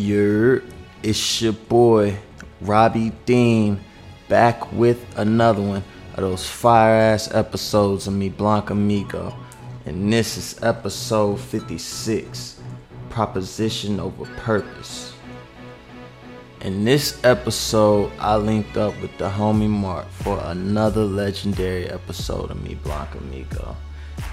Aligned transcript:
Your 0.00 0.62
it's 1.02 1.42
your 1.42 1.52
boy 1.52 2.16
Robbie 2.62 3.12
Dean 3.26 3.78
back 4.30 4.72
with 4.72 5.04
another 5.18 5.60
one 5.60 5.84
of 6.14 6.22
those 6.22 6.48
fire 6.48 6.94
ass 6.94 7.30
episodes 7.34 8.06
of 8.06 8.14
me 8.14 8.30
Blanca 8.30 8.72
Amigo. 8.72 9.36
And 9.84 10.10
this 10.10 10.38
is 10.38 10.58
episode 10.62 11.38
56 11.38 12.62
Proposition 13.10 14.00
over 14.00 14.24
Purpose. 14.36 15.12
In 16.62 16.82
this 16.82 17.22
episode, 17.22 18.10
I 18.18 18.36
linked 18.36 18.78
up 18.78 18.98
with 19.02 19.14
the 19.18 19.28
homie 19.28 19.68
Mark 19.68 20.08
for 20.08 20.40
another 20.44 21.04
legendary 21.04 21.90
episode 21.90 22.50
of 22.50 22.62
me 22.62 22.74
Blanca 22.74 23.18
Amigo. 23.18 23.76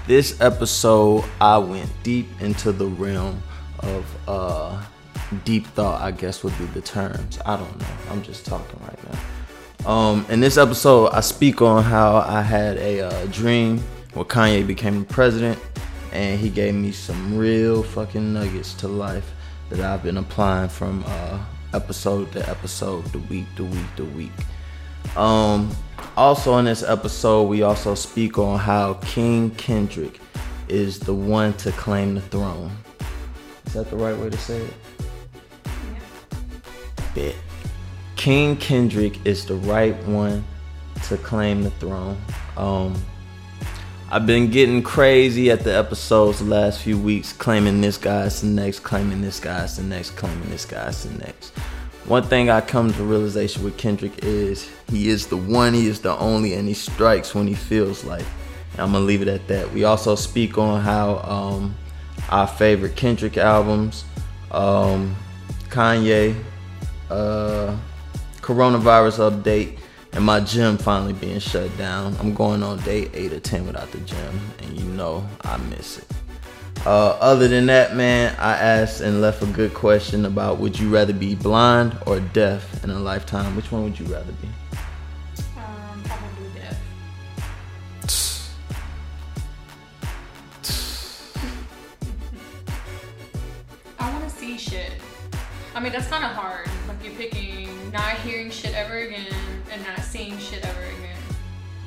This 0.07 0.39
episode, 0.39 1.25
I 1.41 1.57
went 1.57 1.89
deep 2.03 2.29
into 2.39 2.71
the 2.71 2.87
realm 2.87 3.43
of 3.79 4.05
uh, 4.29 4.81
deep 5.43 5.65
thought, 5.67 6.01
I 6.01 6.11
guess 6.11 6.43
would 6.43 6.57
be 6.57 6.65
the 6.65 6.81
terms. 6.81 7.39
I 7.45 7.57
don't 7.57 7.79
know. 7.79 7.85
I'm 8.09 8.21
just 8.23 8.45
talking 8.45 8.79
right 8.81 8.99
now. 9.11 9.19
Um, 9.91 10.25
in 10.29 10.39
this 10.39 10.57
episode, 10.57 11.09
I 11.09 11.21
speak 11.21 11.61
on 11.61 11.83
how 11.83 12.17
I 12.17 12.41
had 12.41 12.77
a 12.77 13.01
uh, 13.01 13.25
dream 13.27 13.79
where 14.13 14.25
Kanye 14.25 14.65
became 14.65 15.01
the 15.01 15.05
president, 15.05 15.59
and 16.11 16.39
he 16.39 16.49
gave 16.49 16.73
me 16.73 16.91
some 16.91 17.37
real 17.37 17.83
fucking 17.83 18.33
nuggets 18.33 18.73
to 18.75 18.87
life 18.87 19.31
that 19.69 19.79
I've 19.79 20.03
been 20.03 20.17
applying 20.17 20.69
from 20.69 21.03
uh, 21.07 21.39
episode 21.73 22.31
to 22.33 22.49
episode, 22.49 23.11
to 23.11 23.19
week 23.19 23.45
to 23.57 23.65
week 23.65 23.95
to 23.97 24.05
week. 24.05 24.31
Um, 25.15 25.75
also 26.15 26.57
in 26.57 26.65
this 26.65 26.83
episode, 26.83 27.43
we 27.43 27.61
also 27.61 27.95
speak 27.95 28.37
on 28.37 28.59
how 28.59 28.95
King 28.95 29.51
Kendrick 29.51 30.19
is 30.67 30.99
the 30.99 31.13
one 31.13 31.53
to 31.53 31.71
claim 31.73 32.15
the 32.15 32.21
throne. 32.21 32.71
Is 33.65 33.73
that 33.73 33.89
the 33.89 33.95
right 33.95 34.17
way 34.17 34.29
to 34.29 34.37
say 34.37 34.57
it? 34.57 34.73
Bet. 37.17 37.35
King 38.15 38.55
Kendrick 38.57 39.25
is 39.25 39.43
the 39.45 39.55
right 39.55 39.95
one 40.03 40.45
to 41.07 41.17
claim 41.17 41.63
the 41.63 41.71
throne. 41.71 42.21
Um, 42.55 42.93
I've 44.11 44.27
been 44.27 44.51
getting 44.51 44.83
crazy 44.83 45.49
at 45.49 45.61
the 45.63 45.75
episodes 45.75 46.37
the 46.37 46.45
last 46.45 46.83
few 46.83 46.95
weeks, 46.95 47.33
claiming 47.33 47.81
this 47.81 47.97
guy's 47.97 48.41
the 48.41 48.47
next, 48.47 48.81
claiming 48.81 49.21
this 49.21 49.39
guy's 49.39 49.77
the 49.77 49.83
next, 49.83 50.11
claiming 50.11 50.47
this 50.51 50.63
guy's 50.65 51.05
the 51.05 51.17
next. 51.17 51.57
One 52.05 52.21
thing 52.21 52.51
I 52.51 52.61
come 52.61 52.93
to 52.93 53.03
realization 53.03 53.63
with 53.63 53.77
Kendrick 53.77 54.23
is 54.23 54.69
he 54.87 55.09
is 55.09 55.25
the 55.25 55.37
one, 55.37 55.73
he 55.73 55.87
is 55.87 55.99
the 55.99 56.15
only, 56.19 56.53
and 56.53 56.67
he 56.67 56.75
strikes 56.75 57.33
when 57.33 57.47
he 57.47 57.55
feels 57.55 58.03
like. 58.03 58.25
And 58.73 58.81
I'm 58.81 58.91
gonna 58.91 59.05
leave 59.05 59.23
it 59.23 59.27
at 59.27 59.47
that. 59.47 59.73
We 59.73 59.85
also 59.85 60.13
speak 60.13 60.59
on 60.59 60.81
how 60.81 61.17
um, 61.17 61.75
our 62.29 62.45
favorite 62.47 62.95
Kendrick 62.95 63.37
albums, 63.37 64.05
um, 64.51 65.15
Kanye, 65.69 66.35
uh, 67.09 67.75
coronavirus 68.41 69.31
update, 69.31 69.79
and 70.13 70.23
my 70.23 70.39
gym 70.39 70.77
finally 70.77 71.13
being 71.13 71.39
shut 71.39 71.75
down. 71.77 72.15
I'm 72.19 72.33
going 72.33 72.63
on 72.63 72.79
day 72.79 73.09
eight 73.13 73.33
or 73.33 73.39
ten 73.39 73.65
without 73.65 73.91
the 73.91 73.99
gym, 73.99 74.39
and 74.59 74.79
you 74.79 74.85
know 74.85 75.27
I 75.41 75.57
miss 75.57 75.99
it. 75.99 76.05
Uh, 76.85 77.17
other 77.19 77.47
than 77.47 77.65
that, 77.65 77.95
man, 77.95 78.35
I 78.39 78.53
asked 78.53 79.01
and 79.01 79.19
left 79.19 79.41
a 79.41 79.47
good 79.47 79.73
question 79.73 80.25
about 80.25 80.59
would 80.59 80.79
you 80.79 80.89
rather 80.89 81.11
be 81.11 81.35
blind 81.35 81.97
or 82.05 82.19
deaf 82.19 82.83
in 82.83 82.89
a 82.89 82.99
lifetime? 82.99 83.55
Which 83.55 83.71
one 83.71 83.83
would 83.83 83.99
you 83.99 84.05
rather 84.05 84.31
be? 84.33 84.47
Um, 85.57 86.03
probably 86.05 86.49
deaf. 86.55 86.77
I 93.99 94.13
want 94.13 94.23
to 94.23 94.29
see 94.29 94.57
shit. 94.57 94.93
I 95.75 95.81
mean, 95.81 95.91
that's 95.91 96.07
kind 96.07 96.23
of 96.23 96.31
hard. 96.31 96.69
Not 97.97 98.17
hearing 98.19 98.51
shit 98.51 98.75
ever 98.75 98.99
again 98.99 99.25
and 99.71 99.81
not 99.81 99.99
seeing 100.01 100.37
shit 100.37 100.63
ever 100.63 100.81
again. 100.81 101.17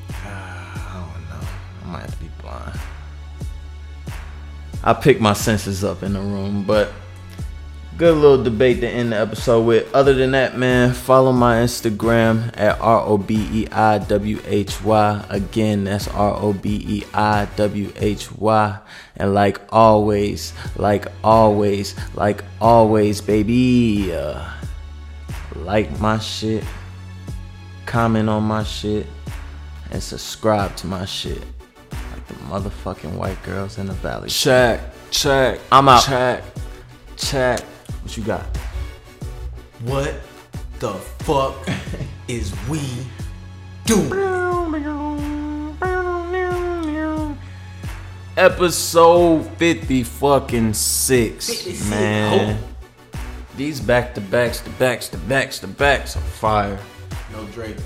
I 0.09 1.07
don't 1.15 1.29
know. 1.31 1.49
I 1.85 1.87
might 1.87 2.01
have 2.01 2.11
to 2.11 2.19
be 2.19 2.31
blind. 2.43 2.81
I 4.83 4.93
picked 4.93 5.21
my 5.21 5.35
senses 5.35 5.85
up 5.85 6.03
in 6.03 6.15
the 6.15 6.21
room, 6.21 6.65
but 6.65 6.93
good 7.97 8.17
little 8.17 8.43
debate 8.43 8.81
to 8.81 8.89
end 8.89 9.13
the 9.13 9.21
episode 9.21 9.63
with. 9.63 9.95
Other 9.95 10.13
than 10.13 10.33
that, 10.33 10.59
man, 10.59 10.95
follow 10.95 11.31
my 11.31 11.59
Instagram 11.59 12.51
at 12.59 12.81
R 12.81 13.03
O 13.03 13.17
B 13.17 13.49
E 13.53 13.69
I 13.71 13.99
W 13.99 14.43
H 14.47 14.83
Y. 14.83 15.25
Again, 15.29 15.85
that's 15.85 16.09
R 16.09 16.35
O 16.35 16.53
B 16.53 16.85
E 16.89 17.05
I 17.15 17.47
W 17.55 17.93
H 17.95 18.33
Y. 18.33 18.79
And 19.17 19.33
like 19.33 19.61
always, 19.71 20.55
like 20.75 21.07
always, 21.23 21.95
like 22.17 22.43
always, 22.61 23.21
baby, 23.21 24.13
uh, 24.13 24.51
like 25.57 26.01
my 26.01 26.19
shit, 26.19 26.65
comment 27.87 28.29
on 28.29 28.43
my 28.45 28.63
shit, 28.63 29.07
and 29.91 30.03
subscribe 30.03 30.77
to 30.77 30.87
my 30.87 31.05
shit. 31.05 31.43
Like 31.93 32.27
the 32.27 32.35
motherfucking 32.35 33.15
white 33.15 33.43
girls 33.43 33.79
in 33.79 33.87
the 33.87 33.93
valley. 33.95 34.29
Check, 34.29 34.81
check. 35.11 35.61
I'm 35.71 35.89
out. 35.89 36.05
Check, 36.05 36.45
check. 37.17 37.61
What 37.61 38.17
you 38.17 38.23
got? 38.23 38.45
What 39.81 40.15
the 40.79 40.93
fuck 40.93 41.69
is 42.29 42.55
we 42.69 42.81
doing? 43.85 44.31
Episode 48.37 49.45
50 49.59 50.03
fucking 50.03 50.73
6. 50.73 51.47
56, 51.47 51.91
Man. 51.91 52.70
These 53.61 53.79
back 53.79 54.15
to 54.15 54.23
backs 54.23 54.61
to 54.61 54.71
backs 54.71 55.11
to 55.11 55.19
backs 55.19 55.59
to 55.59 55.67
backs 55.67 56.17
are 56.17 56.21
fire. 56.21 56.79
No 57.31 57.45
Drake. 57.49 57.77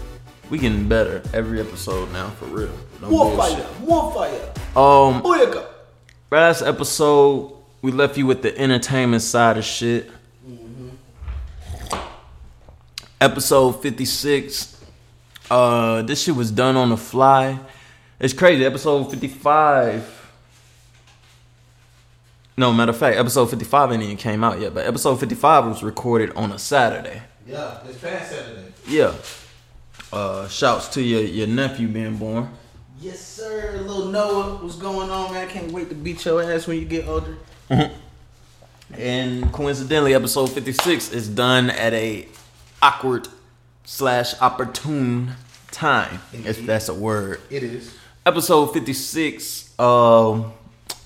We 0.48 0.58
getting 0.58 0.88
better 0.88 1.20
every 1.32 1.58
episode 1.58 2.12
now, 2.12 2.28
for 2.30 2.44
real. 2.44 2.70
No 3.02 3.10
More 3.10 3.34
bullshit. 3.34 3.58
fire, 3.66 3.80
more 3.84 4.12
fire. 4.14 4.52
Um, 4.76 5.20
Booyaka. 5.20 5.66
last 6.30 6.62
episode, 6.62 7.54
we 7.82 7.90
left 7.90 8.16
you 8.16 8.24
with 8.24 8.42
the 8.42 8.56
entertainment 8.56 9.22
side 9.22 9.58
of 9.58 9.64
shit. 9.64 10.12
Episode 13.20 13.72
56. 13.82 14.80
Uh, 15.50 16.02
this 16.02 16.22
shit 16.22 16.36
was 16.36 16.52
done 16.52 16.76
on 16.76 16.90
the 16.90 16.96
fly. 16.96 17.58
It's 18.20 18.32
crazy. 18.32 18.64
Episode 18.64 19.10
55. 19.10 20.13
No, 22.56 22.72
matter 22.72 22.90
of 22.90 22.96
fact, 22.96 23.16
episode 23.16 23.50
55 23.50 23.92
ain't 23.92 24.02
even 24.02 24.16
came 24.16 24.44
out 24.44 24.60
yet, 24.60 24.74
but 24.74 24.86
episode 24.86 25.16
55 25.18 25.66
was 25.66 25.82
recorded 25.82 26.32
on 26.36 26.52
a 26.52 26.58
Saturday. 26.58 27.22
Yeah, 27.46 27.78
it's 27.88 27.98
past 27.98 28.30
Saturday. 28.30 28.72
Yeah. 28.86 29.14
Uh, 30.12 30.46
shouts 30.48 30.88
to 30.90 31.02
your, 31.02 31.22
your 31.22 31.48
nephew 31.48 31.88
being 31.88 32.16
born. 32.16 32.48
Yes, 33.00 33.20
sir. 33.20 33.80
Little 33.82 34.06
Noah, 34.06 34.62
what's 34.62 34.76
going 34.76 35.10
on, 35.10 35.32
man? 35.32 35.48
I 35.48 35.50
can't 35.50 35.72
wait 35.72 35.88
to 35.88 35.94
beat 35.94 36.24
your 36.24 36.42
ass 36.42 36.66
when 36.66 36.78
you 36.78 36.84
get 36.84 37.08
older. 37.08 37.36
And 38.96 39.52
coincidentally, 39.52 40.14
episode 40.14 40.50
56 40.50 41.10
is 41.12 41.28
done 41.28 41.70
at 41.70 41.92
a 41.92 42.28
awkward 42.80 43.28
slash 43.84 44.40
opportune 44.40 45.32
time, 45.70 46.20
if 46.32 46.64
that's 46.64 46.88
a 46.88 46.94
word. 46.94 47.40
It 47.50 47.62
is. 47.62 47.94
Episode 48.24 48.72
56, 48.72 49.78
um, 49.78 50.52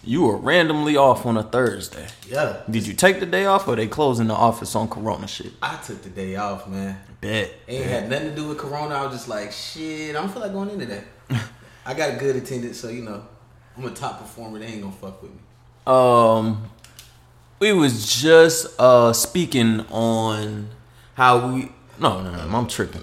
you 0.08 0.22
were 0.22 0.38
randomly 0.38 0.96
off 0.96 1.26
on 1.26 1.36
a 1.36 1.42
Thursday. 1.42 2.06
Yeah. 2.26 2.62
Did 2.70 2.86
you 2.86 2.94
take 2.94 3.20
the 3.20 3.26
day 3.26 3.44
off 3.44 3.69
or 3.69 3.76
they 3.76 3.86
closing 3.86 4.28
the 4.28 4.34
office 4.34 4.74
on 4.74 4.88
Corona 4.88 5.28
shit? 5.28 5.52
I 5.60 5.76
took 5.76 6.00
the 6.00 6.08
day 6.08 6.34
off, 6.36 6.66
man. 6.66 6.98
Bet. 7.20 7.52
Ain't 7.69 7.84
had 7.84 8.08
nothing 8.08 8.30
to 8.30 8.34
do 8.34 8.48
with 8.48 8.56
Corona. 8.56 8.94
I 8.94 9.04
was 9.04 9.12
just 9.12 9.28
like, 9.28 9.52
shit, 9.52 10.16
I 10.16 10.20
don't 10.20 10.32
feel 10.32 10.41
like 10.41 10.52
going 10.52 10.70
into 10.70 10.86
that. 10.86 11.04
I 11.84 11.92
got 11.92 12.14
a 12.14 12.16
good 12.16 12.36
attendance, 12.36 12.80
so 12.80 12.88
you 12.88 13.02
know, 13.02 13.22
I'm 13.76 13.84
a 13.84 13.91
top 13.91 14.20
performer. 14.20 14.58
They 14.58 14.66
ain't 14.66 14.80
gonna 14.80 14.94
fuck 14.94 15.20
with 15.20 15.30
me. 15.30 15.38
Um, 15.86 16.70
we 17.60 17.75
was 17.75 18.10
just 18.10 18.80
uh 18.80 19.12
speaking 19.12 19.80
on 19.90 20.70
how 21.14 21.52
we. 21.52 21.72
No, 21.99 22.22
no, 22.22 22.31
no, 22.31 22.56
I'm 22.56 22.66
tripping. 22.66 23.02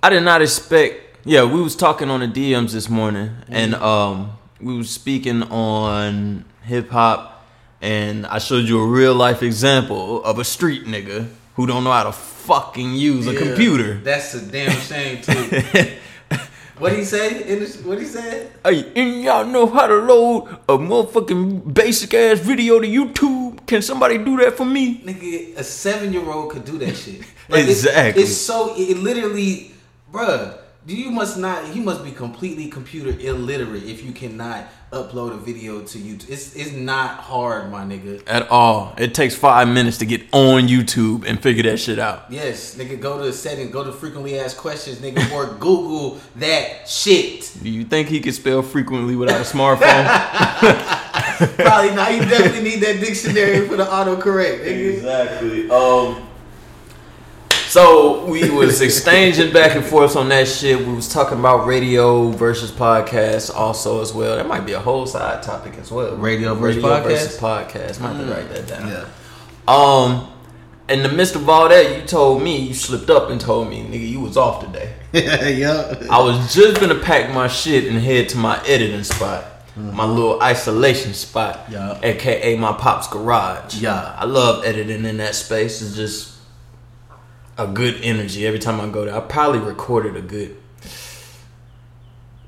I 0.00 0.10
did 0.10 0.22
not 0.22 0.42
expect. 0.42 1.24
Yeah, 1.24 1.44
we 1.44 1.60
was 1.60 1.74
talking 1.74 2.08
on 2.08 2.20
the 2.20 2.28
DMs 2.28 2.72
this 2.72 2.88
morning, 2.88 3.32
and 3.48 3.74
um, 3.74 4.37
we 4.60 4.76
was 4.76 4.90
speaking 4.90 5.42
on 5.44 6.44
hip 6.62 6.90
hop, 6.90 7.46
and 7.80 8.26
I 8.26 8.38
showed 8.38 8.64
you 8.68 8.80
a 8.80 8.86
real 8.86 9.14
life 9.14 9.42
example 9.42 10.22
of 10.24 10.38
a 10.38 10.44
street 10.44 10.84
nigga 10.84 11.28
who 11.54 11.66
don't 11.66 11.84
know 11.84 11.92
how 11.92 12.04
to 12.04 12.12
fucking 12.12 12.94
use 12.94 13.26
a 13.26 13.34
computer. 13.36 13.94
That's 13.98 14.34
a 14.34 14.42
damn 14.46 14.70
shame 14.80 15.22
too. 15.22 15.96
what 16.78 16.92
he 16.92 17.04
say? 17.04 17.58
What 17.82 17.98
he 17.98 18.04
said? 18.04 18.52
Hey, 18.64 18.90
and 18.96 19.22
y'all 19.22 19.44
know 19.46 19.66
how 19.66 19.86
to 19.86 19.94
load 19.96 20.48
a 20.68 20.78
motherfucking 20.78 21.72
basic 21.74 22.14
ass 22.14 22.38
video 22.38 22.80
to 22.80 22.86
YouTube? 22.86 23.66
Can 23.66 23.82
somebody 23.82 24.18
do 24.18 24.36
that 24.38 24.56
for 24.56 24.64
me? 24.64 25.00
Nigga, 25.02 25.56
a 25.58 25.64
seven 25.64 26.12
year 26.12 26.28
old 26.30 26.50
could 26.52 26.64
do 26.64 26.78
that 26.78 26.94
shit. 26.96 27.20
it's- 27.48 27.68
Exactly. 27.68 28.22
It's, 28.22 28.36
so 28.36 28.74
it 28.76 28.96
literally, 28.98 29.72
bruh. 30.12 30.58
You 30.88 31.10
must 31.10 31.36
not. 31.36 31.76
You 31.76 31.82
must 31.82 32.02
be 32.02 32.10
completely 32.12 32.68
computer 32.68 33.10
illiterate 33.20 33.82
if 33.82 34.02
you 34.02 34.12
cannot 34.12 34.66
upload 34.90 35.34
a 35.34 35.36
video 35.36 35.82
to 35.82 35.98
YouTube. 35.98 36.30
It's 36.30 36.56
it's 36.56 36.72
not 36.72 37.20
hard, 37.20 37.70
my 37.70 37.84
nigga. 37.84 38.22
At 38.26 38.48
all. 38.48 38.94
It 38.96 39.14
takes 39.14 39.34
five 39.34 39.68
minutes 39.68 39.98
to 39.98 40.06
get 40.06 40.22
on 40.32 40.66
YouTube 40.66 41.26
and 41.26 41.42
figure 41.42 41.62
that 41.64 41.76
shit 41.76 41.98
out. 41.98 42.24
Yes, 42.30 42.74
nigga, 42.76 42.98
go 42.98 43.18
to 43.18 43.24
the 43.24 43.34
settings. 43.34 43.70
go 43.70 43.84
to 43.84 43.92
frequently 43.92 44.40
asked 44.40 44.56
questions, 44.56 44.96
nigga, 45.00 45.30
or 45.30 45.54
Google 45.60 46.18
that 46.36 46.88
shit. 46.88 47.52
Do 47.62 47.68
you 47.68 47.84
think 47.84 48.08
he 48.08 48.20
could 48.20 48.34
spell 48.34 48.62
frequently 48.62 49.14
without 49.14 49.42
a 49.42 49.44
smartphone? 49.44 50.06
Probably 51.56 51.94
not. 51.94 52.14
You 52.14 52.20
definitely 52.20 52.62
need 52.62 52.80
that 52.80 52.98
dictionary 52.98 53.68
for 53.68 53.76
the 53.76 53.84
autocorrect, 53.84 54.64
nigga. 54.64 54.94
exactly. 54.94 55.70
Um. 55.70 56.27
So 57.68 58.24
we 58.24 58.48
was 58.48 58.80
exchanging 58.80 59.52
back 59.52 59.76
and 59.76 59.84
forth 59.84 60.16
on 60.16 60.30
that 60.30 60.48
shit. 60.48 60.78
We 60.78 60.92
was 60.94 61.06
talking 61.12 61.38
about 61.38 61.66
radio 61.66 62.30
versus 62.30 62.70
podcast 62.70 63.54
also 63.54 64.00
as 64.00 64.12
well. 64.14 64.36
That 64.36 64.46
might 64.46 64.64
be 64.64 64.72
a 64.72 64.80
whole 64.80 65.04
side 65.04 65.42
topic 65.42 65.74
as 65.76 65.92
well. 65.92 66.16
Radio 66.16 66.54
versus 66.54 66.82
versus 66.82 67.38
podcast. 67.38 68.00
Might 68.00 68.14
have 68.14 68.26
to 68.26 68.32
write 68.32 68.48
that 68.48 68.66
down. 68.66 68.88
Yeah. 68.88 69.08
Um, 69.68 70.32
in 70.88 71.02
the 71.02 71.10
midst 71.10 71.36
of 71.36 71.46
all 71.46 71.68
that, 71.68 71.94
you 72.00 72.06
told 72.06 72.42
me 72.42 72.56
you 72.56 72.72
slipped 72.72 73.10
up 73.10 73.28
and 73.28 73.38
told 73.38 73.68
me, 73.68 73.82
nigga, 73.82 74.08
you 74.08 74.20
was 74.20 74.38
off 74.38 74.64
today. 74.64 74.94
yeah. 75.12 75.94
I 76.10 76.20
was 76.22 76.54
just 76.54 76.80
gonna 76.80 76.98
pack 76.98 77.34
my 77.34 77.48
shit 77.48 77.84
and 77.84 77.98
head 78.00 78.30
to 78.30 78.38
my 78.38 78.58
editing 78.66 79.04
spot, 79.04 79.44
my 79.76 80.06
little 80.06 80.40
isolation 80.42 81.12
spot, 81.12 81.66
Yeah. 81.70 82.00
aka 82.02 82.56
my 82.56 82.72
pop's 82.72 83.08
garage. 83.08 83.74
Yeah. 83.74 84.14
I 84.16 84.24
love 84.24 84.64
editing 84.64 85.04
in 85.04 85.18
that 85.18 85.34
space. 85.34 85.82
It's 85.82 85.94
just 85.94 86.37
a 87.58 87.66
good 87.66 87.96
energy 88.02 88.46
every 88.46 88.58
time 88.60 88.80
I 88.80 88.88
go 88.88 89.04
there. 89.04 89.14
I 89.16 89.20
probably 89.20 89.58
recorded 89.58 90.16
a 90.16 90.22
good 90.22 90.56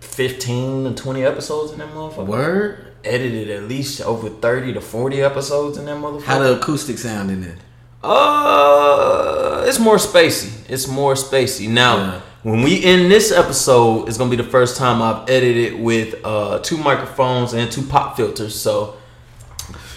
fifteen 0.01 0.85
to 0.85 0.95
twenty 0.95 1.25
episodes 1.25 1.73
in 1.73 1.79
that 1.79 1.89
motherfucker. 1.93 2.27
Word. 2.27 2.87
Edited 3.03 3.49
at 3.51 3.62
least 3.65 4.01
over 4.03 4.29
thirty 4.29 4.73
to 4.75 4.81
forty 4.81 5.23
episodes 5.23 5.79
in 5.79 5.87
that 5.87 5.97
motherfucker. 5.97 6.23
How 6.23 6.39
the 6.39 6.57
acoustic 6.59 6.99
sound 6.99 7.31
in 7.31 7.43
it? 7.45 7.57
Uh, 8.03 9.65
it's 9.67 9.79
more 9.79 9.97
spacey. 9.97 10.51
It's 10.69 10.87
more 10.87 11.15
spacey. 11.15 11.69
Now, 11.69 11.97
Yeah. 11.97 12.21
when 12.43 12.63
we 12.63 12.83
end 12.85 13.11
this 13.11 13.33
episode, 13.33 14.09
it's 14.09 14.17
gonna 14.19 14.31
be 14.31 14.37
the 14.37 14.43
first 14.43 14.77
time 14.77 15.01
I've 15.03 15.29
edited 15.31 15.81
with 15.81 16.15
uh 16.25 16.59
two 16.61 16.77
microphones 16.77 17.53
and 17.55 17.71
two 17.73 17.83
pop 17.83 18.17
filters. 18.17 18.55
So 18.55 18.97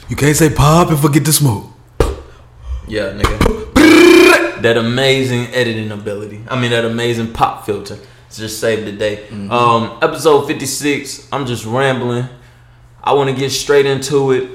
You 0.09 0.15
can't 0.15 0.35
say 0.35 0.49
pop 0.49 0.89
and 0.89 0.99
forget 0.99 1.23
the 1.25 1.33
smoke. 1.33 1.65
yeah, 2.87 3.11
nigga. 3.11 3.73
That 4.63 4.77
amazing 4.77 5.47
editing 5.53 5.91
ability. 5.91 6.43
I 6.49 6.59
mean, 6.59 6.71
that 6.71 6.85
amazing 6.85 7.33
pop 7.33 7.65
filter. 7.65 7.97
Just 8.31 8.59
saved 8.59 8.87
the 8.87 8.91
day. 8.91 9.27
Um, 9.29 9.99
episode 10.01 10.47
fifty 10.47 10.65
six. 10.65 11.27
I'm 11.31 11.45
just 11.45 11.65
rambling. 11.65 12.27
I 13.03 13.13
want 13.13 13.29
to 13.29 13.35
get 13.35 13.51
straight 13.51 13.85
into 13.85 14.31
it. 14.31 14.49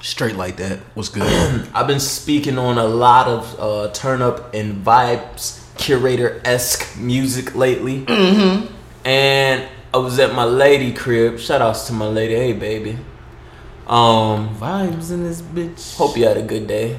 Straight 0.00 0.36
like 0.36 0.56
that. 0.56 0.78
What's 0.94 1.10
good? 1.10 1.68
I've 1.74 1.86
been 1.86 2.00
speaking 2.00 2.56
on 2.56 2.78
a 2.78 2.84
lot 2.86 3.28
of 3.28 3.60
uh, 3.60 3.92
turn 3.92 4.22
up 4.22 4.54
and 4.54 4.82
vibes 4.82 5.62
curator 5.76 6.40
esque 6.44 6.98
music 6.98 7.54
lately. 7.54 8.06
Mm-hmm. 8.06 8.72
And 9.06 9.68
I 9.92 9.98
was 9.98 10.18
at 10.18 10.34
my 10.34 10.44
lady 10.44 10.94
crib. 10.94 11.38
Shout 11.38 11.60
outs 11.60 11.86
to 11.88 11.92
my 11.92 12.06
lady. 12.06 12.34
Hey, 12.34 12.52
baby. 12.54 12.98
Um, 13.86 14.56
Vibes 14.56 15.12
in 15.12 15.24
this 15.24 15.42
bitch. 15.42 15.96
hope 15.96 16.16
you 16.16 16.24
had 16.26 16.38
a 16.38 16.42
good 16.42 16.66
day. 16.66 16.98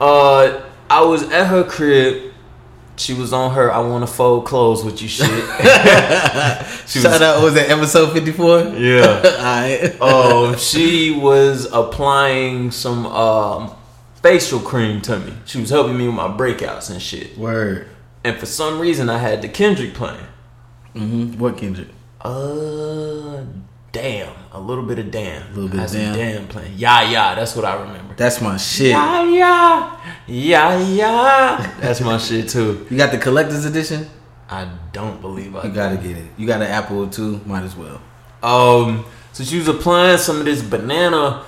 Uh, 0.00 0.60
I 0.90 1.02
was 1.02 1.22
at 1.30 1.46
her 1.46 1.64
crib. 1.64 2.32
She 2.98 3.12
was 3.12 3.32
on 3.32 3.52
her 3.54 3.70
I 3.70 3.80
want 3.80 4.06
to 4.06 4.12
fold 4.12 4.46
clothes 4.46 4.82
with 4.82 5.02
you 5.02 5.08
shit. 5.08 5.26
she 6.86 7.00
Shout 7.00 7.20
out. 7.20 7.42
Was 7.42 7.54
that 7.54 7.66
episode 7.68 8.12
fifty 8.12 8.32
four? 8.32 8.60
Yeah. 8.60 9.20
Alright. 10.00 10.00
um, 10.00 10.56
she 10.56 11.10
was 11.10 11.68
applying 11.72 12.70
some 12.70 13.06
um, 13.06 13.76
facial 14.22 14.60
cream 14.60 15.02
to 15.02 15.18
me. 15.18 15.34
She 15.44 15.60
was 15.60 15.68
helping 15.70 15.98
me 15.98 16.06
with 16.06 16.16
my 16.16 16.28
breakouts 16.28 16.90
and 16.90 17.02
shit. 17.02 17.36
Word. 17.36 17.88
And 18.24 18.38
for 18.38 18.46
some 18.46 18.80
reason, 18.80 19.10
I 19.10 19.18
had 19.18 19.42
the 19.42 19.48
Kendrick 19.48 19.94
playing. 19.94 20.26
Mm-hmm. 20.94 21.38
What 21.38 21.58
Kendrick? 21.58 21.88
Uh, 22.22 23.42
damn, 23.96 24.34
a 24.52 24.60
little 24.60 24.84
bit 24.84 24.98
of 24.98 25.10
damn, 25.10 25.42
a 25.42 25.54
Little 25.54 25.68
bit 25.70 25.80
of 25.80 25.90
damn, 25.90 26.14
Damn. 26.14 26.34
damn 26.34 26.48
playing. 26.48 26.74
Yeah, 26.76 27.00
yeah, 27.10 27.34
that's 27.34 27.56
what 27.56 27.64
I 27.64 27.80
remember. 27.80 28.14
That's 28.14 28.42
my 28.42 28.58
shit. 28.58 28.90
Yeah, 28.90 29.24
yeah, 29.24 30.00
yeah, 30.26 30.78
yeah. 30.80 31.74
That's 31.80 32.02
my 32.02 32.18
shit 32.18 32.48
too. 32.50 32.86
You 32.90 32.96
got 32.98 33.10
the 33.10 33.18
collector's 33.18 33.64
edition? 33.64 34.06
I 34.50 34.68
don't 34.92 35.20
believe 35.22 35.56
I 35.56 35.64
You 35.64 35.72
gotta 35.72 35.96
get 35.96 36.16
it. 36.18 36.26
You 36.36 36.46
got 36.46 36.60
an 36.60 36.68
Apple 36.68 37.08
too? 37.08 37.40
Might 37.46 37.62
as 37.64 37.74
well. 37.74 38.00
Um, 38.42 39.04
so 39.32 39.42
she 39.44 39.56
was 39.58 39.68
applying 39.68 40.18
some 40.18 40.38
of 40.40 40.44
this 40.44 40.62
banana 40.62 41.42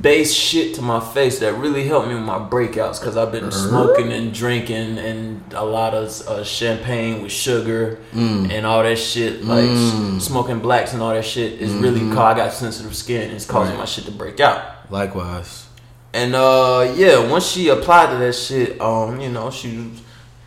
based 0.00 0.36
shit 0.36 0.74
to 0.74 0.82
my 0.82 0.98
face 0.98 1.38
that 1.38 1.54
really 1.54 1.86
helped 1.86 2.08
me 2.08 2.14
with 2.14 2.24
my 2.24 2.38
breakouts 2.38 2.98
because 2.98 3.16
I've 3.16 3.30
been 3.30 3.52
smoking 3.52 4.12
and 4.12 4.32
drinking 4.34 4.98
and 4.98 5.40
a 5.52 5.64
lot 5.64 5.94
of 5.94 6.08
uh, 6.28 6.42
champagne 6.42 7.22
with 7.22 7.30
sugar 7.32 7.98
and 8.12 8.66
all 8.66 8.82
that 8.82 8.98
shit. 8.98 9.44
Like 9.44 9.68
s- 9.68 10.24
smoking 10.24 10.58
blacks 10.60 10.92
and 10.94 11.02
all 11.02 11.10
that 11.14 11.24
shit 11.24 11.60
is 11.60 11.72
really 11.74 12.00
ca 12.12 12.24
I 12.32 12.34
got 12.34 12.52
sensitive 12.52 12.96
skin. 12.96 13.30
It's 13.30 13.46
causing 13.46 13.74
Right. 13.74 13.80
my 13.80 13.84
shit 13.84 14.04
to 14.06 14.10
break 14.12 14.40
out. 14.40 14.90
Likewise. 14.90 15.66
And 16.12 16.34
uh, 16.34 16.92
yeah, 16.96 17.30
once 17.30 17.46
she 17.46 17.68
applied 17.68 18.10
to 18.12 18.16
that 18.18 18.34
shit, 18.34 18.80
um, 18.80 19.20
you 19.20 19.28
know, 19.30 19.50
she 19.50 19.76
was 19.76 20.00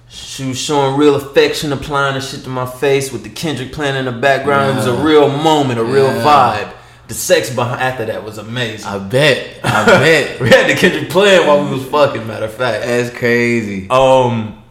she 0.10 0.46
was 0.48 0.58
showing 0.60 0.98
real 0.98 1.16
affection, 1.16 1.74
applying 1.74 2.16
the 2.16 2.22
shit 2.22 2.44
to 2.44 2.50
my 2.50 2.66
face 2.66 3.12
with 3.12 3.24
the 3.24 3.30
Kendrick 3.30 3.74
playing 3.74 3.96
in 3.98 4.06
the 4.06 4.12
background. 4.14 4.72
It 4.72 4.76
was 4.78 4.88
a 4.88 5.04
real 5.04 5.30
moment, 5.30 5.80
a 5.80 5.84
real 5.84 6.08
vibe. 6.08 6.74
The 7.08 7.14
sex 7.14 7.50
behind 7.54 7.82
after 7.82 8.06
that 8.06 8.24
was 8.24 8.38
amazing. 8.38 8.86
I 8.88 9.00
bet. 9.00 9.60
I 9.64 9.86
bet. 9.86 10.40
we 10.42 10.50
had 10.50 10.70
the 10.70 10.76
Kendrick 10.76 11.10
playing 11.10 11.48
while 11.48 11.64
we 11.64 11.72
was 11.76 11.86
fucking. 11.86 12.28
Matter 12.28 12.46
of 12.46 12.54
fact, 12.54 12.86
That's 12.86 13.16
crazy. 13.18 13.88
um. 13.90 14.64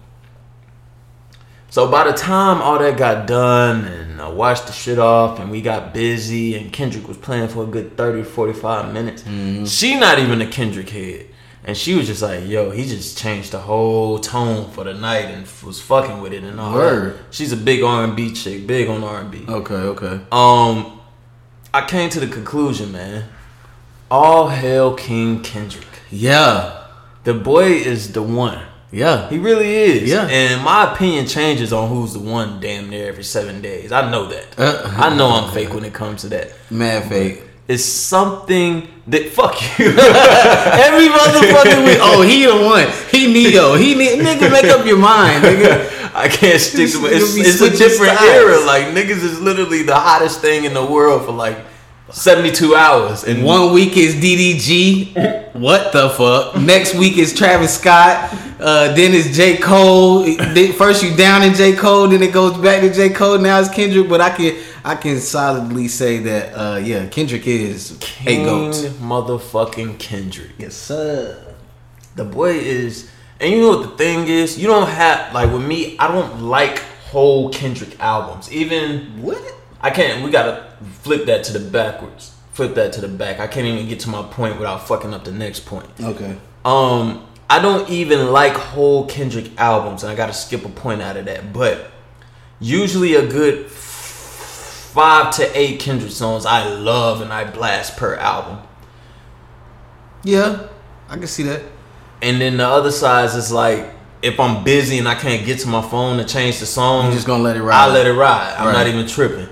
So 1.71 1.91
by 1.91 2.05
the 2.11 2.13
time 2.17 2.63
all 2.63 2.79
that 2.79 2.97
got 2.97 3.27
done 3.27 3.85
and 3.85 4.21
I 4.21 4.29
washed 4.29 4.67
the 4.67 4.73
shit 4.73 4.99
off 4.99 5.39
and 5.41 5.51
we 5.51 5.61
got 5.61 5.93
busy 5.93 6.55
and 6.55 6.73
Kendrick 6.73 7.07
was 7.07 7.19
playing 7.19 7.49
for 7.49 7.65
a 7.65 7.67
good 7.67 7.97
30 7.99 8.23
45 8.23 8.95
minutes. 8.95 9.25
She 9.71 9.99
not 9.99 10.19
even 10.19 10.41
a 10.41 10.47
Kendrick 10.47 10.89
head. 10.89 11.27
And 11.65 11.77
she 11.77 11.95
was 11.95 12.07
just 12.07 12.23
like, 12.23 12.47
yo, 12.47 12.71
he 12.71 12.87
just 12.87 13.19
changed 13.19 13.51
the 13.53 13.59
whole 13.59 14.21
tone 14.21 14.71
for 14.71 14.85
the 14.85 14.95
night 14.95 15.25
and 15.27 15.47
was 15.65 15.81
fucking 15.83 16.21
with 16.21 16.33
it 16.33 16.45
and 16.45 16.61
all 16.61 16.73
Word. 16.75 17.15
that. 17.19 17.35
She's 17.35 17.53
a 17.53 17.57
big 17.57 17.83
R&B 17.83 18.33
chick, 18.35 18.67
big 18.69 18.89
on 18.89 19.03
R&B. 19.03 19.45
Okay, 19.49 19.75
okay. 19.75 20.21
Um, 20.31 20.96
I 21.75 21.87
came 21.87 22.09
to 22.11 22.21
the 22.21 22.27
conclusion, 22.27 22.93
man. 22.93 23.25
All 24.11 24.49
hail 24.49 24.95
King 24.95 25.43
Kendrick. 25.43 25.87
Yeah. 26.11 26.85
The 27.25 27.35
boy 27.35 27.73
is 27.73 28.13
the 28.13 28.23
one. 28.23 28.63
Yeah. 28.93 29.29
He 29.29 29.39
really 29.39 29.75
is. 29.75 30.11
Yeah. 30.11 30.27
And 30.29 30.63
my 30.63 30.93
opinion 30.93 31.27
changes 31.27 31.73
on 31.73 31.89
who's 31.89 32.13
the 32.13 32.21
one 32.21 32.61
damn 32.61 32.89
near 32.89 33.09
every 33.09 33.25
seven 33.25 33.61
days. 33.61 33.93
I 33.93 34.11
know 34.11 34.27
that. 34.27 34.59
Uh, 34.59 34.95
I 34.97 35.15
know 35.15 35.29
I'm 35.29 35.53
fake 35.53 35.75
when 35.75 35.85
it 35.85 35.93
comes 35.93 36.23
to 36.23 36.29
that. 36.29 36.53
Mad 36.71 37.09
fake. 37.09 37.43
It's 37.69 37.85
something 37.85 38.87
that 39.09 39.29
fuck 39.31 39.61
you. 39.77 39.87
Every 39.91 41.09
motherfucking 41.09 41.85
week. 41.87 41.99
Oh, 42.01 42.23
he 42.23 42.47
the 42.47 42.55
one. 42.65 42.87
He 43.11 43.27
Neo. 43.33 43.75
He 43.75 43.97
ne- 43.97 44.19
nigga 44.19 44.53
make 44.53 44.67
up 44.67 44.87
your 44.87 44.99
mind, 44.99 45.43
nigga. 45.43 45.91
I 46.17 46.29
can't 46.29 46.61
stick 46.61 46.91
to 46.93 47.07
it. 47.07 47.13
It's, 47.15 47.37
it's 47.37 47.61
a 47.61 47.71
different 47.71 48.15
styles. 48.17 48.31
era. 48.31 48.65
Like 48.65 48.87
niggas 48.87 49.23
is 49.23 49.41
literally 49.41 49.83
the 49.83 49.95
hottest 49.95 50.41
thing 50.41 50.65
in 50.65 50.75
the 50.75 50.85
world 50.85 51.25
for 51.27 51.33
like 51.33 51.59
72 52.11 52.75
hours. 52.75 53.25
And 53.25 53.45
One 53.45 53.73
week 53.75 53.97
is 53.97 54.15
DDG. 54.15 55.55
What 55.55 55.93
the 55.93 56.11
fuck? 56.11 56.57
Next 56.61 56.95
week 56.95 57.19
is 57.19 57.35
Travis 57.35 57.79
Scott. 57.79 58.31
Uh, 58.61 58.93
then 58.95 59.13
it's 59.13 59.37
J. 59.37 59.57
Cole. 59.59 60.25
First 60.73 61.03
you 61.03 61.15
down 61.17 61.43
in 61.43 61.55
J. 61.55 61.75
Cole, 61.75 62.09
then 62.09 62.23
it 62.23 62.33
goes 62.33 62.57
back 62.59 62.81
to 62.83 62.93
J. 62.93 63.11
Cole. 63.11 63.39
Now 63.39 63.59
it's 63.61 63.69
Kendrick. 63.69 64.09
But 64.09 64.21
I 64.21 64.31
can 64.31 64.57
I 64.85 64.95
can 64.95 65.19
solidly 65.19 65.89
say 65.89 66.19
that 66.21 66.53
uh, 66.55 66.77
yeah, 66.79 67.07
Kendrick 67.09 67.47
is 67.47 67.99
a 68.27 68.45
goat. 68.45 68.75
motherfucking 69.01 69.99
Kendrick. 69.99 70.53
Yes, 70.59 70.75
sir. 70.75 71.43
The 72.15 72.25
boy 72.25 72.53
is, 72.53 73.11
and 73.41 73.53
you 73.53 73.61
know 73.61 73.77
what 73.77 73.91
the 73.91 73.97
thing 73.97 74.29
is? 74.29 74.59
You 74.59 74.67
don't 74.67 74.89
have 74.89 75.33
like 75.35 75.53
with 75.53 75.65
me. 75.65 75.99
I 75.99 76.09
don't 76.09 76.43
like 76.43 76.79
whole 77.11 77.51
Kendrick 77.51 77.99
albums. 78.01 78.51
Even 78.53 79.23
What? 79.23 79.43
I 79.81 79.91
can't. 79.91 80.25
We 80.25 80.31
gotta 80.31 80.73
flip 81.03 81.27
that 81.27 81.45
to 81.45 81.53
the 81.53 81.71
backwards. 81.71 82.35
Flip 82.53 82.75
that 82.75 82.93
to 82.95 83.01
the 83.01 83.09
back. 83.09 83.39
I 83.39 83.47
can't 83.47 83.67
even 83.67 83.89
get 83.89 84.01
to 84.01 84.09
my 84.09 84.23
point 84.23 84.57
without 84.59 84.89
fucking 84.89 85.13
up 85.13 85.25
the 85.25 85.33
next 85.33 85.67
point. 85.67 85.89
Okay. 86.01 86.37
Um, 86.65 87.27
I 87.49 87.61
don't 87.61 87.89
even 87.91 88.33
like 88.33 88.55
whole 88.55 89.07
Kendrick 89.07 89.51
albums, 89.59 90.03
and 90.03 90.11
I 90.11 90.17
gotta 90.17 90.33
skip 90.33 90.65
a 90.65 90.69
point 90.69 91.03
out 91.03 91.17
of 91.17 91.27
that. 91.27 91.53
But 91.53 91.91
usually 92.59 93.15
a 93.15 93.27
good 93.27 93.67
five 93.71 95.35
to 95.37 95.59
eight 95.59 95.79
Kendrick 95.79 96.11
songs 96.11 96.47
I 96.47 96.67
love 96.69 97.21
and 97.21 97.31
I 97.33 97.45
blast 97.45 97.99
per 97.99 98.15
album. 98.15 98.67
Yeah, 100.25 100.69
I 101.09 101.17
can 101.19 101.27
see 101.27 101.43
that. 101.45 101.63
And 102.27 102.41
then 102.41 102.57
the 102.57 102.67
other 102.67 102.91
side 102.91 103.27
is 103.37 103.53
like 103.53 103.91
if 104.23 104.41
I'm 104.41 104.65
busy 104.65 104.99
and 104.99 105.07
I 105.09 105.15
can't 105.15 105.47
get 105.47 105.61
to 105.61 105.69
my 105.69 105.83
phone 105.83 106.19
to 106.19 106.25
change 106.25 106.59
the 106.61 106.67
song, 106.67 107.07
I'm 107.07 107.13
just 107.13 107.27
gonna 107.27 107.43
let 107.43 107.57
it 107.57 107.63
ride. 107.63 107.89
I 107.89 107.93
let 107.93 108.07
it 108.07 108.13
ride. 108.13 108.55
I'm 108.59 108.67
Right. 108.67 108.73
not 108.73 108.87
even 108.89 109.07
tripping. 109.07 109.49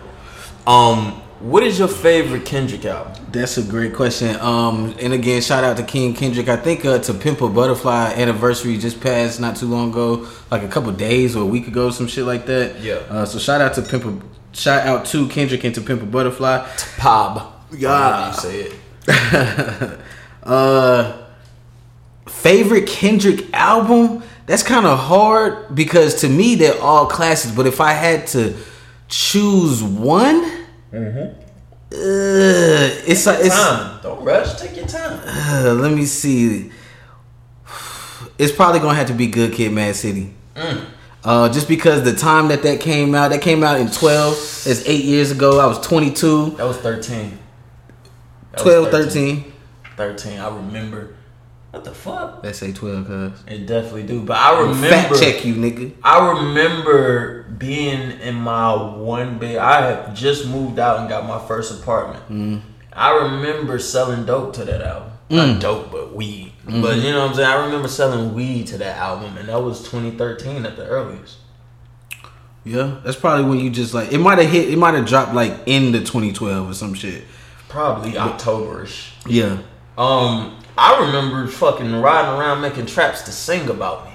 Um, 0.66 1.20
what 1.40 1.62
is 1.62 1.78
your 1.78 1.88
favorite 1.88 2.44
Kendrick 2.46 2.84
album? 2.86 3.12
That's 3.30 3.58
a 3.58 3.62
great 3.62 3.94
question. 3.94 4.34
Um, 4.40 4.94
and 5.00 5.12
again, 5.12 5.42
shout 5.42 5.62
out 5.62 5.76
to 5.76 5.82
King 5.82 6.14
Kendrick. 6.14 6.48
I 6.48 6.56
think 6.56 6.84
uh, 6.86 6.98
to 7.00 7.12
Pimp 7.14 7.42
a 7.42 7.48
Butterfly 7.48 8.14
anniversary 8.16 8.78
just 8.78 9.00
passed 9.00 9.40
not 9.40 9.56
too 9.56 9.66
long 9.66 9.90
ago, 9.90 10.26
like 10.50 10.62
a 10.62 10.68
couple 10.68 10.90
days 10.92 11.36
or 11.36 11.42
a 11.42 11.46
week 11.46 11.68
ago, 11.68 11.90
some 11.90 12.06
shit 12.08 12.24
like 12.24 12.46
that. 12.46 12.80
Yeah. 12.80 12.94
Uh, 13.10 13.26
so 13.26 13.38
shout 13.38 13.60
out 13.60 13.74
to 13.74 13.82
Pimp 13.82 14.04
a, 14.06 14.56
shout 14.56 14.86
out 14.86 15.04
to 15.06 15.28
Kendrick 15.28 15.62
and 15.64 15.74
to 15.74 15.80
Pimp 15.82 16.02
a 16.02 16.06
Butterfly. 16.06 16.66
Pop. 16.96 17.66
Yeah. 17.76 18.28
You 18.30 18.34
say 18.40 18.72
it. 19.06 19.98
Uh, 20.42 21.23
favorite 22.44 22.86
Kendrick 22.86 23.52
album? 23.54 24.22
That's 24.46 24.62
kind 24.62 24.84
of 24.84 24.98
hard 24.98 25.74
because 25.74 26.20
to 26.20 26.28
me 26.28 26.54
they're 26.54 26.78
all 26.80 27.06
classics. 27.06 27.54
But 27.54 27.66
if 27.66 27.80
I 27.80 27.92
had 27.92 28.26
to 28.28 28.54
choose 29.08 29.82
one, 29.82 30.44
uh, 30.94 31.32
it's 31.90 33.26
a, 33.26 33.40
it's. 33.40 33.54
Time. 33.54 34.00
Don't 34.02 34.22
rush. 34.22 34.60
Take 34.60 34.76
your 34.76 34.86
time. 34.86 35.20
Uh, 35.24 35.72
let 35.72 35.92
me 35.92 36.04
see. 36.04 36.70
It's 38.36 38.52
probably 38.52 38.80
gonna 38.80 38.94
have 38.94 39.06
to 39.06 39.14
be 39.14 39.28
Good 39.28 39.54
Kid, 39.54 39.72
Mad 39.72 39.96
City. 39.96 40.34
Uh, 41.24 41.48
just 41.48 41.68
because 41.68 42.02
the 42.02 42.12
time 42.12 42.48
that 42.48 42.62
that 42.64 42.80
came 42.80 43.14
out, 43.14 43.28
that 43.30 43.40
came 43.40 43.64
out 43.64 43.80
in 43.80 43.88
twelve. 43.90 44.34
It's 44.34 44.86
eight 44.86 45.04
years 45.04 45.30
ago. 45.30 45.60
I 45.60 45.66
was 45.66 45.78
twenty 45.80 46.12
two. 46.12 46.50
That 46.56 46.64
was 46.64 46.76
13. 46.78 47.38
That 48.52 48.64
was 48.64 48.90
12, 48.90 48.90
13. 48.90 49.52
13. 49.96 50.38
I 50.38 50.54
remember. 50.54 51.13
What 51.74 51.82
the 51.82 51.92
fuck? 51.92 52.44
Let's 52.44 52.58
say 52.58 52.72
twelve, 52.72 53.08
cuz. 53.08 53.32
It 53.48 53.66
definitely 53.66 54.04
do. 54.04 54.22
But 54.22 54.36
I 54.36 54.60
remember. 54.60 54.88
Fact 54.88 55.18
check 55.18 55.44
you, 55.44 55.56
nigga. 55.56 55.92
I 56.04 56.30
remember 56.30 57.42
being 57.58 58.12
in 58.20 58.36
my 58.36 58.72
one 58.74 59.38
bed. 59.38 59.56
I 59.56 59.90
had 59.90 60.14
just 60.14 60.46
moved 60.46 60.78
out 60.78 61.00
and 61.00 61.08
got 61.08 61.26
my 61.26 61.44
first 61.48 61.82
apartment. 61.82 62.28
Mm. 62.28 62.60
I 62.92 63.10
remember 63.24 63.80
selling 63.80 64.24
dope 64.24 64.54
to 64.54 64.64
that 64.64 64.82
album. 64.82 65.10
Mm. 65.28 65.36
Not 65.36 65.60
dope, 65.60 65.90
but 65.90 66.14
weed. 66.14 66.52
Mm-hmm. 66.64 66.80
But 66.80 66.98
you 66.98 67.10
know 67.10 67.22
what 67.22 67.30
I'm 67.30 67.34
saying? 67.34 67.48
I 67.48 67.64
remember 67.64 67.88
selling 67.88 68.34
weed 68.34 68.68
to 68.68 68.78
that 68.78 68.96
album, 68.96 69.36
and 69.36 69.48
that 69.48 69.60
was 69.60 69.80
2013 69.82 70.64
at 70.64 70.76
the 70.76 70.86
earliest. 70.86 71.38
Yeah, 72.62 73.00
that's 73.04 73.16
probably 73.16 73.46
when 73.46 73.58
you 73.58 73.68
just 73.68 73.94
like 73.94 74.12
it 74.12 74.18
might 74.18 74.38
have 74.38 74.48
hit. 74.48 74.70
It 74.70 74.78
might 74.78 74.94
have 74.94 75.06
dropped 75.06 75.34
like 75.34 75.52
in 75.66 75.90
the 75.90 75.98
2012 75.98 76.70
or 76.70 76.72
some 76.72 76.94
shit. 76.94 77.24
Probably 77.68 78.12
Octoberish. 78.12 79.10
Yeah. 79.26 79.58
Um, 79.98 80.56
I 80.76 81.06
remember 81.06 81.46
fucking 81.46 82.00
riding 82.00 82.40
around 82.40 82.60
making 82.60 82.86
traps 82.86 83.22
to 83.22 83.32
sing 83.32 83.68
about 83.68 84.06
me. 84.06 84.12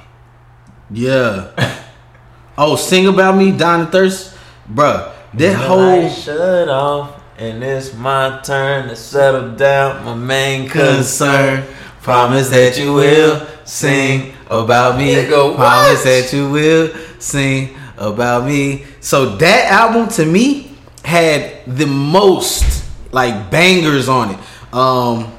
Yeah. 0.92 1.84
oh, 2.58 2.76
sing 2.76 3.08
about 3.08 3.38
me, 3.38 3.52
Dying 3.52 3.84
of 3.84 3.92
Thirst, 3.92 4.36
bruh. 4.72 5.14
That 5.36 5.56
whole 5.56 5.78
light 5.78 6.10
shut 6.10 6.70
off, 6.70 7.22
and 7.38 7.64
it's 7.64 7.94
my 7.94 8.42
turn 8.44 8.90
to 8.90 8.96
settle 8.96 9.56
down. 9.56 10.04
My 10.04 10.16
main 10.16 10.68
concern. 10.68 11.66
Promise 12.02 12.50
that 12.50 12.78
you 12.80 12.94
will 12.94 13.46
sing 13.66 14.34
about 14.50 14.98
me. 14.98 15.14
Nigga, 15.14 15.56
Promise 15.56 16.04
that 16.04 16.34
you 16.34 16.50
will 16.50 16.92
sing 17.20 17.76
about 17.98 18.46
me. 18.46 18.86
So 19.02 19.36
that 19.36 19.72
album 19.72 20.08
to 20.10 20.26
me 20.26 20.72
had 21.04 21.66
the 21.68 21.86
most 21.86 22.86
like 23.12 23.52
bangers 23.52 24.10
on 24.10 24.32
it. 24.32 24.40
Um 24.74 25.32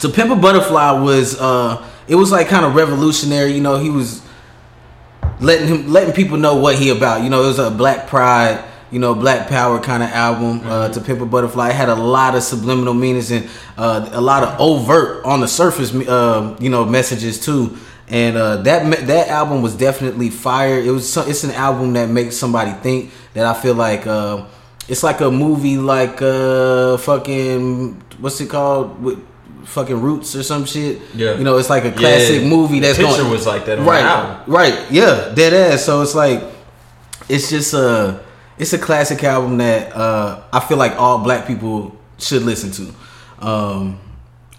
To 0.00 0.08
Pimp 0.08 0.30
a 0.30 0.36
Butterfly 0.36 0.92
was 1.00 1.38
uh 1.40 1.86
it 2.08 2.14
was 2.14 2.30
like 2.30 2.48
kind 2.48 2.64
of 2.64 2.74
revolutionary, 2.74 3.52
you 3.52 3.60
know, 3.60 3.78
he 3.78 3.90
was 3.90 4.22
letting 5.40 5.68
him 5.68 5.92
letting 5.92 6.14
people 6.14 6.36
know 6.36 6.56
what 6.56 6.76
he 6.76 6.90
about. 6.90 7.22
You 7.22 7.30
know, 7.30 7.42
it 7.42 7.46
was 7.46 7.58
a 7.58 7.70
black 7.70 8.06
pride, 8.06 8.64
you 8.90 8.98
know, 8.98 9.14
black 9.14 9.48
power 9.48 9.80
kind 9.80 10.02
of 10.02 10.10
album. 10.10 10.60
Uh, 10.64 10.88
to 10.90 11.00
Pimp 11.00 11.20
a 11.20 11.26
Butterfly, 11.26 11.70
it 11.70 11.74
had 11.74 11.88
a 11.88 11.94
lot 11.94 12.34
of 12.34 12.42
subliminal 12.42 12.94
meanings 12.94 13.30
and 13.30 13.48
uh, 13.76 14.08
a 14.12 14.20
lot 14.20 14.42
of 14.42 14.60
overt 14.60 15.24
on 15.24 15.40
the 15.40 15.48
surface, 15.48 15.94
uh, 15.94 16.56
you 16.60 16.70
know, 16.70 16.84
messages 16.84 17.40
too. 17.40 17.76
And 18.08 18.36
uh, 18.36 18.58
that 18.58 19.06
that 19.08 19.28
album 19.28 19.62
was 19.62 19.74
definitely 19.74 20.30
fire. 20.30 20.78
It 20.78 20.90
was 20.90 21.16
it's 21.16 21.42
an 21.42 21.50
album 21.50 21.94
that 21.94 22.08
makes 22.08 22.36
somebody 22.36 22.70
think. 22.72 23.10
That 23.34 23.44
I 23.44 23.60
feel 23.60 23.74
like 23.74 24.06
uh, 24.06 24.46
it's 24.88 25.02
like 25.02 25.20
a 25.20 25.30
movie, 25.30 25.76
like 25.76 26.22
uh, 26.22 26.98
fucking 26.98 28.00
what's 28.20 28.40
it 28.40 28.48
called 28.48 29.02
with 29.02 29.18
fucking 29.66 30.00
Roots 30.00 30.34
or 30.34 30.42
some 30.42 30.64
shit. 30.64 31.00
Yeah. 31.14 31.36
you 31.36 31.44
know, 31.44 31.58
it's 31.58 31.68
like 31.70 31.84
a 31.84 31.92
classic 31.92 32.42
Yeah. 32.42 32.48
movie 32.48 32.80
that's 32.80 32.96
The 32.98 33.04
picture 33.04 33.22
going 33.22 33.32
was 33.32 33.46
like 33.46 33.66
that 33.66 33.78
right, 33.80 34.02
album. 34.02 34.52
right, 34.52 34.78
yeah, 34.90 35.32
dead 35.34 35.52
ass. 35.52 35.84
So 35.84 36.02
it's 36.02 36.14
like 36.14 36.42
it's 37.28 37.50
just 37.50 37.74
a 37.74 38.20
it's 38.58 38.72
a 38.72 38.78
classic 38.78 39.22
album 39.24 39.58
that 39.58 39.94
uh, 39.94 40.42
I 40.52 40.60
feel 40.60 40.78
like 40.78 40.92
all 40.98 41.18
black 41.18 41.46
people 41.46 41.94
should 42.18 42.42
listen 42.42 42.70
to, 42.72 42.94
um, 43.46 43.98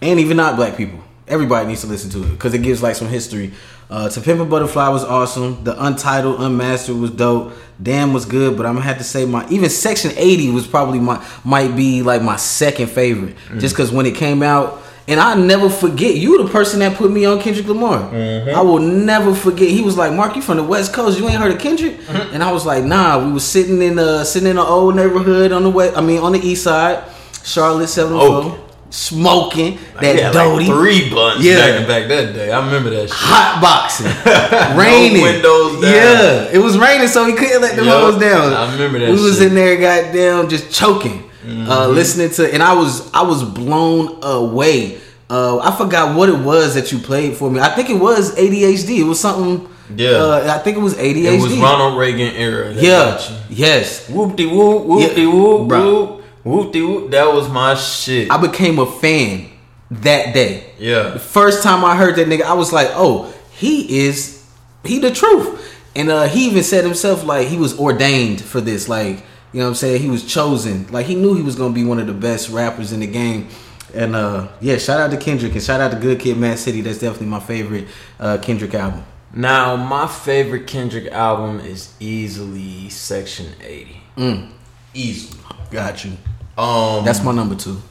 and 0.01 0.19
even 0.19 0.37
not 0.37 0.55
black 0.55 0.77
people. 0.77 0.99
Everybody 1.27 1.67
needs 1.67 1.81
to 1.81 1.87
listen 1.87 2.09
to 2.11 2.23
it 2.23 2.29
because 2.29 2.53
it 2.53 2.59
gives 2.61 2.81
like 2.83 2.95
some 2.95 3.07
history. 3.09 3.53
Uh, 3.89 4.09
to 4.09 4.19
Pimp 4.21 4.41
a 4.41 4.45
Butterfly 4.45 4.89
was 4.89 5.03
awesome. 5.05 5.63
The 5.63 5.81
Untitled, 5.85 6.41
Unmastered 6.41 6.97
was 6.97 7.09
dope. 7.11 7.53
Damn 7.81 8.11
was 8.13 8.25
good, 8.25 8.57
but 8.57 8.65
I'm 8.65 8.73
gonna 8.75 8.85
have 8.85 8.97
to 8.97 9.03
say 9.03 9.25
my 9.25 9.47
even 9.49 9.69
Section 9.69 10.11
80 10.15 10.51
was 10.51 10.67
probably 10.67 10.99
my 10.99 11.25
might 11.45 11.75
be 11.75 12.01
like 12.01 12.21
my 12.21 12.35
second 12.35 12.87
favorite, 12.87 13.35
just 13.57 13.75
because 13.75 13.91
when 13.91 14.05
it 14.05 14.15
came 14.15 14.43
out. 14.43 14.83
And 15.09 15.21
I 15.21 15.35
never 15.35 15.69
forget 15.69 16.15
you 16.15 16.43
the 16.43 16.49
person 16.49 16.79
that 16.81 16.97
put 16.97 17.09
me 17.11 17.23
on 17.25 17.39
Kendrick 17.39 17.65
Lamar. 17.67 18.13
I 18.13 18.61
will 18.61 18.79
never 18.79 19.33
forget. 19.33 19.69
He 19.69 19.81
was 19.81 19.95
like, 19.97 20.11
"Mark, 20.11 20.35
you 20.35 20.41
from 20.41 20.57
the 20.57 20.63
West 20.63 20.91
Coast? 20.93 21.17
You 21.17 21.27
ain't 21.29 21.37
heard 21.37 21.53
of 21.53 21.59
Kendrick?" 21.59 21.95
And 22.33 22.43
I 22.43 22.51
was 22.51 22.65
like, 22.65 22.83
"Nah." 22.83 23.23
We 23.25 23.31
was 23.31 23.45
sitting 23.45 23.81
in 23.81 23.97
uh 23.99 24.23
sitting 24.25 24.49
in 24.49 24.57
an 24.57 24.65
old 24.65 24.95
neighborhood 24.97 25.51
on 25.53 25.63
the 25.63 25.69
west. 25.69 25.97
I 25.97 26.01
mean, 26.01 26.19
on 26.19 26.33
the 26.33 26.39
east 26.39 26.63
side, 26.63 27.03
Charlotte, 27.45 27.87
seven 27.87 28.17
Smoking. 28.17 28.59
smoking 28.89 29.79
that 30.01 30.33
Doty, 30.33 30.65
like 30.65 30.75
three 30.77 31.09
blunts 31.09 31.43
Yeah. 31.43 31.57
back 31.57 31.81
to 31.81 31.87
back 31.87 32.07
that 32.09 32.33
day. 32.33 32.51
I 32.51 32.65
remember 32.65 32.89
that 32.89 33.07
shit. 33.07 33.11
hot 33.17 33.61
boxing, 33.61 34.07
raining, 34.77 35.21
windows 35.21 35.81
down. 35.81 35.93
Yeah, 35.93 36.49
it 36.51 36.57
was 36.59 36.77
raining, 36.77 37.07
so 37.07 37.25
he 37.25 37.33
couldn't 37.33 37.61
let 37.61 37.75
the 37.77 37.83
Yup. 37.85 38.03
windows 38.03 38.21
down. 38.21 38.53
I 38.53 38.71
remember 38.73 38.99
that 38.99 39.09
We 39.11 39.21
was 39.21 39.39
in 39.41 39.55
there, 39.55 39.77
goddamn, 39.77 40.49
just 40.49 40.71
choking, 40.71 41.26
Mm-hmm. 41.43 41.69
uh, 41.69 41.87
listening 41.87 42.29
to, 42.31 42.51
and 42.53 42.63
I 42.63 42.73
was 42.73 43.13
I 43.13 43.21
was 43.21 43.43
blown 43.43 44.23
away. 44.23 44.99
Uh, 45.29 45.59
I 45.59 45.75
forgot 45.75 46.15
what 46.15 46.29
it 46.29 46.39
was 46.39 46.75
that 46.75 46.91
you 46.91 46.99
played 46.99 47.35
for 47.35 47.51
me. 47.51 47.59
I 47.59 47.69
think 47.69 47.89
it 47.89 47.99
was 47.99 48.35
ADHD. 48.35 48.99
It 48.99 49.03
was 49.03 49.19
something. 49.19 49.69
Yeah. 49.95 50.09
uh, 50.09 50.57
I 50.57 50.63
think 50.63 50.77
it 50.77 50.81
was 50.81 50.95
ADHD. 50.95 51.37
It 51.37 51.41
was 51.41 51.57
Ronald 51.57 51.97
Reagan 51.97 52.33
era. 52.35 52.73
Yeah. 52.73 53.21
Yes. 53.49 54.09
Whoop 54.09 54.35
de 54.35 54.45
whoop, 54.45 54.85
whoop 54.85 55.15
de 55.15 55.25
whoop, 55.25 55.69
whoop, 55.69 56.23
whoop 56.43 56.73
de 56.73 56.81
whoop. 56.81 57.11
That 57.11 57.33
was 57.33 57.49
my 57.49 57.75
shit. 57.75 58.31
I 58.31 58.37
became 58.37 58.79
a 58.79 58.85
fan 58.85 59.49
that 59.91 60.33
day. 60.33 60.73
Yeah. 60.79 61.03
The 61.03 61.09
yeah. 61.09 61.17
first 61.17 61.63
time 61.63 61.85
I 61.85 61.95
heard 61.95 62.15
that 62.15 62.27
nigga, 62.27 62.43
I 62.43 62.53
was 62.53 62.73
like, 62.73 62.89
oh, 62.91 63.33
he 63.51 64.05
is 64.05 64.45
he 64.83 64.99
the 64.99 65.11
truth. 65.11 65.63
And 65.95 66.09
uh 66.09 66.27
he 66.27 66.47
even 66.47 66.63
said 66.63 66.83
himself 66.83 67.23
like 67.23 67.47
he 67.47 67.57
was 67.57 67.77
ordained 67.79 68.41
for 68.41 68.61
this. 68.61 68.87
Like, 68.89 69.23
you 69.53 69.59
know 69.59 69.65
what 69.65 69.69
I'm 69.69 69.75
saying? 69.75 70.01
He 70.01 70.09
was 70.09 70.23
chosen. 70.25 70.87
Like 70.91 71.05
he 71.05 71.15
knew 71.15 71.33
he 71.35 71.41
was 71.41 71.55
gonna 71.55 71.73
be 71.73 71.83
one 71.85 71.99
of 71.99 72.07
the 72.07 72.13
best 72.13 72.49
rappers 72.49 72.91
in 72.91 72.99
the 72.99 73.07
game. 73.07 73.47
And 73.93 74.15
uh 74.15 74.49
yeah, 74.59 74.77
shout 74.77 74.99
out 74.99 75.11
to 75.11 75.17
Kendrick 75.17 75.53
and 75.53 75.63
shout 75.63 75.79
out 75.81 75.91
to 75.91 75.97
Good 75.97 76.19
Kid 76.19 76.37
Mad 76.37 76.59
City. 76.59 76.81
That's 76.81 76.99
definitely 76.99 77.27
my 77.27 77.39
favorite 77.39 77.87
uh 78.19 78.37
Kendrick 78.39 78.73
album. 78.73 79.03
Now, 79.33 79.75
my 79.75 80.07
favorite 80.07 80.67
Kendrick 80.67 81.11
album 81.11 81.59
is 81.59 81.93
easily 81.99 82.89
Section 82.89 83.53
80. 83.61 84.01
Mm. 84.17 84.49
Easily. 84.93 85.39
Got 85.69 86.05
you. 86.05 86.11
Um, 86.57 87.03
That's 87.05 87.21
my 87.23 87.33
number 87.33 87.53
two. 87.55 87.81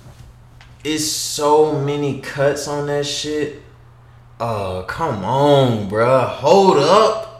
it's 0.82 1.04
so 1.04 1.78
many 1.78 2.20
cuts 2.20 2.66
on 2.68 2.86
that 2.86 3.06
shit. 3.06 3.62
Uh, 4.40 4.82
come 4.84 5.24
on, 5.24 5.88
bruh. 5.90 6.26
Hold 6.26 6.78
up. 6.78 7.35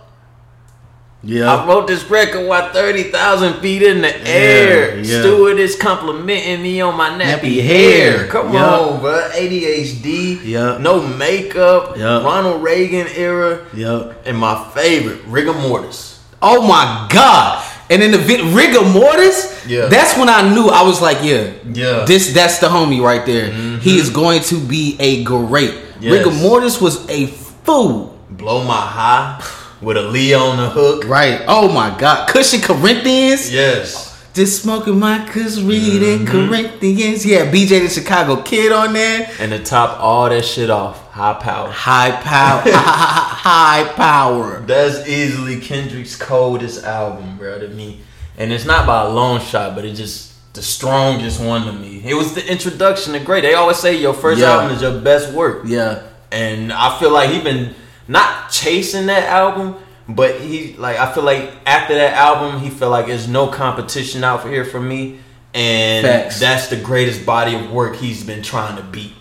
I 1.24 1.66
wrote 1.66 1.86
this 1.88 2.08
record 2.08 2.46
while 2.46 2.72
30,000 2.72 3.54
feet 3.60 3.82
in 3.82 4.00
the 4.02 4.28
air. 4.28 4.96
yeah. 4.98 5.20
Stewart 5.20 5.58
is 5.58 5.74
complimenting 5.76 6.62
me 6.62 6.80
on 6.80 6.96
my 6.96 7.10
nappy, 7.10 7.40
Nappy 7.58 7.62
hair. 7.62 8.18
hair. 8.18 8.26
Come 8.28 8.52
Yeah. 8.52 8.64
on, 8.78 9.00
bruh. 9.00 9.30
ADHD. 9.34 10.40
Yeah. 10.44 10.78
No 10.78 11.00
makeup. 11.02 11.96
Yeah. 11.96 12.22
Ronald 12.22 12.62
Reagan 12.62 13.08
era. 13.16 13.58
Yep. 13.74 14.22
And 14.26 14.38
my 14.38 14.54
favorite, 14.74 15.28
Rigamortis. 15.28 16.18
Oh 16.42 16.62
my 16.62 17.06
god! 17.10 17.64
And 17.90 18.02
in 18.02 18.10
the 18.12 18.18
vid- 18.18 18.40
Rigamortis, 18.54 19.64
Yeah. 19.66 19.86
that's 19.86 20.16
when 20.16 20.28
I 20.28 20.42
knew 20.54 20.68
I 20.68 20.82
was 20.82 21.00
like, 21.00 21.18
yeah, 21.22 21.44
Yeah. 21.72 22.04
this 22.04 22.32
that's 22.34 22.58
the 22.58 22.66
homie 22.68 23.00
right 23.00 23.24
there. 23.24 23.48
Mm-hmm. 23.48 23.78
He 23.78 23.98
is 23.98 24.10
going 24.10 24.42
to 24.42 24.56
be 24.60 24.96
a 25.00 25.24
great. 25.24 25.74
Yes. 26.00 26.12
Rigamortis 26.12 26.80
was 26.80 27.08
a 27.08 27.26
fool. 27.64 28.14
Blow 28.30 28.62
My 28.62 28.74
High 28.74 29.40
with 29.80 29.96
Aaliyah 29.96 30.40
on 30.40 30.56
the 30.56 30.70
hook. 30.70 31.04
Right. 31.04 31.42
Oh 31.46 31.72
my 31.72 31.96
god. 31.98 32.28
Kush 32.28 32.60
& 32.60 32.62
Corinthians. 32.62 33.52
Yes. 33.52 34.06
Just 34.34 34.62
smoking 34.62 34.98
my 34.98 35.26
kush 35.26 35.56
reading 35.58 36.26
mm-hmm. 36.26 36.48
Corinthians. 36.48 37.24
Yeah, 37.24 37.50
BJ 37.50 37.80
the 37.80 37.88
Chicago 37.88 38.42
kid 38.42 38.70
on 38.70 38.92
there. 38.92 39.30
And 39.38 39.50
to 39.52 39.58
top 39.62 39.98
all 39.98 40.28
that 40.28 40.44
shit 40.44 40.68
off, 40.68 41.06
High 41.10 41.32
power. 41.32 41.70
High 41.70 42.10
power. 42.10 42.62
high 42.66 43.90
power. 43.94 44.60
That's 44.66 45.08
easily 45.08 45.58
Kendrick's 45.60 46.14
coldest 46.14 46.84
album, 46.84 47.38
bro, 47.38 47.58
to 47.58 47.68
me. 47.68 48.02
And 48.36 48.52
it's 48.52 48.66
not 48.66 48.86
by 48.86 49.06
a 49.06 49.08
long 49.08 49.40
shot, 49.40 49.74
but 49.74 49.86
it's 49.86 49.98
just 49.98 50.34
the 50.52 50.60
strongest 50.60 51.40
one 51.40 51.64
to 51.64 51.72
me. 51.72 52.02
It 52.04 52.12
was 52.12 52.34
the 52.34 52.46
introduction 52.46 53.14
to 53.14 53.20
great. 53.20 53.40
They 53.40 53.54
always 53.54 53.78
say 53.78 53.96
your 53.96 54.12
first 54.12 54.40
Yeah. 54.40 54.52
album 54.52 54.76
is 54.76 54.82
your 54.82 55.00
best 55.00 55.32
work. 55.32 55.62
Yeah. 55.64 56.02
And 56.30 56.70
I 56.70 56.98
feel 56.98 57.10
like 57.10 57.30
he 57.30 57.40
been 57.40 57.74
not 58.08 58.50
chasing 58.50 59.06
that 59.06 59.24
album, 59.24 59.76
but 60.08 60.40
he 60.40 60.74
like 60.74 60.98
I 60.98 61.12
feel 61.12 61.24
like 61.24 61.52
after 61.66 61.94
that 61.94 62.14
album, 62.14 62.60
he 62.60 62.70
felt 62.70 62.92
like 62.92 63.06
there's 63.06 63.28
no 63.28 63.48
competition 63.48 64.24
out 64.24 64.46
here 64.46 64.64
for 64.64 64.80
me. 64.80 65.20
And 65.54 66.06
Facts. 66.06 66.38
that's 66.38 66.68
the 66.68 66.76
greatest 66.76 67.24
body 67.24 67.54
of 67.54 67.70
work 67.70 67.96
he's 67.96 68.22
been 68.22 68.42
trying 68.42 68.76
to 68.76 68.82
beat. 68.82 69.12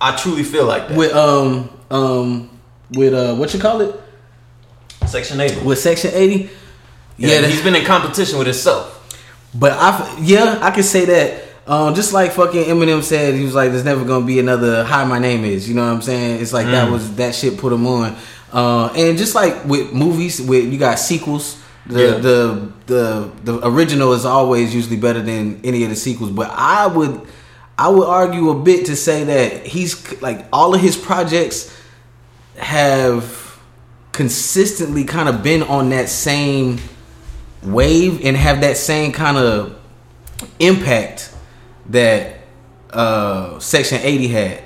I 0.00 0.14
truly 0.16 0.44
feel 0.44 0.64
like 0.66 0.88
that. 0.88 0.96
With 0.96 1.12
um 1.12 1.70
um 1.90 2.60
with 2.92 3.12
uh 3.12 3.34
what 3.34 3.52
you 3.52 3.60
call 3.60 3.80
it? 3.80 4.00
Section 5.06 5.40
8. 5.40 5.62
With 5.64 5.78
Section 5.78 6.10
80? 6.12 6.50
Yeah, 7.16 7.40
Yeah, 7.40 7.46
he's 7.46 7.62
been 7.62 7.74
in 7.74 7.84
competition 7.84 8.38
with 8.38 8.46
himself. 8.46 8.94
But 9.54 9.72
I, 9.72 10.18
yeah, 10.20 10.58
I 10.60 10.70
can 10.70 10.82
say 10.82 11.06
that. 11.06 11.47
Um, 11.68 11.94
just 11.94 12.14
like 12.14 12.32
fucking 12.32 12.64
Eminem 12.64 13.02
said, 13.02 13.34
he 13.34 13.44
was 13.44 13.54
like, 13.54 13.72
"There's 13.72 13.84
never 13.84 14.04
gonna 14.04 14.24
be 14.24 14.38
another 14.40 14.84
Hi, 14.84 15.04
my 15.04 15.18
name 15.18 15.44
is." 15.44 15.68
You 15.68 15.74
know 15.74 15.84
what 15.84 15.92
I'm 15.92 16.02
saying? 16.02 16.40
It's 16.40 16.52
like 16.54 16.66
Mm. 16.66 16.70
that 16.72 16.90
was 16.90 17.10
that 17.16 17.34
shit 17.34 17.58
put 17.58 17.72
him 17.72 17.86
on. 17.86 18.16
Uh, 18.52 18.86
and 18.96 19.18
just 19.18 19.34
like 19.34 19.66
with 19.66 19.92
movies, 19.92 20.40
with 20.40 20.64
you 20.72 20.78
got 20.78 20.98
sequels. 20.98 21.56
The, 21.86 22.02
Yeah. 22.02 22.18
the 22.18 22.60
the 22.86 23.30
the 23.44 23.66
original 23.66 24.12
is 24.14 24.24
always 24.24 24.74
usually 24.74 24.96
better 24.96 25.22
than 25.22 25.60
any 25.62 25.84
of 25.84 25.90
the 25.90 25.96
sequels. 25.96 26.30
But 26.30 26.50
I 26.54 26.86
would 26.86 27.20
I 27.78 27.88
would 27.88 28.06
argue 28.08 28.48
a 28.50 28.54
bit 28.54 28.86
to 28.86 28.96
say 28.96 29.24
that 29.24 29.66
he's 29.66 29.94
like 30.22 30.46
all 30.52 30.74
of 30.74 30.80
his 30.80 30.96
projects 30.96 31.70
have 32.56 33.58
consistently 34.12 35.04
kind 35.04 35.28
of 35.28 35.42
been 35.42 35.62
on 35.62 35.90
that 35.90 36.08
same 36.08 36.78
wave 37.62 38.20
and 38.24 38.36
have 38.36 38.62
that 38.62 38.76
same 38.76 39.12
kind 39.12 39.36
of 39.36 39.74
impact 40.58 41.30
that 41.90 42.36
uh 42.92 43.58
section 43.58 43.98
80 44.02 44.28
had. 44.28 44.62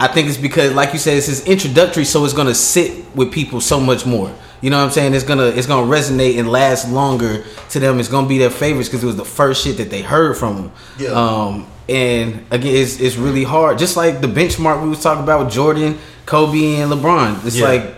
I 0.00 0.06
think 0.06 0.28
it's 0.28 0.36
because 0.38 0.72
like 0.74 0.92
you 0.92 0.98
said 0.98 1.16
it's 1.18 1.26
his 1.26 1.44
introductory 1.46 2.04
so 2.04 2.24
it's 2.24 2.32
gonna 2.34 2.54
sit 2.54 3.04
with 3.16 3.32
people 3.32 3.60
so 3.60 3.80
much 3.80 4.06
more. 4.06 4.34
You 4.60 4.70
know 4.70 4.78
what 4.78 4.84
i'm 4.86 4.90
saying? 4.90 5.14
It's 5.14 5.24
gonna 5.24 5.46
it's 5.46 5.66
gonna 5.66 5.90
resonate 5.90 6.38
and 6.38 6.50
last 6.50 6.90
longer 6.90 7.44
to 7.70 7.80
them. 7.80 7.98
It's 8.00 8.08
gonna 8.08 8.28
be 8.28 8.38
their 8.38 8.50
favorites 8.50 8.88
because 8.88 9.02
it 9.02 9.06
was 9.06 9.16
the 9.16 9.24
first 9.24 9.64
shit 9.64 9.76
that 9.78 9.90
they 9.90 10.02
heard 10.02 10.36
from 10.36 10.56
him 10.56 10.72
Yeah. 10.98 11.08
um 11.10 11.66
and 11.88 12.44
again 12.50 12.74
it's, 12.76 13.00
it's 13.00 13.16
really 13.16 13.44
hard. 13.44 13.78
Just 13.78 13.96
like 13.96 14.20
the 14.20 14.28
benchmark 14.28 14.82
we 14.82 14.88
was 14.88 15.02
talking 15.02 15.22
about 15.24 15.44
with 15.44 15.52
jordan 15.52 15.98
kobe 16.26 16.76
and 16.76 16.90
lebron. 16.92 17.44
It's 17.46 17.56
Yeah. 17.56 17.66
like 17.66 17.94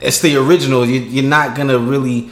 it's 0.00 0.20
the 0.20 0.36
original. 0.36 0.84
You, 0.84 1.00
you're 1.00 1.24
not 1.24 1.56
gonna 1.56 1.78
really 1.78 2.30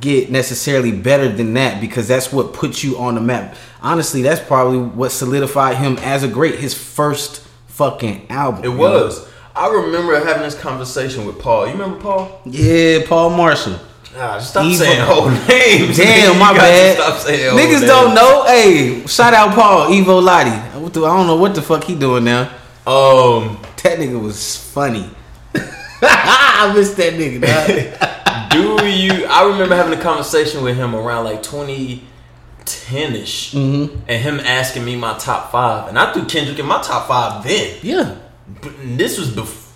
get 0.00 0.30
necessarily 0.30 0.92
better 0.92 1.28
than 1.28 1.54
that 1.54 1.80
because 1.80 2.08
that's 2.08 2.32
what 2.32 2.52
puts 2.52 2.82
you 2.84 2.98
on 2.98 3.14
the 3.14 3.20
map. 3.20 3.56
Honestly, 3.82 4.22
that's 4.22 4.40
probably 4.40 4.78
what 4.78 5.10
solidified 5.12 5.76
him 5.76 5.98
as 5.98 6.22
a 6.22 6.28
great. 6.28 6.56
His 6.58 6.74
first 6.74 7.40
fucking 7.68 8.26
album. 8.30 8.64
It 8.64 8.68
was. 8.76 9.28
I 9.56 9.68
remember 9.68 10.18
having 10.24 10.42
this 10.42 10.58
conversation 10.58 11.26
with 11.26 11.38
Paul. 11.38 11.66
You 11.66 11.72
remember 11.72 12.00
Paul? 12.00 12.40
Yeah, 12.44 13.06
Paul 13.06 13.30
Marshall. 13.30 13.78
Ah, 14.16 14.38
stop 14.38 14.64
Evil- 14.64 14.76
saying 14.86 15.00
whole 15.00 15.28
names. 15.48 15.96
Damn, 15.96 16.38
my 16.38 16.52
bad. 16.54 16.96
Niggas 16.98 17.56
names. 17.56 17.80
don't 17.82 18.14
know. 18.14 18.44
Hey, 18.46 19.04
shout 19.06 19.34
out 19.34 19.54
Paul 19.54 19.88
Evo 19.90 20.22
Lottie. 20.22 20.50
What 20.80 20.92
the- 20.92 21.04
I 21.04 21.16
don't 21.16 21.26
know 21.26 21.36
what 21.36 21.54
the 21.54 21.62
fuck 21.62 21.84
he 21.84 21.94
doing 21.96 22.24
now. 22.24 22.42
Um, 22.86 23.58
That 23.82 23.98
nigga 23.98 24.20
was 24.20 24.56
funny. 24.56 25.10
I 26.02 26.72
miss 26.74 26.94
that 26.94 27.14
nigga. 27.14 27.40
do 28.84 28.90
you? 28.90 29.26
I 29.26 29.46
remember 29.48 29.74
having 29.74 29.98
a 29.98 30.02
conversation 30.02 30.62
with 30.62 30.76
him 30.76 30.94
around 30.94 31.24
like 31.24 31.42
2010 31.42 33.14
ish, 33.16 33.52
Mm-hmm. 33.52 33.96
and 34.08 34.22
him 34.22 34.40
asking 34.40 34.84
me 34.84 34.96
my 34.96 35.16
top 35.18 35.50
five, 35.52 35.88
and 35.88 35.98
I 35.98 36.12
threw 36.12 36.24
Kendrick 36.24 36.58
in 36.58 36.66
my 36.66 36.80
top 36.82 37.08
five 37.08 37.44
then. 37.44 37.78
yeah. 37.82 38.16
But 38.60 38.72
this 38.98 39.18
was 39.18 39.30
bef- 39.30 39.70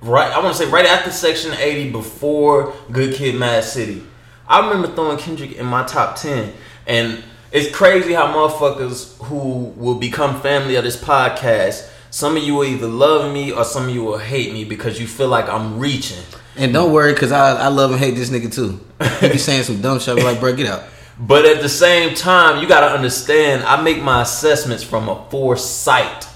right. 0.00 0.32
I 0.32 0.38
want 0.40 0.56
to 0.56 0.64
say 0.64 0.70
right 0.70 0.86
after 0.86 1.10
Section 1.10 1.52
80, 1.52 1.90
before 1.90 2.72
Good 2.90 3.14
Kid, 3.14 3.34
Mad 3.34 3.64
City. 3.64 4.02
I 4.48 4.66
remember 4.66 4.88
throwing 4.94 5.18
Kendrick 5.18 5.52
in 5.52 5.66
my 5.66 5.84
top 5.84 6.16
10, 6.16 6.52
and 6.86 7.22
it's 7.52 7.74
crazy 7.74 8.12
how 8.14 8.26
motherfuckers 8.28 9.16
who 9.24 9.72
will 9.76 9.96
become 9.96 10.40
family 10.40 10.76
of 10.76 10.84
this 10.84 10.96
podcast. 11.02 11.90
Some 12.14 12.36
of 12.36 12.44
you 12.44 12.54
will 12.54 12.64
either 12.64 12.86
love 12.86 13.32
me 13.32 13.50
or 13.50 13.64
some 13.64 13.88
of 13.88 13.90
you 13.92 14.04
will 14.04 14.18
hate 14.18 14.52
me 14.52 14.64
because 14.64 15.00
you 15.00 15.06
feel 15.08 15.26
like 15.26 15.48
I'm 15.48 15.80
reaching. 15.80 16.22
And 16.56 16.72
don't 16.72 16.92
worry, 16.92 17.12
cause 17.12 17.32
I, 17.32 17.56
I 17.56 17.66
love 17.66 17.90
and 17.90 17.98
hate 17.98 18.14
this 18.14 18.30
nigga 18.30 18.54
too. 18.54 18.78
He 19.18 19.30
be 19.30 19.36
saying 19.36 19.64
some 19.64 19.80
dumb 19.80 19.98
shit. 19.98 20.10
I 20.10 20.14
be 20.14 20.22
like, 20.22 20.38
bro, 20.38 20.54
get 20.54 20.68
out. 20.68 20.84
But 21.18 21.44
at 21.44 21.60
the 21.60 21.68
same 21.68 22.14
time, 22.14 22.62
you 22.62 22.68
gotta 22.68 22.86
understand, 22.86 23.64
I 23.64 23.82
make 23.82 24.00
my 24.00 24.22
assessments 24.22 24.84
from 24.84 25.08
a 25.08 25.28
foresight. 25.28 26.28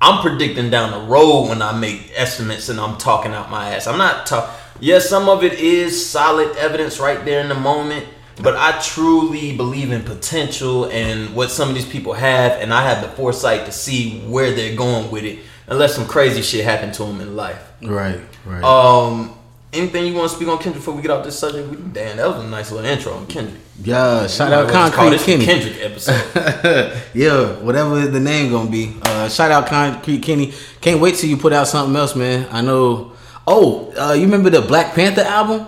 I'm 0.00 0.22
predicting 0.22 0.70
down 0.70 0.92
the 0.92 1.08
road 1.08 1.48
when 1.48 1.62
I 1.62 1.76
make 1.76 2.12
estimates 2.14 2.68
and 2.68 2.78
I'm 2.78 2.96
talking 2.96 3.32
out 3.32 3.50
my 3.50 3.74
ass. 3.74 3.88
I'm 3.88 3.98
not 3.98 4.24
talking. 4.26 4.54
Yes, 4.78 5.08
some 5.08 5.28
of 5.28 5.42
it 5.42 5.54
is 5.54 6.08
solid 6.08 6.56
evidence 6.58 7.00
right 7.00 7.24
there 7.24 7.40
in 7.40 7.48
the 7.48 7.56
moment, 7.56 8.06
but 8.42 8.54
I 8.56 8.78
truly 8.80 9.56
believe 9.56 9.92
in 9.92 10.02
potential 10.02 10.86
and 10.86 11.34
what 11.34 11.50
some 11.50 11.68
of 11.68 11.74
these 11.74 11.88
people 11.88 12.12
have, 12.12 12.52
and 12.52 12.72
I 12.72 12.82
have 12.82 13.02
the 13.02 13.08
foresight 13.08 13.66
to 13.66 13.72
see 13.72 14.20
where 14.20 14.52
they're 14.52 14.76
going 14.76 15.10
with 15.10 15.24
it, 15.24 15.38
unless 15.66 15.94
some 15.94 16.06
crazy 16.06 16.42
shit 16.42 16.64
happened 16.64 16.94
to 16.94 17.04
them 17.04 17.20
in 17.20 17.34
life. 17.34 17.62
Right, 17.82 18.20
right. 18.44 18.62
Um, 18.62 19.36
anything 19.72 20.06
you 20.06 20.14
want 20.14 20.30
to 20.30 20.36
speak 20.36 20.48
on 20.48 20.58
Kendrick 20.58 20.76
before 20.76 20.94
we 20.94 21.02
get 21.02 21.10
off 21.10 21.24
this 21.24 21.38
subject? 21.38 21.68
We, 21.68 21.76
damn, 21.76 22.18
that 22.18 22.28
was 22.28 22.44
a 22.44 22.48
nice 22.48 22.70
little 22.70 22.86
intro 22.86 23.14
on 23.14 23.26
Kendrick. 23.26 23.60
yeah, 23.82 24.26
shout 24.26 24.52
out 24.52 24.66
as 24.66 24.72
well 24.72 24.84
just 24.84 24.94
call 24.94 25.08
Concrete 25.10 25.24
Kenny. 25.24 25.44
Kendrick 25.44 25.82
episode. 25.82 27.02
yeah, 27.14 27.52
whatever 27.60 28.06
the 28.06 28.20
name 28.20 28.50
gonna 28.50 28.70
be. 28.70 28.94
Uh, 29.02 29.28
shout 29.28 29.50
out 29.50 29.66
Concrete 29.66 30.20
Kenny. 30.20 30.52
Can't 30.80 31.00
wait 31.00 31.14
till 31.14 31.30
you 31.30 31.36
put 31.36 31.52
out 31.52 31.68
something 31.68 31.96
else, 31.96 32.14
man. 32.14 32.48
I 32.50 32.60
know. 32.60 33.12
Oh, 33.46 33.92
uh, 33.96 34.12
you 34.12 34.22
remember 34.22 34.50
the 34.50 34.60
Black 34.60 34.94
Panther 34.94 35.22
album? 35.22 35.66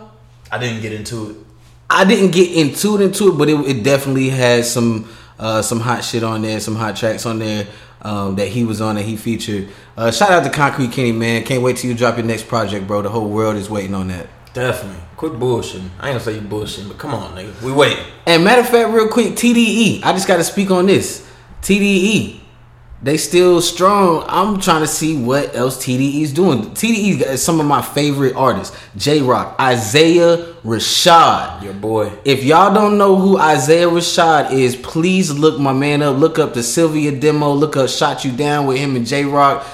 I 0.50 0.59
didn't 0.59 0.83
get 0.83 0.92
into 0.92 1.31
it. 1.31 1.37
I 1.90 2.05
didn't 2.05 2.33
get 2.33 2.55
into 2.55 2.96
it 2.96 3.01
into 3.01 3.29
it, 3.29 3.38
but 3.38 3.48
it, 3.48 3.59
it 3.66 3.83
definitely 3.83 4.29
has 4.31 4.70
some 4.70 5.09
uh, 5.38 5.62
some 5.62 5.81
hot 5.81 6.05
shit 6.05 6.22
on 6.22 6.42
there, 6.42 6.61
some 6.61 6.74
hot 6.74 6.96
tracks 6.96 7.24
on 7.24 7.38
there 7.38 7.66
um, 8.03 8.37
that 8.37 8.48
he 8.48 8.64
was 8.64 8.81
on 8.81 8.96
that 8.96 9.05
he 9.05 9.16
featured. 9.16 9.68
Uh, 9.96 10.11
shout 10.11 10.31
out 10.31 10.44
to 10.44 10.51
Concrete 10.51 10.92
Kenny, 10.92 11.12
man. 11.12 11.44
Can't 11.44 11.62
wait 11.62 11.77
till 11.77 11.90
you 11.90 11.96
drop 11.96 12.16
your 12.16 12.27
next 12.27 12.48
project, 12.48 12.87
bro. 12.87 13.03
The 13.03 13.09
whole 13.09 13.29
world 13.29 13.57
is 13.57 13.70
waiting 13.70 13.94
on 13.94 14.09
that. 14.09 14.29
Definitely. 14.55 15.01
Quit 15.16 15.33
bullshitting. 15.33 15.88
I 16.01 16.11
ain't 16.11 16.18
gonna 16.18 16.20
say 16.20 16.35
you 16.35 16.40
bullshitting, 16.40 16.88
but 16.88 16.98
come 16.98 17.14
on, 17.14 17.35
nigga. 17.35 17.61
We 17.62 17.72
wait. 17.72 17.98
And 18.27 18.44
matter 18.44 18.61
of 18.61 18.68
fact, 18.68 18.90
real 18.90 19.09
quick, 19.09 19.35
TDE. 19.35 20.03
I 20.03 20.12
just 20.12 20.29
got 20.29 20.37
to 20.37 20.44
speak 20.44 20.70
on 20.70 20.87
this. 20.87 21.29
TDE, 21.62 22.38
they 23.00 23.16
still 23.16 23.61
strong. 23.61 24.24
I'm 24.26 24.61
trying 24.61 24.80
to 24.80 24.88
see 24.88 25.16
what 25.22 25.54
else 25.54 25.76
TDE 25.84 26.22
is 26.22 26.32
doing. 26.32 26.62
TDE 26.70 27.22
is 27.22 27.42
some 27.42 27.61
of 27.61 27.66
my 27.66 27.80
favorite 27.80 28.34
artists. 28.34 28.76
Jay 28.96 29.22
Rock, 29.22 29.54
Isaiah 29.61 30.54
Rashad. 30.64 31.62
Your 31.62 31.74
boy. 31.74 32.12
If 32.24 32.42
y'all 32.42 32.74
don't 32.74 32.98
know 32.98 33.14
who 33.14 33.38
Isaiah 33.38 33.87
Rashad 33.87 34.50
is, 34.50 34.74
please 34.74 35.30
look 35.30 35.61
my 35.61 35.72
man 35.72 36.02
up. 36.02 36.16
Look 36.16 36.40
up 36.40 36.54
the 36.54 36.61
Cilvia 36.61 37.20
Demo. 37.20 37.52
Look 37.52 37.76
up 37.76 37.88
Shot 37.88 38.24
You 38.24 38.32
Down 38.32 38.66
with 38.66 38.78
him 38.78 38.96
and 38.96 39.06
Jay 39.06 39.24
Rock. 39.24 39.64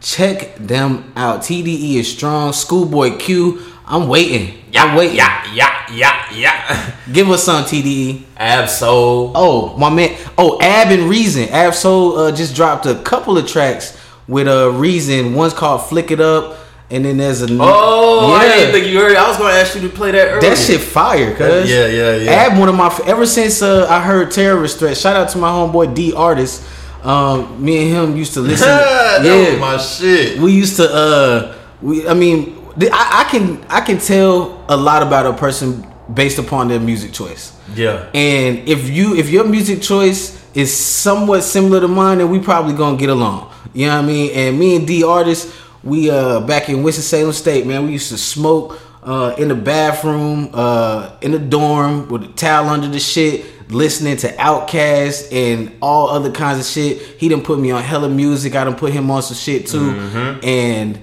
Check 0.00 0.56
them 0.56 1.10
out. 1.16 1.40
TDE 1.40 1.94
is 1.94 2.12
strong. 2.12 2.52
Schoolboy 2.52 3.16
Q. 3.16 3.73
I'm 3.86 4.08
waiting. 4.08 4.62
I'm 4.74 4.96
waiting. 4.96 5.16
Yeah, 5.16 5.52
yeah, 5.52 5.86
yeah, 5.92 6.32
yeah. 6.32 6.96
Give 7.12 7.30
us 7.30 7.44
some 7.44 7.64
TDE. 7.64 8.22
Ab-Soul. 8.36 9.32
Oh, 9.34 9.76
my 9.76 9.90
man. 9.90 10.16
Oh, 10.38 10.58
Ab 10.60 10.90
and 10.90 11.08
Reason. 11.08 11.48
Ab-Soul 11.50 12.18
uh, 12.18 12.32
just 12.32 12.56
dropped 12.56 12.86
a 12.86 12.94
couple 12.96 13.36
of 13.36 13.46
tracks 13.46 13.98
with 14.26 14.48
uh, 14.48 14.70
Reason. 14.70 15.34
One's 15.34 15.52
called 15.52 15.86
Flick 15.86 16.10
It 16.10 16.20
Up, 16.20 16.56
and 16.90 17.04
then 17.04 17.18
there's 17.18 17.42
a 17.42 17.48
Oh, 17.60 18.32
I 18.32 18.46
didn't 18.46 18.72
think 18.72 18.86
you 18.86 18.98
heard. 18.98 19.16
I 19.16 19.28
was 19.28 19.36
gonna 19.36 19.54
ask 19.54 19.74
you 19.74 19.82
to 19.82 19.88
play 19.88 20.12
that 20.12 20.28
earlier. 20.28 20.50
that 20.50 20.58
shit 20.58 20.80
fire, 20.80 21.34
cuz. 21.34 21.70
Yeah, 21.70 21.86
yeah, 21.86 22.16
yeah. 22.16 22.30
Ab, 22.30 22.58
one 22.58 22.68
of 22.68 22.74
my 22.74 22.94
ever 23.06 23.26
since 23.26 23.60
uh, 23.62 23.86
I 23.88 24.00
heard 24.00 24.30
terrorist 24.30 24.78
threat. 24.78 24.96
Shout 24.96 25.16
out 25.16 25.28
to 25.30 25.38
my 25.38 25.50
homeboy 25.50 25.94
D 25.94 26.12
Artist. 26.14 26.62
Um, 27.02 27.62
me 27.62 27.82
and 27.82 28.10
him 28.10 28.16
used 28.16 28.32
to 28.34 28.40
listen. 28.40 28.66
yeah, 28.68 29.56
my 29.60 29.76
shit. 29.76 30.38
we 30.38 30.52
used 30.52 30.76
to. 30.76 30.90
Uh, 30.90 31.54
we. 31.82 32.08
I 32.08 32.14
mean, 32.14 32.53
I, 32.80 33.24
I 33.26 33.30
can 33.30 33.64
I 33.68 33.80
can 33.80 33.98
tell 33.98 34.64
a 34.68 34.76
lot 34.76 35.02
about 35.02 35.26
a 35.26 35.32
person 35.32 35.86
based 36.12 36.38
upon 36.38 36.68
their 36.68 36.80
music 36.80 37.12
choice. 37.12 37.56
Yeah. 37.74 38.10
And 38.14 38.68
if 38.68 38.88
you 38.90 39.16
if 39.16 39.30
your 39.30 39.44
music 39.44 39.82
choice 39.82 40.44
is 40.54 40.74
somewhat 40.74 41.42
similar 41.42 41.80
to 41.80 41.88
mine, 41.88 42.18
then 42.18 42.30
we 42.30 42.38
probably 42.38 42.74
gonna 42.74 42.96
get 42.96 43.10
along. 43.10 43.52
You 43.72 43.86
know 43.86 43.96
what 43.96 44.04
I 44.04 44.06
mean? 44.06 44.30
And 44.34 44.58
me 44.58 44.76
and 44.76 44.86
D 44.86 45.04
artists, 45.04 45.54
we 45.82 46.10
uh 46.10 46.40
back 46.40 46.68
in 46.68 46.82
Winston 46.82 47.02
Salem 47.04 47.32
State, 47.32 47.66
man, 47.66 47.86
we 47.86 47.92
used 47.92 48.10
to 48.10 48.18
smoke 48.18 48.80
uh 49.02 49.34
in 49.38 49.48
the 49.48 49.54
bathroom, 49.54 50.50
uh 50.52 51.16
in 51.20 51.32
the 51.32 51.38
dorm 51.38 52.08
with 52.08 52.24
a 52.24 52.28
towel 52.28 52.68
under 52.68 52.88
the 52.88 53.00
shit, 53.00 53.70
listening 53.70 54.16
to 54.18 54.28
Outkast 54.36 55.32
and 55.32 55.72
all 55.80 56.08
other 56.10 56.30
kinds 56.30 56.58
of 56.58 56.66
shit. 56.66 57.00
He 57.18 57.28
done 57.28 57.42
put 57.42 57.58
me 57.58 57.70
on 57.70 57.82
hella 57.82 58.08
music. 58.08 58.54
I 58.54 58.64
done 58.64 58.76
put 58.76 58.92
him 58.92 59.10
on 59.10 59.22
some 59.22 59.36
shit 59.36 59.66
too. 59.66 59.92
Mm-hmm. 59.92 60.44
And 60.44 61.00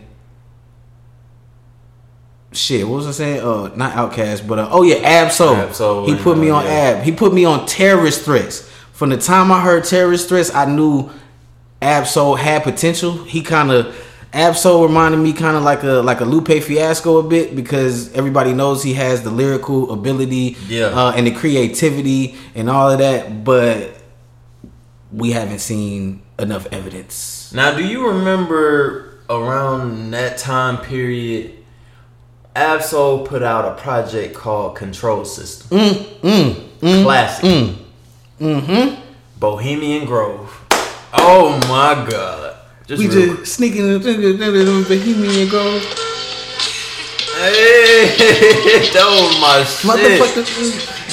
shit, 2.51 2.87
what 2.87 2.97
was 2.97 3.07
I 3.07 3.11
saying? 3.11 3.41
Uh, 3.41 3.73
not 3.75 3.93
Outkast, 3.93 4.47
but 4.47 4.59
uh, 4.59 4.69
oh 4.71 4.83
yeah, 4.83 4.95
Ab-Soul. 4.95 6.05
He 6.05 6.15
put 6.21 6.37
me 6.37 6.49
on 6.49 6.63
yeah. 6.65 6.97
Ab. 6.99 7.03
He 7.03 7.11
put 7.11 7.33
me 7.33 7.45
on 7.45 7.65
terrorist 7.65 8.23
threats. 8.25 8.69
From 8.93 9.09
the 9.09 9.17
time 9.17 9.51
I 9.51 9.61
heard 9.61 9.83
terrorist 9.85 10.29
threats, 10.29 10.53
I 10.53 10.65
knew 10.65 11.09
Ab-Soul 11.81 12.35
had 12.35 12.63
potential. 12.63 13.23
He 13.23 13.41
kind 13.41 13.71
of 13.71 13.95
Ab-Soul 14.33 14.85
reminded 14.87 15.17
me 15.17 15.33
kind 15.33 15.57
of 15.57 15.63
like 15.63 15.83
a 15.83 16.01
like 16.03 16.21
a 16.21 16.25
Lupe 16.25 16.47
Fiasco 16.63 17.17
a 17.17 17.23
bit 17.23 17.55
because 17.55 18.13
everybody 18.13 18.53
knows 18.53 18.81
he 18.83 18.93
has 18.93 19.23
the 19.23 19.31
lyrical 19.31 19.91
ability, 19.91 20.55
Yeah. 20.67 20.85
uh, 20.87 21.11
and 21.15 21.27
the 21.27 21.31
creativity 21.31 22.35
and 22.55 22.69
all 22.69 22.89
of 22.91 22.99
that, 22.99 23.43
but 23.43 23.97
we 25.11 25.31
haven't 25.31 25.59
seen 25.59 26.21
enough 26.39 26.65
evidence. 26.71 27.51
Now, 27.53 27.75
do 27.75 27.83
you 27.85 28.07
remember 28.07 29.19
around 29.29 30.11
that 30.11 30.37
time 30.37 30.77
period, 30.77 31.51
Ab-Soul 32.55 33.25
put 33.25 33.43
out 33.43 33.65
a 33.65 33.81
project 33.81 34.35
called 34.35 34.75
Control 34.75 35.23
System? 35.23 35.77
Mm, 35.77 37.03
Classic. 37.03 37.77
Mm-hmm. 38.39 39.01
Bohemian 39.39 40.05
Grove. 40.05 40.57
Oh 41.13 41.57
my 41.69 42.07
god. 42.09 42.57
Just 42.87 42.99
We 42.99 43.07
real 43.07 43.37
just 43.37 43.53
sneaking 43.53 43.87
in 43.87 44.01
the 44.01 44.85
Bohemian 44.87 45.49
Grove. 45.49 45.81
Hey, 47.41 48.11
that 48.93 49.07
was 49.07 49.41
my 49.41 49.63
shit. 49.63 49.89
Motherfucker, 49.89 50.43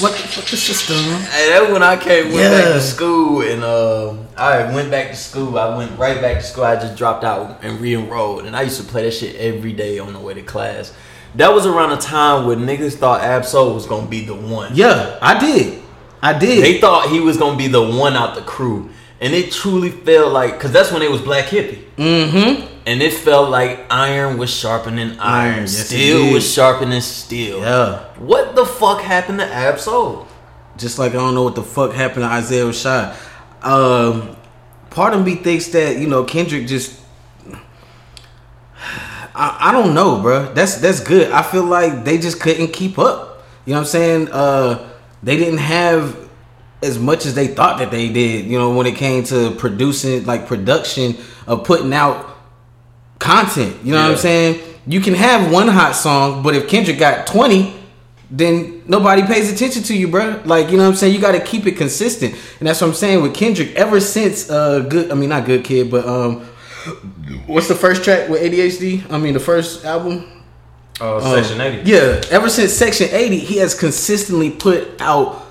motherfucker 0.03 0.57
system. 0.57 0.96
Hey, 1.31 1.51
that 1.51 1.70
when 1.72 1.83
I 1.83 1.96
came 1.96 2.33
went 2.33 2.53
back 2.53 2.74
to 2.74 2.81
school 2.81 3.42
and 3.42 3.62
uh, 3.62 4.14
I 4.37 4.74
went 4.74 4.90
back 4.90 5.11
to 5.11 5.16
school. 5.16 5.59
I 5.59 5.74
went 5.77 5.96
right 5.98 6.20
back 6.20 6.38
to 6.38 6.42
school. 6.42 6.64
I 6.64 6.74
just 6.74 6.96
dropped 6.96 7.24
out 7.24 7.62
and 7.62 7.81
re-enrolled, 7.81 8.44
and 8.44 8.55
I 8.57 8.62
used 8.62 8.79
to 8.79 8.87
play 8.87 9.05
that 9.05 9.12
shit 9.12 9.37
every 9.37 9.72
day 9.72 9.98
on 9.98 10.12
the 10.12 10.20
way 10.20 10.35
to 10.35 10.42
class. 10.42 10.92
That 11.35 11.53
was 11.53 11.67
around 11.67 11.93
a 11.93 11.97
time 11.99 12.47
when 12.47 12.61
niggas 12.61 12.95
thought 12.97 13.21
Ab-Soul 13.21 13.75
was 13.75 13.87
gonna 13.87 14.09
be 14.09 14.25
the 14.25 14.35
one. 14.35 14.73
Yeah, 14.75 15.19
I 15.21 15.38
did. 15.38 15.83
I 16.23 16.37
did. 16.37 16.64
They 16.64 16.81
thought 16.81 17.11
he 17.11 17.21
was 17.21 17.37
gonna 17.37 17.57
be 17.57 17.69
the 17.69 17.83
one 17.83 18.17
out 18.17 18.35
the 18.35 18.43
crew, 18.43 18.91
and 19.21 19.35
it 19.35 19.53
truly 19.53 19.91
felt 19.91 20.33
like 20.33 20.55
because 20.55 20.73
that's 20.73 20.91
when 20.91 21.03
it 21.03 21.11
was 21.11 21.21
Black 21.21 21.47
Hippy. 21.47 21.87
mm-hmm. 21.97 22.67
And 22.87 23.03
it 23.03 23.12
felt 23.12 23.51
like 23.51 23.81
iron 23.91 24.38
was 24.38 24.49
sharpening 24.49 25.11
iron, 25.21 25.21
Iron, 25.21 25.61
yes, 25.61 25.87
steel 25.88 26.33
was 26.33 26.51
sharpening 26.51 27.03
steel. 27.03 27.61
Yeah. 27.61 28.05
What 28.19 28.55
the 28.57 28.64
fuck 28.64 29.03
happened 29.03 29.41
to 29.41 29.45
Ab-Soul? 29.45 30.27
Just 30.79 30.99
like 30.99 31.12
I 31.12 31.17
don't 31.17 31.35
know 31.35 31.43
what 31.43 31.55
the 31.55 31.62
fuck 31.62 31.93
happened 31.93 32.23
to 32.23 32.29
Isaiah 32.29 32.64
Rashad. 32.64 33.14
Um, 33.62 34.37
part 34.91 35.12
of 35.12 35.25
me 35.25 35.35
thinks 35.35 35.67
that 35.69 35.99
you 35.99 36.07
know 36.09 36.25
Kendrick 36.25 36.67
just. 36.67 36.99
I, 39.38 39.68
I 39.68 39.72
don't 39.72 39.94
know, 39.94 40.20
bro. 40.20 40.53
That's 40.53 40.77
that's 40.77 41.01
good. 41.01 41.31
I 41.31 41.42
feel 41.42 41.64
like 41.64 42.05
they 42.05 42.18
just 42.18 42.40
couldn't 42.40 42.72
keep 42.72 42.98
up. 42.98 43.44
You 43.64 43.72
know 43.72 43.81
what 43.81 43.87
I'm 43.87 43.90
saying? 43.90 44.29
Uh, 44.33 44.90
they 45.22 45.37
didn't 45.37 45.59
have 45.59 46.29
as 46.83 46.98
much 46.98 47.27
as 47.27 47.35
they 47.35 47.46
thought 47.48 47.79
that 47.79 47.90
they 47.90 48.09
did. 48.09 48.46
You 48.46 48.59
know, 48.59 48.74
when 48.74 48.87
it 48.87 48.96
came 48.96 49.24
to 49.24 49.53
producing, 49.53 50.24
like 50.27 50.46
production 50.46 51.16
of 51.46 51.64
putting 51.64 51.92
out 51.92 52.37
content. 53.18 53.77
You 53.85 53.92
know 53.92 54.03
what 54.03 54.12
I'm 54.12 54.16
saying? 54.18 54.61
You 54.87 55.01
can 55.01 55.14
have 55.14 55.53
one 55.53 55.68
hot 55.68 55.94
song, 55.94 56.42
but 56.42 56.55
if 56.55 56.68
Kendrick 56.68 56.98
got 56.98 57.27
20, 57.27 57.74
then 58.31 58.83
nobody 58.87 59.22
pays 59.22 59.53
attention 59.53 59.83
to 59.85 59.96
you, 59.96 60.09
bro. 60.09 60.40
Like, 60.44 60.70
you 60.70 60.77
know 60.77 60.85
what 60.85 60.90
I'm 60.90 60.96
saying? 60.96 61.14
You 61.14 61.20
got 61.20 61.33
to 61.33 61.40
keep 61.40 61.66
it 61.66 61.77
consistent. 61.77 62.35
And 62.59 62.68
that's 62.68 62.81
what 62.81 62.88
I'm 62.88 62.94
saying 62.94 63.22
with 63.22 63.35
Kendrick. 63.35 63.74
Ever 63.74 64.01
since 64.01 64.51
uh 64.51 64.81
good 64.81 65.11
I 65.11 65.14
mean 65.14 65.31
not 65.31 65.46
good 65.46 65.64
kid, 65.64 65.90
but 65.90 66.07
um 66.07 66.48
what's 67.46 67.68
the 67.68 67.74
first 67.74 68.05
track 68.05 68.29
with 68.29 68.40
ADHD? 68.42 69.11
I 69.11 69.18
mean 69.18 69.35
the 69.35 69.40
first 69.40 69.85
album? 69.85 70.27
Oh, 71.01 71.16
Um, 71.18 71.42
Section 71.42 71.61
80. 71.61 71.88
Yeah, 71.90 72.20
ever 72.31 72.48
since 72.48 72.72
Section 72.72 73.09
80, 73.12 73.38
he 73.38 73.59
has 73.59 73.74
consistently 73.74 74.51
put 74.51 75.01
out 75.01 75.46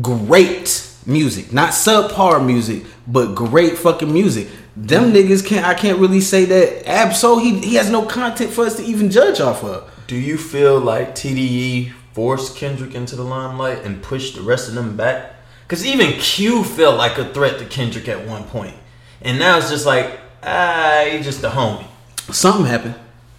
great 0.00 0.86
music. 1.06 1.52
Not 1.52 1.70
subpar 1.70 2.44
music, 2.44 2.84
but 3.06 3.34
great 3.34 3.76
fucking 3.78 4.12
music. 4.12 4.48
Them 4.76 5.12
niggas 5.12 5.44
can't 5.44 5.66
I 5.66 5.74
can't 5.74 5.98
really 5.98 6.20
say 6.20 6.44
that 6.46 6.88
Ab-Soul 6.88 7.40
he 7.40 7.58
he 7.60 7.74
has 7.74 7.90
no 7.90 8.02
content 8.02 8.52
for 8.52 8.64
us 8.64 8.76
to 8.76 8.84
even 8.84 9.10
judge 9.10 9.40
off 9.40 9.64
of. 9.64 9.90
Do 10.06 10.16
you 10.16 10.38
feel 10.38 10.78
like 10.78 11.14
TDE 11.14 11.92
forced 12.12 12.56
Kendrick 12.56 12.94
into 12.94 13.16
the 13.16 13.22
limelight 13.24 13.84
and 13.84 14.02
pushed 14.02 14.36
the 14.36 14.42
rest 14.42 14.68
of 14.68 14.74
them 14.74 14.96
back? 14.96 15.32
Because 15.66 15.84
even 15.86 16.12
Q 16.18 16.64
felt 16.64 16.96
like 16.96 17.18
a 17.18 17.32
threat 17.32 17.58
to 17.58 17.64
Kendrick 17.64 18.08
at 18.08 18.26
one 18.26 18.44
point. 18.44 18.74
And 19.22 19.38
now 19.38 19.58
it's 19.58 19.70
just 19.70 19.86
like, 19.86 20.18
ah, 20.42 21.06
he 21.10 21.20
just 21.20 21.42
a 21.44 21.48
homie. 21.48 21.86
Something 22.32 22.66
happened. 22.66 22.94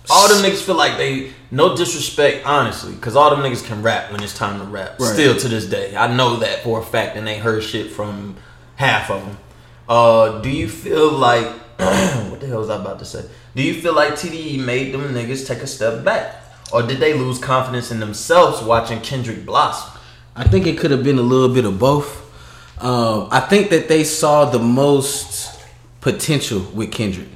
All 0.10 0.28
them 0.28 0.44
niggas 0.44 0.64
feel 0.64 0.76
like 0.76 0.98
they, 0.98 1.32
no 1.52 1.76
disrespect, 1.76 2.46
honestly, 2.46 2.94
because 2.94 3.16
all 3.16 3.30
them 3.30 3.40
niggas 3.40 3.66
can 3.66 3.82
rap 3.82 4.12
when 4.12 4.22
it's 4.24 4.36
time 4.36 4.60
to 4.60 4.66
rap. 4.66 5.00
Right. 5.00 5.14
Still 5.14 5.38
to 5.38 5.48
this 5.48 5.66
day. 5.66 5.96
I 5.96 6.14
know 6.14 6.38
that 6.38 6.64
for 6.64 6.80
a 6.80 6.84
fact, 6.84 7.16
and 7.16 7.26
they 7.26 7.38
heard 7.38 7.64
shit 7.64 7.92
from 7.92 8.36
half 8.76 9.10
of 9.12 9.26
them. 9.26 9.38
Uh, 9.88 10.42
do 10.42 10.50
you 10.50 10.68
feel 10.68 11.12
like, 11.12 11.46
what 11.78 12.40
the 12.40 12.48
hell 12.48 12.60
was 12.60 12.70
I 12.70 12.82
about 12.82 13.00
to 13.00 13.06
say? 13.06 13.24
Do 13.56 13.62
you 13.62 13.74
feel 13.74 13.94
like 13.94 14.14
TDE 14.14 14.64
made 14.64 14.94
them 14.94 15.02
niggas 15.14 15.48
take 15.48 15.60
a 15.60 15.68
step 15.68 16.04
back? 16.04 16.44
Or 16.74 16.82
did 16.82 17.00
they 17.00 17.14
lose 17.14 17.38
confidence 17.38 17.92
in 17.92 18.00
themselves 18.00 18.64
watching 18.64 19.02
Kendrick 19.02 19.46
blossom? 19.46 20.00
I 20.36 20.46
think 20.46 20.66
it 20.66 20.78
could 20.78 20.92
have 20.92 21.04
been 21.04 21.20
a 21.20 21.24
little 21.24 21.54
bit 21.54 21.66
of 21.66 21.78
both. 21.78 22.20
Um, 22.82 23.28
I 23.30 23.42
think 23.42 23.70
that 23.70 23.90
they 23.90 24.04
saw 24.04 24.46
the 24.46 24.60
most 24.60 25.51
potential 26.02 26.62
with 26.74 26.92
Kendrick, 26.92 27.30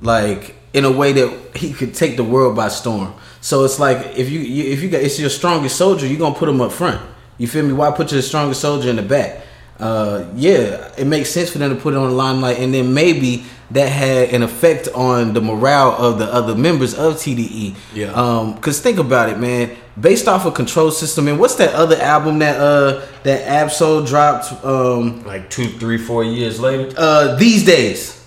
like 0.00 0.56
in 0.72 0.84
a 0.84 0.90
way 0.90 1.12
that 1.12 1.56
he 1.56 1.72
could 1.72 1.94
take 1.94 2.16
the 2.16 2.24
world 2.24 2.54
by 2.54 2.68
storm. 2.68 3.14
So 3.40 3.64
it's 3.64 3.78
like 3.78 4.18
if 4.18 4.28
you, 4.28 4.40
you 4.40 4.72
if 4.72 4.82
you 4.82 4.90
got 4.90 5.00
it's 5.00 5.18
your 5.18 5.30
strongest 5.30 5.76
soldier, 5.76 6.06
you're 6.06 6.18
gonna 6.18 6.34
put 6.34 6.48
him 6.48 6.60
up 6.60 6.72
front. 6.72 7.00
You 7.38 7.46
feel 7.46 7.64
me? 7.64 7.72
Why 7.72 7.90
put 7.90 8.12
your 8.12 8.20
strongest 8.22 8.60
soldier 8.60 8.90
in 8.90 8.96
the 8.96 9.02
back? 9.02 9.42
Uh, 9.80 10.24
yeah, 10.34 10.90
it 10.98 11.06
makes 11.06 11.30
sense 11.30 11.50
for 11.50 11.58
them 11.58 11.70
to 11.74 11.80
put 11.80 11.94
it 11.94 11.96
on 11.96 12.08
the 12.10 12.14
limelight, 12.14 12.58
and 12.58 12.74
then 12.74 12.92
maybe 12.92 13.44
that 13.70 13.88
had 13.88 14.30
an 14.30 14.42
effect 14.42 14.88
on 14.94 15.34
the 15.34 15.40
morale 15.40 15.92
of 15.92 16.18
the 16.18 16.24
other 16.24 16.54
members 16.54 16.94
of 16.94 17.14
TDE. 17.14 17.76
Yeah. 17.94 18.12
Um, 18.12 18.58
cause 18.58 18.80
think 18.80 18.98
about 18.98 19.28
it, 19.28 19.38
man. 19.38 19.76
Based 20.00 20.26
off 20.26 20.46
of 20.46 20.54
Control 20.54 20.90
System, 20.90 21.28
and 21.28 21.38
what's 21.38 21.54
that 21.56 21.74
other 21.74 21.96
album 21.96 22.38
that 22.40 22.58
uh 22.60 23.04
that 23.24 23.42
Ab-Soul 23.46 24.04
dropped? 24.04 24.52
Um, 24.64 25.24
Like 25.24 25.50
two, 25.50 25.68
three, 25.78 25.98
four 25.98 26.24
years 26.24 26.58
later? 26.60 26.92
uh, 26.96 27.36
these 27.36 27.64
days. 27.64 28.17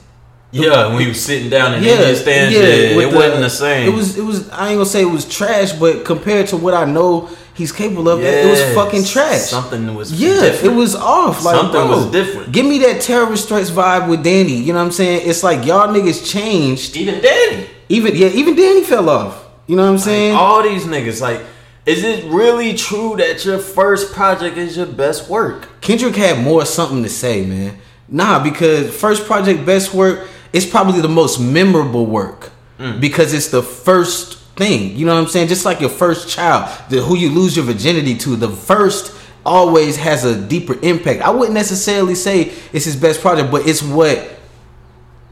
Yeah, 0.51 0.87
when 0.87 0.99
he 1.01 1.07
was 1.07 1.23
sitting 1.23 1.49
down 1.49 1.73
in 1.73 1.83
Indian 1.83 2.15
stands, 2.15 2.53
yeah, 2.53 2.61
it 2.61 3.13
wasn't 3.13 3.41
the 3.41 3.49
same. 3.49 3.87
It 3.87 3.95
was. 3.95 4.17
It 4.17 4.23
was. 4.23 4.49
I 4.49 4.69
ain't 4.69 4.75
gonna 4.77 4.85
say 4.85 5.01
it 5.01 5.05
was 5.05 5.25
trash, 5.27 5.71
but 5.73 6.03
compared 6.03 6.47
to 6.47 6.57
what 6.57 6.73
I 6.73 6.83
know 6.85 7.29
he's 7.53 7.71
capable 7.71 8.09
of, 8.09 8.21
it 8.21 8.49
was 8.49 8.61
fucking 8.75 9.05
trash. 9.05 9.41
Something 9.41 9.93
was 9.95 10.11
Yeah, 10.11 10.41
different. 10.41 10.73
it 10.73 10.77
was 10.77 10.95
off. 10.95 11.43
Like 11.45 11.55
Something 11.55 11.81
bro, 11.87 11.87
was 11.87 12.11
different. 12.11 12.51
Give 12.51 12.65
me 12.65 12.79
that 12.79 13.01
terrorist 13.01 13.47
threats 13.47 13.69
vibe 13.71 14.09
with 14.09 14.23
Danny. 14.23 14.55
You 14.55 14.73
know 14.73 14.79
what 14.79 14.85
I'm 14.85 14.91
saying? 14.91 15.29
It's 15.29 15.43
like 15.43 15.65
y'all 15.65 15.87
niggas 15.87 16.29
changed. 16.29 16.97
Even 16.97 17.21
Danny. 17.21 17.67
Even 17.87 18.15
yeah, 18.15 18.27
even 18.29 18.55
Danny 18.55 18.83
fell 18.83 19.09
off. 19.09 19.45
You 19.67 19.75
know 19.77 19.83
what 19.83 19.91
I'm 19.91 19.99
saying? 19.99 20.35
all 20.35 20.63
these 20.63 20.83
niggas 20.83 21.21
like 21.21 21.39
is 21.85 22.03
it 22.03 22.25
really 22.25 22.73
true 22.73 23.15
that 23.17 23.45
your 23.45 23.57
first 23.57 24.11
project 24.13 24.57
is 24.57 24.75
your 24.75 24.85
best 24.85 25.29
work 25.29 25.67
Kendrick 25.81 26.15
had 26.15 26.43
more 26.43 26.65
something 26.65 27.03
to 27.03 27.09
say, 27.09 27.45
man. 27.45 27.77
Nah, 28.07 28.43
because 28.43 28.93
first 28.93 29.25
project 29.25 29.65
best 29.65 29.93
work 29.93 30.27
is 30.53 30.65
probably 30.65 31.01
the 31.01 31.09
most 31.09 31.39
memorable 31.39 32.05
work 32.05 32.51
because 32.99 33.33
it's 33.33 33.49
the 33.49 33.61
first 33.61 34.39
thing. 34.55 34.95
You 34.95 35.05
know 35.05 35.13
what 35.13 35.21
I'm 35.21 35.27
saying? 35.27 35.47
Just 35.47 35.65
like 35.65 35.79
your 35.79 35.89
first 35.89 36.29
child, 36.29 36.69
the 36.89 37.01
who 37.01 37.15
you 37.15 37.29
lose 37.29 37.55
your 37.55 37.65
virginity 37.65 38.15
to, 38.19 38.35
the 38.35 38.49
first 38.49 39.15
always 39.45 39.97
has 39.97 40.23
a 40.23 40.39
deeper 40.39 40.77
impact. 40.81 41.21
I 41.21 41.29
wouldn't 41.29 41.53
necessarily 41.53 42.15
say 42.15 42.51
it's 42.73 42.85
his 42.85 42.95
best 42.95 43.21
project, 43.21 43.51
but 43.51 43.67
it's 43.67 43.81
what 43.81 44.39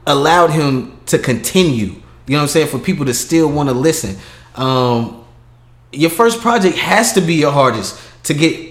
allowed 0.06 0.52
him 0.52 1.00
to 1.08 1.20
continue. 1.20 1.86
You 1.86 2.36
know 2.36 2.38
what 2.38 2.42
I'm 2.44 2.48
saying? 2.50 2.68
For 2.68 2.80
people 2.80 3.06
to 3.06 3.14
still 3.14 3.52
want 3.52 3.70
to 3.70 3.76
listen. 3.76 4.18
Um, 4.56 5.26
your 5.92 6.10
first 6.10 6.42
project 6.42 6.78
has 6.78 7.14
to 7.14 7.22
be 7.22 7.36
your 7.36 7.52
hardest 7.52 8.00
to 8.26 8.34
get 8.34 8.69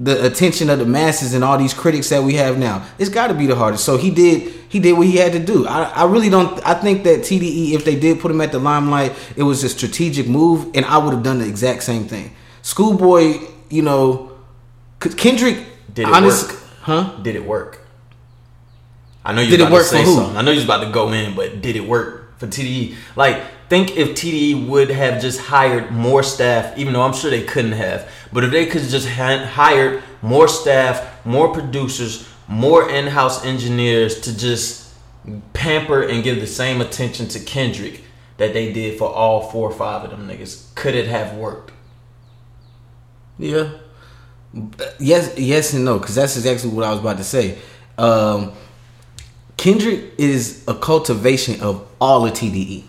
the 0.00 0.24
attention 0.24 0.70
of 0.70 0.78
the 0.78 0.84
masses 0.86 1.34
and 1.34 1.42
all 1.42 1.58
these 1.58 1.74
critics 1.74 2.08
that 2.10 2.22
we 2.22 2.34
have 2.34 2.56
now. 2.58 2.86
It's 2.98 3.10
got 3.10 3.28
to 3.28 3.34
be 3.34 3.46
the 3.46 3.56
hardest. 3.56 3.84
So 3.84 3.96
he 3.96 4.10
did 4.10 4.52
he 4.68 4.78
did 4.80 4.92
what 4.92 5.06
he 5.06 5.16
had 5.16 5.32
to 5.32 5.38
do. 5.40 5.66
I, 5.66 5.82
I 5.84 6.04
really 6.04 6.28
don't. 6.30 6.64
I 6.66 6.74
think 6.74 7.02
that 7.04 7.20
TDE, 7.20 7.72
if 7.72 7.84
they 7.84 7.98
did 7.98 8.20
put 8.20 8.30
him 8.30 8.40
at 8.40 8.52
the 8.52 8.58
limelight, 8.58 9.12
it 9.36 9.42
was 9.42 9.64
a 9.64 9.68
strategic 9.68 10.28
move, 10.28 10.70
and 10.74 10.84
I 10.84 10.98
would 10.98 11.12
have 11.14 11.22
done 11.22 11.38
the 11.38 11.48
exact 11.48 11.82
same 11.82 12.04
thing. 12.04 12.30
Schoolboy, 12.62 13.38
you 13.70 13.82
know, 13.82 14.32
Kendrick 15.00 15.64
Did 15.92 16.08
it 16.08 16.14
honest- 16.14 16.50
work? 16.52 16.60
Huh? 16.82 17.16
did 17.22 17.36
it 17.36 17.44
work 17.44 17.80
i 19.24 19.32
know 19.34 19.42
you 19.42 19.50
Did 19.50 19.60
it 19.60 19.70
work 19.70 19.82
to 19.82 19.88
say 19.90 20.04
for 20.04 20.08
who? 20.10 20.14
something 20.16 20.36
i 20.38 20.40
know 20.42 20.52
you 20.52 20.56
was 20.56 20.64
about 20.64 20.84
to 20.84 20.90
go 20.90 21.12
in 21.12 21.34
but 21.36 21.60
did 21.60 21.76
it 21.76 21.86
work 21.86 22.38
for 22.38 22.46
tde 22.46 22.94
like 23.14 23.42
think 23.68 23.96
if 23.96 24.10
TDE 24.10 24.66
would 24.68 24.90
have 24.90 25.20
just 25.20 25.40
hired 25.40 25.90
more 25.90 26.22
staff, 26.22 26.76
even 26.78 26.92
though 26.92 27.02
I'm 27.02 27.12
sure 27.12 27.30
they 27.30 27.44
couldn't 27.44 27.72
have, 27.72 28.10
but 28.32 28.44
if 28.44 28.50
they 28.50 28.66
could 28.66 28.82
just 28.82 29.08
hired 29.08 30.02
more 30.22 30.48
staff, 30.48 31.24
more 31.24 31.52
producers, 31.52 32.28
more 32.48 32.88
in-house 32.88 33.44
engineers 33.44 34.20
to 34.22 34.36
just 34.36 34.94
pamper 35.52 36.02
and 36.02 36.24
give 36.24 36.40
the 36.40 36.46
same 36.46 36.80
attention 36.80 37.28
to 37.28 37.40
Kendrick 37.40 38.02
that 38.38 38.52
they 38.52 38.72
did 38.72 38.98
for 38.98 39.08
all 39.08 39.50
four 39.50 39.68
or 39.70 39.74
five 39.74 40.04
of 40.04 40.10
them 40.10 40.28
niggas, 40.28 40.74
could 40.74 40.94
it 40.94 41.06
have 41.08 41.34
worked? 41.34 41.72
Yeah. 43.38 43.70
Yes, 44.98 45.36
yes, 45.36 45.74
and 45.74 45.84
no, 45.84 45.98
because 45.98 46.14
that's 46.14 46.36
exactly 46.36 46.70
what 46.70 46.84
I 46.84 46.90
was 46.90 47.00
about 47.00 47.18
to 47.18 47.24
say. 47.24 47.58
Um, 47.98 48.52
Kendrick 49.56 50.12
is 50.16 50.64
a 50.66 50.74
cultivation 50.74 51.60
of 51.60 51.86
all 52.00 52.24
of 52.24 52.32
TDE. 52.32 52.84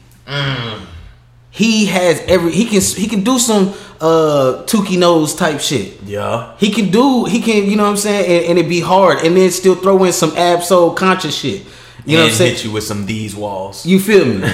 He 1.52 1.88
has 1.88 2.22
every 2.22 2.52
he 2.52 2.66
can 2.66 2.82
he 2.82 3.08
can 3.08 3.24
do 3.24 3.40
some 3.40 3.74
uh 4.00 4.64
Tookie 4.66 4.98
Knows 4.98 5.36
type 5.36 5.60
shit. 5.60 6.02
Yeah. 6.04 6.56
He 6.58 6.72
can 6.72 6.92
do 6.92 7.26
he 7.26 7.42
can 7.42 7.70
you 7.70 7.76
know 7.76 7.84
what 7.84 7.90
I'm 7.90 7.98
saying 7.98 8.26
and, 8.26 8.52
and 8.52 8.60
it 8.60 8.70
be 8.70 8.80
hard 8.80 9.26
and 9.26 9.36
then 9.36 9.50
still 9.52 9.76
throw 9.76 10.04
in 10.04 10.14
some 10.14 10.38
Ab-Soul 10.38 10.94
conscious 10.94 11.36
shit. 11.36 11.66
You 12.06 12.18
know 12.18 12.24
what 12.24 12.32
I'm 12.32 12.36
saying? 12.38 12.56
hit 12.56 12.66
you 12.66 12.72
with 12.72 12.84
some 12.86 13.06
these 13.06 13.36
walls. 13.36 13.86
You 13.86 14.00
feel 14.00 14.26
me? 14.26 14.48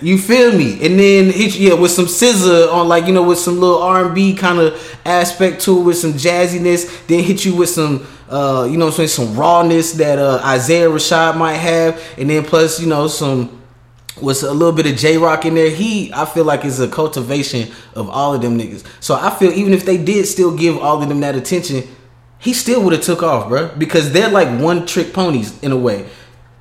you 0.02 0.18
feel 0.18 0.56
me? 0.56 0.74
And 0.86 0.98
then 0.98 1.30
hit 1.30 1.58
you 1.58 1.70
yeah, 1.70 1.74
with 1.74 1.90
some 1.90 2.06
SZA 2.06 2.72
on 2.72 2.86
like 2.86 3.06
you 3.06 3.12
know 3.12 3.22
with 3.22 3.38
some 3.38 3.58
little 3.58 3.82
R 3.82 4.06
and 4.06 4.14
B 4.14 4.34
kind 4.34 4.58
of 4.58 4.98
aspect 5.04 5.62
to 5.62 5.80
it 5.80 5.82
with 5.82 5.96
some 5.96 6.12
jazziness. 6.12 7.06
Then 7.06 7.24
hit 7.24 7.44
you 7.44 7.56
with 7.56 7.70
some 7.70 8.06
uh 8.28 8.68
you 8.70 8.76
know 8.76 8.86
what 8.86 8.92
I'm 8.92 9.08
saying 9.08 9.08
some 9.08 9.36
rawness 9.36 9.94
that 9.94 10.18
uh 10.18 10.40
Isaiah 10.44 10.88
Rashad 10.88 11.36
might 11.36 11.54
have, 11.54 12.00
and 12.18 12.30
then 12.30 12.44
plus 12.44 12.80
you 12.80 12.86
know 12.86 13.08
some 13.08 13.61
with 14.22 14.42
a 14.42 14.52
little 14.52 14.72
bit 14.72 14.86
of 14.86 14.96
Jay 14.96 15.16
Rock 15.18 15.44
in 15.44 15.54
there. 15.54 15.70
He 15.70 16.12
I 16.14 16.24
feel 16.24 16.44
like 16.44 16.64
is 16.64 16.80
a 16.80 16.88
cultivation 16.88 17.70
of 17.94 18.08
all 18.08 18.34
of 18.34 18.40
them 18.42 18.58
niggas. 18.58 18.84
So 19.00 19.14
I 19.14 19.30
feel 19.30 19.52
even 19.52 19.72
if 19.74 19.84
they 19.84 19.98
did 19.98 20.26
still 20.26 20.56
give 20.56 20.78
all 20.78 21.02
of 21.02 21.08
them 21.08 21.20
that 21.20 21.34
attention, 21.36 21.84
he 22.38 22.52
still 22.54 22.82
would 22.82 22.92
have 22.92 23.02
took 23.02 23.22
off, 23.22 23.48
bro, 23.48 23.68
because 23.76 24.12
they're 24.12 24.30
like 24.30 24.48
one 24.60 24.86
trick 24.86 25.12
ponies 25.12 25.60
in 25.62 25.72
a 25.72 25.76
way. 25.76 26.06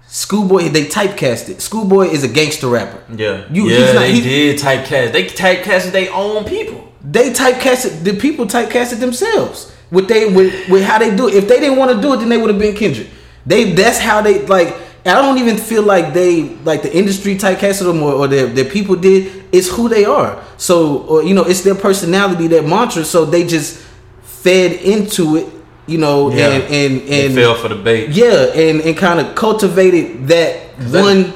Schoolboy, 0.08 0.70
they 0.70 0.86
typecast 0.86 1.48
it. 1.50 1.62
Schoolboy 1.62 2.08
is 2.08 2.24
a 2.24 2.28
gangster 2.28 2.68
rapper. 2.68 3.02
Yeah. 3.16 3.46
You- 3.52 3.70
yeah, 3.70 3.78
he's 3.78 3.94
not- 3.94 4.02
they 4.02 4.12
he- 4.12 4.22
did 4.22 4.60
typecast. 4.60 5.14
They 5.14 5.24
typecasted 5.26 5.92
their 5.94 6.14
own 6.14 6.44
people. 6.44 6.92
They 7.04 7.32
typecasted 7.32 8.04
the 8.04 8.14
people 8.14 8.46
typecasted 8.46 9.00
themselves 9.00 9.72
with 9.90 10.08
they 10.08 10.26
with, 10.26 10.54
with 10.70 10.84
how 10.84 11.00
they 11.00 11.16
do 11.16 11.28
it. 11.30 11.36
If 11.36 11.48
they 11.48 11.60
didn't 11.60 11.78
want 11.78 11.96
to 11.96 12.02
do 12.02 12.14
it, 12.14 12.18
then 12.18 12.30
they 12.30 12.38
would 12.38 12.50
have 12.50 12.60
been 12.60 12.76
Kendrick. 12.76 13.08
They 13.46 13.72
that's 13.72 13.98
how 14.00 14.22
they 14.22 14.46
like. 14.46 14.76
I 15.06 15.16
don't 15.16 15.38
even 15.40 15.58
feel 15.58 15.82
like 15.84 16.14
they 16.14 16.44
like 16.64 16.84
the 16.84 16.96
industry 16.96 17.36
typecasted 17.36 17.86
them 17.86 18.04
or, 18.04 18.14
or 18.14 18.28
their, 18.28 18.46
their 18.48 18.66
people 18.66 18.96
did. 18.96 19.44
It's 19.52 19.68
who 19.70 19.90
they 19.90 20.06
are. 20.06 20.44
So 20.58 21.00
or, 21.04 21.24
you 21.24 21.34
know, 21.34 21.44
it's 21.44 21.62
their 21.62 21.76
personality, 21.76 22.48
their 22.48 22.62
mantra. 22.62 23.04
So 23.04 23.26
they 23.26 23.46
just 23.46 23.80
fed 24.24 24.74
into 24.74 25.38
it. 25.38 25.48
You 25.88 25.98
know, 25.98 26.30
Yeah. 26.32 26.48
and 26.50 26.64
and 26.66 27.08
They 27.10 27.26
and 27.26 27.36
fell 27.36 27.56
for 27.56 27.68
the 27.68 27.76
bait. 27.76 28.10
yeah, 28.12 28.54
and 28.54 28.82
and 28.82 28.96
kind 28.96 29.20
of 29.20 29.34
cultivated 29.36 30.28
that 30.28 30.78
that- 30.78 31.02
one. 31.04 31.34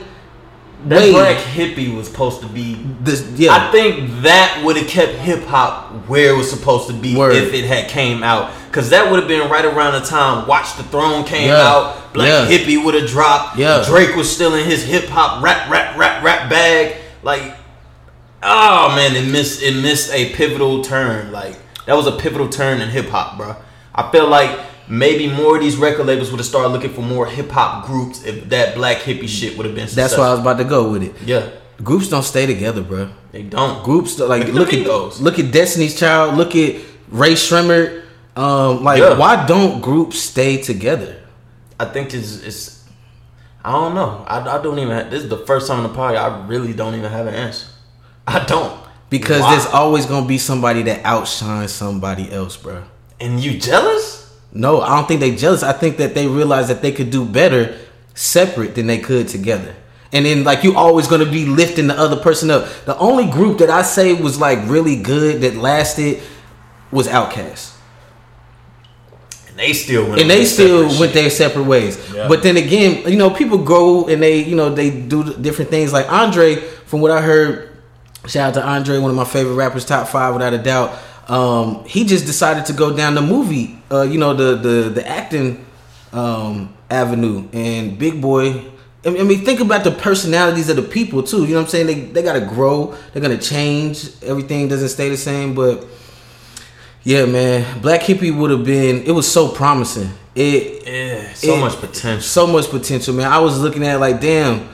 That 0.85 1.11
black 1.11 1.37
hippy 1.37 1.89
was 1.91 2.07
supposed 2.07 2.41
to 2.41 2.47
be. 2.47 2.75
This 3.01 3.27
yeah. 3.35 3.53
I 3.55 3.71
think 3.71 4.21
that 4.21 4.61
would 4.63 4.77
have 4.77 4.87
kept 4.87 5.13
hip 5.13 5.43
hop 5.45 5.91
where 6.07 6.33
it 6.33 6.37
was 6.37 6.49
supposed 6.49 6.87
to 6.87 6.93
be 6.93 7.15
Word. 7.15 7.35
if 7.35 7.53
it 7.53 7.65
had 7.65 7.89
came 7.89 8.21
out. 8.23 8.51
Cause 8.71 8.89
that 8.91 9.09
would 9.09 9.19
have 9.19 9.27
been 9.27 9.49
right 9.49 9.63
around 9.65 9.93
the 9.99 10.05
time 10.05 10.47
Watch 10.47 10.75
the 10.77 10.83
Throne 10.83 11.23
came 11.23 11.47
Yeah. 11.47 11.55
out. 11.57 12.13
Black 12.13 12.27
Yeah. 12.27 12.45
Hippie 12.45 12.83
would 12.83 12.93
have 12.93 13.07
dropped. 13.09 13.57
Yeah. 13.57 13.83
Drake 13.87 14.15
was 14.15 14.31
still 14.31 14.53
in 14.53 14.65
his 14.65 14.83
hip 14.83 15.05
hop 15.07 15.41
rap 15.43 15.69
rap 15.69 15.97
rap 15.97 16.23
rap 16.23 16.49
bag. 16.49 16.97
Like, 17.23 17.55
oh 18.43 18.95
man, 18.95 19.15
it 19.15 19.29
missed 19.31 19.63
it 19.63 19.75
missed 19.81 20.11
a 20.13 20.33
pivotal 20.33 20.83
turn. 20.83 21.31
Like 21.31 21.55
that 21.85 21.95
was 21.95 22.05
a 22.05 22.11
pivotal 22.11 22.49
turn 22.49 22.81
in 22.81 22.89
hip 22.89 23.07
hop, 23.09 23.37
bro. 23.37 23.55
I 23.93 24.11
feel 24.11 24.27
like 24.27 24.51
maybe 24.87 25.27
more 25.27 25.55
of 25.57 25.61
these 25.61 25.77
record 25.77 26.05
labels 26.05 26.31
would 26.31 26.39
have 26.39 26.45
started 26.47 26.69
looking 26.69 26.91
for 26.93 27.01
more 27.01 27.25
hip 27.25 27.49
hop 27.51 27.85
groups 27.85 28.23
if 28.23 28.49
that 28.49 28.75
black 28.75 28.97
hippy 28.97 29.27
shit 29.27 29.57
would 29.57 29.65
have 29.65 29.75
been. 29.75 29.87
That's 29.91 30.17
why 30.17 30.27
I 30.27 30.31
was 30.31 30.39
about 30.39 30.57
to 30.57 30.63
go 30.65 30.91
with 30.91 31.03
it. 31.03 31.13
Yeah, 31.25 31.49
Groups 31.83 32.07
don't 32.09 32.23
stay 32.23 32.45
together, 32.45 32.81
bro. 32.81 33.09
they 33.33 33.43
don't. 33.43 33.83
groups 33.83 34.17
like 34.19 34.47
Look 34.47 34.73
at 34.73 34.85
those. 34.85 35.19
look 35.19 35.37
at 35.39 35.39
Migos. 35.39 35.39
look 35.39 35.39
at 35.39 35.51
Destiny's 35.51 35.99
Child, 35.99 36.35
look 36.35 36.55
at 36.55 36.75
Rae 37.09 37.33
Sremmurd. 37.33 38.03
Um, 38.37 38.83
like 38.83 38.99
Yeah. 38.99 39.17
why 39.17 39.45
don't 39.45 39.81
groups 39.81 40.19
stay 40.19 40.61
together? 40.61 41.17
I 41.79 41.85
think 41.85 42.13
it's 42.13 42.41
it's. 42.43 42.83
I 43.63 43.71
don't 43.71 43.95
know. 43.95 44.23
I, 44.27 44.39
I 44.57 44.61
don't 44.61 44.77
even. 44.79 44.93
Have, 44.95 45.09
this 45.09 45.23
is 45.23 45.29
the 45.29 45.37
first 45.45 45.67
time 45.67 45.83
in 45.83 45.91
the 45.91 45.95
party. 45.95 46.17
I 46.17 46.45
really 46.47 46.71
don't 46.73 46.95
even 46.95 47.11
have 47.11 47.27
an 47.27 47.33
answer. 47.33 47.67
I 48.27 48.43
don't 48.45 48.77
Because 49.09 49.41
Why? 49.41 49.51
there's 49.55 49.67
always 49.67 50.05
gonna 50.05 50.25
be 50.27 50.37
somebody 50.37 50.81
that 50.83 51.03
outshines 51.05 51.71
somebody 51.71 52.31
else, 52.31 52.55
bro. 52.57 52.83
And 53.19 53.39
you 53.39 53.57
jealous? 53.59 54.24
No, 54.55 54.79
I 54.79 54.95
don't 54.95 55.05
think 55.07 55.19
they 55.19 55.35
jealous. 55.35 55.63
I 55.63 55.73
think 55.73 55.97
that 55.97 56.15
they 56.15 56.27
realize 56.27 56.69
that 56.69 56.81
they 56.81 56.93
could 56.93 57.11
do 57.11 57.25
better 57.25 57.77
separate 58.13 58.73
than 58.73 58.87
they 58.87 58.99
could 58.99 59.27
together. 59.27 59.75
And 60.13 60.25
then 60.25 60.45
like 60.45 60.63
you 60.63 60.77
always 60.77 61.07
gonna 61.07 61.29
be 61.29 61.45
lifting 61.45 61.87
the 61.87 61.99
other 61.99 62.15
person 62.15 62.49
up. 62.49 62.65
The 62.85 62.97
only 62.97 63.29
group 63.29 63.57
that 63.57 63.69
I 63.69 63.81
say 63.81 64.13
was 64.13 64.39
like 64.39 64.59
really 64.63 64.95
good 64.95 65.41
that 65.41 65.55
lasted 65.55 66.21
was 66.89 67.07
Outkast. 67.09 67.73
And 69.49 69.59
they 69.59 69.73
still 69.73 70.07
went. 70.07 70.21
and 70.21 70.29
they 70.29 70.45
still 70.45 70.83
went 70.83 70.97
shit. 70.97 71.13
their 71.13 71.29
separate 71.29 71.65
ways. 71.65 71.99
Yeah. 72.13 72.29
But 72.29 72.41
then 72.41 72.55
again, 72.55 73.11
you 73.11 73.17
know, 73.17 73.29
people 73.29 73.57
grow 73.57 74.07
and 74.07 74.23
they, 74.23 74.41
you 74.41 74.55
know, 74.55 74.73
they 74.73 74.89
do 74.89 75.33
different 75.33 75.69
things. 75.69 75.91
Like 75.91 76.09
Andre, 76.09 76.55
from 76.55 77.01
what 77.01 77.11
I 77.11 77.19
heard, 77.19 77.77
shout 78.25 78.49
out 78.55 78.61
to 78.61 78.65
Andre, 78.65 78.99
one 78.99 79.11
of 79.11 79.17
my 79.17 79.25
favorite 79.25 79.55
rappers, 79.55 79.85
top 79.85 80.07
five 80.07 80.33
without 80.33 80.53
a 80.53 80.57
doubt. 80.57 80.97
Um, 81.27 81.83
he 81.85 82.03
just 82.05 82.25
decided 82.25 82.65
to 82.67 82.73
go 82.73 82.95
down 82.95 83.15
the 83.15 83.21
movie, 83.21 83.77
uh, 83.91 84.03
you 84.03 84.19
know, 84.19 84.33
the 84.33 84.55
the 84.55 84.89
the 84.89 85.07
acting 85.07 85.65
um, 86.13 86.73
avenue. 86.89 87.47
And 87.51 87.97
Big 87.97 88.21
Boi, 88.21 88.63
I 89.05 89.09
mean, 89.09 89.43
think 89.43 89.59
about 89.59 89.83
the 89.83 89.91
personalities 89.91 90.69
of 90.69 90.75
the 90.75 90.83
people 90.83 91.23
too. 91.23 91.41
You 91.45 91.49
know 91.49 91.55
what 91.55 91.61
I'm 91.63 91.67
saying? 91.69 91.87
They 91.87 91.99
they 92.01 92.21
gotta 92.21 92.41
grow. 92.45 92.95
They're 93.13 93.21
gonna 93.21 93.37
change. 93.39 94.07
Everything 94.23 94.67
doesn't 94.67 94.89
stay 94.89 95.09
the 95.09 95.17
same, 95.17 95.53
but. 95.55 95.85
Yeah, 97.07 97.25
man. 97.27 97.81
Black 97.81 98.01
hippy 98.01 98.31
would 98.31 98.49
have 98.49 98.63
been. 98.65 99.03
It 99.03 99.11
was 99.11 99.31
so 99.31 99.47
promising. 99.49 100.09
It 100.33 100.87
Yeah, 100.87 101.33
so 101.33 101.53
it- 101.55 101.59
much 101.59 101.79
potential. 101.79 102.21
so 102.21 102.47
much 102.47 102.67
potential, 102.69 103.13
man. 103.13 103.31
I 103.31 103.37
was 103.37 103.59
looking 103.59 103.83
at 103.85 103.97
it 103.97 103.99
like, 103.99 104.19
damn. 104.19 104.67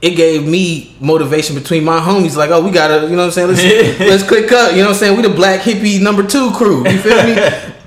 It 0.00 0.10
gave 0.10 0.46
me 0.46 0.96
motivation 1.00 1.56
between 1.56 1.84
my 1.84 1.98
homies. 1.98 2.36
Like, 2.36 2.50
oh, 2.50 2.64
we 2.64 2.70
gotta, 2.70 3.06
you 3.06 3.16
know 3.16 3.16
what 3.16 3.24
I'm 3.24 3.30
saying? 3.32 3.48
Let's 3.48 4.00
let's 4.00 4.22
click 4.22 4.52
up. 4.52 4.72
You 4.72 4.78
know 4.78 4.84
what 4.84 4.90
I'm 4.90 4.94
saying? 4.94 5.16
We 5.16 5.22
the 5.22 5.34
black 5.34 5.60
hippy 5.60 5.98
number 5.98 6.24
two 6.24 6.52
crew. 6.52 6.88
You 6.88 6.98
feel 6.98 7.22
me? 7.24 7.34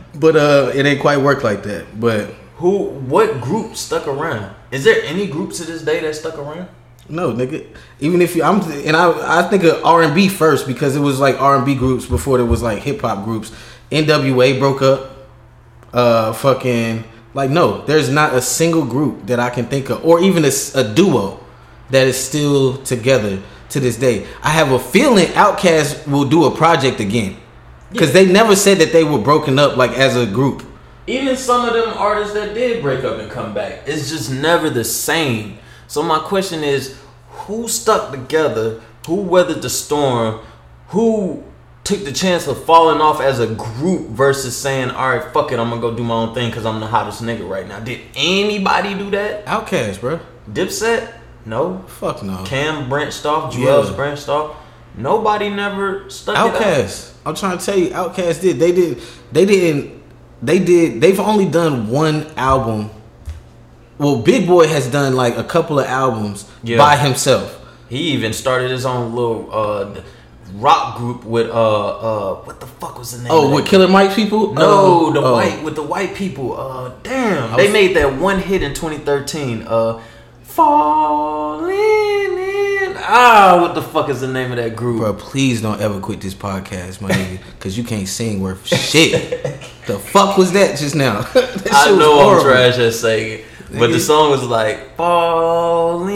but 0.19 0.35
uh, 0.35 0.71
it 0.75 0.85
ain't 0.85 0.99
quite 0.99 1.17
work 1.17 1.43
like 1.43 1.63
that. 1.63 1.99
But 1.99 2.27
Who? 2.57 2.89
What 2.89 3.39
group 3.39 3.75
stuck 3.75 4.07
around? 4.07 4.53
Is 4.71 4.83
there 4.83 5.01
any 5.03 5.27
group 5.27 5.53
to 5.53 5.63
this 5.63 5.83
day 5.83 6.01
that 6.01 6.15
stuck 6.15 6.37
around? 6.37 6.67
no, 7.11 7.33
nigga. 7.33 7.67
Even 7.99 8.21
if 8.21 8.35
you, 8.35 8.43
I'm, 8.43 8.61
and 8.85 8.95
I, 8.95 9.39
I 9.39 9.49
think 9.49 9.63
of 9.63 9.83
R 9.83 10.01
and 10.01 10.15
B 10.15 10.29
first 10.29 10.65
because 10.65 10.95
it 10.95 10.99
was 10.99 11.19
like 11.19 11.39
R 11.39 11.57
and 11.57 11.65
B 11.65 11.75
groups 11.75 12.05
before 12.05 12.37
there 12.37 12.45
was 12.45 12.61
like 12.61 12.79
hip 12.79 13.01
hop 13.01 13.25
groups. 13.25 13.51
N.W.A. 13.91 14.59
broke 14.59 14.81
up. 14.81 15.11
Uh, 15.93 16.31
fucking 16.31 17.03
like 17.33 17.49
no, 17.49 17.81
there's 17.85 18.09
not 18.09 18.33
a 18.33 18.41
single 18.41 18.85
group 18.85 19.27
that 19.27 19.39
I 19.39 19.49
can 19.49 19.65
think 19.65 19.89
of, 19.89 20.05
or 20.05 20.21
even 20.21 20.45
a 20.45 20.93
duo 20.93 21.39
that 21.91 22.07
is 22.07 22.17
still 22.17 22.77
together 22.83 23.41
to 23.69 23.79
this 23.79 23.97
day. 23.97 24.25
I 24.43 24.49
have 24.49 24.71
a 24.71 24.79
feeling 24.79 25.27
Outkast 25.27 26.07
will 26.07 26.25
do 26.25 26.45
a 26.45 26.51
project 26.51 26.99
again 26.99 27.37
because 27.91 28.13
they 28.13 28.25
never 28.25 28.55
said 28.55 28.79
that 28.79 28.91
they 28.91 29.03
were 29.03 29.19
broken 29.19 29.59
up 29.59 29.77
like 29.77 29.91
as 29.91 30.15
a 30.15 30.25
group. 30.25 30.65
Even 31.07 31.35
some 31.35 31.67
of 31.67 31.73
them 31.73 31.93
artists 31.97 32.33
that 32.33 32.53
did 32.53 32.81
break 32.81 33.03
up 33.03 33.19
and 33.19 33.29
come 33.29 33.53
back, 33.53 33.83
it's 33.85 34.09
just 34.09 34.31
never 34.31 34.69
the 34.69 34.83
same. 34.83 35.57
So 35.87 36.03
my 36.03 36.19
question 36.19 36.63
is, 36.63 36.97
who 37.29 37.67
stuck 37.67 38.11
together? 38.11 38.81
Who 39.07 39.15
weathered 39.15 39.61
the 39.61 39.69
storm? 39.69 40.41
Who 40.89 41.43
took 41.83 42.05
the 42.05 42.11
chance 42.11 42.47
of 42.47 42.63
falling 42.65 43.01
off 43.01 43.19
as 43.19 43.39
a 43.39 43.47
group 43.47 44.09
versus 44.09 44.55
saying, 44.55 44.91
"All 44.91 45.09
right, 45.09 45.33
fuck 45.33 45.51
it, 45.51 45.59
I'm 45.59 45.69
gonna 45.69 45.81
go 45.81 45.91
do 45.91 46.03
my 46.03 46.13
own 46.13 46.33
thing 46.33 46.49
because 46.49 46.65
I'm 46.65 46.79
the 46.79 46.87
hottest 46.87 47.23
nigga 47.23 47.49
right 47.49 47.67
now." 47.67 47.79
Did 47.79 48.01
anybody 48.15 48.93
do 48.93 49.09
that? 49.11 49.45
Outkast, 49.47 49.99
bro. 49.99 50.19
Dipset? 50.51 51.07
No. 51.45 51.83
Fuck 51.87 52.23
no. 52.23 52.43
Cam 52.45 52.87
branched 52.89 53.25
off. 53.25 53.53
Juelz 53.53 53.89
Yeah. 53.89 53.95
branched 53.95 54.29
off. 54.29 54.55
Nobody 54.95 55.49
never 55.49 56.09
stuck 56.09 56.35
it 56.35 56.61
out. 56.61 57.11
I'm 57.25 57.35
trying 57.35 57.57
to 57.57 57.65
tell 57.65 57.77
you, 57.77 57.89
Outkast 57.91 58.41
did. 58.41 58.59
They 58.59 58.71
did. 58.71 59.01
They 59.31 59.45
didn't. 59.45 60.01
They 60.41 60.59
did. 60.59 61.01
They've 61.01 61.19
only 61.19 61.45
done 61.45 61.89
one 61.89 62.27
album. 62.35 62.89
Well, 63.97 64.17
Big 64.21 64.47
Boi 64.47 64.67
has 64.67 64.87
done 64.87 65.15
like 65.15 65.37
a 65.37 65.43
couple 65.43 65.79
of 65.79 65.85
albums 65.85 66.45
Yeah. 66.63 66.77
by 66.77 66.97
himself. 66.97 67.59
He 67.89 67.97
even 68.13 68.33
started 68.33 68.71
his 68.71 68.85
own 68.85 69.13
little 69.13 69.49
uh, 69.51 70.01
rock 70.55 70.97
group 70.97 71.23
with 71.23 71.49
uh 71.49 71.53
uh 71.53 72.35
what 72.43 72.59
the 72.59 72.65
fuck 72.65 72.97
was 72.97 73.11
the 73.11 73.19
name? 73.23 73.31
Oh, 73.31 73.53
with 73.53 73.65
Killer 73.65 73.87
Mike 73.87 74.13
people? 74.15 74.53
No, 74.53 75.07
Uh, 75.07 75.13
the 75.13 75.21
oh. 75.21 75.33
white 75.33 75.63
with 75.63 75.75
the 75.75 75.83
white 75.83 76.15
people. 76.15 76.57
Uh, 76.59 76.91
damn, 77.03 77.53
I 77.53 77.57
they 77.57 77.63
was- 77.65 77.73
made 77.73 77.95
that 77.95 78.17
one 78.19 78.39
hit 78.39 78.63
in 78.63 78.73
2013. 78.73 79.65
Uh, 79.67 79.99
falling 80.51 81.71
in. 82.37 82.93
Ah, 82.97 83.57
what 83.61 83.73
the 83.73 83.81
fuck 83.81 84.09
is 84.09 84.21
the 84.21 84.27
name 84.27 84.51
of 84.51 84.57
that 84.57 84.75
group? 84.75 84.99
Bro, 84.99 85.13
please 85.15 85.61
don't 85.61 85.81
ever 85.81 85.99
quit 85.99 86.21
this 86.21 86.33
podcast, 86.33 87.01
my 87.01 87.09
nigga, 87.09 87.39
because 87.57 87.77
you 87.77 87.83
can't 87.83 88.07
sing 88.07 88.41
worth 88.41 88.67
shit. 88.67 89.41
the 89.87 89.97
fuck 89.97 90.37
was 90.37 90.51
that 90.53 90.77
just 90.77 90.95
now? 90.95 91.21
that 91.33 91.69
I 91.71 91.91
know 91.97 92.37
I'm 92.37 92.43
trash 92.43 92.77
at 92.77 92.93
singing, 92.93 93.45
but 93.71 93.91
the 93.91 93.99
song 93.99 94.31
was 94.31 94.43
like 94.43 94.95
falling 94.97 96.13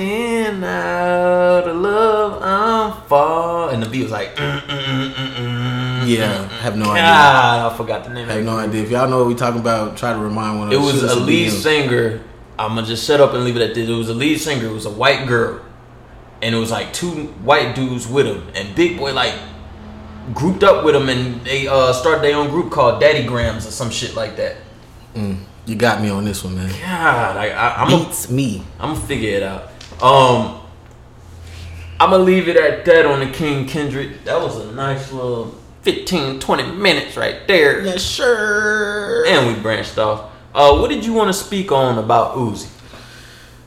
in 0.00 0.64
out 0.64 1.68
of 1.68 1.76
love. 1.76 2.42
I'm 2.42 3.06
fall, 3.06 3.68
and 3.68 3.82
the 3.82 3.88
beat 3.88 4.02
was 4.02 4.12
like. 4.12 4.34
Mm, 4.36 4.60
mm, 4.60 5.12
mm, 5.12 6.08
Yeah, 6.08 6.44
mm, 6.44 6.48
have 6.60 6.76
no 6.76 6.86
God, 6.86 6.96
idea. 6.96 7.66
I 7.66 7.76
forgot 7.76 8.04
the 8.04 8.10
name. 8.10 8.28
I 8.28 8.32
have 8.34 8.44
no 8.44 8.58
idea. 8.58 8.82
If 8.82 8.90
y'all 8.90 9.08
know 9.08 9.18
what 9.18 9.28
we 9.28 9.34
talking 9.34 9.60
about, 9.60 9.96
try 9.96 10.12
to 10.12 10.18
remind 10.18 10.58
one 10.58 10.68
of 10.68 10.74
It 10.74 10.78
was 10.78 10.94
Shoot 10.94 11.04
us 11.04 11.16
a 11.16 11.20
lead 11.20 11.50
singer. 11.50 12.20
I'm 12.58 12.74
gonna 12.74 12.86
just 12.86 13.06
shut 13.06 13.20
up 13.20 13.34
and 13.34 13.44
leave 13.44 13.56
it 13.56 13.62
at 13.62 13.74
this. 13.74 13.88
It 13.88 13.92
was 13.92 14.08
a 14.08 14.14
lead 14.14 14.40
singer. 14.40 14.66
It 14.66 14.72
was 14.72 14.86
a 14.86 14.90
white 14.90 15.26
girl, 15.26 15.60
and 16.42 16.54
it 16.54 16.58
was 16.58 16.70
like 16.70 16.92
two 16.92 17.26
white 17.42 17.74
dudes 17.74 18.06
with 18.06 18.26
him, 18.26 18.48
and 18.54 18.74
Big 18.74 18.98
Boi 18.98 19.12
like 19.12 19.34
grouped 20.34 20.64
up 20.64 20.84
with 20.84 20.94
him, 20.94 21.08
and 21.08 21.40
they 21.42 21.68
uh 21.68 21.92
started 21.92 22.22
their 22.22 22.36
own 22.36 22.48
group 22.50 22.72
called 22.72 23.00
Daddy 23.00 23.26
Grams 23.26 23.66
or 23.66 23.70
some 23.70 23.90
shit 23.90 24.14
like 24.14 24.36
that. 24.36 24.56
You 25.68 25.74
got 25.74 26.00
me 26.00 26.08
on 26.08 26.24
this 26.24 26.42
one, 26.42 26.56
man. 26.56 26.70
God, 26.70 27.36
I, 27.36 27.50
I, 27.50 27.82
I'm 27.82 27.90
gonna 27.90 28.04
Beats 28.06 28.30
me. 28.30 28.62
I'm 28.80 28.94
gonna 28.94 29.06
figure 29.06 29.36
it 29.36 29.42
out. 29.42 29.64
Um, 30.02 30.62
I'm 32.00 32.10
gonna 32.10 32.22
leave 32.22 32.48
it 32.48 32.56
at 32.56 32.86
that 32.86 33.04
on 33.04 33.20
the 33.20 33.30
King 33.30 33.66
Kendrick. 33.66 34.24
That 34.24 34.40
was 34.40 34.56
a 34.56 34.72
nice 34.72 35.12
little 35.12 35.54
15, 35.82 36.40
20 36.40 36.72
minutes 36.72 37.16
right 37.18 37.46
there. 37.46 37.84
Yeah, 37.84 37.96
sure. 37.96 39.26
And 39.26 39.46
we 39.46 39.60
branched 39.60 39.98
off. 39.98 40.30
Uh, 40.54 40.78
what 40.78 40.88
did 40.90 41.04
you 41.04 41.12
want 41.12 41.28
to 41.28 41.32
speak 41.34 41.70
on 41.72 41.98
about 41.98 42.36
Uzi? 42.36 42.68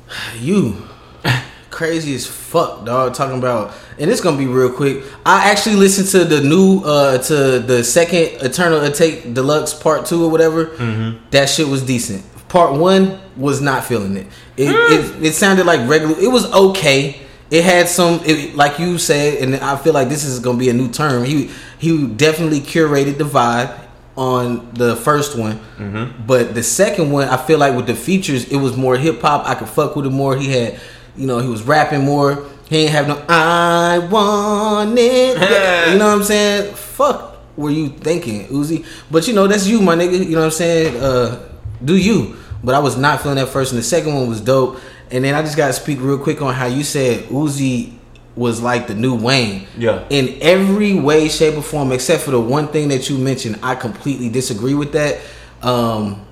You 0.39 0.88
crazy 1.70 2.13
as 2.15 2.26
fuck, 2.28 2.86
dog. 2.86 3.13
Talking 3.13 3.38
about, 3.38 3.74
and 3.98 4.10
it's 4.12 4.20
gonna 4.22 4.38
be 4.38 4.46
real 4.48 4.72
quick. 4.72 5.04
I 5.26 5.50
actually 5.52 5.76
listened 5.78 6.10
to 6.10 6.26
the 6.26 6.41
new, 6.41 6.82
uh, 6.84 7.17
to 7.20 7.60
the 7.60 7.84
second 7.84 8.41
Eternal 8.46 8.82
Atake 8.82 9.34
Deluxe 9.34 9.74
Part 9.74 10.06
Two 10.06 10.26
or 10.26 10.30
whatever. 10.32 10.65
Mm-hmm. 10.67 11.30
That 11.32 11.50
shit 11.50 11.67
was 11.67 11.82
decent. 11.84 12.24
Part 12.50 12.74
one 12.78 13.20
was 13.38 13.62
not 13.62 13.86
feeling 13.86 14.17
it. 14.17 14.28
It, 14.58 14.67
Hmm. 14.67 15.24
it, 15.24 15.28
it 15.28 15.34
sounded 15.34 15.65
like 15.65 15.88
regular. 15.88 16.20
It 16.20 16.28
was 16.30 16.52
okay. 16.52 17.22
It 17.50 17.63
had 17.63 17.88
some, 17.88 18.20
it, 18.26 18.56
like 18.56 18.80
you 18.80 18.98
said, 18.98 19.41
and 19.44 19.56
I 19.56 19.76
feel 19.78 19.94
like 19.94 20.10
this 20.10 20.24
is 20.26 20.39
gonna 20.39 20.58
be 20.58 20.70
a 20.70 20.74
new 20.74 20.89
term. 20.89 21.24
He 21.24 21.52
he 21.78 22.06
definitely 22.08 22.60
curated 22.60 23.17
the 23.17 23.24
vibe 23.26 23.78
on 24.17 24.74
the 24.74 24.95
first 24.95 25.38
one, 25.38 25.58
Mm-hmm. 25.78 26.26
but 26.28 26.54
the 26.54 26.63
second 26.63 27.12
one, 27.12 27.28
I 27.30 27.38
feel 27.38 27.58
like 27.60 27.76
with 27.76 27.88
the 27.88 27.95
features, 27.95 28.45
it 28.52 28.58
was 28.58 28.76
more 28.76 28.97
hip 28.97 29.21
hop. 29.21 29.47
I 29.47 29.56
could 29.56 29.69
fuck 29.69 29.95
with 29.95 30.06
it 30.06 30.10
more. 30.10 30.36
He 30.38 30.52
had, 30.52 30.80
you 31.15 31.26
know, 31.28 31.39
he 31.39 31.47
was 31.47 31.63
rapping 31.63 32.02
more. 32.04 32.43
He 32.69 32.78
ain't 32.84 32.91
have 32.91 33.08
no 33.08 33.24
I 33.30 34.00
want 34.12 34.97
it. 34.97 35.91
you 35.91 35.97
know 35.97 36.08
what 36.08 36.15
I'm 36.17 36.24
saying? 36.24 36.74
Fuck, 36.76 37.38
were 37.58 37.69
you 37.71 37.89
thinking, 37.89 38.47
Uzi? 38.47 38.86
But 39.10 39.28
you 39.28 39.34
know, 39.34 39.47
that's 39.47 39.67
you, 39.67 39.82
my 39.82 39.95
nigga. 39.95 40.19
You 40.19 40.32
know 40.32 40.39
what 40.39 40.45
I'm 40.45 40.52
saying? 40.52 41.02
Uh, 41.02 41.50
do 41.84 41.95
you? 41.97 42.36
But 42.63 42.76
I 42.76 42.80
was 42.80 42.95
not 42.97 43.21
feeling 43.21 43.38
that 43.38 43.47
first, 43.50 43.71
and 43.71 43.80
the 43.80 43.84
second 43.84 44.13
one 44.13 44.28
was 44.30 44.39
dope. 44.41 44.80
And 45.10 45.24
then 45.26 45.36
I 45.36 45.41
just 45.41 45.58
gotta 45.58 45.74
speak 45.74 46.00
real 46.00 46.17
quick 46.17 46.41
on 46.41 46.54
how 46.54 46.67
you 46.67 46.84
said 46.84 47.24
Uzi 47.26 47.91
was 48.36 48.62
like 48.62 48.88
the 48.88 48.96
new 48.96 49.15
Wayne. 49.15 49.67
Yeah. 49.78 50.06
In 50.10 50.38
every 50.41 50.94
way, 50.94 51.28
shape, 51.30 51.58
or 51.58 51.62
form, 51.62 51.91
except 51.91 52.24
for 52.24 52.32
the 52.32 52.39
one 52.39 52.67
thing 52.67 52.89
that 52.89 53.10
you 53.10 53.17
mentioned, 53.17 53.60
I 53.62 53.76
completely 53.76 54.30
disagree 54.30 54.74
with 54.74 54.94
that. 54.94 55.20
Um, 55.62 56.26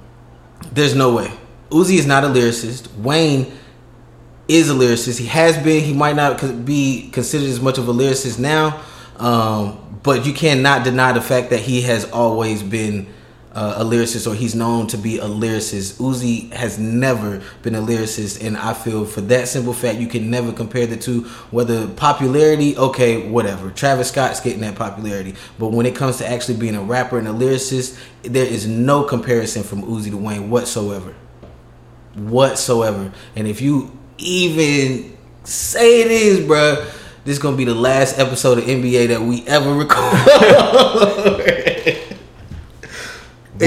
there's 0.72 0.96
no 0.96 1.16
way. 1.16 1.32
Uzi 1.70 1.98
is 1.98 2.06
not 2.06 2.24
a 2.24 2.28
lyricist. 2.28 2.94
Wayne 2.98 3.52
is 4.48 4.70
a 4.70 4.74
lyricist. 4.74 5.20
He 5.20 5.28
has 5.28 5.58
been. 5.58 5.84
He 5.84 5.94
might 5.94 6.16
not 6.16 6.66
be 6.66 7.10
considered 7.12 7.50
as 7.50 7.62
much 7.62 7.78
of 7.78 7.88
a 7.88 7.94
lyricist 7.94 8.40
now, 8.40 8.82
um, 9.18 10.00
but 10.02 10.26
you 10.26 10.34
cannot 10.34 10.84
deny 10.84 11.12
the 11.12 11.22
fact 11.22 11.50
that 11.52 11.60
he 11.60 11.82
has 11.84 12.10
always 12.12 12.64
been 12.64 13.08
uh, 13.54 13.76
a 13.78 13.84
lyricist, 13.84 14.30
or 14.30 14.36
he's 14.36 14.54
known 14.56 14.88
to 14.88 14.98
be 14.98 15.18
a 15.18 15.26
lyricist. 15.26 16.00
Uzi 16.00 16.52
has 16.52 16.78
never 16.78 17.42
been 17.62 17.76
a 17.76 17.82
lyricist, 17.82 18.46
and 18.46 18.56
I 18.56 18.74
feel 18.74 19.06
for 19.06 19.22
that 19.22 19.48
simple 19.48 19.74
fact, 19.74 20.00
you 20.00 20.08
can 20.08 20.30
never 20.30 20.52
compare 20.52 20.86
the 20.86 20.98
two. 20.98 21.24
Whether 21.52 21.88
popularity, 21.88 22.78
okay, 22.78 23.30
whatever. 23.30 23.72
Travis 23.72 24.10
Scott's 24.10 24.40
getting 24.40 24.62
that 24.62 24.76
popularity, 24.76 25.36
but 25.58 25.70
when 25.70 25.86
it 25.86 25.96
comes 25.96 26.18
to 26.18 26.28
actually 26.30 26.58
being 26.58 26.76
a 26.76 26.84
rapper 26.84 27.18
and 27.18 27.28
a 27.28 27.32
lyricist, 27.32 28.00
there 28.24 28.46
is 28.46 28.68
no 28.68 29.04
comparison 29.04 29.64
from 29.64 29.84
Uzi 29.84 30.12
to 30.12 30.18
Wayne 30.18 30.50
whatsoever 30.50 31.16
whatsoever. 32.16 33.12
And 33.36 33.48
if 33.48 33.62
you 33.62 33.98
even 34.18 35.18
say 35.44 36.02
it 36.02 36.12
is, 36.12 36.40
bruh, 36.40 36.86
this 37.26 37.38
is 37.38 37.40
gonna 37.40 37.58
be 37.58 37.66
the 37.66 37.76
last 37.76 38.18
episode 38.18 38.58
of 38.58 38.64
NBA 38.66 39.10
that 39.10 39.22
we 39.22 39.46
ever 39.48 39.74
record. 39.74 39.96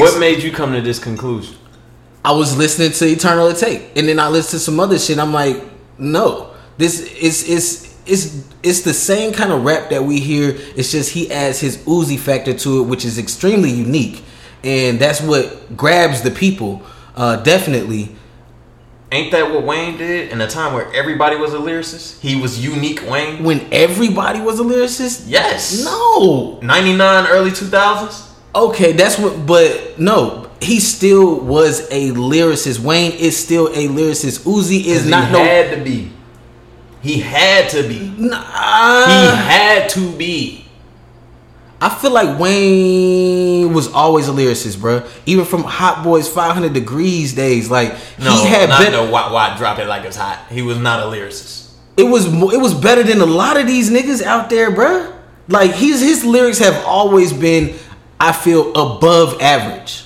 What 0.00 0.18
made 0.18 0.42
you 0.42 0.52
come 0.52 0.72
to 0.72 0.81
this 0.81 0.98
conclusion? 0.98 1.57
I 2.24 2.33
was 2.33 2.57
listening 2.57 2.92
to 2.92 3.05
Eternal 3.07 3.48
Atake, 3.48 3.90
and 3.96 4.09
then 4.09 4.18
I 4.20 4.28
listened 4.28 4.61
to 4.61 4.64
some 4.64 4.78
other 4.81 4.98
shit. 4.98 5.18
I'm 5.18 5.33
like, 5.33 5.61
no, 5.98 6.50
this 6.78 7.00
is 7.00 7.48
it's 7.48 7.96
it's 8.07 8.44
it's 8.62 8.81
the 8.83 8.94
same 8.94 9.33
kind 9.33 9.52
of 9.52 9.64
rap 9.64 9.90
that 9.90 10.05
we 10.05 10.20
hear. 10.20 10.55
It's 10.76 10.92
just 10.92 11.11
he 11.12 11.31
adds 11.33 11.61
his 11.61 11.78
Uzi 11.78 12.18
factor 12.18 12.55
to 12.55 12.81
it, 12.81 12.85
which 12.85 13.05
is 13.05 13.18
extremely 13.18 13.70
unique, 13.70 14.22
and 14.62 14.98
that's 15.00 15.20
what 15.20 15.76
grabs 15.76 16.22
the 16.22 16.31
people. 16.31 16.83
Uh, 17.16 17.37
definitely. 17.37 18.14
Ain't 19.11 19.31
that 19.33 19.52
what 19.52 19.64
Wayne 19.64 19.98
did 19.98 20.31
in 20.33 20.40
a 20.40 20.48
time 20.48 20.72
where 20.72 20.90
everybody 20.94 21.37
was 21.37 21.52
a 21.52 21.59
lyricist? 21.59 22.18
He 22.20 22.40
was 22.40 22.64
unique 22.64 23.02
Wayne. 23.07 23.44
When 23.44 23.68
everybody 23.70 24.40
was 24.40 24.59
a 24.59 24.62
lyricist, 24.62 25.24
Yes. 25.26 25.85
no, 25.85 26.59
99, 26.62 27.26
early 27.26 27.50
2000s. 27.50 28.32
Okay, 28.55 28.93
that's 28.93 29.19
what. 29.19 29.47
But 29.47 29.99
no, 29.99 30.51
he 30.61 30.79
still 30.81 31.41
was 31.41 31.81
a 31.91 32.11
lyricist. 32.11 32.81
Wayne 32.81 33.12
is 33.12 33.37
still 33.43 33.69
a 33.69 33.88
lyricist. 33.88 34.41
Uzi 34.45 34.85
is 34.85 35.05
he 35.05 35.11
not 35.11 35.33
no. 35.33 35.38
had 35.38 35.77
to 35.77 35.83
be. 35.83 36.11
He 37.01 37.21
had 37.21 37.69
to 37.71 37.83
be. 37.88 38.15
Nah, 38.17 39.07
He 39.07 39.37
had 39.37 39.88
to 39.91 40.12
be. 40.17 40.65
I 41.81 41.88
feel 41.88 42.12
like 42.12 42.38
Wayne 42.38 43.73
was 43.73 43.88
always 43.93 44.29
a 44.29 44.33
lyricist, 44.33 44.81
bro. 44.81 45.03
Even 45.27 45.45
from 45.45 45.65
Hot 45.65 46.05
Boys 46.05 46.29
500 46.29 46.73
Degreez 46.73 47.35
days, 47.35 47.69
like 47.71 47.93
No, 48.21 48.31
he 48.37 48.47
had 48.47 48.69
not 48.69 48.79
bet- 48.81 48.93
no 48.93 49.11
why, 49.11 49.33
why 49.33 49.57
drop 49.57 49.81
it 49.81 49.88
like 49.88 50.05
it's 50.05 50.17
hot. 50.17 50.47
He 50.49 50.62
was 50.62 50.79
not 50.79 51.01
a 51.01 51.05
lyricist. 51.07 51.73
it 51.97 52.05
was 52.05 52.27
it 52.27 52.61
was 52.61 52.73
better 52.75 53.03
than 53.03 53.21
a 53.21 53.27
lot 53.27 53.57
of 53.57 53.67
these 53.67 53.91
niggas 53.91 54.23
out 54.23 54.49
there, 54.49 54.71
bruh. 54.71 55.12
Like 55.49 55.73
his 55.73 56.01
his 56.01 56.25
lyrics 56.25 56.59
have 56.61 56.85
always 56.85 57.33
been, 57.33 57.75
I 58.23 58.31
feel, 58.31 58.71
above 58.71 59.43
average. 59.43 60.05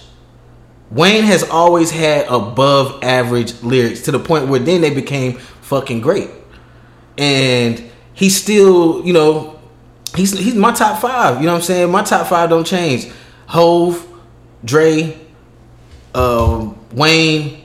Wayne 0.90 1.24
has 1.24 1.42
always 1.42 1.90
had 1.90 2.26
above 2.28 3.04
average 3.04 3.62
lyrics 3.62 4.00
to 4.02 4.10
the 4.10 4.18
point 4.18 4.48
where 4.48 4.58
then 4.58 4.80
they 4.80 4.88
became 4.88 5.34
fucking 5.36 6.00
great, 6.00 6.30
and 7.18 7.90
he 8.14 8.30
still, 8.30 9.04
you 9.04 9.12
know, 9.12 9.60
he's 10.14 10.32
he's 10.32 10.54
my 10.54 10.72
top 10.72 11.02
five. 11.02 11.40
You 11.40 11.46
know 11.46 11.52
what 11.52 11.58
I'm 11.58 11.64
saying? 11.64 11.90
My 11.90 12.02
top 12.02 12.26
five 12.26 12.48
don't 12.48 12.66
change. 12.66 13.12
Hove, 13.48 14.08
Dre, 14.64 15.20
um, 16.14 16.78
Wayne, 16.92 17.64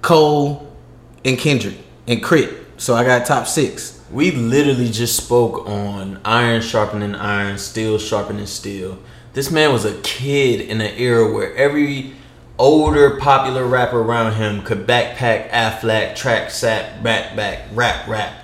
Cole, 0.00 0.74
and 1.22 1.36
Kendrick, 1.36 1.76
and 2.06 2.22
Crit. 2.22 2.50
So 2.78 2.94
I 2.94 3.04
got 3.04 3.26
top 3.26 3.46
six. 3.46 4.02
We 4.10 4.30
literally 4.30 4.90
just 4.90 5.16
spoke 5.18 5.68
on 5.68 6.18
iron 6.24 6.62
sharpening 6.62 7.14
iron, 7.14 7.58
steel 7.58 7.98
sharpening 7.98 8.46
steel. 8.46 8.98
This 9.32 9.50
man 9.50 9.72
was 9.72 9.84
a 9.84 9.98
kid 10.02 10.60
in 10.60 10.80
an 10.80 10.94
era 10.96 11.32
where 11.32 11.54
every 11.56 12.12
older 12.58 13.16
popular 13.18 13.64
rapper 13.66 14.00
around 14.00 14.34
him 14.34 14.62
could 14.62 14.86
backpack, 14.86 15.48
Aflac, 15.50 16.14
track 16.16 16.50
sap, 16.50 17.02
backpack, 17.02 17.62
rap, 17.72 18.06
rap 18.06 18.34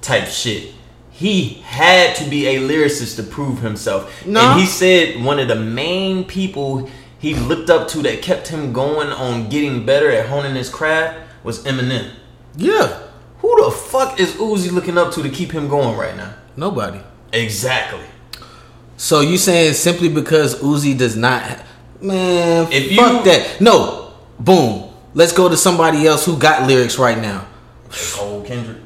type 0.00 0.28
shit. 0.28 0.72
He 1.10 1.54
had 1.64 2.14
to 2.16 2.28
be 2.30 2.46
a 2.46 2.60
lyricist 2.60 3.16
to 3.16 3.22
prove 3.22 3.60
himself. 3.60 4.24
No. 4.26 4.40
And 4.52 4.60
he 4.60 4.66
said 4.66 5.22
one 5.24 5.38
of 5.38 5.48
the 5.48 5.56
main 5.56 6.24
people 6.24 6.88
he 7.18 7.34
looked 7.34 7.70
up 7.70 7.88
to 7.88 8.02
that 8.02 8.22
kept 8.22 8.48
him 8.48 8.72
going 8.72 9.08
on 9.08 9.48
getting 9.48 9.84
better 9.84 10.10
at 10.10 10.26
honing 10.26 10.54
his 10.54 10.68
craft 10.68 11.18
was 11.42 11.64
Eminem. 11.64 12.10
Yeah, 12.56 13.02
Who 13.38 13.64
the 13.64 13.70
fuck 13.70 14.20
is 14.20 14.32
Uzi 14.34 14.70
looking 14.70 14.96
up 14.96 15.12
to 15.14 15.22
to 15.22 15.28
keep 15.28 15.50
him 15.52 15.68
going 15.68 15.96
right 15.98 16.16
now? 16.16 16.34
nobody. 16.56 17.00
Exactly. 17.32 18.00
So 18.96 19.20
you 19.20 19.36
saying 19.36 19.74
simply 19.74 20.08
because 20.08 20.56
Uzi 20.60 20.96
does 20.96 21.16
not, 21.16 21.60
man? 22.00 22.66
If 22.70 22.96
fuck 22.96 23.24
you- 23.24 23.30
that. 23.30 23.60
No, 23.60 24.12
boom. 24.40 24.84
Let's 25.14 25.32
go 25.32 25.48
to 25.48 25.56
somebody 25.56 26.06
else 26.06 26.24
who 26.26 26.36
got 26.38 26.66
lyrics 26.66 26.98
right 26.98 27.18
now. 27.18 27.46
Cole 28.14 28.42
Kendrick. 28.42 28.78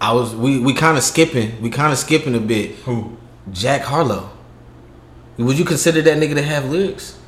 I 0.00 0.12
was 0.12 0.34
we 0.34 0.58
we 0.58 0.72
kind 0.74 0.96
of 0.98 1.02
skipping. 1.04 1.60
We 1.62 1.70
kind 1.70 1.92
of 1.92 1.98
skipping 1.98 2.34
a 2.34 2.40
bit. 2.40 2.76
Who? 2.84 3.16
Jack 3.52 3.82
Harlow. 3.82 4.30
Would 5.38 5.58
you 5.58 5.64
consider 5.64 6.00
that 6.02 6.16
nigga 6.18 6.34
to 6.34 6.42
have 6.42 6.70
lyrics? 6.70 7.18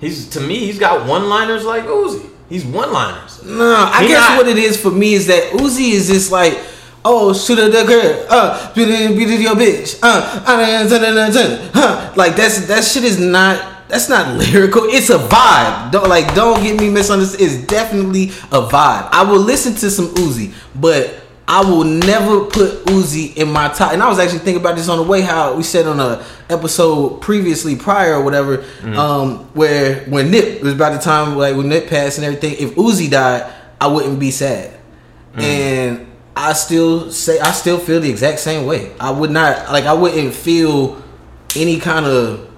He's 0.00 0.28
to 0.30 0.40
me. 0.40 0.58
He's 0.58 0.78
got 0.78 1.06
one-liners 1.06 1.64
like 1.64 1.84
Uzi. 1.86 2.28
He's 2.48 2.64
one-liners. 2.64 3.44
No, 3.44 3.74
I 3.92 4.02
He 4.02 4.08
guess 4.08 4.28
not- 4.28 4.38
what 4.38 4.48
it 4.48 4.56
is 4.58 4.80
for 4.80 4.90
me 4.90 5.14
is 5.14 5.26
that 5.26 5.50
Uzi 5.52 5.90
is 5.90 6.08
just 6.08 6.30
like, 6.32 6.58
Oh, 7.10 7.32
shoot 7.32 7.58
at 7.58 7.72
the 7.72 7.84
girl. 7.84 8.26
Uh, 8.28 8.74
beat 8.74 8.88
it, 8.88 9.16
beat 9.16 9.30
it 9.30 9.40
your 9.40 9.54
bitch. 9.54 9.98
Uh, 10.02 10.42
uh, 10.44 11.70
huh. 11.72 12.12
Like 12.14 12.36
that's 12.36 12.66
that 12.66 12.84
shit 12.84 13.02
is 13.02 13.18
not. 13.18 13.88
That's 13.88 14.10
not 14.10 14.36
lyrical. 14.36 14.84
It's 14.84 15.08
a 15.08 15.16
vibe. 15.16 15.90
Don't 15.90 16.10
like. 16.10 16.34
Don't 16.34 16.62
get 16.62 16.78
me 16.78 16.90
misunderstood. 16.90 17.40
It's 17.40 17.66
definitely 17.66 18.24
a 18.52 18.68
vibe. 18.68 19.08
I 19.10 19.22
will 19.22 19.40
listen 19.40 19.74
to 19.76 19.90
some 19.90 20.08
Uzi, 20.16 20.52
but 20.74 21.18
I 21.48 21.62
will 21.62 21.84
never 21.84 22.44
put 22.44 22.84
Uzi 22.84 23.34
in 23.38 23.50
my 23.50 23.68
top. 23.68 23.94
And 23.94 24.02
I 24.02 24.08
was 24.10 24.18
actually 24.18 24.40
thinking 24.40 24.60
about 24.60 24.76
this 24.76 24.90
on 24.90 24.98
the 24.98 25.04
way. 25.04 25.22
How 25.22 25.54
we 25.54 25.62
said 25.62 25.86
on 25.86 25.98
a 26.00 26.22
episode 26.50 27.22
previously, 27.22 27.74
prior 27.74 28.16
or 28.16 28.22
whatever, 28.22 28.66
um, 28.98 29.44
where 29.54 30.00
when 30.10 30.30
Nip 30.30 30.62
was 30.62 30.74
about 30.74 30.92
the 30.92 30.98
time 30.98 31.38
like 31.38 31.56
when 31.56 31.70
Nip 31.70 31.88
passed 31.88 32.18
and 32.18 32.26
everything. 32.26 32.56
If 32.58 32.74
Uzi 32.74 33.10
died, 33.10 33.50
I 33.80 33.86
wouldn't 33.86 34.20
be 34.20 34.30
sad. 34.30 34.74
And 35.34 36.07
I 36.48 36.54
still 36.54 37.12
say 37.12 37.38
I 37.38 37.52
still 37.52 37.78
feel 37.78 38.00
the 38.00 38.08
exact 38.08 38.38
same 38.40 38.64
way. 38.64 38.92
I 38.98 39.10
would 39.10 39.30
not 39.30 39.70
like 39.70 39.84
I 39.84 39.92
wouldn't 39.92 40.32
feel 40.32 41.02
any 41.54 41.78
kind 41.78 42.06
of 42.06 42.48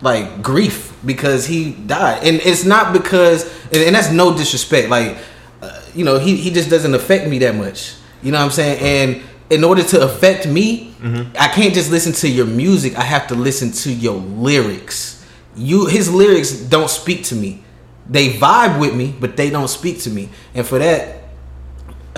like 0.00 0.42
grief 0.42 0.96
because 1.04 1.46
he 1.46 1.72
died, 1.72 2.24
and 2.24 2.40
it's 2.40 2.64
not 2.64 2.94
because 2.94 3.44
and, 3.66 3.76
and 3.76 3.94
that's 3.94 4.10
no 4.10 4.34
disrespect. 4.34 4.88
Like 4.88 5.18
uh, 5.60 5.82
you 5.94 6.06
know, 6.06 6.18
he 6.18 6.36
he 6.36 6.50
just 6.50 6.70
doesn't 6.70 6.94
affect 6.94 7.28
me 7.28 7.38
that 7.40 7.54
much. 7.54 7.96
You 8.22 8.32
know 8.32 8.38
what 8.38 8.46
I'm 8.46 8.50
saying? 8.50 8.78
And 8.80 9.22
in 9.50 9.62
order 9.62 9.82
to 9.82 10.00
affect 10.00 10.46
me, 10.46 10.94
I 11.38 11.48
can't 11.48 11.74
just 11.74 11.90
listen 11.90 12.12
to 12.14 12.28
your 12.28 12.46
music. 12.46 12.96
I 12.96 13.02
have 13.02 13.26
to 13.28 13.34
listen 13.34 13.72
to 13.72 13.92
your 13.92 14.16
lyrics. 14.16 15.22
You 15.54 15.84
his 15.86 16.10
lyrics 16.10 16.52
don't 16.52 16.88
speak 16.88 17.24
to 17.24 17.34
me. 17.34 17.62
They 18.08 18.32
vibe 18.32 18.80
with 18.80 18.94
me, 18.96 19.14
but 19.20 19.36
they 19.36 19.50
don't 19.50 19.68
speak 19.68 20.00
to 20.00 20.10
me. 20.10 20.30
And 20.54 20.66
for 20.66 20.78
that, 20.78 21.17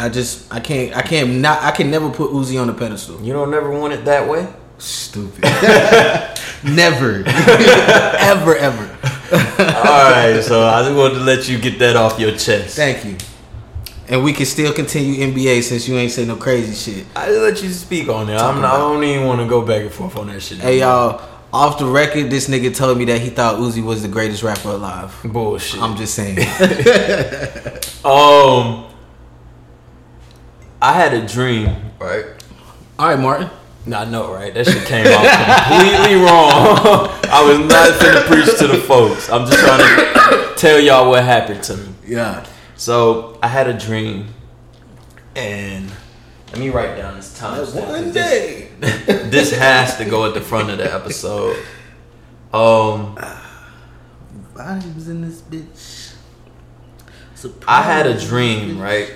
I 0.01 0.09
just 0.09 0.53
I 0.53 0.61
can't 0.61 0.97
I 0.97 1.03
can't 1.03 1.41
not 1.41 1.63
I 1.63 1.73
can 1.73 1.91
never 1.91 2.09
put 2.09 2.31
Uzi 2.31 2.61
on 2.61 2.71
a 2.71 2.73
pedestal. 2.73 3.21
You 3.21 3.35
don't 3.35 3.51
never 3.51 3.71
want 3.71 3.93
it 3.93 4.07
that 4.07 4.27
way. 4.27 4.49
Stupid. 4.79 5.45
Never. 6.65 7.23
ever, 7.27 8.57
ever. 8.57 8.85
All 9.33 10.11
right, 10.11 10.41
so 10.43 10.67
I 10.67 10.83
just 10.83 10.97
wanted 10.97 11.15
to 11.15 11.21
let 11.21 11.49
you 11.49 11.59
get 11.59 11.79
that 11.81 11.97
off 11.97 12.19
your 12.19 12.33
chest. 12.33 12.77
Thank 12.77 13.05
you. 13.05 13.17
And 14.09 14.25
we 14.25 14.33
can 14.33 14.47
still 14.47 14.73
continue 14.73 15.27
NBA 15.27 15.63
since 15.63 15.87
you 15.87 15.97
ain't 15.97 16.13
say 16.13 16.25
no 16.25 16.37
crazy 16.37 16.75
shit. 16.75 17.07
I 17.15 17.27
just 17.27 17.41
let 17.41 17.63
you 17.63 17.69
speak 17.71 18.09
on 18.09 18.29
it. 18.29 18.37
I'm 18.37 18.61
not, 18.61 18.75
I 18.75 18.79
don't 18.79 19.05
even 19.05 19.27
want 19.27 19.41
to 19.41 19.47
go 19.47 19.65
back 19.65 19.83
and 19.83 19.93
forth 19.93 20.17
on 20.17 20.29
that 20.29 20.41
shit. 20.41 20.59
Hey 20.59 20.81
y'all, 20.81 21.23
off 21.53 21.79
the 21.79 21.87
record, 21.87 22.31
this 22.31 22.49
nigga 22.49 22.75
told 22.75 22.99
me 22.99 23.05
that 23.07 23.21
he 23.21 23.31
thought 23.31 23.57
Uzi 23.57 23.83
was 23.83 24.03
the 24.03 24.09
greatest 24.09 24.43
rapper 24.43 24.71
alive. 24.71 25.15
bullshit. 25.25 25.81
I'm 25.81 25.97
just 25.97 26.15
saying. 26.15 26.39
um, 28.05 28.90
I 30.83 30.95
had 30.95 31.13
a 31.13 31.27
dream, 31.27 31.77
right? 31.99 32.25
All 32.99 33.09
right, 33.09 33.19
Martin. 33.19 33.51
No, 33.85 33.99
I 33.99 34.05
know, 34.07 34.33
right? 34.33 34.53
That 34.55 34.67
shit 34.67 34.87
came 34.87 35.07
out 35.07 35.25
completely 35.67 36.17
wrong. 36.17 37.09
I 37.31 37.43
was 37.47 37.59
not 37.59 38.01
finna 38.01 38.27
preach 38.27 38.59
to 38.59 38.67
the 38.67 38.79
folks. 38.79 39.31
I'm 39.31 39.47
just 39.47 39.59
trying 39.59 39.79
to 39.79 40.55
tell 40.57 40.79
y'all 40.79 41.11
what 41.11 41.25
happened 41.25 41.63
to 41.65 41.77
me. 41.77 41.95
Yeah. 42.07 42.47
So 42.77 43.39
I 43.43 43.49
had 43.49 43.69
a 43.69 43.79
dream, 43.79 44.29
and 45.37 45.91
let 46.49 46.59
me 46.59 46.71
write 46.71 46.97
down 46.97 47.17
this 47.17 47.39
time. 47.39 47.67
One 47.67 48.13
day. 48.13 48.69
this 48.81 49.53
has 49.59 49.99
to 49.99 50.07
go 50.07 50.27
at 50.27 50.33
the 50.33 50.41
front 50.41 50.71
of 50.71 50.79
the 50.79 50.93
episode. 50.93 51.57
Um, 52.55 53.17
Vibes 54.55 55.09
in 55.09 55.21
this 55.21 55.43
bitch. 55.43 56.15
Surprise. 57.35 57.65
I 57.69 57.83
had 57.83 58.07
a 58.07 58.19
dream, 58.19 58.79
right? 58.79 59.15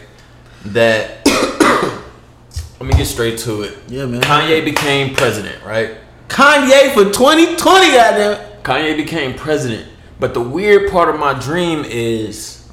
That 0.66 1.23
let 2.80 2.88
me 2.88 2.94
get 2.94 3.06
straight 3.06 3.38
to 3.40 3.62
it. 3.62 3.78
Yeah, 3.88 4.06
man. 4.06 4.20
Kanye 4.22 4.64
became 4.64 5.14
president, 5.14 5.62
right? 5.64 5.96
Kanye 6.28 6.92
for 6.92 7.04
2020, 7.04 7.56
goddamn. 7.56 8.62
Kanye 8.62 8.96
became 8.96 9.34
president, 9.34 9.88
but 10.18 10.34
the 10.34 10.40
weird 10.40 10.90
part 10.90 11.08
of 11.08 11.20
my 11.20 11.38
dream 11.38 11.84
is 11.84 12.66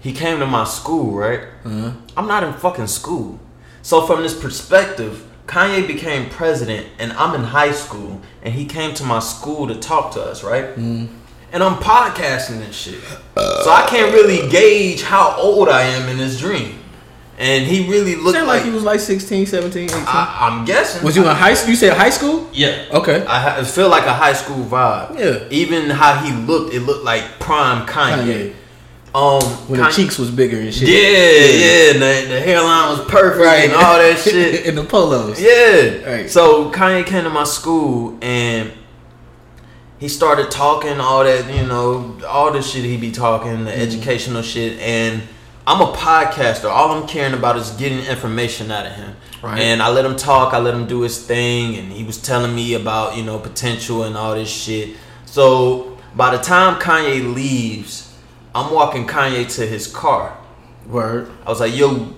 he 0.00 0.12
came 0.12 0.38
to 0.38 0.46
my 0.46 0.64
school, 0.64 1.12
right? 1.12 1.40
Uh-huh. 1.64 1.92
I'm 2.16 2.26
not 2.26 2.44
in 2.44 2.52
fucking 2.54 2.86
school. 2.86 3.38
So 3.82 4.06
from 4.06 4.22
this 4.22 4.38
perspective, 4.38 5.26
Kanye 5.46 5.86
became 5.86 6.28
president 6.28 6.86
and 6.98 7.12
I'm 7.12 7.34
in 7.34 7.42
high 7.42 7.72
school 7.72 8.20
and 8.42 8.54
he 8.54 8.66
came 8.66 8.94
to 8.94 9.04
my 9.04 9.18
school 9.18 9.66
to 9.66 9.74
talk 9.74 10.12
to 10.12 10.22
us, 10.22 10.44
right? 10.44 10.66
Mm-hmm. 10.76 11.06
And 11.52 11.62
I'm 11.62 11.76
podcasting 11.76 12.62
and 12.62 12.74
shit. 12.74 13.00
So 13.34 13.70
I 13.70 13.86
can't 13.88 14.12
really 14.12 14.48
gauge 14.50 15.02
how 15.02 15.34
old 15.38 15.70
I 15.70 15.82
am 15.82 16.08
in 16.08 16.18
this 16.18 16.38
dream. 16.38 16.78
And 17.40 17.64
he 17.64 17.88
really 17.88 18.16
looked 18.16 18.34
Sound 18.36 18.48
like, 18.48 18.58
like 18.62 18.64
he 18.66 18.70
was 18.72 18.82
like 18.82 18.98
16, 18.98 19.46
17, 19.46 19.84
18. 19.84 19.96
I, 20.08 20.38
I'm 20.40 20.64
guessing. 20.64 21.04
was 21.04 21.16
you 21.16 21.22
in 21.22 21.36
high 21.36 21.54
school? 21.54 21.70
You 21.70 21.76
said 21.76 21.96
high 21.96 22.10
school? 22.10 22.48
Yeah. 22.52 22.86
Okay. 22.90 23.24
I 23.26 23.38
ha- 23.40 23.56
it 23.60 23.66
feel 23.68 23.88
like 23.88 24.06
a 24.06 24.12
high 24.12 24.32
school 24.32 24.64
vibe. 24.64 25.16
Yeah. 25.16 25.48
Even 25.50 25.88
how 25.88 26.16
he 26.16 26.32
looked, 26.32 26.74
it 26.74 26.80
looked 26.80 27.04
like 27.04 27.22
prime 27.38 27.86
Kanye. 27.86 28.54
Um, 29.14 29.40
When 29.68 29.78
Kanye- 29.80 29.84
the 29.86 29.90
cheeks 29.92 30.18
was 30.18 30.32
bigger 30.32 30.58
and 30.58 30.74
shit. 30.74 30.88
Yeah, 30.88 30.96
yeah. 30.98 31.92
and 31.92 32.02
the, 32.02 32.34
the 32.34 32.40
hairline 32.40 32.98
was 32.98 33.08
perfect 33.08 33.44
right. 33.44 33.64
and 33.66 33.72
all 33.72 33.98
that 33.98 34.18
shit. 34.24 34.66
in 34.66 34.74
the 34.74 34.82
polos. 34.84 35.40
Yeah. 35.40 36.10
Right. 36.10 36.28
So 36.30 36.72
Kanye 36.72 37.06
came 37.06 37.22
to 37.22 37.30
my 37.30 37.44
school 37.44 38.18
and 38.20 38.72
he 40.00 40.08
started 40.08 40.50
talking 40.50 40.98
all 40.98 41.22
that, 41.22 41.52
you 41.54 41.66
know, 41.66 42.18
all 42.28 42.50
the 42.52 42.62
shit 42.62 42.84
he 42.84 42.96
be 42.96 43.12
talking, 43.12 43.64
the 43.64 43.76
educational 43.76 44.42
shit. 44.42 44.78
And 44.80 45.22
I'm 45.68 45.82
a 45.82 45.92
podcaster. 45.92 46.64
All 46.70 46.92
I'm 46.92 47.06
caring 47.06 47.34
about 47.34 47.58
is 47.58 47.70
getting 47.72 47.98
information 47.98 48.70
out 48.70 48.86
of 48.86 48.92
him. 48.92 49.14
Right. 49.42 49.60
And 49.60 49.82
I 49.82 49.90
let 49.90 50.02
him 50.06 50.16
talk. 50.16 50.54
I 50.54 50.58
let 50.60 50.72
him 50.72 50.86
do 50.86 51.02
his 51.02 51.22
thing. 51.22 51.76
And 51.76 51.92
he 51.92 52.04
was 52.04 52.16
telling 52.16 52.54
me 52.54 52.72
about, 52.72 53.18
you 53.18 53.22
know, 53.22 53.38
potential 53.38 54.04
and 54.04 54.16
all 54.16 54.34
this 54.34 54.48
shit. 54.50 54.96
So 55.26 55.98
by 56.16 56.34
the 56.34 56.42
time 56.42 56.80
Kanye 56.80 57.34
leaves, 57.34 58.16
I'm 58.54 58.72
walking 58.72 59.06
Kanye 59.06 59.46
to 59.56 59.66
his 59.66 59.86
car. 59.86 60.38
Word. 60.86 61.30
I 61.44 61.50
was 61.50 61.60
like, 61.60 61.76
yo, 61.76 62.14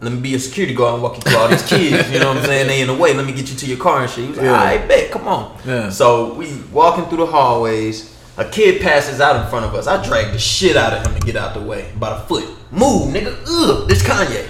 let 0.00 0.10
me 0.10 0.20
be 0.20 0.34
a 0.34 0.38
security 0.38 0.74
guard 0.74 0.94
and 0.94 1.02
walk 1.02 1.16
you 1.16 1.20
through 1.20 1.36
all 1.36 1.48
these 1.48 1.68
kids. 1.68 2.10
You 2.10 2.18
know 2.18 2.28
what 2.28 2.38
I'm 2.38 2.44
saying? 2.44 2.66
They 2.66 2.80
in 2.80 2.86
the 2.86 2.94
way. 2.94 3.12
Let 3.12 3.26
me 3.26 3.32
get 3.34 3.50
you 3.50 3.56
to 3.56 3.66
your 3.66 3.78
car 3.78 4.00
and 4.00 4.10
shit. 4.10 4.24
He 4.24 4.30
was 4.30 4.38
like, 4.38 4.46
Yeah. 4.46 4.52
right, 4.64 4.88
bet, 4.88 5.10
come 5.10 5.28
on. 5.28 5.58
Yeah. 5.66 5.90
So 5.90 6.32
we 6.32 6.62
walking 6.72 7.04
through 7.04 7.18
the 7.18 7.26
hallways. 7.26 8.16
A 8.38 8.44
kid 8.46 8.80
passes 8.80 9.20
out 9.20 9.36
in 9.44 9.50
front 9.50 9.66
of 9.66 9.74
us. 9.74 9.86
I 9.86 10.02
drag 10.02 10.32
the 10.32 10.38
shit 10.38 10.78
out 10.78 10.94
of 10.94 11.06
him 11.06 11.20
to 11.20 11.26
get 11.26 11.36
out 11.36 11.52
the 11.52 11.60
way. 11.60 11.90
About 11.94 12.22
a 12.22 12.26
foot. 12.26 12.55
Move, 12.70 13.12
nigga. 13.14 13.36
Ugh, 13.46 13.88
this 13.88 14.02
Kanye. 14.02 14.48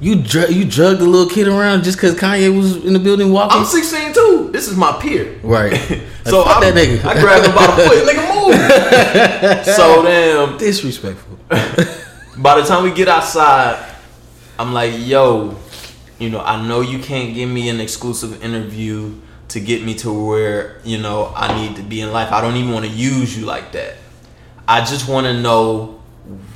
You 0.00 0.16
dr- 0.16 0.50
you 0.50 0.64
drugged 0.64 1.00
the 1.00 1.04
little 1.04 1.28
kid 1.32 1.46
around 1.46 1.84
just 1.84 1.96
because 1.96 2.16
Kanye 2.16 2.54
was 2.54 2.84
in 2.84 2.92
the 2.92 2.98
building 2.98 3.30
walking? 3.32 3.58
I'm 3.60 3.64
16 3.64 4.12
too. 4.12 4.50
This 4.52 4.66
is 4.68 4.76
my 4.76 4.92
peer. 5.00 5.38
right. 5.42 5.72
So 6.24 6.42
I, 6.44 6.60
that 6.60 6.74
nigga. 6.74 7.04
I 7.04 7.20
grabbed 7.20 7.46
him 7.46 7.52
by 7.54 7.66
the 7.66 7.82
foot. 7.82 8.06
Nigga, 8.06 8.22
move. 9.58 9.64
so 9.76 10.02
damn. 10.04 10.56
Disrespectful. 10.56 11.36
By 12.38 12.60
the 12.60 12.66
time 12.66 12.84
we 12.84 12.92
get 12.92 13.08
outside, 13.08 13.92
I'm 14.58 14.72
like, 14.72 14.92
yo, 14.96 15.56
you 16.20 16.30
know, 16.30 16.40
I 16.40 16.66
know 16.66 16.80
you 16.80 16.98
can't 17.00 17.34
give 17.34 17.50
me 17.50 17.68
an 17.68 17.80
exclusive 17.80 18.42
interview 18.42 19.14
to 19.48 19.60
get 19.60 19.82
me 19.82 19.94
to 19.96 20.12
where, 20.12 20.80
you 20.84 20.98
know, 20.98 21.32
I 21.34 21.54
need 21.60 21.76
to 21.76 21.82
be 21.82 22.00
in 22.00 22.12
life. 22.12 22.32
I 22.32 22.40
don't 22.40 22.54
even 22.56 22.72
want 22.72 22.86
to 22.86 22.90
use 22.90 23.36
you 23.36 23.44
like 23.44 23.72
that. 23.72 23.96
I 24.66 24.80
just 24.80 25.08
want 25.08 25.26
to 25.26 25.34
know 25.40 26.01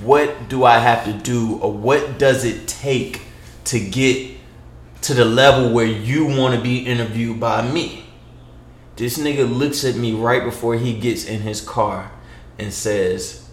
what 0.02 0.48
do 0.48 0.64
I 0.64 0.78
have 0.78 1.04
to 1.04 1.12
do 1.12 1.58
or 1.58 1.72
what 1.72 2.18
does 2.18 2.44
it 2.44 2.68
take 2.68 3.22
to 3.64 3.80
get 3.80 4.36
to 5.06 5.14
the 5.14 5.24
level 5.24 5.70
where 5.70 5.86
you 5.86 6.26
want 6.26 6.54
to 6.56 6.60
be 6.60 6.78
interviewed 6.78 7.38
by 7.38 7.62
me. 7.62 8.04
This 8.96 9.18
nigga 9.18 9.48
looks 9.48 9.84
at 9.84 9.94
me 9.94 10.12
right 10.12 10.42
before 10.42 10.74
he 10.74 10.98
gets 10.98 11.24
in 11.24 11.42
his 11.42 11.60
car 11.60 12.10
and 12.58 12.72
says, 12.72 13.48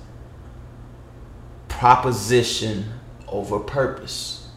proposition 1.68 2.94
over 3.28 3.60
purpose. 3.60 4.48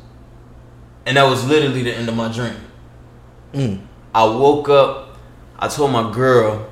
And 1.05 1.19
that 1.19 1.25
was 1.25 1.47
literally 1.47 1.83
the 1.83 1.95
end 1.95 2.09
of 2.09 2.17
my 2.17 2.33
dream. 2.33 2.57
Mm. 3.53 3.81
I 4.15 4.25
woke 4.25 4.71
up, 4.71 5.19
I 5.59 5.69
told 5.69 5.93
my 5.93 6.11
girl, 6.13 6.67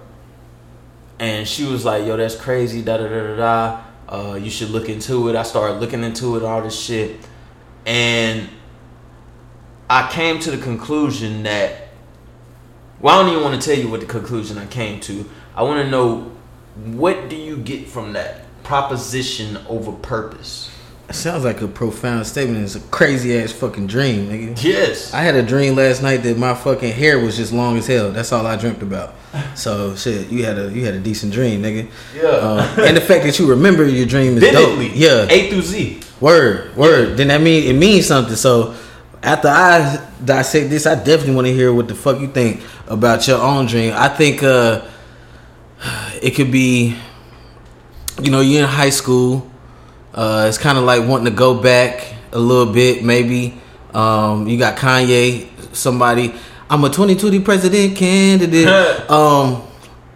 and 1.19 1.47
she 1.47 1.65
was 1.65 1.85
like, 1.85 2.07
yo, 2.07 2.17
that's 2.17 2.37
crazy, 2.37 2.81
da 2.81 2.97
da 2.97 3.09
da 3.09 3.23
da 3.27 3.37
da. 3.37 3.84
Uh, 4.09 4.39
you 4.41 4.51
should 4.51 4.71
look 4.71 4.89
into 4.89 5.29
it. 5.29 5.37
I 5.37 5.43
started 5.43 5.81
looking 5.81 6.05
into 6.05 6.37
it, 6.37 6.43
all 6.43 6.63
this 6.63 6.79
shit. 6.79 7.17
And 7.87 8.49
I 9.89 10.11
came 10.11 10.39
to 10.41 10.51
the 10.51 10.59
conclusion 10.59 11.43
that, 11.45 11.89
well, 13.01 13.19
I 13.19 13.23
don't 13.23 13.33
even 13.33 13.45
want 13.45 13.61
to 13.61 13.69
tell 13.69 13.79
you 13.79 13.91
what 13.91 14.01
the 14.01 14.07
conclusion 14.07 14.59
I 14.59 14.67
came 14.67 15.01
to. 15.01 15.29
I 15.55 15.63
want 15.63 15.85
to 15.85 15.91
know 15.91 16.33
what 16.75 17.29
do 17.29 17.37
you 17.37 17.59
get 17.59 17.89
from 17.89 18.15
that 18.15 18.43
proposition 18.65 19.59
over 19.69 19.93
purpose? 19.93 20.71
It 21.09 21.15
sounds 21.15 21.45
like 21.45 21.61
a 21.61 21.69
profound 21.69 22.27
statement. 22.27 22.65
It's 22.65 22.77
a 22.77 22.81
crazy 22.81 23.39
ass 23.39 23.53
fucking 23.53 23.87
dream, 23.89 24.29
nigga. 24.31 24.63
Yes. 24.65 25.13
I 25.13 25.21
had 25.21 25.35
a 25.35 25.43
dream 25.43 25.77
last 25.77 26.03
night 26.03 26.19
that 26.23 26.39
my 26.39 26.55
fucking 26.55 26.93
hair 26.93 27.19
was 27.19 27.37
just 27.37 27.53
long 27.53 27.77
as 27.77 27.87
hell. 27.87 28.11
That's 28.11 28.33
all 28.33 28.47
I 28.47 28.57
dreamt 28.57 28.83
about. 28.83 29.15
So 29.55 29.95
shit, 29.97 30.29
you 30.29 30.45
had 30.45 30.59
a 30.59 30.71
you 30.73 30.85
had 30.85 30.95
a 30.95 31.01
decent 31.01 31.33
dream, 31.33 31.63
nigga. 31.63 31.89
Yeah. 32.17 32.23
Uh, 32.29 32.75
and 32.79 32.97
the 32.97 33.01
fact 33.03 33.25
that 33.25 33.39
you 33.39 33.49
remember 33.51 33.87
your 33.87 34.07
dream 34.07 34.37
is 34.39 34.45
Vividly. 34.45 34.89
dope. 34.89 34.97
Yeah. 34.97 35.27
A 35.29 35.51
through 35.51 35.63
Z. 35.63 36.01
Word, 36.21 36.75
word. 36.77 37.17
Then 37.19 37.29
that 37.29 37.41
mean 37.43 37.69
it 37.69 37.79
means 37.79 38.07
something. 38.07 38.37
So 38.37 38.75
after 39.23 39.49
I 39.49 40.01
dissect 40.25 40.71
this, 40.71 40.87
I 40.87 40.95
definitely 40.95 41.35
want 41.35 41.47
to 41.49 41.53
hear 41.53 41.73
what 41.75 41.89
the 41.89 41.95
fuck 41.95 42.19
you 42.21 42.29
think 42.29 42.63
about 42.87 43.27
your 43.29 43.41
own 43.43 43.67
dream. 43.67 43.93
I 43.95 44.09
think 44.09 44.43
uh, 44.43 44.83
it 46.23 46.31
could 46.31 46.51
be, 46.51 46.97
you 48.23 48.31
know, 48.31 48.41
you're 48.41 48.63
in 48.63 48.69
high 48.69 48.91
school. 48.91 49.51
Uh, 50.15 50.47
it's 50.49 50.59
kind 50.59 50.79
of 50.79 50.85
like 50.85 51.07
wanting 51.07 51.25
to 51.25 51.37
go 51.37 51.61
back 51.61 52.15
a 52.33 52.39
little 52.39 52.73
bit, 52.73 53.05
maybe. 53.05 53.61
Um, 53.93 54.47
you 54.47 54.59
got 54.59 54.79
Kanye, 54.79 55.49
somebody. 55.75 56.33
I'm 56.71 56.85
a 56.85 56.89
2020 56.89 57.41
president 57.41 57.97
candidate. 57.97 58.67
um, 59.11 59.63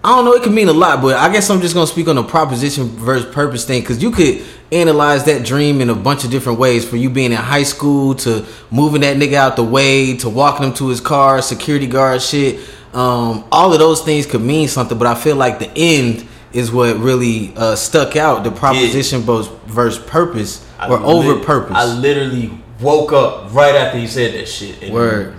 I 0.05 0.11
don't 0.11 0.25
know. 0.25 0.33
It 0.35 0.45
could 0.45 0.53
mean 0.53 0.69
a 0.69 0.73
lot, 0.73 1.03
but 1.03 1.17
I 1.17 1.33
guess 1.33 1.51
I'm 1.51 1.61
just 1.61 1.75
gonna 1.75 1.87
speak 1.87 2.07
on 2.07 2.17
the 2.17 2.23
proposition 2.23 2.87
versus 2.89 3.33
purpose 3.35 3.65
thing 3.65 3.81
because 3.81 4.01
you 4.01 4.13
could 4.13 4.45
analyze 4.71 5.25
that 5.25 5.45
dream 5.45 5.81
in 5.81 5.91
a 5.91 5.95
bunch 5.95 6.25
of 6.25 6.31
different 6.31 6.61
ways. 6.61 6.89
For 6.89 6.97
you 6.97 7.11
being 7.11 7.33
in 7.33 7.39
high 7.39 7.65
school 7.65 8.15
to 8.17 8.47
moving 8.71 9.01
that 9.01 9.17
nigga 9.17 9.35
out 9.35 9.57
the 9.57 9.65
way 9.65 10.17
to 10.19 10.29
walking 10.31 10.67
him 10.67 10.75
to 10.75 10.89
his 10.89 11.01
car, 11.01 11.43
security 11.43 11.89
guard 11.89 12.23
shit. 12.23 12.61
Um, 12.95 13.45
all 13.51 13.73
of 13.73 13.79
those 13.81 14.03
things 14.03 14.25
could 14.25 14.41
mean 14.41 14.69
something, 14.69 14.97
but 14.97 15.09
I 15.09 15.15
feel 15.15 15.37
like 15.37 15.59
the 15.59 15.71
end 15.77 16.27
is 16.53 16.71
what 16.71 16.97
really 16.99 17.53
uh, 17.57 17.77
stuck 17.77 18.17
out. 18.17 18.45
The 18.45 18.51
proposition 18.51 19.23
versus, 19.23 19.53
versus 19.67 20.05
purpose 20.05 20.67
I 20.79 20.89
or 20.89 20.99
over 20.99 21.35
lit- 21.35 21.47
purpose. 21.47 21.77
I 21.77 21.85
literally 21.85 22.51
woke 22.81 23.13
up 23.13 23.53
right 23.53 23.75
after 23.75 23.99
he 23.99 24.07
said 24.07 24.35
that 24.35 24.47
shit. 24.47 24.83
And 24.83 24.93
Word. 24.93 25.35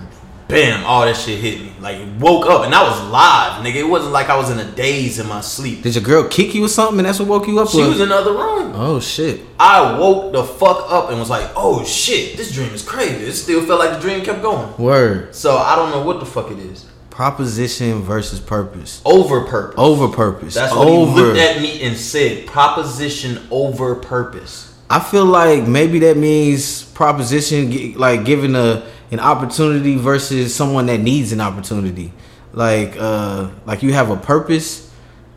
Bam! 0.48 0.84
All 0.84 1.02
that 1.06 1.16
shit 1.16 1.38
hit 1.38 1.60
me. 1.60 1.72
Like 1.80 2.00
woke 2.18 2.46
up 2.46 2.64
and 2.64 2.74
I 2.74 2.82
was 2.82 3.00
live, 3.08 3.64
nigga. 3.64 3.76
It 3.76 3.88
wasn't 3.88 4.12
like 4.12 4.28
I 4.28 4.36
was 4.36 4.50
in 4.50 4.58
a 4.58 4.68
daze 4.72 5.20
in 5.20 5.28
my 5.28 5.40
sleep. 5.40 5.82
Did 5.82 5.94
your 5.94 6.02
girl 6.02 6.28
kick 6.28 6.54
you 6.54 6.64
or 6.64 6.68
something, 6.68 6.98
and 6.98 7.06
that's 7.06 7.20
what 7.20 7.28
woke 7.28 7.46
you 7.46 7.60
up? 7.60 7.68
She 7.68 7.78
was 7.78 8.00
in 8.00 8.06
another 8.08 8.32
room. 8.32 8.72
Oh 8.74 8.98
shit! 8.98 9.42
I 9.60 9.96
woke 9.96 10.32
the 10.32 10.42
fuck 10.42 10.90
up 10.90 11.10
and 11.10 11.20
was 11.20 11.30
like, 11.30 11.48
"Oh 11.54 11.84
shit, 11.84 12.36
this 12.36 12.52
dream 12.52 12.72
is 12.74 12.82
crazy." 12.82 13.26
It 13.26 13.32
still 13.34 13.64
felt 13.64 13.78
like 13.78 13.92
the 13.92 14.00
dream 14.00 14.24
kept 14.24 14.42
going. 14.42 14.76
Word. 14.76 15.34
So 15.34 15.56
I 15.56 15.76
don't 15.76 15.92
know 15.92 16.02
what 16.02 16.18
the 16.18 16.26
fuck 16.26 16.50
it 16.50 16.58
is. 16.58 16.84
Proposition 17.20 18.00
versus 18.00 18.40
purpose. 18.40 19.02
Over 19.04 19.42
purpose. 19.42 19.74
Over 19.76 20.08
purpose. 20.08 20.54
That's 20.54 20.74
what 20.74 20.88
over. 20.88 21.10
he 21.12 21.20
looked 21.20 21.38
at 21.38 21.60
me 21.60 21.82
and 21.82 21.94
said. 21.94 22.46
Proposition 22.46 23.46
over 23.50 23.94
purpose. 23.94 24.74
I 24.88 25.00
feel 25.00 25.26
like 25.26 25.68
maybe 25.68 25.98
that 25.98 26.16
means 26.16 26.82
proposition, 26.82 27.92
like 27.98 28.24
giving 28.24 28.54
a 28.54 28.88
an 29.10 29.20
opportunity 29.20 29.96
versus 29.96 30.54
someone 30.54 30.86
that 30.86 31.00
needs 31.00 31.32
an 31.32 31.42
opportunity. 31.42 32.10
Like, 32.54 32.96
uh, 32.98 33.50
like 33.66 33.82
you 33.82 33.92
have 33.92 34.08
a 34.08 34.16
purpose 34.16 34.90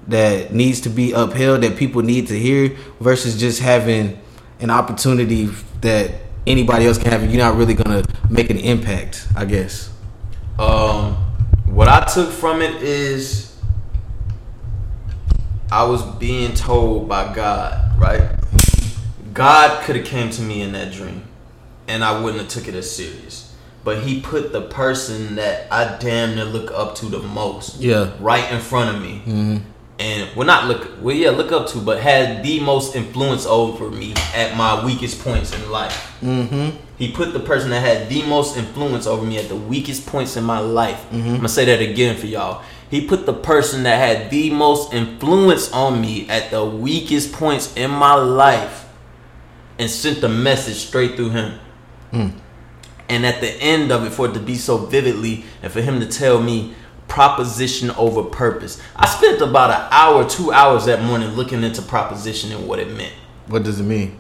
that 0.08 0.54
needs 0.54 0.80
to 0.80 0.90
be 0.90 1.12
upheld 1.12 1.64
that 1.64 1.76
people 1.76 2.02
need 2.02 2.28
to 2.28 2.40
hear 2.40 2.78
versus 3.02 3.38
just 3.38 3.60
having 3.60 4.22
an 4.62 4.70
opportunity 4.70 5.50
that 5.82 6.12
anybody 6.48 6.88
else 6.88 6.98
can 6.98 7.12
have. 7.12 7.30
You're 7.30 7.44
not 7.44 7.58
really 7.58 7.74
gonna 7.74 8.06
make 8.30 8.50
an 8.50 8.58
impact, 8.58 9.28
I 9.36 9.44
guess. 9.44 9.90
Um, 10.58 11.23
what 11.74 11.88
I 11.88 12.06
took 12.06 12.30
from 12.30 12.62
it 12.62 12.82
is 12.84 13.56
I 15.72 15.84
was 15.86 16.04
being 16.18 16.54
told 16.54 17.10
by 17.10 17.34
God, 17.34 18.00
right? 18.00 18.22
God 19.34 19.84
could 19.84 19.96
have 19.96 20.06
came 20.06 20.30
to 20.30 20.42
me 20.44 20.62
in 20.62 20.72
that 20.74 20.94
dream, 20.94 21.24
and 21.88 22.04
I 22.04 22.22
wouldn't 22.22 22.44
have 22.44 22.52
took 22.52 22.68
it 22.68 22.76
as 22.76 22.96
serious. 22.96 23.56
But 23.84 24.04
He 24.04 24.22
put 24.22 24.52
the 24.52 24.62
person 24.62 25.36
that 25.36 25.68
I 25.72 25.98
damn 25.98 26.36
near 26.36 26.46
look 26.46 26.70
up 26.72 26.94
to 26.98 27.08
the 27.08 27.20
most, 27.20 27.80
Yeah. 27.82 28.12
right 28.20 28.52
in 28.52 28.62
front 28.62 28.96
of 28.96 29.02
me, 29.02 29.24
mm-hmm. 29.26 29.58
And 30.04 30.36
well, 30.36 30.46
not 30.46 30.68
look, 30.68 31.02
well, 31.02 31.16
yeah, 31.16 31.30
look 31.30 31.54
up 31.54 31.68
to, 31.68 31.80
but 31.80 32.02
had 32.02 32.44
the 32.44 32.60
most 32.60 32.94
influence 32.94 33.46
over 33.46 33.90
me 33.90 34.14
at 34.36 34.58
my 34.58 34.86
weakest 34.86 35.22
points 35.22 35.54
in 35.54 35.72
life. 35.72 36.18
Mm-hmm. 36.22 36.76
He 36.98 37.14
put 37.14 37.32
the 37.32 37.40
person 37.40 37.70
that 37.70 37.80
had 37.80 38.10
the 38.10 38.22
most 38.24 38.58
influence 38.58 39.08
over 39.08 39.26
me 39.26 39.38
at 39.38 39.48
the 39.48 39.56
weakest 39.56 40.06
points 40.06 40.36
in 40.36 40.44
my 40.44 40.60
life. 40.60 41.06
I'm 41.14 41.38
gonna 41.38 41.48
say 41.48 41.64
that 41.66 41.80
again 41.80 42.18
for 42.18 42.26
y'all. 42.28 42.64
He 42.92 43.08
put 43.08 43.26
the 43.26 43.34
person 43.34 43.84
that 43.84 43.96
had 43.98 44.30
the 44.30 44.50
most 44.50 44.94
influence 44.94 45.72
on 45.72 46.02
me 46.02 46.28
at 46.30 46.52
the 46.52 46.66
weakest 46.66 47.32
points 47.32 47.74
in 47.78 47.90
my 47.90 48.16
life 48.16 48.90
and 49.80 49.90
sent 49.90 50.20
the 50.20 50.30
message 50.30 50.76
straight 50.76 51.16
through 51.16 51.30
him. 51.30 51.60
And 53.08 53.26
at 53.26 53.40
the 53.40 53.52
end 53.62 53.92
of 53.92 54.06
it, 54.06 54.12
for 54.12 54.28
it 54.28 54.34
to 54.34 54.40
be 54.40 54.56
so 54.56 54.78
vividly 54.78 55.46
and 55.62 55.72
for 55.72 55.82
him 55.82 56.02
to 56.02 56.08
tell 56.08 56.42
me 56.42 56.74
proposition 57.18 57.92
over 57.92 58.24
purpose. 58.24 58.82
I 58.96 59.06
spent 59.08 59.40
about 59.40 59.70
an 59.70 59.88
hour, 59.92 60.28
two 60.28 60.52
hours 60.52 60.86
that 60.86 61.04
morning 61.04 61.30
looking 61.30 61.64
into 61.64 61.84
proposition 61.84 62.52
and 62.52 62.68
what 62.68 62.80
it 62.80 62.90
meant. 62.98 63.14
What 63.48 63.62
does 63.64 63.80
it 63.80 63.84
mean? 63.84 64.18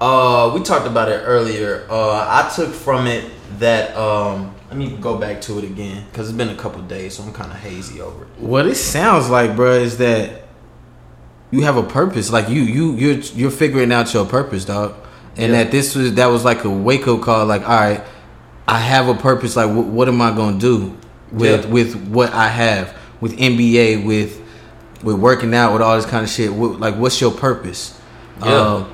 Uh, 0.00 0.50
we 0.54 0.62
talked 0.62 0.86
about 0.86 1.10
it 1.10 1.20
earlier. 1.26 1.86
Uh, 1.90 2.20
I 2.26 2.50
took 2.56 2.72
from 2.72 3.06
it 3.06 3.30
that 3.58 3.94
um, 3.94 4.54
let 4.70 4.78
me 4.78 4.96
go 4.96 5.18
back 5.18 5.42
to 5.42 5.58
it 5.58 5.64
again 5.64 6.06
because 6.10 6.30
it's 6.30 6.36
been 6.38 6.48
a 6.48 6.56
couple 6.56 6.80
days, 6.82 7.14
so 7.16 7.24
I'm 7.24 7.32
kind 7.34 7.52
of 7.52 7.58
hazy 7.58 8.00
over 8.00 8.22
it. 8.24 8.28
What 8.38 8.66
it 8.66 8.76
sounds 8.76 9.28
like, 9.28 9.54
bro, 9.54 9.72
is 9.72 9.98
that 9.98 10.44
you 11.50 11.60
have 11.62 11.76
a 11.76 11.82
purpose. 11.82 12.32
Like 12.32 12.48
you, 12.48 12.62
you, 12.62 12.92
you're 12.94 13.18
you're 13.18 13.50
figuring 13.50 13.92
out 13.92 14.14
your 14.14 14.24
purpose, 14.24 14.64
dog. 14.64 14.94
And 15.36 15.52
Yeah. 15.52 15.64
that 15.64 15.70
this 15.72 15.94
was 15.94 16.14
that 16.14 16.26
was 16.28 16.42
like 16.42 16.64
a 16.64 16.70
wake 16.70 17.06
up 17.06 17.20
call. 17.20 17.44
Like, 17.44 17.62
all 17.68 17.76
right, 17.76 18.02
I 18.66 18.78
have 18.78 19.08
a 19.08 19.14
purpose. 19.14 19.56
Like, 19.56 19.70
wh- 19.70 19.92
what 19.92 20.08
am 20.08 20.22
I 20.22 20.34
gonna 20.34 20.58
do 20.58 20.96
with 21.32 21.64
Yeah. 21.64 21.70
with 21.70 21.94
what 22.08 22.32
I 22.32 22.48
have 22.48 22.94
with 23.20 23.36
NBA 23.38 24.04
with 24.04 24.40
with 25.02 25.16
working 25.16 25.54
out 25.54 25.72
with 25.72 25.82
all 25.82 25.96
this 25.96 26.06
kind 26.06 26.24
of 26.24 26.30
shit? 26.30 26.52
What, 26.52 26.80
like, 26.80 26.96
what's 26.96 27.20
your 27.20 27.30
purpose? 27.30 27.98
Yeah. 28.42 28.54
Um, 28.58 28.92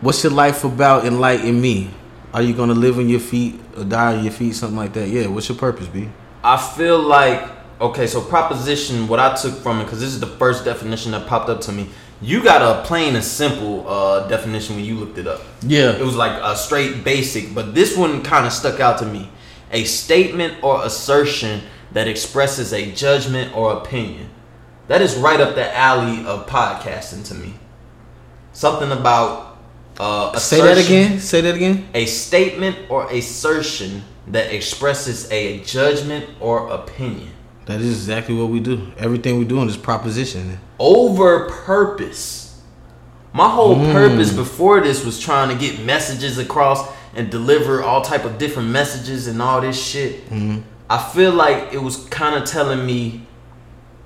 what's 0.00 0.22
your 0.24 0.32
life 0.32 0.64
about? 0.64 1.04
Enlighten 1.06 1.60
me. 1.60 1.90
Are 2.34 2.42
you 2.42 2.54
gonna 2.54 2.74
live 2.74 2.98
on 2.98 3.08
your 3.08 3.20
feet 3.20 3.60
or 3.76 3.84
die 3.84 4.16
on 4.16 4.24
your 4.24 4.32
feet? 4.32 4.54
Something 4.56 4.76
like 4.76 4.92
that. 4.94 5.08
Yeah. 5.08 5.26
What's 5.26 5.48
your 5.48 5.58
purpose, 5.58 5.86
B? 5.86 6.08
I 6.42 6.56
feel 6.56 6.98
like 6.98 7.42
okay, 7.80 8.06
so 8.06 8.20
proposition. 8.20 9.08
What 9.08 9.18
I 9.20 9.34
took 9.34 9.54
from 9.54 9.80
it 9.80 9.84
because 9.84 10.00
this 10.00 10.10
is 10.10 10.20
the 10.20 10.26
first 10.26 10.64
definition 10.64 11.12
that 11.12 11.26
popped 11.26 11.48
up 11.50 11.60
to 11.62 11.72
me. 11.72 11.88
You 12.20 12.42
got 12.42 12.62
a 12.62 12.86
plain 12.86 13.16
and 13.16 13.24
simple 13.24 13.84
uh, 13.88 14.28
definition 14.28 14.76
when 14.76 14.84
you 14.84 14.94
looked 14.94 15.18
it 15.18 15.26
up. 15.26 15.40
Yeah. 15.66 15.90
It 15.96 16.04
was 16.04 16.14
like 16.14 16.30
a 16.40 16.56
straight 16.56 17.02
basic, 17.02 17.52
but 17.52 17.74
this 17.74 17.96
one 17.96 18.22
kind 18.22 18.46
of 18.46 18.52
stuck 18.52 18.78
out 18.78 18.98
to 18.98 19.04
me. 19.06 19.28
A 19.72 19.84
statement 19.84 20.62
or 20.62 20.84
assertion 20.84 21.62
that 21.92 22.06
expresses 22.08 22.72
a 22.72 22.92
judgment 22.92 23.54
or 23.56 23.72
opinion. 23.72 24.28
That 24.88 25.00
is 25.02 25.16
right 25.16 25.40
up 25.40 25.54
the 25.54 25.74
alley 25.76 26.24
of 26.26 26.46
podcasting 26.46 27.26
to 27.28 27.34
me. 27.34 27.54
Something 28.52 28.92
about 28.92 29.56
uh, 29.98 30.38
Say 30.38 30.60
that 30.60 30.78
again. 30.78 31.20
Say 31.20 31.40
that 31.42 31.54
again. 31.54 31.88
A 31.94 32.06
statement 32.06 32.76
or 32.88 33.10
assertion 33.10 34.02
that 34.28 34.52
expresses 34.52 35.30
a 35.30 35.60
judgment 35.64 36.28
or 36.40 36.68
opinion. 36.70 37.30
That 37.66 37.80
is 37.80 37.90
exactly 37.90 38.34
what 38.34 38.48
we 38.48 38.58
do. 38.60 38.90
Everything 38.98 39.38
we 39.38 39.44
do 39.44 39.60
in 39.60 39.66
this 39.68 39.76
proposition. 39.76 40.58
over 40.78 41.48
purpose. 41.48 42.60
My 43.32 43.48
whole 43.48 43.76
Mm. 43.76 43.92
purpose 43.92 44.32
before 44.32 44.80
this 44.80 45.04
was 45.04 45.18
trying 45.18 45.48
to 45.48 45.54
get 45.54 45.80
messages 45.84 46.36
across 46.38 46.86
and 47.14 47.30
deliver 47.30 47.82
all 47.82 48.02
type 48.02 48.24
of 48.24 48.38
different 48.38 48.70
messages 48.70 49.26
and 49.26 49.40
all 49.42 49.60
this 49.60 49.82
shit. 49.82 50.24
Mm-hmm. 50.30 50.60
I 50.88 51.02
feel 51.12 51.32
like 51.32 51.72
it 51.72 51.82
was 51.82 52.04
kind 52.08 52.36
of 52.36 52.48
telling 52.48 52.84
me, 52.84 53.26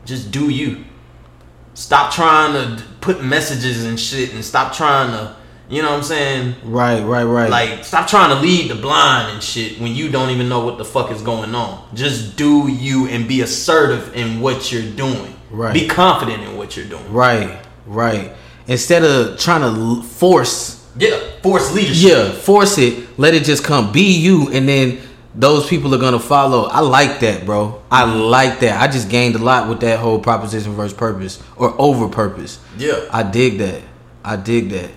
just 0.05 0.31
do 0.31 0.49
you. 0.51 0.85
Stop 1.75 2.13
trying 2.13 2.53
to 2.55 2.83
put 3.01 3.23
messages 3.23 3.85
and 3.85 3.99
shit, 3.99 4.33
and 4.33 4.45
stop 4.45 4.73
trying 4.73 5.11
to, 5.11 5.37
you 5.69 5.83
know 5.83 5.91
what 5.91 5.99
I'm 5.99 6.03
saying? 6.03 6.55
Right, 6.65 7.03
right, 7.03 7.25
right. 7.25 7.51
Like, 7.51 7.85
stop 7.85 8.09
trying 8.09 8.31
to 8.31 8.41
lead 8.41 8.71
the 8.71 8.77
blind 8.77 9.33
and 9.33 9.43
shit 9.43 9.81
when 9.81 9.95
you 9.95 10.11
don't 10.11 10.31
even 10.31 10.49
know 10.49 10.65
what 10.65 10.79
the 10.79 10.85
fuck 10.85 11.11
is 11.11 11.23
going 11.23 11.55
on. 11.55 11.87
Just 11.95 12.37
do 12.37 12.69
you 12.69 13.09
and 13.09 13.29
be 13.29 13.43
assertive 13.43 14.15
in 14.15 14.41
what 14.41 14.73
you're 14.73 14.91
doing. 14.93 15.35
Right. 15.51 15.75
Be 15.75 15.87
confident 15.87 16.43
in 16.43 16.57
what 16.57 16.77
you're 16.77 16.87
doing. 16.87 17.13
right, 17.13 17.61
right. 17.87 18.33
Instead 18.69 19.05
of 19.05 19.39
trying 19.39 19.63
to 19.63 20.03
force, 20.03 20.86
Yeah, 20.99 21.19
force 21.43 21.73
leadership. 21.75 22.09
yeah, 22.11 22.31
force 22.33 22.79
it. 22.79 23.19
Let 23.19 23.35
it 23.35 23.45
just 23.45 23.63
come. 23.65 23.93
Be 23.93 24.17
you, 24.17 24.51
and 24.53 24.69
then 24.69 24.99
those 25.35 25.67
people 25.69 25.95
are 25.95 25.99
gonna 25.99 26.19
follow. 26.19 26.65
I 26.65 26.81
like 26.81 27.21
that, 27.21 27.45
bro. 27.45 27.83
I 27.91 28.05
like 28.05 28.61
that. 28.61 28.81
I 28.81 28.91
just 28.91 29.09
gained 29.11 29.35
a 29.35 29.39
lot 29.39 29.69
with 29.69 29.81
that 29.81 29.99
whole 29.99 30.19
proposition 30.19 30.73
versus 30.73 30.97
purpose 30.97 31.43
or 31.57 31.75
over 31.79 32.09
purpose. 32.09 32.59
Yeah. 32.79 33.01
I 33.13 33.23
dig 33.23 33.59
that. 33.59 33.83
I 34.25 34.37
dig 34.37 34.71
that. 34.71 34.91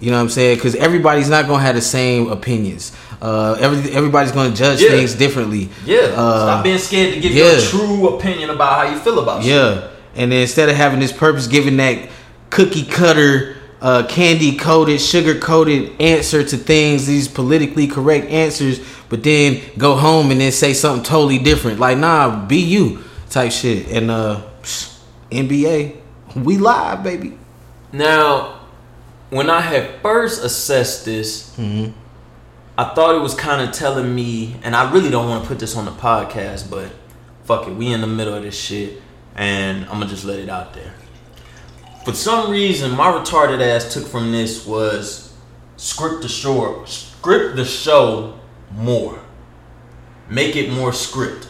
You 0.00 0.10
know 0.10 0.16
what 0.16 0.22
I'm 0.24 0.28
saying? 0.30 0.56
Because 0.56 0.74
everybody's 0.76 1.28
not 1.28 1.46
gonna 1.46 1.62
have 1.62 1.74
the 1.74 1.80
same 1.80 2.28
opinions. 2.30 2.92
Uh, 3.20 3.56
every, 3.60 3.92
everybody's 3.92 4.32
gonna 4.32 4.54
judge 4.54 4.80
Yeah. 4.80 4.90
things 4.90 5.14
differently. 5.14 5.68
Yeah. 5.84 5.98
Uh, 6.14 6.46
Stop 6.46 6.64
being 6.64 6.78
scared 6.78 7.14
to 7.14 7.20
give 7.20 7.32
yeah. 7.32 7.52
your 7.52 7.60
true 7.60 8.08
opinion 8.16 8.50
about 8.50 8.78
how 8.86 8.92
you 8.92 8.98
feel 9.00 9.18
about 9.20 9.42
shit. 9.42 9.52
Yeah, 9.52 9.88
and 10.16 10.30
then 10.32 10.42
instead 10.42 10.68
of 10.68 10.76
having 10.76 10.98
this 11.00 11.12
purpose, 11.12 11.46
giving 11.48 11.76
that 11.78 12.08
cookie 12.50 12.84
cutter, 12.84 13.56
uh, 13.82 14.06
candy 14.06 14.56
coated, 14.56 15.00
sugar 15.00 15.38
coated 15.38 16.00
answer 16.00 16.44
to 16.44 16.56
things, 16.56 17.06
these 17.06 17.26
politically 17.26 17.88
correct 17.88 18.26
answers, 18.30 18.80
but 19.08 19.24
then 19.24 19.60
go 19.76 19.96
home 19.96 20.30
and 20.30 20.40
then 20.40 20.52
say 20.52 20.72
something 20.72 21.04
totally 21.04 21.38
different. 21.38 21.80
Like, 21.80 21.98
nah, 21.98 22.46
be 22.46 22.58
you 22.58 23.02
type 23.28 23.50
shit. 23.50 23.88
And 23.88 24.08
uh, 24.10 24.42
psh, 24.62 25.00
NBA, 25.30 25.96
we 26.36 26.58
live, 26.58 27.02
baby. 27.02 27.36
Now, 27.92 28.60
when 29.30 29.50
I 29.50 29.60
had 29.60 30.00
first 30.00 30.44
assessed 30.44 31.04
this, 31.04 31.50
Mm-hmm. 31.56 31.98
I 32.78 32.84
I 32.84 32.94
thought 32.94 33.14
it 33.14 33.20
was 33.20 33.34
kind 33.34 33.60
of 33.60 33.74
telling 33.74 34.14
me, 34.14 34.56
and 34.62 34.74
I 34.74 34.90
really 34.90 35.10
don't 35.10 35.28
want 35.28 35.44
to 35.44 35.48
put 35.48 35.58
this 35.58 35.76
on 35.76 35.84
the 35.84 35.90
podcast, 35.90 36.70
but 36.70 36.90
fuck 37.44 37.68
it, 37.68 37.74
we 37.74 37.92
in 37.92 38.00
the 38.00 38.06
middle 38.06 38.32
of 38.32 38.42
this 38.42 38.58
shit, 38.58 39.02
and 39.34 39.84
I'm 39.84 39.98
gonna 39.98 40.06
just 40.06 40.24
let 40.24 40.38
it 40.38 40.48
out 40.48 40.72
there. 40.72 40.94
For 42.04 42.12
some 42.14 42.50
reason, 42.50 42.92
my 42.92 43.06
retarded 43.12 43.60
ass 43.60 43.92
took 43.94 44.06
from 44.06 44.32
this 44.32 44.66
was 44.66 45.32
script 45.76 46.22
the 46.22 46.28
show, 46.28 46.84
script 46.84 47.56
the 47.56 47.64
show 47.64 48.38
more, 48.72 49.20
make 50.28 50.56
it 50.56 50.70
more 50.72 50.92
script, 50.92 51.46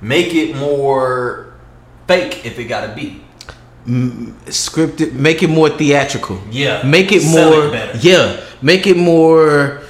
make 0.00 0.34
it 0.34 0.54
more 0.56 1.54
fake 2.06 2.44
if 2.44 2.58
it 2.58 2.64
gotta 2.64 2.94
be. 2.94 3.22
Scripted, 3.86 5.12
make 5.14 5.42
it 5.42 5.48
more 5.48 5.70
theatrical. 5.70 6.38
Yeah. 6.50 6.82
Make 6.82 7.12
it 7.12 7.22
Sell 7.22 7.50
more. 7.68 7.74
it 7.74 8.04
yeah. 8.04 8.40
Make 8.60 8.86
it 8.86 8.98
more 8.98 9.80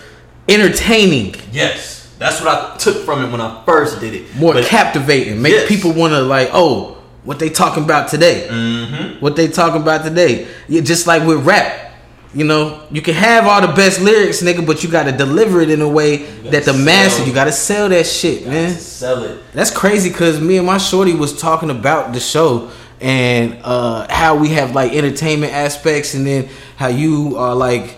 entertaining. 0.48 1.34
Yes, 1.50 2.14
that's 2.18 2.40
what 2.40 2.48
I 2.48 2.76
took 2.76 2.98
from 3.04 3.24
it 3.24 3.32
when 3.32 3.40
I 3.40 3.60
first 3.66 3.98
did 4.00 4.14
it. 4.14 4.36
more 4.36 4.54
But- 4.54 4.66
captivating. 4.66 5.42
Make 5.42 5.52
Yes. 5.54 5.68
people 5.68 5.92
want 5.92 6.12
to 6.12 6.20
like, 6.20 6.50
oh, 6.52 6.98
what 7.24 7.38
they 7.38 7.50
talking 7.50 7.84
about 7.84 8.08
today? 8.08 8.46
Mhm. 8.50 9.20
What 9.20 9.36
they 9.36 9.48
talking 9.48 9.82
about 9.82 10.04
today? 10.04 10.46
Yeah, 10.68 10.80
just 10.80 11.06
like 11.06 11.26
with 11.26 11.44
rap. 11.46 11.86
You 12.32 12.44
know, 12.44 12.82
you 12.92 13.02
can 13.02 13.14
have 13.14 13.46
all 13.48 13.60
the 13.60 13.72
best 13.72 14.00
lyrics, 14.00 14.40
nigga, 14.40 14.64
but 14.64 14.84
you 14.84 14.88
got 14.88 15.02
to 15.04 15.12
deliver 15.12 15.60
it 15.60 15.68
in 15.68 15.80
a 15.82 15.88
way 15.88 16.18
that 16.44 16.64
the 16.64 16.72
masses. 16.72 17.26
You 17.26 17.34
got 17.34 17.44
to 17.44 17.52
sell 17.52 17.88
that 17.88 18.06
shit, 18.06 18.46
man. 18.46 18.72
Sell 18.78 19.24
it. 19.24 19.38
That's 19.52 19.70
crazy 19.72 20.10
because 20.10 20.40
me 20.40 20.56
and 20.56 20.64
my 20.66 20.78
shorty 20.78 21.12
was 21.12 21.36
talking 21.36 21.70
about 21.70 22.12
the 22.12 22.20
show 22.20 22.70
and 23.00 23.58
uh, 23.64 24.06
how 24.08 24.36
we 24.36 24.50
have 24.50 24.76
like 24.76 24.92
entertainment 24.92 25.52
aspects, 25.52 26.14
and 26.14 26.24
then 26.24 26.48
how 26.76 26.86
you 26.86 27.36
are 27.36 27.54
like 27.54 27.96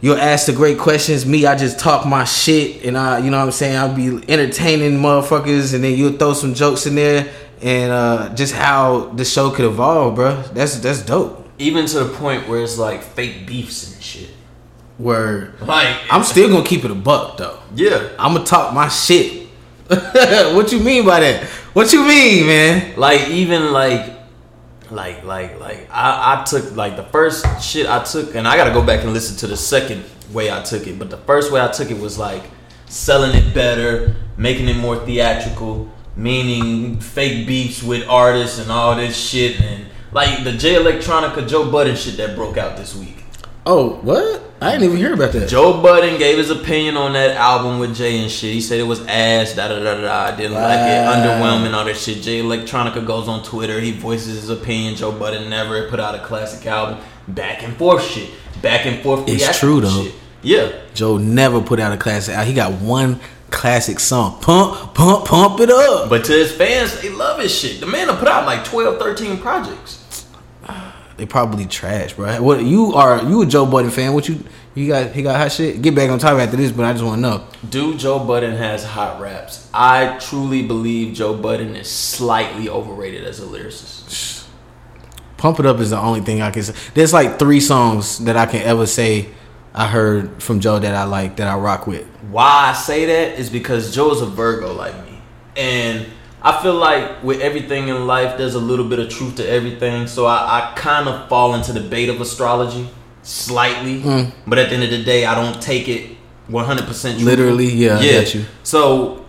you'll 0.00 0.16
ask 0.16 0.46
the 0.46 0.52
great 0.52 0.78
questions. 0.78 1.26
Me, 1.26 1.44
I 1.44 1.56
just 1.56 1.80
talk 1.80 2.06
my 2.06 2.22
shit, 2.22 2.84
and 2.84 2.96
I, 2.96 3.18
you 3.18 3.30
know 3.32 3.38
what 3.38 3.46
I'm 3.46 3.50
saying. 3.50 3.76
I'll 3.76 3.92
be 3.92 4.08
entertaining 4.30 4.92
motherfuckers, 5.00 5.74
and 5.74 5.82
then 5.82 5.98
you'll 5.98 6.12
throw 6.12 6.34
some 6.34 6.54
jokes 6.54 6.86
in 6.86 6.94
there, 6.94 7.28
and 7.62 7.92
uh, 7.92 8.34
just 8.34 8.54
how 8.54 9.06
the 9.14 9.24
show 9.24 9.50
could 9.50 9.64
evolve, 9.64 10.14
bro. 10.14 10.42
That's 10.52 10.78
that's 10.78 11.02
dope. 11.02 11.46
Even 11.58 11.86
to 11.86 12.04
the 12.04 12.14
point 12.14 12.48
where 12.48 12.62
it's 12.62 12.78
like 12.78 13.02
fake 13.02 13.46
beefs 13.46 13.92
and 13.92 14.02
shit. 14.02 14.30
Where 14.98 15.54
Like 15.60 15.96
I'm 16.10 16.24
still 16.24 16.48
gonna 16.48 16.64
keep 16.64 16.84
it 16.84 16.90
a 16.90 16.94
buck 16.94 17.36
though. 17.36 17.58
yeah. 17.74 18.08
I'm 18.18 18.34
gonna 18.34 18.44
talk 18.44 18.74
my 18.74 18.88
shit. 18.88 19.46
what 19.88 20.70
you 20.72 20.80
mean 20.80 21.04
by 21.06 21.20
that? 21.20 21.44
What 21.72 21.92
you 21.92 22.02
mean, 22.04 22.46
man? 22.46 22.98
Like 22.98 23.28
even 23.28 23.72
like 23.72 24.16
like 24.90 25.24
like 25.24 25.58
like 25.60 25.88
I, 25.90 26.40
I 26.40 26.44
took 26.44 26.74
like 26.76 26.96
the 26.96 27.04
first 27.04 27.44
shit 27.62 27.86
I 27.86 28.02
took 28.04 28.34
and 28.34 28.46
I 28.46 28.56
gotta 28.56 28.72
go 28.72 28.84
back 28.84 29.04
and 29.04 29.12
listen 29.12 29.36
to 29.38 29.46
the 29.46 29.56
second 29.56 30.04
way 30.32 30.50
I 30.50 30.62
took 30.62 30.86
it. 30.86 30.98
But 30.98 31.10
the 31.10 31.18
first 31.18 31.52
way 31.52 31.60
I 31.60 31.68
took 31.68 31.90
it 31.90 31.98
was 31.98 32.18
like 32.18 32.42
selling 32.86 33.34
it 33.36 33.54
better, 33.54 34.16
making 34.36 34.68
it 34.68 34.76
more 34.76 34.96
theatrical, 35.04 35.90
meaning 36.18 36.98
fake 37.00 37.46
beefs 37.46 37.82
with 37.82 38.06
artists 38.08 38.58
and 38.58 38.70
all 38.70 38.96
this 38.96 39.16
shit 39.16 39.60
and 39.60 39.86
like 40.12 40.42
the 40.44 40.52
Jay 40.52 40.74
Electronica 40.74 41.46
Joe 41.48 41.70
Budden 41.70 41.96
shit 41.96 42.16
that 42.16 42.34
broke 42.34 42.56
out 42.58 42.76
this 42.76 42.94
week. 42.96 43.14
Oh, 43.64 43.96
what? 44.02 44.42
I 44.60 44.72
didn't 44.72 44.84
even 44.86 44.96
hear 44.96 45.12
about 45.14 45.32
that. 45.32 45.48
Joe 45.48 45.80
Budden 45.80 46.18
gave 46.18 46.38
his 46.38 46.50
opinion 46.50 46.96
on 46.96 47.12
that 47.12 47.36
album 47.36 47.78
with 47.78 47.94
Jay 47.94 48.18
and 48.20 48.30
shit. 48.30 48.52
He 48.52 48.60
said 48.60 48.80
it 48.80 48.84
was 48.84 49.06
ass, 49.06 49.54
da 49.54 49.68
da 49.68 49.78
da 49.78 50.00
da. 50.00 50.32
I 50.32 50.36
didn't 50.36 50.54
like 50.54 50.78
it, 50.80 51.04
Wow. 51.04 51.14
underwhelming, 51.14 51.74
all 51.74 51.84
that 51.84 51.96
shit. 51.96 52.22
Jay 52.22 52.40
Electronica 52.42 53.06
goes 53.06 53.28
on 53.28 53.42
Twitter. 53.44 53.78
He 53.78 53.92
voices 53.92 54.40
his 54.40 54.50
opinion. 54.50 54.96
Joe 54.96 55.12
Budden 55.12 55.48
never 55.48 55.88
put 55.88 56.00
out 56.00 56.14
a 56.16 56.20
classic 56.20 56.66
album. 56.66 56.98
Back 57.28 57.62
and 57.62 57.76
forth 57.76 58.02
shit. 58.02 58.30
Back 58.62 58.86
and 58.86 59.00
forth. 59.02 59.28
It's 59.28 59.58
true, 59.58 59.80
though. 59.82 60.04
Shit. 60.04 60.14
Yeah. 60.42 60.72
Joe 60.94 61.18
never 61.18 61.60
put 61.60 61.78
out 61.78 61.92
a 61.92 61.96
classic. 61.98 62.36
He 62.46 62.54
got 62.54 62.72
one 62.80 63.20
classic 63.50 64.00
song. 64.00 64.40
Pump, 64.40 64.94
pump, 64.94 65.24
pump 65.26 65.60
it 65.60 65.70
up. 65.70 66.08
But 66.08 66.24
to 66.26 66.32
his 66.32 66.52
fans, 66.52 67.00
they 67.00 67.10
love 67.10 67.40
his 67.40 67.54
shit. 67.56 67.80
The 67.80 67.86
man 67.86 68.08
will 68.08 68.16
put 68.16 68.28
out 68.28 68.46
like 68.46 68.64
12, 68.64 68.98
13 68.98 69.38
projects. 69.38 70.26
They 71.18 71.26
probably 71.26 71.66
trash, 71.66 72.12
bro. 72.12 72.40
What 72.40 72.62
you 72.62 72.94
are? 72.94 73.20
You 73.24 73.42
a 73.42 73.46
Joe 73.46 73.66
Budden 73.66 73.90
fan? 73.90 74.14
What 74.14 74.28
you? 74.28 74.38
You 74.76 74.86
got? 74.86 75.10
He 75.10 75.22
got 75.22 75.36
hot 75.36 75.50
shit. 75.50 75.82
Get 75.82 75.92
back 75.96 76.10
on 76.10 76.20
top 76.20 76.38
after 76.38 76.56
this, 76.56 76.70
but 76.70 76.84
I 76.84 76.92
just 76.92 77.04
want 77.04 77.16
to 77.16 77.20
know. 77.22 77.44
Dude, 77.68 77.98
Joe 77.98 78.20
Budden 78.20 78.54
has 78.54 78.84
hot 78.84 79.20
raps. 79.20 79.68
I 79.74 80.16
truly 80.20 80.62
believe 80.64 81.16
Joe 81.16 81.34
Budden 81.36 81.74
is 81.74 81.90
slightly 81.90 82.68
overrated 82.68 83.24
as 83.24 83.40
a 83.40 83.46
lyricist. 83.46 84.46
Pump 85.38 85.58
it 85.58 85.66
up 85.66 85.80
is 85.80 85.90
the 85.90 85.98
only 85.98 86.20
thing 86.20 86.40
I 86.40 86.52
can 86.52 86.62
say. 86.62 86.74
There's 86.94 87.12
like 87.12 87.40
three 87.40 87.60
songs 87.60 88.18
that 88.20 88.36
I 88.36 88.46
can 88.46 88.62
ever 88.62 88.86
say 88.86 89.28
I 89.74 89.86
heard 89.86 90.42
from 90.42 90.60
Joe 90.60 90.78
that 90.78 90.94
I 90.94 91.04
like 91.04 91.36
that 91.36 91.46
I 91.46 91.56
rock 91.56 91.86
with. 91.86 92.06
Why 92.30 92.70
I 92.70 92.72
say 92.72 93.06
that 93.06 93.38
is 93.38 93.50
because 93.50 93.94
Joe's 93.94 94.20
a 94.20 94.26
Virgo 94.26 94.72
like 94.72 94.94
me. 95.06 95.18
And 95.56 96.06
I 96.42 96.62
feel 96.62 96.74
like 96.74 97.22
with 97.22 97.40
everything 97.40 97.88
in 97.88 98.06
life, 98.06 98.38
there's 98.38 98.54
a 98.54 98.60
little 98.60 98.88
bit 98.88 98.98
of 98.98 99.08
truth 99.08 99.36
to 99.36 99.48
everything. 99.48 100.06
So 100.06 100.26
I, 100.26 100.72
I 100.72 100.72
kind 100.74 101.08
of 101.08 101.28
fall 101.28 101.54
into 101.54 101.72
the 101.72 101.80
bait 101.80 102.08
of 102.08 102.20
astrology 102.20 102.88
slightly. 103.22 104.00
Mm. 104.00 104.32
But 104.46 104.58
at 104.58 104.70
the 104.70 104.76
end 104.76 104.84
of 104.84 104.90
the 104.90 105.02
day, 105.04 105.24
I 105.24 105.34
don't 105.34 105.60
take 105.60 105.88
it 105.88 106.16
100% 106.48 107.22
Literally, 107.22 107.68
yeah, 107.68 107.98
I 107.98 108.12
got 108.12 108.34
you. 108.34 108.44
So 108.62 109.26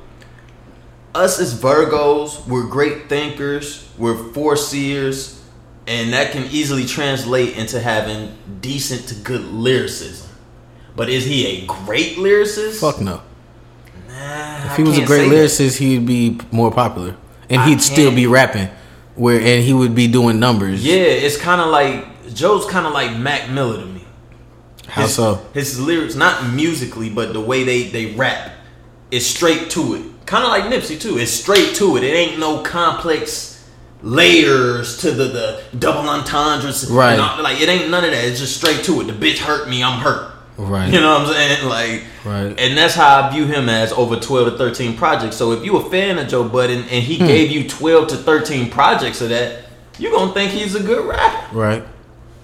us 1.13 1.39
as 1.39 1.59
Virgos, 1.59 2.47
we're 2.47 2.67
great 2.67 3.09
thinkers, 3.09 3.89
we're 3.97 4.31
foreseers, 4.31 5.43
and 5.87 6.13
that 6.13 6.31
can 6.31 6.45
easily 6.45 6.85
translate 6.85 7.57
into 7.57 7.79
having 7.79 8.31
decent 8.61 9.07
to 9.09 9.15
good 9.15 9.41
lyricism. 9.41 10.28
But 10.95 11.09
is 11.09 11.25
he 11.25 11.45
a 11.47 11.65
great 11.65 12.17
lyricist? 12.17 12.79
Fuck 12.79 12.99
no. 13.01 13.21
Nah, 14.07 14.71
If 14.71 14.77
he 14.77 14.83
was 14.83 14.97
a 14.97 15.05
great 15.05 15.29
say 15.29 15.29
that. 15.29 15.35
lyricist, 15.35 15.77
he'd 15.77 16.05
be 16.05 16.37
more 16.51 16.71
popular, 16.71 17.15
and 17.49 17.61
he'd 17.63 17.81
still 17.81 18.13
be 18.13 18.27
rapping. 18.27 18.69
Where 19.15 19.39
and 19.39 19.63
he 19.63 19.73
would 19.73 19.95
be 19.95 20.07
doing 20.07 20.39
numbers. 20.39 20.83
Yeah, 20.85 20.95
it's 20.95 21.35
kind 21.37 21.59
of 21.59 21.67
like 21.69 22.33
Joe's 22.33 22.65
kind 22.65 22.85
of 22.87 22.93
like 22.93 23.17
Mac 23.17 23.49
Miller 23.49 23.79
to 23.81 23.85
me. 23.85 24.05
How 24.87 25.03
his, 25.03 25.15
so? 25.15 25.45
His 25.53 25.79
lyrics, 25.79 26.15
not 26.15 26.53
musically, 26.53 27.09
but 27.09 27.33
the 27.33 27.41
way 27.41 27.63
they 27.63 27.83
they 27.83 28.15
rap, 28.15 28.51
is 29.11 29.25
straight 29.29 29.69
to 29.71 29.95
it. 29.95 30.03
Kind 30.25 30.43
of 30.45 30.49
like 30.49 30.63
Nipsey 30.65 30.99
too. 30.99 31.17
It's 31.17 31.31
straight 31.31 31.75
to 31.75 31.97
it. 31.97 32.03
It 32.03 32.13
ain't 32.13 32.39
no 32.39 32.61
complex 32.61 33.67
layers 34.01 34.97
to 34.99 35.11
the 35.11 35.25
the 35.25 35.61
double 35.77 36.07
entendres. 36.09 36.89
Right. 36.89 37.19
all- 37.19 37.41
like 37.43 37.59
it 37.61 37.67
ain't 37.67 37.89
none 37.89 38.05
of 38.05 38.11
that. 38.11 38.23
It's 38.23 38.39
just 38.39 38.55
straight 38.57 38.83
to 38.85 39.01
it. 39.01 39.05
The 39.05 39.13
bitch 39.13 39.39
hurt 39.39 39.69
me. 39.69 39.83
I'm 39.83 39.99
hurt. 39.99 40.28
Right. 40.59 40.91
You 40.93 40.99
know 40.99 41.19
what 41.19 41.27
I'm 41.27 41.33
saying? 41.33 41.69
Like, 41.69 42.03
Right. 42.25 42.53
and 42.59 42.77
that's 42.77 42.93
how 42.93 43.21
I 43.21 43.29
view 43.33 43.45
him 43.45 43.69
as 43.69 43.93
over 43.93 44.17
12 44.17 44.51
to 44.51 44.57
13 44.57 44.97
projects. 44.97 45.37
So 45.37 45.53
if 45.53 45.63
you 45.63 45.77
a 45.77 45.89
fan 45.89 46.19
of 46.19 46.27
Joe 46.27 46.43
Budden 46.43 46.79
and 46.81 47.03
Hmm. 47.03 47.09
he 47.11 47.17
gave 47.17 47.49
you 47.49 47.67
12 47.67 48.07
to 48.09 48.15
13 48.17 48.69
projects 48.69 49.21
of 49.21 49.29
that, 49.29 49.69
you're 49.97 50.11
gonna 50.11 50.33
think 50.33 50.51
he's 50.51 50.75
a 50.75 50.81
good 50.81 51.05
rapper. 51.07 51.55
Right. 51.55 51.83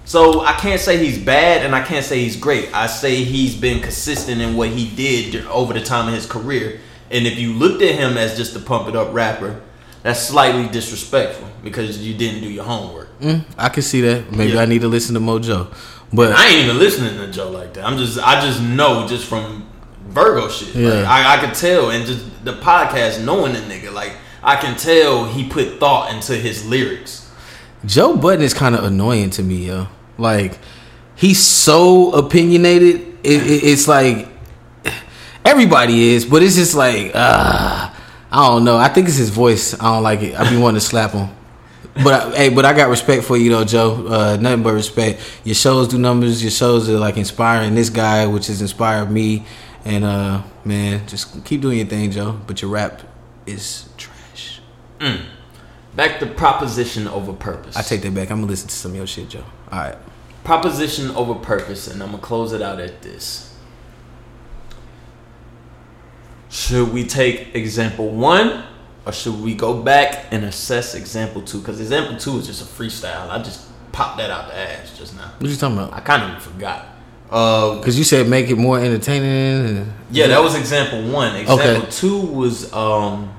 So 0.06 0.44
I 0.46 0.52
can't 0.52 0.80
say 0.80 0.96
he's 1.04 1.18
bad 1.18 1.64
and 1.64 1.74
I 1.74 1.82
can't 1.82 2.04
say 2.04 2.20
he's 2.22 2.36
great. 2.36 2.68
I 2.72 2.86
say 2.86 3.16
he's 3.24 3.54
been 3.54 3.80
consistent 3.80 4.40
in 4.40 4.56
what 4.56 4.68
he 4.70 4.86
did 4.86 5.44
over 5.48 5.72
the 5.74 5.80
time 5.82 6.08
of 6.08 6.14
his 6.14 6.26
career. 6.26 6.80
And 7.10 7.26
if 7.26 7.38
you 7.38 7.52
looked 7.52 7.82
at 7.82 7.96
him 7.96 8.16
as 8.16 8.36
just 8.36 8.56
a 8.56 8.60
pump 8.60 8.88
it 8.88 8.96
up 8.96 9.12
rapper, 9.12 9.56
that's 10.02 10.20
slightly 10.20 10.68
disrespectful 10.68 11.48
because 11.62 11.98
you 11.98 12.14
didn't 12.14 12.40
do 12.40 12.48
your 12.48 12.64
homework. 12.64 13.08
Mm, 13.20 13.44
I 13.58 13.68
can 13.68 13.82
see 13.82 14.00
that. 14.02 14.32
Maybe 14.32 14.52
Yeah. 14.52 14.60
I 14.62 14.64
need 14.66 14.80
to 14.82 14.88
listen 14.88 15.14
to 15.14 15.20
Mojo. 15.20 15.66
But 16.12 16.32
I 16.32 16.48
ain't 16.48 16.64
even 16.64 16.78
listening 16.78 17.18
to 17.18 17.30
Joe 17.32 17.50
like 17.50 17.74
that. 17.74 17.84
I'm 17.84 17.98
just 17.98 18.18
I 18.18 18.40
just 18.40 18.62
know 18.62 19.06
just 19.06 19.26
from 19.26 19.68
Virgo 20.08 20.48
shit. 20.48 20.74
Like, 20.74 21.04
I, 21.04 21.36
I 21.36 21.44
could 21.44 21.54
tell 21.54 21.90
and 21.90 22.06
just 22.06 22.44
the 22.44 22.54
podcast 22.54 23.24
knowing 23.24 23.52
the 23.52 23.60
nigga, 23.60 23.92
like 23.92 24.12
I 24.42 24.56
can 24.56 24.76
tell 24.76 25.26
he 25.26 25.48
put 25.48 25.80
thought 25.80 26.14
into 26.14 26.36
his 26.36 26.64
lyrics. 26.66 27.30
Joe 27.84 28.16
Budden 28.16 28.42
is 28.42 28.54
kind 28.54 28.74
of 28.74 28.84
annoying 28.84 29.30
to 29.30 29.42
me, 29.42 29.66
yo. 29.66 29.88
Like 30.16 30.58
he's 31.16 31.40
so 31.40 32.12
opinionated. 32.12 33.00
It, 33.24 33.42
it, 33.42 33.64
it's 33.64 33.88
like 33.88 34.28
everybody 35.44 36.10
is, 36.10 36.24
but 36.24 36.42
it's 36.42 36.54
just 36.54 36.74
like 36.74 37.10
uh, 37.14 37.90
I 38.30 38.48
don't 38.48 38.64
know. 38.64 38.76
I 38.76 38.88
think 38.88 39.08
it's 39.08 39.16
his 39.16 39.30
voice. 39.30 39.74
I 39.74 39.94
don't 39.94 40.02
like 40.02 40.22
it. 40.22 40.38
I 40.38 40.48
be 40.48 40.56
wanting 40.56 40.80
to 40.80 40.86
slap 40.86 41.10
him. 41.12 41.28
But 42.02 42.34
I, 42.34 42.36
hey, 42.36 42.48
but 42.50 42.64
I 42.64 42.74
got 42.74 42.88
respect 42.90 43.24
for 43.24 43.36
you 43.36 43.50
though, 43.50 43.64
Joe. 43.64 44.06
Uh, 44.06 44.36
nothing 44.40 44.62
but 44.62 44.74
respect. 44.74 45.20
Your 45.44 45.54
shows 45.54 45.88
do 45.88 45.98
numbers. 45.98 46.42
Your 46.42 46.50
shows 46.50 46.88
are 46.90 46.98
like 46.98 47.16
inspiring 47.16 47.74
this 47.74 47.90
guy, 47.90 48.26
which 48.26 48.48
has 48.48 48.60
inspired 48.60 49.10
me. 49.10 49.44
And 49.84 50.04
uh, 50.04 50.42
man, 50.64 51.06
just 51.06 51.44
keep 51.44 51.60
doing 51.60 51.78
your 51.78 51.86
thing, 51.86 52.10
Joe. 52.10 52.38
But 52.46 52.60
your 52.60 52.70
rap 52.70 53.02
is 53.46 53.88
trash. 53.96 54.60
Back 55.94 56.18
to 56.20 56.26
proposition 56.26 57.08
over 57.08 57.32
purpose. 57.32 57.76
I 57.76 57.82
take 57.82 58.02
that 58.02 58.12
back. 58.14 58.30
I'm 58.30 58.38
gonna 58.40 58.50
listen 58.50 58.68
to 58.68 58.74
some 58.74 58.90
of 58.90 58.96
your 58.96 59.06
shit, 59.06 59.28
Joe. 59.30 59.44
All 59.72 59.78
right. 59.78 59.96
proposition 60.44 61.10
over 61.12 61.34
purpose, 61.34 61.88
and 61.88 62.02
I'm 62.02 62.10
gonna 62.10 62.22
close 62.22 62.52
it 62.52 62.60
out 62.62 62.78
at 62.80 63.00
this. 63.02 63.54
Should 66.50 66.92
we 66.92 67.04
take 67.04 67.54
example 67.54 68.10
one, 68.10 68.64
or 69.06 69.12
should 69.12 69.40
we 69.40 69.54
go 69.54 69.80
back 69.82 70.26
and 70.32 70.44
assess 70.44 70.94
example 70.96 71.40
two? 71.42 71.60
Because 71.60 71.80
example 71.80 72.16
two 72.18 72.38
is 72.38 72.46
just 72.46 72.60
a 72.60 72.64
freestyle. 72.64 73.30
I 73.30 73.38
just 73.42 73.66
popped 73.92 74.18
that 74.18 74.30
out 74.30 74.48
the 74.48 74.56
ass 74.58 74.98
just 74.98 75.14
now. 75.16 75.30
What 75.38 75.48
you 75.48 75.56
talking 75.56 75.78
about? 75.78 75.92
I 75.94 76.00
kind 76.00 76.36
of 76.36 76.42
forgot. 76.42 76.86
Uh, 77.30 77.78
Because 77.78 77.96
you 77.98 78.04
said 78.04 78.28
make 78.28 78.50
it 78.50 78.56
more 78.56 78.78
entertaining. 78.78 79.76
And, 79.78 79.92
yeah, 80.10 80.26
that 80.28 80.42
was 80.42 80.54
example 80.56 81.08
one. 81.10 81.34
Example 81.36 81.66
Okay. 81.82 81.90
two 81.90 82.18
was 82.20 82.72
um, 82.72 83.32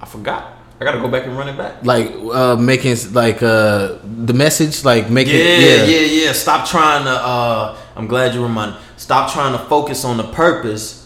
I 0.00 0.06
forgot. 0.06 0.56
I 0.80 0.84
gotta 0.84 0.98
go 0.98 1.08
back 1.08 1.26
and 1.26 1.36
run 1.36 1.48
it 1.48 1.58
back. 1.58 1.84
like 1.84 2.10
uh, 2.32 2.56
making 2.56 2.96
like 3.12 3.42
uh, 3.42 3.98
the 4.02 4.32
message 4.32 4.82
like 4.84 5.10
making 5.10 5.36
Yeah, 5.36 5.42
yeah, 5.58 5.84
yeah, 5.84 6.24
yeah, 6.24 6.32
Stop 6.32 6.66
trying 6.66 7.04
to. 7.04 7.10
uh 7.10 7.76
I'm 7.96 8.06
glad 8.06 8.34
you 8.34 8.42
reminded. 8.42 8.78
Stop 8.96 9.30
trying 9.32 9.52
to 9.52 9.58
focus 9.66 10.04
on 10.06 10.16
the 10.16 10.24
purpose 10.24 10.99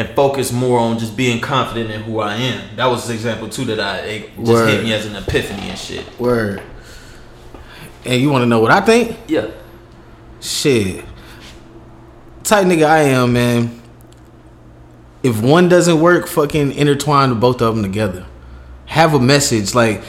and 0.00 0.08
focus 0.16 0.50
more 0.50 0.78
on 0.78 0.98
just 0.98 1.14
being 1.14 1.42
confident 1.42 1.90
in 1.90 2.02
who 2.02 2.20
I 2.20 2.34
am. 2.36 2.76
That 2.76 2.86
was 2.86 3.06
an 3.10 3.14
example 3.14 3.50
two 3.50 3.66
that 3.66 3.78
I 3.78 3.98
it 3.98 4.28
just 4.36 4.48
Word. 4.48 4.70
hit 4.70 4.82
me 4.82 4.94
as 4.94 5.04
an 5.04 5.14
epiphany 5.14 5.68
and 5.68 5.78
shit. 5.78 6.18
word. 6.18 6.62
And 8.06 8.18
you 8.18 8.30
want 8.30 8.40
to 8.42 8.46
know 8.46 8.60
what 8.60 8.70
I 8.70 8.80
think? 8.80 9.14
Yeah. 9.28 9.48
Shit. 10.40 11.04
Type 12.44 12.66
nigga 12.66 12.86
I 12.86 13.00
am, 13.00 13.34
man. 13.34 13.78
If 15.22 15.42
one 15.42 15.68
doesn't 15.68 16.00
work, 16.00 16.26
fucking 16.28 16.72
intertwine 16.72 17.38
both 17.38 17.60
of 17.60 17.74
them 17.74 17.82
together. 17.84 18.24
Have 18.86 19.12
a 19.12 19.20
message. 19.20 19.74
Like, 19.74 20.02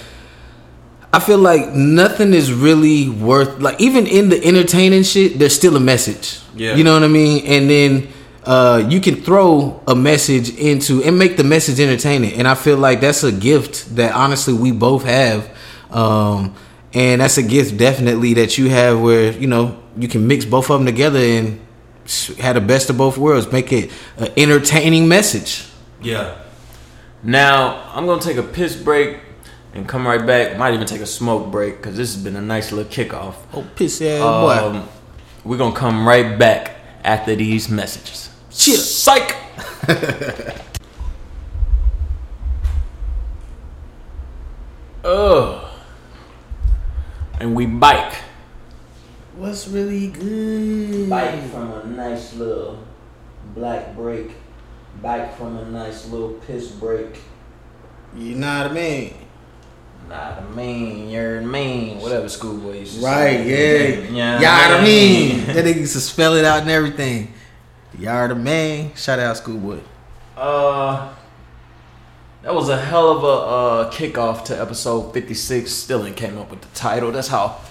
I 1.11 1.19
feel 1.19 1.37
like 1.37 1.73
nothing 1.73 2.33
is 2.33 2.53
really 2.53 3.09
worth, 3.09 3.59
like, 3.59 3.81
even 3.81 4.07
in 4.07 4.29
the 4.29 4.41
entertaining 4.41 5.03
shit, 5.03 5.37
there's 5.37 5.53
still 5.53 5.75
a 5.75 5.81
message. 5.81 6.39
Yeah. 6.55 6.75
You 6.75 6.85
know 6.85 6.93
what 6.93 7.03
I 7.03 7.09
mean? 7.09 7.45
And 7.45 7.69
then 7.69 8.07
uh, 8.45 8.87
you 8.89 8.99
can 8.99 9.15
throw 9.15 9.81
a 9.87 9.95
message 9.95 10.49
into 10.57 11.03
and 11.03 11.17
make 11.17 11.37
the 11.37 11.43
message 11.43 11.79
entertaining. 11.79 12.33
And 12.33 12.47
I 12.47 12.55
feel 12.55 12.77
like 12.77 13.01
that's 13.01 13.23
a 13.23 13.31
gift 13.31 13.95
that 13.95 14.15
honestly 14.15 14.53
we 14.53 14.71
both 14.71 15.03
have. 15.05 15.49
Um, 15.91 16.55
and 16.93 17.21
that's 17.21 17.37
a 17.37 17.43
gift 17.43 17.77
definitely 17.77 18.33
that 18.35 18.57
you 18.57 18.69
have 18.69 18.99
where, 18.99 19.31
you 19.31 19.47
know, 19.47 19.81
you 19.97 20.07
can 20.07 20.27
mix 20.27 20.45
both 20.45 20.69
of 20.69 20.79
them 20.79 20.85
together 20.85 21.19
and 21.19 21.59
have 22.39 22.55
the 22.55 22.61
best 22.61 22.89
of 22.89 22.97
both 22.97 23.17
worlds. 23.17 23.51
Make 23.51 23.71
it 23.71 23.91
an 24.17 24.29
entertaining 24.35 25.07
message. 25.07 25.67
Yeah. 26.01 26.37
Now 27.23 27.91
I'm 27.93 28.07
gonna 28.07 28.21
take 28.21 28.37
a 28.37 28.43
piss 28.43 28.75
break 28.75 29.19
and 29.73 29.87
come 29.87 30.07
right 30.07 30.25
back. 30.25 30.57
Might 30.57 30.73
even 30.73 30.87
take 30.87 31.01
a 31.01 31.05
smoke 31.05 31.51
break 31.51 31.77
because 31.77 31.95
this 31.95 32.13
has 32.15 32.23
been 32.23 32.35
a 32.35 32.41
nice 32.41 32.71
little 32.71 32.91
kickoff. 32.91 33.35
Oh, 33.53 33.65
piss 33.75 34.01
ass 34.01 34.21
boy. 34.21 34.79
Um, 34.79 34.89
we're 35.43 35.57
gonna 35.57 35.75
come 35.75 36.07
right 36.07 36.37
back 36.39 36.75
after 37.03 37.35
these 37.35 37.69
messages. 37.69 38.30
Shit. 38.51 38.79
Psych. 38.79 39.35
Ugh. 45.03 45.65
And 47.39 47.55
we 47.55 47.65
bike. 47.65 48.13
What's 49.35 49.67
really 49.67 50.07
good? 50.07 51.09
Bike 51.09 51.41
from 51.49 51.71
a 51.71 51.85
nice 51.85 52.33
little 52.35 52.83
black 53.55 53.95
break. 53.95 54.31
Bike 55.01 55.35
from 55.37 55.57
a 55.57 55.65
nice 55.65 56.07
little 56.09 56.33
piss 56.45 56.67
break. 56.69 57.19
You 58.15 58.35
know 58.35 58.61
what 58.63 58.71
I 58.71 58.73
mean? 58.73 59.13
Not 60.09 60.41
the 60.41 60.55
mean, 60.55 61.09
you're 61.09 61.39
mean, 61.41 61.99
whatever 62.01 62.27
schoolboy 62.27 62.79
used 62.79 62.99
to 62.99 63.05
Right, 63.05 63.37
say. 63.37 64.09
yeah. 64.11 64.39
Yeah, 64.39 64.67
Yard 64.67 64.79
of 64.79 64.83
mean. 64.83 65.45
That 65.45 65.63
nigga 65.63 65.77
used 65.77 65.93
to 65.93 66.01
spell 66.01 66.33
it 66.33 66.43
out 66.43 66.61
and 66.63 66.69
everything. 66.69 67.33
Yard 68.01 68.31
the 68.31 68.35
man. 68.35 68.95
Shout 68.95 69.19
out 69.19 69.37
schoolboy. 69.37 69.77
Uh, 70.35 71.13
that 72.41 72.51
was 72.51 72.67
a 72.69 72.81
hell 72.81 73.11
of 73.15 73.23
a 73.23 73.27
uh, 73.27 73.91
kickoff 73.91 74.43
to 74.45 74.59
episode 74.59 75.13
56. 75.13 75.71
Still 75.71 76.07
ain't 76.07 76.17
came 76.17 76.39
up 76.39 76.49
with 76.49 76.61
the 76.61 76.67
title. 76.69 77.11
That's 77.11 77.27
how. 77.27 77.61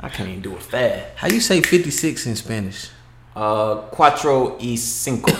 I 0.00 0.08
can't 0.08 0.28
even 0.28 0.42
do 0.42 0.56
it 0.56 0.62
fast. 0.62 1.06
How 1.14 1.28
you 1.28 1.40
say 1.40 1.62
56 1.62 2.26
in 2.26 2.34
Spanish? 2.34 2.90
Uh, 3.36 3.82
cuatro 3.92 4.58
y 4.58 4.74
cinco. 4.74 5.32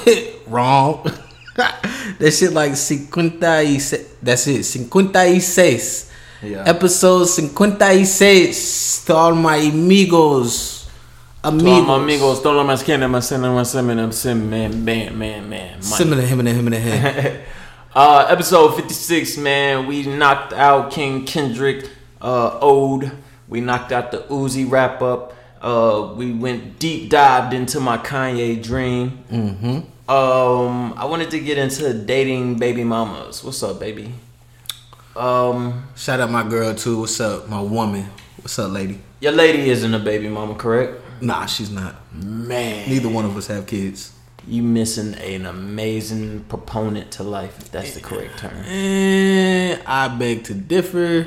Wrong. 0.47 1.03
that 1.57 2.33
shit 2.33 2.53
like 2.53 2.77
56. 2.77 4.19
That's 4.23 4.47
it. 4.47 4.63
56. 4.63 6.13
Yeah. 6.43 6.63
Episode 6.65 7.27
56. 7.27 9.05
To 9.07 9.15
all 9.17 9.35
my 9.35 9.57
amigos. 9.57 10.76
Amigos. 11.47 11.63
To 11.63 11.71
all 11.71 11.83
my 11.83 12.03
amigos, 12.03 12.43
todos 12.43 12.57
los 12.57 12.67
más 12.67 12.85
man, 15.17 15.49
man. 15.49 15.81
Similar 15.81 16.23
him 16.23 16.41
and 16.41 16.49
him 16.49 16.67
and 16.67 16.75
him. 16.75 17.43
Uh, 17.95 18.27
episode 18.29 18.75
56, 18.77 19.39
man. 19.39 19.87
We 19.87 20.05
knocked 20.05 20.53
out 20.53 20.91
King 20.91 21.25
Kendrick, 21.25 21.89
uh, 22.21 22.59
Ode. 22.61 23.11
We 23.49 23.63
knocked 23.63 23.91
out 23.91 24.11
the 24.11 24.19
Uzi 24.19 24.71
wrap 24.71 25.01
up. 25.01 25.35
Uh, 25.63 26.13
we 26.15 26.31
went 26.31 26.79
deep 26.79 27.09
dived 27.09 27.55
into 27.55 27.81
my 27.81 27.97
Kanye 27.97 28.63
dream. 28.63 29.25
Mm-hmm. 29.33 30.11
Um, 30.11 30.93
I 30.95 31.07
wanted 31.07 31.31
to 31.31 31.41
get 31.41 31.57
into 31.57 31.95
dating 31.95 32.59
baby 32.59 32.85
mamas. 32.85 33.43
What's 33.43 33.63
up, 33.63 33.81
baby? 33.81 34.13
Um, 35.15 35.89
Shout 35.97 36.21
out 36.21 36.31
my 36.31 36.47
girl 36.47 36.75
too. 36.75 37.01
What's 37.01 37.19
up? 37.19 37.49
My 37.49 37.63
woman. 37.63 38.11
What's 38.43 38.59
up, 38.59 38.73
lady? 38.73 38.99
your 39.21 39.33
lady 39.33 39.71
isn't 39.71 39.95
a 39.95 39.99
baby 39.99 40.29
mama, 40.29 40.55
correct? 40.55 41.06
Nah, 41.21 41.47
she's 41.47 41.71
not. 41.71 41.97
Man, 42.15 42.89
Neither 42.89 43.09
one 43.09 43.25
of 43.25 43.37
us 43.37 43.47
have 43.49 43.67
kids. 43.67 44.13
you 44.47 44.63
missing 44.63 45.15
an 45.15 45.45
amazing 45.47 46.45
proponent 46.49 47.11
to 47.13 47.23
life, 47.23 47.59
if 47.59 47.71
that's 47.73 47.95
the 47.95 48.01
correct 48.01 48.39
term. 48.39 48.53
Eh, 48.67 49.77
I 49.87 50.09
beg 50.09 50.45
to 50.45 50.55
differ. 50.55 51.27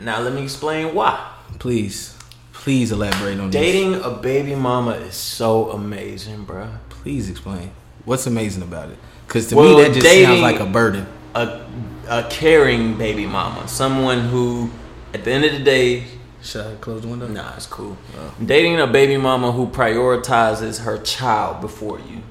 Now 0.00 0.20
let 0.20 0.32
me 0.34 0.42
explain 0.42 0.94
why. 0.94 1.32
Please, 1.58 2.16
please 2.52 2.92
elaborate 2.92 3.38
on 3.40 3.50
this. 3.50 3.60
Dating 3.60 3.94
a 4.02 4.10
baby 4.10 4.54
mama 4.54 4.92
is 4.92 5.14
so 5.14 5.70
amazing, 5.70 6.46
bruh. 6.46 6.78
Please 6.88 7.28
explain. 7.30 7.70
What's 8.04 8.26
amazing 8.26 8.62
about 8.62 8.90
it? 8.90 8.98
Because 9.26 9.48
to 9.48 9.56
Well, 9.56 9.76
me, 9.78 9.82
that 9.84 9.94
just 9.94 10.06
sounds 10.06 10.40
like 10.40 10.60
a 10.60 10.66
burden. 10.66 11.06
A 11.34 11.66
a 12.08 12.26
caring 12.28 12.98
baby 12.98 13.24
mama, 13.26 13.68
someone 13.68 14.20
who, 14.28 14.68
at 15.14 15.22
the 15.24 15.30
end 15.30 15.44
of 15.44 15.52
the 15.52 15.60
day, 15.60 16.04
Should 16.42 16.66
I 16.66 16.74
close 16.76 17.02
the 17.02 17.08
window? 17.08 17.28
nah, 17.28 17.54
it's 17.56 17.66
cool. 17.66 17.96
Dating 18.44 18.80
a 18.80 18.86
baby 18.86 19.16
mama 19.16 19.52
who 19.52 19.66
prioritizes 19.66 20.80
her 20.84 20.98
child 20.98 21.60
before 21.60 21.98
you, 22.00 22.22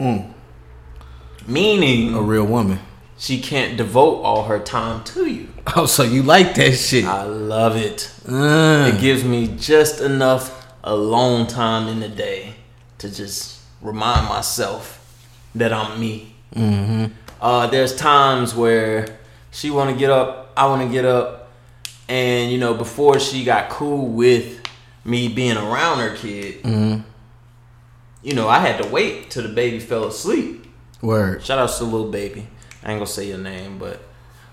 Mm, 0.00 0.32
meaning 1.46 2.14
a 2.14 2.20
real 2.20 2.44
woman. 2.44 2.78
she 3.18 3.40
can't 3.40 3.76
devote 3.76 4.22
all 4.22 4.44
her 4.44 4.58
time 4.58 5.02
to 5.04 5.26
you. 5.26 5.48
Oh, 5.74 5.86
so 5.86 6.02
you 6.02 6.22
like 6.22 6.54
that 6.54 6.74
shit? 6.76 7.04
I 7.04 7.24
love 7.24 7.76
it. 7.76 8.10
Uh, 8.28 8.92
It 8.94 9.00
gives 9.00 9.24
me 9.24 9.48
just 9.58 10.00
enough 10.00 10.66
alone 10.84 11.46
time 11.48 11.88
in 11.88 12.00
the 12.00 12.08
day 12.08 12.54
to 12.98 13.12
just 13.12 13.60
remind 13.82 14.28
myself 14.28 15.00
that 15.54 15.72
I'm 15.72 15.98
me. 15.98 16.34
mm-hmm. 16.54 17.06
Uh, 17.40 17.66
there's 17.66 17.94
times 17.96 18.54
where 18.54 19.18
she 19.50 19.70
want 19.70 19.90
to 19.90 19.96
get 19.96 20.10
up, 20.10 20.52
I 20.56 20.66
want 20.66 20.82
to 20.82 20.88
get 20.88 21.04
up, 21.04 21.45
and 22.08 22.50
you 22.52 22.58
know 22.58 22.74
before 22.74 23.18
she 23.18 23.44
got 23.44 23.68
cool 23.70 24.06
with 24.08 24.60
me 25.04 25.28
being 25.28 25.56
around 25.56 25.98
her 25.98 26.14
kid, 26.16 26.62
Mm-hmm. 26.62 27.00
you 28.22 28.34
know 28.34 28.48
I 28.48 28.58
had 28.58 28.82
to 28.82 28.88
wait 28.88 29.30
till 29.30 29.42
the 29.42 29.48
baby 29.48 29.78
fell 29.80 30.04
asleep. 30.04 30.66
Word. 31.02 31.42
Shout 31.44 31.58
out 31.58 31.70
to 31.70 31.84
the 31.84 31.90
little 31.90 32.10
baby. 32.10 32.46
I 32.82 32.90
ain't 32.90 32.98
gonna 33.00 33.06
say 33.06 33.28
your 33.28 33.38
name, 33.38 33.78
but 33.78 34.00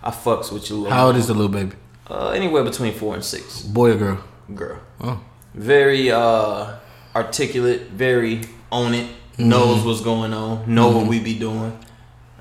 I 0.04 0.12
fucks 0.12 0.52
with 0.52 0.70
you. 0.70 0.78
Little 0.78 0.92
How 0.92 1.08
old 1.08 1.16
is 1.16 1.28
the 1.28 1.34
little 1.34 1.50
baby? 1.52 1.76
Uh, 2.10 2.30
anywhere 2.30 2.64
between 2.64 2.94
four 2.94 3.14
and 3.16 3.24
six. 3.24 3.62
Boy 3.62 3.92
or 3.92 3.96
girl? 3.96 4.24
Girl, 4.54 4.80
Oh, 5.00 5.22
very 5.54 6.12
uh 6.12 6.74
articulate, 7.16 7.90
very 7.92 8.42
on 8.72 8.94
it. 8.94 9.10
Knows 9.38 9.84
what's 9.86 10.02
going 10.02 10.34
on. 10.34 10.72
Know 10.74 10.90
what 10.96 11.08
we 11.08 11.20
be 11.20 11.38
doing. 11.40 11.78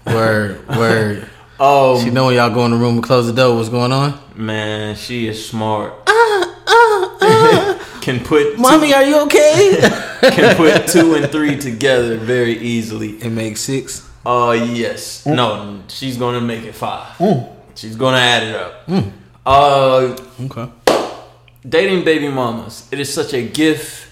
word, 0.07 0.67
word. 0.69 1.29
Um, 1.63 2.03
She 2.03 2.11
know 2.11 2.27
when 2.27 2.35
y'all 2.35 2.51
go 2.51 2.65
in 2.65 2.73
the 2.73 2.77
room 2.77 2.95
and 2.97 3.03
close 3.05 3.27
the 3.29 3.33
door. 3.33 3.55
What's 3.57 3.69
going 3.69 3.93
on? 3.93 4.19
Man, 4.35 4.97
she 4.97 5.29
is 5.29 5.49
smart. 5.49 5.95
can 8.01 8.19
put 8.25 8.59
Mommy, 8.59 8.89
two, 8.89 8.95
are 8.95 9.05
you 9.05 9.21
okay? 9.23 9.79
can 10.23 10.57
put 10.57 10.89
two 10.89 11.15
and 11.15 11.31
three 11.31 11.57
together 11.57 12.17
very 12.17 12.59
easily. 12.59 13.23
and 13.23 13.37
make 13.37 13.57
six. 13.57 14.09
Uh 14.27 14.59
yes. 14.73 15.25
No, 15.25 15.83
she's 15.89 16.17
gonna 16.17 16.41
make 16.41 16.65
it 16.65 16.75
five. 16.75 17.15
She's 17.77 17.95
gonna 17.95 18.19
add 18.19 18.43
it 18.43 18.55
up. 18.57 18.89
Uh 19.47 20.17
Okay. 20.45 20.69
dating 21.69 22.05
baby 22.05 22.29
mamas. 22.29 22.89
It 22.91 22.99
is 22.99 23.13
such 23.13 23.33
a 23.35 23.43
gift. 23.43 24.09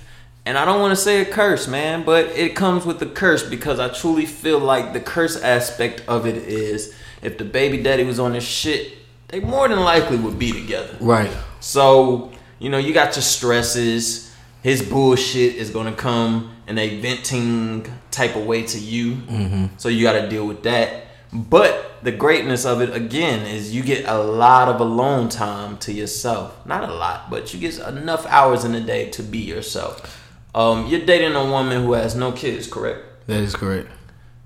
And 0.46 0.56
I 0.56 0.64
don't 0.64 0.80
want 0.80 0.92
to 0.92 0.96
say 0.96 1.20
a 1.20 1.24
curse, 1.26 1.68
man, 1.68 2.02
but 2.04 2.26
it 2.26 2.56
comes 2.56 2.86
with 2.86 2.98
the 2.98 3.06
curse 3.06 3.42
because 3.42 3.78
I 3.78 3.88
truly 3.88 4.24
feel 4.24 4.58
like 4.58 4.92
the 4.94 5.00
curse 5.00 5.36
aspect 5.40 6.02
of 6.08 6.26
it 6.26 6.36
is 6.36 6.94
if 7.22 7.38
the 7.38 7.44
baby 7.44 7.82
daddy 7.82 8.04
was 8.04 8.18
on 8.18 8.32
this 8.32 8.44
shit, 8.44 8.98
they 9.28 9.40
more 9.40 9.68
than 9.68 9.80
likely 9.80 10.16
would 10.16 10.38
be 10.38 10.52
together. 10.52 10.96
Right. 11.00 11.30
So, 11.60 12.32
you 12.58 12.68
know, 12.70 12.78
you 12.78 12.92
got 12.92 13.16
your 13.16 13.22
stresses. 13.22 14.34
His 14.62 14.82
bullshit 14.82 15.56
is 15.56 15.70
gonna 15.70 15.94
come 15.94 16.54
in 16.66 16.78
a 16.78 17.00
venting 17.00 17.86
type 18.10 18.36
of 18.36 18.46
way 18.46 18.62
to 18.62 18.78
you. 18.78 19.68
So 19.76 19.88
you 19.88 20.02
got 20.04 20.12
to 20.20 20.28
deal 20.28 20.46
with 20.46 20.62
that. 20.62 21.06
But 21.32 21.98
the 22.02 22.12
greatness 22.12 22.64
of 22.64 22.80
it 22.80 22.94
again 22.94 23.46
is 23.46 23.74
you 23.74 23.82
get 23.82 24.06
a 24.06 24.18
lot 24.18 24.68
of 24.68 24.80
alone 24.80 25.28
time 25.28 25.78
to 25.78 25.92
yourself. 25.92 26.64
Not 26.66 26.88
a 26.88 26.92
lot, 26.92 27.30
but 27.30 27.52
you 27.52 27.60
get 27.60 27.78
enough 27.78 28.26
hours 28.26 28.64
in 28.64 28.74
a 28.74 28.80
day 28.80 29.10
to 29.10 29.22
be 29.22 29.38
yourself. 29.38 30.16
Um, 30.54 30.86
you're 30.86 31.04
dating 31.06 31.34
a 31.34 31.44
woman 31.44 31.84
who 31.84 31.92
has 31.92 32.14
no 32.14 32.32
kids, 32.32 32.66
correct? 32.68 33.26
That 33.26 33.40
is 33.40 33.54
correct. 33.54 33.88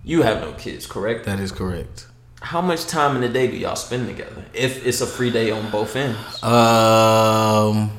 You 0.03 0.23
have 0.23 0.41
no 0.41 0.53
kids, 0.53 0.87
correct? 0.87 1.25
That 1.25 1.41
is 1.41 1.53
correct. 1.53 2.07
How 2.45 2.61
much 2.61 2.87
time 2.87 3.17
in 3.17 3.23
the 3.23 3.29
day 3.29 3.51
do 3.51 3.57
y'all 3.57 3.75
spend 3.75 4.07
together? 4.07 4.45
If 4.53 4.87
it's 4.87 5.01
a 5.01 5.07
free 5.07 5.31
day 5.31 5.51
on 5.51 5.71
both 5.71 5.97
ends. 5.97 6.43
Um, 6.43 7.91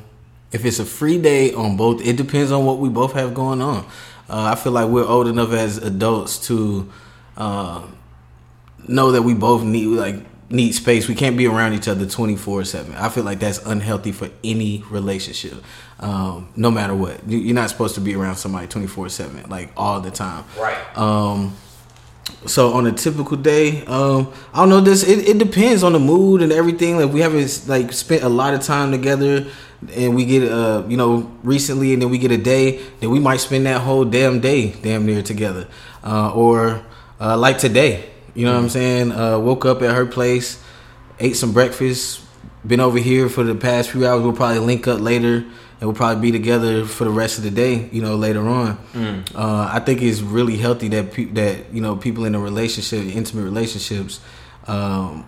if 0.51 0.63
it's 0.65 0.77
a 0.79 0.85
free 0.85 1.17
day 1.19 1.53
on 1.53 1.75
both, 1.77 2.05
it 2.05 2.15
depends 2.15 2.51
on 2.51 2.63
what 2.65 2.77
we 2.77 2.87
both 2.89 3.13
have 3.13 3.33
going 3.33 3.61
on. 3.61 3.85
Uh, 4.29 4.51
I 4.51 4.55
feel 4.55 4.71
like 4.71 4.87
we're 4.87 5.05
old 5.05 5.27
enough 5.27 5.51
as 5.51 5.77
adults 5.79 6.47
to 6.47 6.91
uh, 7.37 7.85
know 8.87 9.11
that 9.11 9.23
we 9.23 9.33
both 9.33 9.63
need 9.63 9.87
like 9.87 10.15
need 10.51 10.73
space. 10.73 11.07
We 11.07 11.15
can't 11.15 11.35
be 11.37 11.47
around 11.47 11.73
each 11.73 11.87
other 11.87 12.05
twenty 12.05 12.35
four 12.35 12.63
seven. 12.65 12.93
I 12.95 13.09
feel 13.09 13.23
like 13.23 13.39
that's 13.39 13.57
unhealthy 13.65 14.11
for 14.11 14.29
any 14.43 14.83
relationship, 14.91 15.55
um, 15.99 16.49
no 16.55 16.69
matter 16.71 16.93
what. 16.95 17.27
You- 17.27 17.39
You're 17.39 17.55
not 17.55 17.69
supposed 17.71 17.95
to 17.95 18.01
be 18.01 18.15
around 18.15 18.35
somebody 18.37 18.67
twenty 18.67 18.87
four 18.87 19.09
seven 19.09 19.43
like 19.49 19.71
all 19.75 19.99
the 20.01 20.11
time. 20.11 20.43
Right. 20.59 20.77
Um, 20.97 21.55
so 22.45 22.73
on 22.73 22.85
a 22.87 22.91
typical 22.91 23.37
day, 23.37 23.85
um, 23.85 24.31
I 24.53 24.59
don't 24.59 24.69
know. 24.69 24.81
This 24.81 25.03
it, 25.03 25.27
it 25.27 25.37
depends 25.37 25.83
on 25.83 25.93
the 25.93 25.99
mood 25.99 26.41
and 26.41 26.51
everything. 26.51 26.97
Like 26.97 27.11
we 27.11 27.21
haven't 27.21 27.63
like 27.67 27.91
spent 27.93 28.23
a 28.23 28.29
lot 28.29 28.53
of 28.53 28.61
time 28.61 28.91
together, 28.91 29.47
and 29.93 30.15
we 30.15 30.25
get 30.25 30.51
uh 30.51 30.83
you 30.87 30.97
know 30.97 31.31
recently, 31.43 31.93
and 31.93 32.01
then 32.01 32.09
we 32.09 32.17
get 32.17 32.31
a 32.31 32.37
day, 32.37 32.81
then 32.99 33.09
we 33.09 33.19
might 33.19 33.37
spend 33.37 33.65
that 33.65 33.81
whole 33.81 34.05
damn 34.05 34.39
day 34.39 34.71
damn 34.81 35.05
near 35.05 35.21
together, 35.21 35.67
uh, 36.03 36.31
or 36.33 36.83
uh, 37.19 37.37
like 37.37 37.57
today. 37.57 38.09
You 38.33 38.45
know 38.45 38.53
what 38.53 38.63
I'm 38.63 38.69
saying? 38.69 39.11
Uh, 39.11 39.39
woke 39.39 39.65
up 39.65 39.81
at 39.81 39.95
her 39.95 40.05
place, 40.05 40.61
ate 41.19 41.35
some 41.37 41.53
breakfast, 41.53 42.21
been 42.67 42.79
over 42.79 42.97
here 42.97 43.29
for 43.29 43.43
the 43.43 43.55
past 43.55 43.91
few 43.91 44.05
hours. 44.05 44.21
We'll 44.23 44.33
probably 44.33 44.59
link 44.59 44.87
up 44.87 44.99
later, 44.99 45.45
and 45.79 45.89
we'll 45.89 45.93
probably 45.95 46.21
be 46.31 46.37
together 46.37 46.85
for 46.85 47.03
the 47.03 47.09
rest 47.09 47.37
of 47.37 47.43
the 47.43 47.51
day. 47.51 47.89
You 47.91 48.01
know, 48.01 48.15
later 48.15 48.47
on. 48.47 48.77
Uh, 49.35 49.69
I 49.71 49.79
think 49.79 50.01
it's 50.01 50.21
really 50.21 50.57
healthy 50.57 50.87
that 50.89 51.11
pe- 51.11 51.25
that 51.33 51.73
you 51.73 51.81
know 51.81 51.95
people 51.95 52.25
in 52.25 52.33
a 52.35 52.39
relationship, 52.39 53.03
intimate 53.15 53.43
relationships, 53.43 54.19
um, 54.67 55.25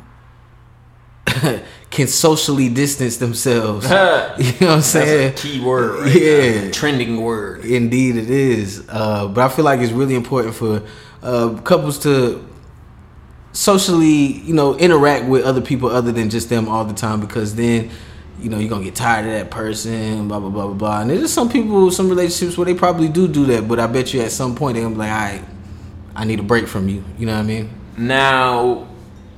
can 1.90 2.08
socially 2.08 2.70
distance 2.70 3.18
themselves. 3.18 3.86
you 3.90 3.90
know 3.92 4.28
what 4.38 4.62
I'm 4.76 4.82
saying? 4.82 5.30
That's 5.32 5.46
a 5.46 5.48
key 5.48 5.60
word 5.64 6.00
right 6.02 6.16
Yeah. 6.22 6.66
now. 6.66 6.72
Trending 6.72 7.22
word. 7.22 7.66
Indeed, 7.66 8.16
it 8.16 8.30
is. 8.30 8.86
Uh, 8.90 9.28
but 9.28 9.44
I 9.44 9.50
feel 9.54 9.66
like 9.66 9.80
it's 9.82 9.92
really 9.92 10.16
important 10.16 10.56
for 10.56 10.84
uh, 11.22 11.60
couples 11.62 12.00
to 12.00 12.46
socially, 13.54 14.40
you 14.44 14.54
know, 14.54 14.78
interact 14.78 15.26
with 15.26 15.44
other 15.44 15.62
people 15.62 15.90
other 15.90 16.12
than 16.12 16.30
just 16.30 16.50
them 16.50 16.68
all 16.70 16.86
the 16.86 16.94
time 16.94 17.20
because 17.20 17.56
then, 17.56 17.90
you 18.40 18.50
know, 18.50 18.60
you're 18.60 18.70
gonna 18.70 18.84
get 18.84 18.96
tired 18.96 19.26
of 19.26 19.32
that 19.32 19.50
person, 19.52 20.28
blah 20.28 20.40
blah 20.40 20.50
blah 20.50 20.66
blah 20.68 20.74
blah. 20.76 21.02
And 21.02 21.10
there's 21.10 21.22
just 21.22 21.34
some 21.34 21.50
people, 21.50 21.90
some 21.92 22.10
relationships 22.10 22.58
where 22.58 22.66
they 22.66 22.74
probably 22.74 23.10
do 23.10 23.28
do 23.28 23.46
that, 23.48 23.68
but 23.68 23.80
I 23.80 23.88
bet 23.88 24.14
you 24.14 24.22
at 24.22 24.32
some 24.32 24.56
point 24.56 24.76
they're 24.76 24.84
gonna 24.84 24.96
be 24.96 25.00
like, 25.00 25.12
all 25.12 25.18
right, 25.18 25.44
I 26.16 26.26
need 26.26 26.40
a 26.40 26.44
break 26.44 26.68
from 26.68 26.88
you. 26.90 27.04
You 27.18 27.26
know 27.26 27.34
what 27.34 27.40
I 27.40 27.44
mean? 27.44 27.70
Now, 27.98 28.88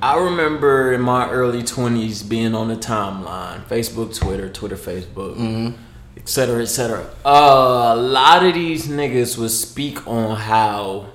I 0.02 0.18
remember 0.18 0.92
in 0.92 1.00
my 1.02 1.30
early 1.30 1.62
20s 1.62 2.26
being 2.28 2.54
on 2.54 2.68
the 2.68 2.76
timeline 2.76 3.64
Facebook, 3.66 4.16
Twitter, 4.16 4.48
Twitter, 4.48 4.76
Facebook, 4.76 5.74
et 6.16 6.28
cetera, 6.28 6.62
et 6.62 6.66
cetera. 6.66 7.04
Uh, 7.24 7.92
a 7.94 7.96
lot 7.96 8.44
of 8.44 8.54
these 8.54 8.86
niggas 8.88 9.38
would 9.38 9.50
speak 9.50 10.06
on 10.06 10.36
how 10.36 11.06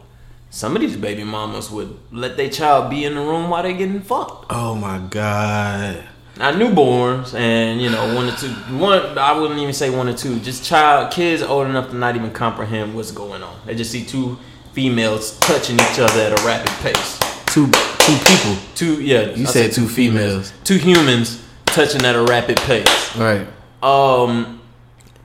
some 0.49 0.75
of 0.75 0.81
these 0.81 0.95
baby 0.97 1.23
mamas 1.23 1.69
would 1.69 1.97
let 2.11 2.37
their 2.37 2.49
child 2.49 2.89
be 2.89 3.03
in 3.05 3.15
the 3.15 3.21
room 3.21 3.49
while 3.49 3.61
they 3.63 3.73
getting 3.73 4.01
fucked. 4.01 4.45
Oh 4.49 4.75
my 4.75 4.99
god. 4.99 6.03
Now 6.37 6.51
newborns 6.51 7.33
and 7.33 7.81
you 7.81 7.89
know 7.89 8.13
one 8.13 8.27
or 8.27 8.35
two 8.35 8.49
one 8.77 9.17
I 9.17 9.31
wouldn't 9.39 9.59
even 9.59 9.73
say 9.73 9.89
one 9.89 10.09
or 10.09 10.13
two 10.13 10.39
just 10.39 10.65
child 10.65 11.13
kids 11.13 11.41
old 11.41 11.67
enough 11.67 11.89
to 11.91 11.95
not 11.95 12.15
even 12.17 12.31
comprehend 12.31 12.93
what's 12.93 13.11
going 13.11 13.41
on. 13.41 13.57
They 13.65 13.73
just 13.75 13.91
see 13.91 14.03
two 14.03 14.37
females 14.73 15.39
touching 15.39 15.75
each 15.75 15.99
other 15.99 16.19
at 16.21 16.37
a 16.39 16.45
rapid 16.45 16.71
pace. 16.83 17.19
Two 17.45 17.67
two 17.67 18.17
people. 18.25 18.55
Two 18.75 19.01
yeah, 19.01 19.29
You 19.33 19.43
I 19.43 19.49
said 19.49 19.71
two 19.71 19.87
females. 19.87 20.51
Two 20.65 20.77
humans 20.77 21.41
touching 21.67 22.03
at 22.03 22.15
a 22.15 22.23
rapid 22.23 22.57
pace. 22.57 23.15
Right. 23.15 23.47
Um 23.81 24.59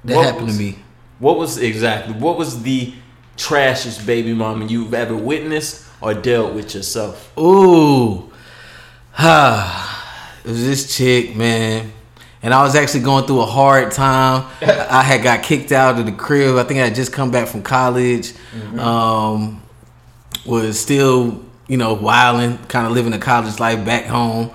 That 0.05 0.25
happened 0.25 0.47
was- 0.47 0.57
to 0.59 0.63
me. 0.63 0.79
what 1.19 1.37
was 1.39 1.59
exactly 1.59 2.15
what 2.15 2.39
was 2.39 2.63
the 2.63 2.93
trashiest 3.37 4.07
baby 4.07 4.33
mama 4.33 4.67
you've 4.67 4.95
ever 4.95 5.17
witnessed 5.17 5.87
or 6.01 6.15
dealt 6.15 6.55
with 6.55 6.73
yourself? 6.75 7.37
Ooh. 7.37 8.31
Ah. 9.19 9.97
It 10.45 10.49
was 10.49 10.65
this 10.65 10.97
chick, 10.97 11.37
man. 11.37 11.93
And 12.43 12.55
I 12.55 12.63
was 12.63 12.75
actually 12.75 13.01
going 13.01 13.27
through 13.27 13.41
a 13.41 13.47
hard 13.47 13.93
time. 13.93 14.49
I 14.63 15.03
had 15.03 15.23
got 15.23 15.43
kicked 15.43 15.73
out 15.73 15.99
of 15.99 16.07
the 16.07 16.13
crib. 16.13 16.57
I 16.57 16.65
think 16.65 16.81
I 16.81 16.85
had 16.85 16.95
just 16.95 17.13
come 17.13 17.31
back 17.31 17.49
from 17.49 17.63
college. 17.63 18.33
Um, 18.79 19.63
was 20.47 20.81
still, 20.81 21.45
you 21.69 21.77
know, 21.77 21.95
wilding, 21.95 22.59
kind 22.67 22.87
of 22.87 22.93
living 22.93 23.13
a 23.13 23.19
college 23.19 23.61
life 23.61 23.85
back 23.85 24.07
home. 24.07 24.51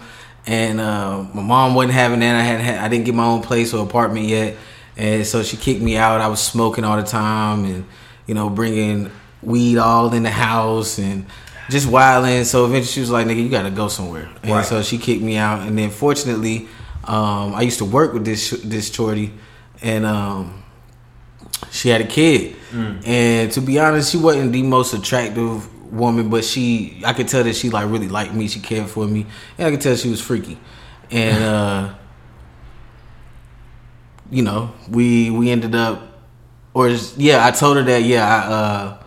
And 0.47 0.79
uh, 0.79 1.25
my 1.33 1.41
mom 1.41 1.75
wasn't 1.75 1.93
having 1.93 2.19
that. 2.19 2.35
I 2.35 2.41
had 2.41 2.83
I 2.83 2.87
didn't 2.87 3.05
get 3.05 3.15
my 3.15 3.25
own 3.25 3.41
place 3.41 3.73
or 3.73 3.83
apartment 3.83 4.27
yet, 4.27 4.55
and 4.95 5.25
so 5.25 5.41
she 5.41 5.57
kicked 5.57 5.81
me 5.81 5.97
out. 5.97 6.21
I 6.21 6.27
was 6.27 6.39
smoking 6.39 6.83
all 6.83 6.97
the 6.97 7.03
time, 7.03 7.65
and 7.65 7.85
you 8.27 8.35
know, 8.35 8.49
bringing 8.49 9.09
weed 9.41 9.77
all 9.77 10.13
in 10.13 10.23
the 10.23 10.29
house 10.29 10.99
and 10.99 11.25
just 11.69 11.87
wilding. 11.87 12.43
So 12.45 12.65
eventually, 12.65 12.91
she 12.91 12.99
was 13.01 13.09
like, 13.11 13.25
"Nigga, 13.27 13.41
you 13.43 13.49
got 13.49 13.63
to 13.63 13.71
go 13.71 13.87
somewhere." 13.87 14.29
And 14.43 14.51
Right. 14.51 14.65
so 14.65 14.81
she 14.81 14.97
kicked 14.97 15.21
me 15.21 15.37
out. 15.37 15.67
And 15.67 15.77
then, 15.77 15.89
fortunately, 15.89 16.67
um, 17.05 17.53
I 17.55 17.61
used 17.61 17.77
to 17.79 17.85
work 17.85 18.13
with 18.13 18.25
this 18.25 18.49
this 18.63 18.91
shorty, 18.93 19.33
and 19.81 20.05
um, 20.05 20.63
she 21.71 21.89
had 21.89 22.01
a 22.01 22.05
kid. 22.07 22.55
And 23.05 23.51
to 23.53 23.61
be 23.61 23.79
honest, 23.79 24.11
she 24.11 24.17
wasn't 24.17 24.51
the 24.51 24.61
most 24.63 24.93
attractive 24.93 25.71
woman, 25.93 26.29
but 26.29 26.43
she 26.43 27.01
I 27.05 27.13
could 27.13 27.27
tell 27.29 27.43
that 27.43 27.55
she 27.55 27.69
like 27.69 27.89
really 27.89 28.09
liked 28.09 28.33
me. 28.33 28.47
She 28.49 28.59
cared 28.59 28.89
for 28.89 29.07
me, 29.07 29.25
and 29.57 29.67
I 29.67 29.71
could 29.71 29.79
tell 29.81 29.95
she 29.95 30.09
was 30.09 30.19
freaky. 30.19 30.57
And 31.09 31.43
uh, 31.55 31.93
you 34.29 34.41
know, 34.41 34.71
we 34.89 35.29
we 35.29 35.51
ended 35.51 35.75
up, 35.75 36.01
or 36.73 36.89
yeah, 37.17 37.45
I 37.45 37.51
told 37.51 37.77
her 37.77 37.83
that 37.83 38.03
yeah, 38.03 38.25
I 38.27 38.51
uh, 38.53 39.03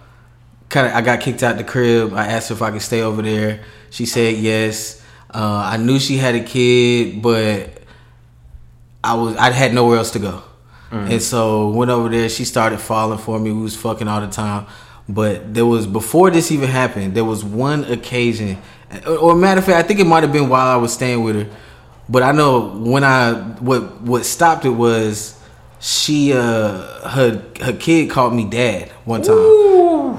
kind 0.68 0.86
of 0.86 0.92
I 0.94 1.00
got 1.00 1.20
kicked 1.20 1.42
out 1.42 1.56
the 1.56 1.64
crib. 1.64 2.12
I 2.14 2.26
asked 2.26 2.48
her 2.50 2.54
if 2.54 2.62
I 2.62 2.70
could 2.70 2.82
stay 2.82 3.00
over 3.02 3.22
there. 3.22 3.60
She 3.90 4.06
said 4.06 4.36
yes. 4.36 5.02
Uh, 5.32 5.62
I 5.72 5.76
knew 5.76 5.98
she 5.98 6.16
had 6.16 6.34
a 6.34 6.40
kid, 6.42 7.20
but 7.22 7.82
I 9.04 9.14
was 9.14 9.36
I 9.36 9.50
had 9.50 9.72
nowhere 9.74 9.98
else 9.98 10.10
to 10.12 10.18
go. 10.18 10.42
And 10.90 11.20
so 11.22 11.68
went 11.70 11.90
over 11.90 12.08
there. 12.08 12.30
She 12.30 12.44
started 12.46 12.78
falling 12.78 13.18
for 13.18 13.38
me. 13.38 13.52
We 13.52 13.60
was 13.62 13.76
fucking 13.76 14.08
all 14.08 14.22
the 14.22 14.28
time. 14.28 14.66
But 15.06 15.52
there 15.54 15.66
was 15.66 15.86
before 15.86 16.30
this 16.30 16.50
even 16.50 16.68
happened. 16.68 17.14
There 17.14 17.24
was 17.24 17.44
one 17.44 17.84
occasion, 17.84 18.58
or, 19.06 19.16
or 19.16 19.34
matter 19.34 19.58
of 19.58 19.66
fact, 19.66 19.76
I 19.84 19.86
think 19.86 20.00
it 20.00 20.06
might 20.06 20.22
have 20.22 20.32
been 20.32 20.48
while 20.48 20.66
I 20.66 20.76
was 20.76 20.92
staying 20.94 21.22
with 21.22 21.36
her. 21.36 21.56
But 22.08 22.22
I 22.22 22.32
know 22.32 22.70
when 22.70 23.04
I 23.04 23.34
what 23.60 24.00
what 24.00 24.24
stopped 24.24 24.64
it 24.64 24.70
was 24.70 25.37
she 25.80 26.32
uh 26.32 27.08
her 27.08 27.42
her 27.60 27.72
kid 27.72 28.10
called 28.10 28.34
me 28.34 28.44
dad 28.44 28.90
one 29.04 29.22
time. 29.22 29.36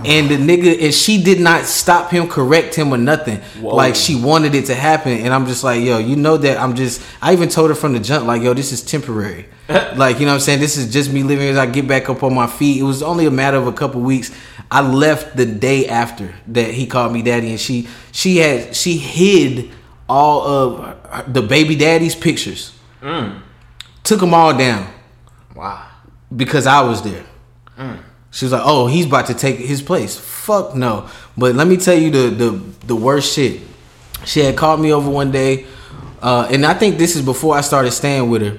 And 0.06 0.30
the 0.30 0.38
nigga 0.38 0.82
and 0.82 0.94
she 0.94 1.22
did 1.22 1.42
not 1.42 1.66
stop 1.66 2.12
him, 2.12 2.30
correct 2.30 2.76
him 2.76 2.94
or 2.94 2.98
nothing. 2.98 3.38
Whoa. 3.60 3.76
Like 3.76 3.96
she 3.96 4.16
wanted 4.16 4.56
it 4.56 4.68
to 4.68 4.76
happen. 4.76 5.12
And 5.12 5.34
I'm 5.34 5.46
just 5.46 5.64
like, 5.64 5.84
yo, 5.84 5.98
you 5.98 6.16
know 6.16 6.38
that 6.38 6.58
I'm 6.58 6.76
just 6.76 7.02
I 7.22 7.34
even 7.34 7.50
told 7.50 7.70
her 7.70 7.76
from 7.76 7.94
the 7.94 8.00
jump, 8.00 8.26
like, 8.26 8.42
yo, 8.42 8.54
this 8.54 8.72
is 8.72 8.82
temporary. 8.82 9.48
like, 9.96 10.20
you 10.20 10.26
know 10.26 10.32
what 10.32 10.36
I'm 10.36 10.40
saying? 10.40 10.60
This 10.62 10.78
is 10.78 10.92
just 10.92 11.12
me 11.12 11.24
living 11.24 11.50
as 11.50 11.58
I 11.58 11.66
get 11.66 11.88
back 11.88 12.10
up 12.10 12.24
on 12.24 12.34
my 12.34 12.48
feet. 12.48 12.80
It 12.80 12.84
was 12.84 13.04
only 13.04 13.26
a 13.26 13.32
matter 13.32 13.58
of 13.58 13.68
a 13.68 13.74
couple 13.74 14.02
weeks. 14.02 14.32
I 14.72 14.82
left 14.82 15.36
the 15.36 15.46
day 15.46 15.88
after 15.88 16.34
that 16.48 16.74
he 16.74 16.88
called 16.88 17.12
me 17.12 17.22
daddy 17.22 17.50
and 17.50 17.60
she 17.60 17.90
she 18.12 18.38
had 18.38 18.76
she 18.76 18.98
hid 18.98 19.72
all 20.08 20.48
of 20.48 21.34
the 21.34 21.42
baby 21.42 21.76
daddy's 21.76 22.16
pictures. 22.16 22.74
Took 24.04 24.22
them 24.22 24.34
all 24.34 24.58
down 24.58 24.88
Wow. 25.60 25.86
because 26.36 26.66
I 26.68 26.82
was 26.82 27.02
there. 27.02 27.24
She 28.32 28.46
was 28.46 28.52
like, 28.52 28.62
"Oh, 28.64 28.88
he's 28.88 29.06
about 29.08 29.26
to 29.28 29.34
take 29.34 29.58
his 29.58 29.82
place." 29.82 30.16
Fuck 30.18 30.76
no. 30.76 31.08
But 31.38 31.56
let 31.56 31.68
me 31.68 31.78
tell 31.78 31.98
you 31.98 32.10
the 32.12 32.30
the 32.30 32.50
the 32.88 32.96
worst 32.96 33.34
shit. 33.34 33.62
She 34.26 34.42
had 34.42 34.56
called 34.56 34.80
me 34.80 34.94
over 34.94 35.10
one 35.10 35.32
day, 35.32 35.66
uh, 36.22 36.48
and 36.52 36.66
I 36.66 36.74
think 36.76 36.98
this 36.98 37.16
is 37.16 37.22
before 37.24 37.56
I 37.56 37.62
started 37.62 37.92
staying 37.92 38.30
with 38.30 38.42
her. 38.44 38.58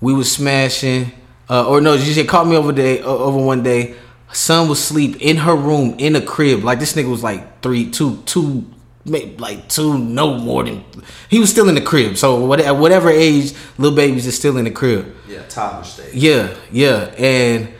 We 0.00 0.12
was 0.14 0.30
smashing, 0.32 1.12
uh, 1.48 1.68
or 1.68 1.80
no, 1.80 1.96
she 1.98 2.12
had 2.14 2.26
called 2.28 2.48
me 2.48 2.56
over 2.56 2.72
day 2.72 3.00
o- 3.02 3.18
over 3.18 3.38
one 3.38 3.62
day. 3.62 3.94
Son 4.32 4.68
was 4.68 4.80
asleep 4.80 5.16
in 5.20 5.36
her 5.36 5.54
room 5.54 5.94
in 5.98 6.16
a 6.16 6.20
crib. 6.20 6.64
Like 6.64 6.80
this 6.80 6.94
nigga 6.94 7.08
was 7.08 7.22
like 7.22 7.62
three, 7.62 7.88
two, 7.90 8.16
two, 8.26 8.64
maybe 9.04 9.36
like 9.36 9.68
two, 9.68 9.98
no 9.98 10.38
more 10.38 10.64
than. 10.64 10.84
He 11.28 11.38
was 11.38 11.50
still 11.50 11.68
in 11.68 11.74
the 11.74 11.80
crib. 11.80 12.16
So 12.16 12.44
what, 12.44 12.60
at 12.60 12.76
whatever 12.76 13.10
age, 13.10 13.52
little 13.78 13.96
babies 13.96 14.26
is 14.26 14.36
still 14.36 14.56
in 14.56 14.64
the 14.64 14.70
crib. 14.70 15.14
Yeah, 15.28 15.42
toddler 15.48 15.84
stage. 15.84 16.14
Yeah, 16.14 16.54
yeah. 16.72 17.14
And 17.18 17.74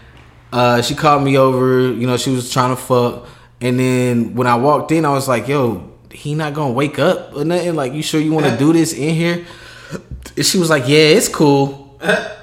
uh, 0.52 0.82
she 0.82 0.94
called 0.94 1.22
me 1.22 1.36
over, 1.36 1.92
you 1.92 2.06
know, 2.06 2.16
she 2.16 2.30
was 2.30 2.52
trying 2.52 2.74
to 2.74 2.80
fuck. 2.80 3.26
And 3.60 3.78
then 3.78 4.34
when 4.34 4.46
I 4.46 4.56
walked 4.56 4.92
in, 4.92 5.04
I 5.04 5.10
was 5.10 5.28
like, 5.28 5.48
yo, 5.48 5.90
he 6.10 6.34
not 6.34 6.54
gonna 6.54 6.72
wake 6.72 6.98
up 6.98 7.34
or 7.34 7.44
nothing? 7.44 7.74
Like, 7.74 7.92
you 7.92 8.02
sure 8.02 8.20
you 8.20 8.32
want 8.32 8.46
to 8.46 8.56
do 8.56 8.72
this 8.72 8.92
in 8.92 9.14
here? 9.14 9.46
And 10.36 10.44
she 10.44 10.58
was 10.58 10.70
like, 10.70 10.86
yeah, 10.86 10.98
it's 10.98 11.28
cool. 11.28 11.98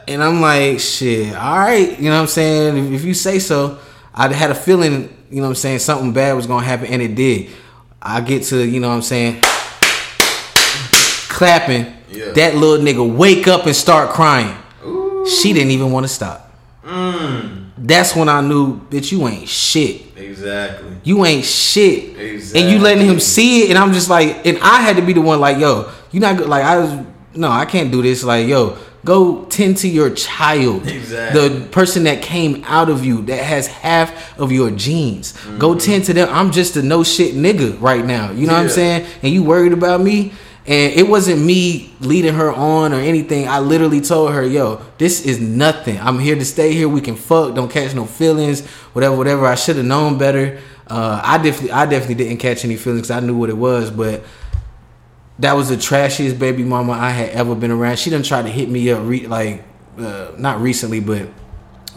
And 0.08 0.24
I'm 0.24 0.42
like, 0.42 0.80
shit, 0.80 1.36
all 1.36 1.60
right. 1.60 1.98
You 2.00 2.06
know 2.10 2.16
what 2.16 2.22
I'm 2.22 2.28
saying? 2.28 2.78
If, 2.78 2.92
if 2.94 3.06
you 3.06 3.14
say 3.14 3.40
so, 3.40 3.80
I 4.14 4.32
had 4.34 4.50
a 4.50 4.56
feeling, 4.56 5.16
you 5.30 5.38
know 5.38 5.44
what 5.44 5.50
I'm 5.50 5.56
saying, 5.56 5.80
something 5.80 6.12
bad 6.12 6.34
was 6.34 6.48
gonna 6.48 6.66
happen, 6.66 6.88
and 6.88 7.02
it 7.02 7.16
did. 7.16 7.50
I 8.02 8.22
get 8.22 8.44
to, 8.46 8.66
you 8.66 8.80
know 8.80 8.90
what 8.90 8.96
I'm 8.96 9.02
saying, 9.02 9.42
clapping. 11.30 11.94
Yeah. 12.10 12.32
That 12.32 12.56
little 12.56 12.84
nigga 12.86 13.16
wake 13.16 13.48
up 13.48 13.66
and 13.66 13.76
start 13.76 14.10
crying. 14.10 14.58
She 15.28 15.54
didn't 15.54 15.72
even 15.72 15.92
want 15.92 16.06
to 16.06 16.08
stop. 16.08 16.52
Mm. 16.84 17.72
That's 17.78 18.16
when 18.16 18.28
I 18.28 18.42
knew, 18.42 18.80
bitch, 18.80 19.12
you 19.12 19.28
ain't 19.28 19.48
shit. 19.48 20.18
Exactly. 20.18 20.98
You 21.04 21.26
ain't 21.26 21.46
shit. 21.46 22.20
Exactly. 22.20 22.62
And 22.62 22.72
you 22.72 22.80
letting 22.80 23.06
him 23.06 23.20
see 23.20 23.64
it, 23.64 23.70
and 23.70 23.78
I'm 23.78 23.94
just 23.94 24.10
like, 24.10 24.46
and 24.46 24.58
I 24.60 24.82
had 24.82 24.96
to 24.98 25.02
be 25.02 25.14
the 25.14 25.22
one 25.22 25.40
like, 25.40 25.58
yo, 25.58 25.92
you 26.12 26.20
not 26.20 26.38
good. 26.38 26.50
Like 26.50 26.64
I 26.64 26.78
was, 26.78 27.06
no, 27.34 27.50
I 27.50 27.66
can't 27.66 27.92
do 27.92 28.02
this. 28.02 28.24
Like, 28.24 28.48
yo, 28.48 28.78
go 29.04 29.46
tend 29.46 29.78
to 29.78 29.88
your 29.88 30.10
child. 30.12 30.88
Exactly. 30.88 31.50
The 31.50 31.66
person 31.68 32.04
that 32.04 32.22
came 32.22 32.64
out 32.66 32.90
of 32.90 33.04
you 33.06 33.22
that 33.24 33.44
has 33.44 33.68
half 33.68 34.38
of 34.40 34.52
your 34.52 34.72
genes. 34.72 35.34
Go 35.58 35.70
Mm-hmm. 35.72 35.80
tend 35.80 36.04
to 36.06 36.14
them. 36.14 36.30
I'm 36.32 36.52
just 36.52 36.76
a 36.78 36.82
no 36.82 37.04
shit 37.04 37.36
nigga 37.36 37.80
right 37.82 38.06
now. 38.06 38.32
You 38.32 38.48
know 38.48 38.54
what 38.54 38.64
I'm 38.64 38.70
saying? 38.70 39.08
And 39.24 39.34
you 39.34 39.44
worried 39.44 39.74
about 39.74 40.02
me. 40.02 40.34
And 40.68 40.94
it 40.94 41.08
wasn't 41.08 41.42
me 41.44 41.92
leading 42.02 42.36
her 42.36 42.52
on 42.54 42.94
or 42.94 43.00
anything. 43.00 43.48
I 43.48 43.58
literally 43.60 44.00
told 44.00 44.32
her, 44.34 44.46
yo, 44.46 44.80
this 45.00 45.26
is 45.26 45.40
nothing. 45.42 46.00
I'm 46.00 46.20
here 46.20 46.36
to 46.36 46.46
stay 46.46 46.74
here. 46.74 46.88
We 46.88 47.02
can 47.02 47.16
fuck. 47.16 47.56
Don't 47.56 47.72
catch 47.72 47.96
no 47.96 48.06
feelings. 48.06 48.64
Whatever, 48.94 49.16
whatever. 49.18 49.48
I 49.48 49.56
should 49.56 49.78
have 49.78 49.86
known 49.86 50.20
better. 50.20 50.60
Uh, 50.88 51.20
I 51.24 51.40
definitely, 51.40 51.72
I 51.72 51.86
definitely 51.88 52.24
didn't 52.24 52.38
catch 52.38 52.64
any 52.64 52.76
feelings. 52.76 53.10
I 53.10 53.22
knew 53.22 53.36
what 53.36 53.50
it 53.50 53.58
was, 53.58 53.90
but 53.90 54.24
that 55.42 55.54
was 55.54 55.70
the 55.70 55.76
trashiest 55.76 56.38
baby 56.40 56.64
mama 56.64 56.94
I 56.94 57.10
had 57.10 57.30
ever 57.32 57.56
been 57.56 57.72
around. 57.72 57.98
She 57.98 58.10
done 58.10 58.24
tried 58.24 58.44
to 58.44 58.50
hit 58.50 58.70
me 58.70 58.90
up, 58.92 59.02
re- 59.04 59.28
like 59.28 59.64
uh, 59.98 60.32
not 60.38 60.62
recently, 60.62 61.00
but 61.00 61.28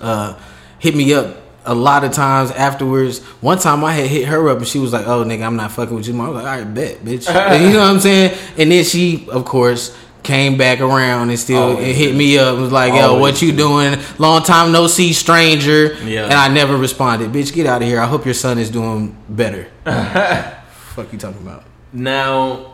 uh, 0.00 0.38
hit 0.78 0.94
me 0.96 1.12
up 1.14 1.36
a 1.66 1.74
lot 1.74 2.04
of 2.04 2.12
times 2.12 2.50
afterwards. 2.52 3.20
One 3.40 3.58
time 3.58 3.84
I 3.84 3.92
had 3.92 4.06
hit 4.06 4.28
her 4.28 4.48
up 4.48 4.58
and 4.58 4.66
she 4.66 4.78
was 4.78 4.92
like, 4.92 5.06
"Oh, 5.06 5.24
nigga, 5.24 5.44
I'm 5.44 5.56
not 5.56 5.72
fucking 5.72 5.94
with 5.94 6.08
you." 6.08 6.20
I 6.20 6.28
was 6.28 6.42
like, 6.42 6.46
"All 6.46 6.64
right, 6.64 6.74
bet, 6.74 6.98
bitch." 7.04 7.26
You 7.60 7.72
know 7.72 7.80
what 7.80 7.90
I'm 7.90 8.00
saying? 8.00 8.36
And 8.58 8.70
then 8.72 8.84
she, 8.84 9.28
of 9.30 9.44
course. 9.44 9.96
Came 10.24 10.56
back 10.56 10.80
around 10.80 11.28
and 11.28 11.38
still 11.38 11.62
Always 11.62 11.86
and 11.86 11.94
hit 11.94 12.14
me 12.14 12.38
up 12.38 12.54
and 12.54 12.62
was 12.62 12.72
like, 12.72 12.94
"Yo, 12.94 13.08
Always 13.10 13.20
what 13.20 13.42
you 13.42 13.52
doing? 13.52 13.98
Long 14.16 14.42
time 14.42 14.72
no 14.72 14.86
see, 14.86 15.12
stranger." 15.12 15.98
Yeah. 16.02 16.24
And 16.24 16.32
I 16.32 16.48
never 16.48 16.78
responded. 16.78 17.30
Bitch, 17.30 17.52
get 17.52 17.66
out 17.66 17.82
of 17.82 17.88
here. 17.88 18.00
I 18.00 18.06
hope 18.06 18.24
your 18.24 18.32
son 18.32 18.56
is 18.58 18.70
doing 18.70 19.14
better. 19.28 19.68
Fuck 19.84 21.12
you 21.12 21.18
talking 21.18 21.42
about? 21.42 21.64
Now, 21.92 22.73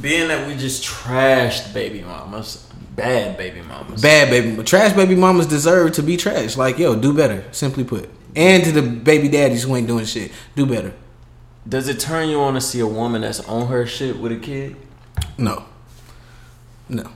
being 0.00 0.28
that 0.28 0.46
we 0.46 0.56
just 0.56 0.84
trashed 0.84 1.72
baby 1.72 2.02
mamas, 2.02 2.68
bad 2.94 3.36
baby 3.36 3.62
mamas. 3.62 4.02
Bad 4.02 4.30
baby, 4.30 4.62
trash 4.62 4.92
baby 4.92 5.14
mamas 5.14 5.46
deserve 5.46 5.92
to 5.92 6.02
be 6.02 6.16
trashed. 6.16 6.56
Like, 6.56 6.78
yo, 6.78 6.96
do 6.96 7.14
better. 7.14 7.44
Simply 7.52 7.84
put, 7.84 8.08
and 8.34 8.64
to 8.64 8.72
the 8.72 8.82
baby 8.82 9.28
daddies 9.28 9.64
who 9.64 9.76
ain't 9.76 9.86
doing 9.86 10.04
shit, 10.04 10.32
do 10.54 10.66
better. 10.66 10.94
Does 11.68 11.88
it 11.88 11.98
turn 11.98 12.28
you 12.28 12.40
on 12.40 12.54
to 12.54 12.60
see 12.60 12.80
a 12.80 12.86
woman 12.86 13.22
that's 13.22 13.40
on 13.40 13.68
her 13.68 13.86
shit 13.86 14.18
with 14.18 14.32
a 14.32 14.36
kid? 14.36 14.76
No, 15.36 15.64
no. 16.88 17.10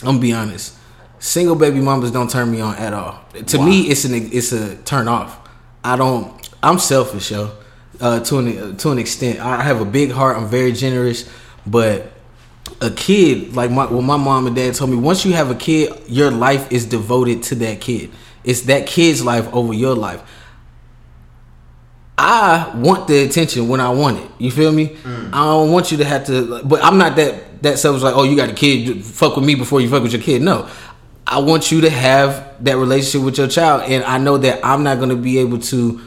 I'm 0.00 0.06
gonna 0.06 0.18
be 0.18 0.32
honest. 0.32 0.76
Single 1.18 1.56
baby 1.56 1.80
mamas 1.80 2.12
don't 2.12 2.30
turn 2.30 2.50
me 2.50 2.60
on 2.60 2.76
at 2.76 2.92
all. 2.92 3.20
To 3.46 3.58
me, 3.62 3.82
it's 3.82 4.04
an 4.04 4.14
it's 4.14 4.52
a 4.52 4.76
turn 4.76 5.08
off. 5.08 5.40
I 5.82 5.96
don't. 5.96 6.48
I'm 6.62 6.78
selfish, 6.78 7.30
yo. 7.30 7.52
Uh, 8.00 8.20
to 8.20 8.38
an 8.38 8.76
to 8.76 8.90
an 8.90 8.98
extent, 8.98 9.40
I 9.40 9.62
have 9.62 9.80
a 9.80 9.84
big 9.84 10.12
heart. 10.12 10.36
I'm 10.36 10.46
very 10.46 10.72
generous, 10.72 11.28
but 11.70 12.12
a 12.80 12.90
kid 12.90 13.54
like 13.54 13.70
my 13.70 13.86
well, 13.86 14.02
my 14.02 14.16
mom 14.16 14.46
and 14.46 14.54
dad 14.54 14.74
told 14.74 14.90
me 14.90 14.96
once 14.96 15.24
you 15.24 15.32
have 15.32 15.50
a 15.50 15.54
kid, 15.54 15.92
your 16.06 16.30
life 16.30 16.70
is 16.70 16.86
devoted 16.86 17.42
to 17.44 17.54
that 17.56 17.80
kid. 17.80 18.10
It's 18.44 18.62
that 18.62 18.86
kid's 18.86 19.24
life 19.24 19.52
over 19.52 19.72
your 19.72 19.94
life. 19.94 20.22
I 22.16 22.72
want 22.74 23.06
the 23.06 23.24
attention 23.24 23.68
when 23.68 23.80
I 23.80 23.90
want 23.90 24.18
it. 24.18 24.30
You 24.38 24.50
feel 24.50 24.72
me? 24.72 24.88
Mm. 24.88 25.28
I 25.32 25.44
don't 25.44 25.70
want 25.70 25.92
you 25.92 25.98
to 25.98 26.04
have 26.04 26.26
to. 26.26 26.62
But 26.64 26.82
I'm 26.82 26.98
not 26.98 27.16
that 27.16 27.62
that 27.62 27.78
selfish. 27.78 28.02
Like, 28.02 28.16
oh, 28.16 28.24
you 28.24 28.36
got 28.36 28.48
a 28.48 28.54
kid. 28.54 29.04
Fuck 29.04 29.36
with 29.36 29.44
me 29.44 29.54
before 29.54 29.80
you 29.80 29.88
fuck 29.88 30.02
with 30.02 30.12
your 30.12 30.22
kid. 30.22 30.42
No, 30.42 30.68
I 31.26 31.38
want 31.38 31.70
you 31.70 31.82
to 31.82 31.90
have 31.90 32.64
that 32.64 32.76
relationship 32.76 33.24
with 33.24 33.38
your 33.38 33.48
child, 33.48 33.82
and 33.82 34.02
I 34.02 34.18
know 34.18 34.38
that 34.38 34.64
I'm 34.64 34.82
not 34.82 34.98
going 34.98 35.10
to 35.10 35.16
be 35.16 35.38
able 35.38 35.58
to. 35.58 36.00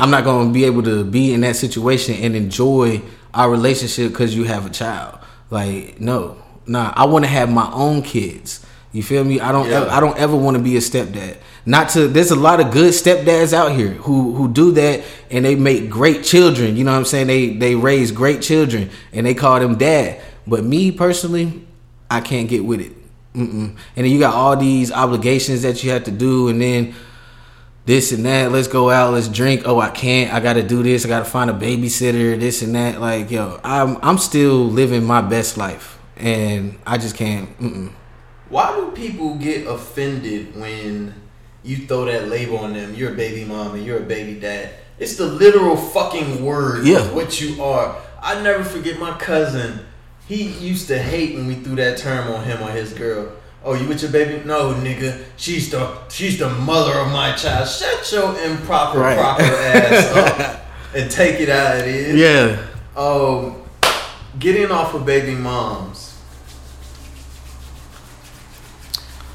I'm 0.00 0.10
not 0.10 0.24
going 0.24 0.48
to 0.48 0.52
be 0.52 0.64
able 0.64 0.82
to 0.84 1.04
be 1.04 1.32
in 1.34 1.42
that 1.42 1.56
situation 1.56 2.14
and 2.16 2.34
enjoy 2.34 3.02
our 3.34 3.50
relationship 3.50 4.12
because 4.12 4.34
you 4.34 4.44
have 4.44 4.66
a 4.66 4.70
child. 4.70 5.18
Like, 5.50 6.00
no, 6.00 6.42
nah. 6.66 6.92
I 6.96 7.04
want 7.04 7.24
to 7.24 7.30
have 7.30 7.50
my 7.50 7.70
own 7.72 8.02
kids. 8.02 8.64
You 8.92 9.02
feel 9.02 9.22
me? 9.22 9.40
I 9.40 9.52
don't. 9.52 9.68
Yeah. 9.68 9.82
Ever, 9.82 9.90
I 9.90 10.00
don't 10.00 10.18
ever 10.18 10.34
want 10.34 10.56
to 10.56 10.62
be 10.62 10.76
a 10.76 10.80
stepdad. 10.80 11.36
Not 11.64 11.90
to. 11.90 12.08
There's 12.08 12.32
a 12.32 12.36
lot 12.36 12.60
of 12.60 12.72
good 12.72 12.92
stepdads 12.92 13.52
out 13.52 13.72
here 13.72 13.90
who 13.90 14.34
who 14.34 14.52
do 14.52 14.72
that 14.72 15.04
and 15.30 15.44
they 15.44 15.54
make 15.54 15.88
great 15.88 16.24
children. 16.24 16.76
You 16.76 16.84
know 16.84 16.92
what 16.92 16.98
I'm 16.98 17.04
saying? 17.04 17.28
They 17.28 17.50
they 17.50 17.74
raise 17.76 18.10
great 18.10 18.42
children 18.42 18.90
and 19.12 19.26
they 19.26 19.34
call 19.34 19.60
them 19.60 19.76
dad. 19.76 20.20
But 20.46 20.64
me 20.64 20.90
personally, 20.90 21.64
I 22.10 22.20
can't 22.20 22.48
get 22.48 22.64
with 22.64 22.80
it. 22.80 22.92
Mm-mm. 23.34 23.76
And 23.76 23.76
then 23.94 24.06
you 24.06 24.18
got 24.18 24.34
all 24.34 24.56
these 24.56 24.90
obligations 24.90 25.62
that 25.62 25.84
you 25.84 25.92
have 25.92 26.04
to 26.04 26.10
do, 26.10 26.48
and 26.48 26.60
then 26.60 26.94
this 27.90 28.12
and 28.12 28.24
that. 28.24 28.52
Let's 28.52 28.68
go 28.68 28.88
out. 28.88 29.12
Let's 29.12 29.28
drink. 29.28 29.62
Oh, 29.66 29.80
I 29.80 29.90
can't. 29.90 30.32
I 30.32 30.38
got 30.38 30.52
to 30.54 30.62
do 30.62 30.82
this. 30.82 31.04
I 31.04 31.08
got 31.08 31.24
to 31.24 31.30
find 31.30 31.50
a 31.50 31.52
babysitter. 31.52 32.38
This 32.38 32.62
and 32.62 32.74
that. 32.76 33.00
Like 33.00 33.30
yo, 33.30 33.60
I'm 33.64 33.98
I'm 34.02 34.16
still 34.18 34.64
living 34.64 35.04
my 35.04 35.20
best 35.20 35.56
life, 35.56 35.98
and 36.16 36.78
I 36.86 36.98
just 36.98 37.16
can't. 37.16 37.58
Mm-mm. 37.58 37.92
Why 38.48 38.74
do 38.76 38.92
people 38.92 39.34
get 39.34 39.66
offended 39.66 40.56
when 40.56 41.14
you 41.64 41.78
throw 41.88 42.04
that 42.04 42.28
label 42.28 42.58
on 42.58 42.74
them? 42.74 42.94
You're 42.94 43.12
a 43.12 43.16
baby 43.16 43.44
mom 43.44 43.74
and 43.74 43.84
you're 43.84 43.98
a 43.98 44.06
baby 44.06 44.38
dad. 44.40 44.70
It's 44.98 45.16
the 45.16 45.26
literal 45.26 45.76
fucking 45.76 46.44
word 46.44 46.86
Yeah. 46.86 46.98
of 46.98 47.14
what 47.14 47.40
you 47.40 47.62
are. 47.62 47.96
I 48.22 48.40
never 48.42 48.62
forget 48.64 48.98
my 48.98 49.16
cousin. 49.18 49.80
He 50.28 50.44
used 50.44 50.88
to 50.88 50.98
hate 50.98 51.34
when 51.34 51.46
we 51.46 51.54
threw 51.56 51.74
that 51.76 51.98
term 51.98 52.32
on 52.32 52.44
him 52.44 52.62
or 52.62 52.70
his 52.70 52.92
girl. 52.92 53.32
Oh, 53.62 53.74
you 53.74 53.86
with 53.86 54.00
your 54.02 54.10
baby? 54.10 54.42
No, 54.46 54.72
nigga. 54.74 55.22
She's 55.36 55.70
the 55.70 55.98
she's 56.08 56.38
the 56.38 56.48
mother 56.48 56.92
of 56.98 57.08
my 57.12 57.32
child. 57.36 57.68
Shut 57.68 58.10
your 58.12 58.34
improper 58.42 58.98
Right. 58.98 59.18
proper 59.18 59.42
ass 59.42 60.16
up 60.16 60.64
and 60.94 61.10
take 61.10 61.40
it 61.40 61.50
out 61.50 61.76
of 61.80 61.86
it. 61.86 62.14
Yeah. 62.16 62.66
Um, 62.96 63.62
getting 64.38 64.70
off 64.70 64.94
of 64.94 65.04
baby 65.04 65.34
moms. 65.34 66.16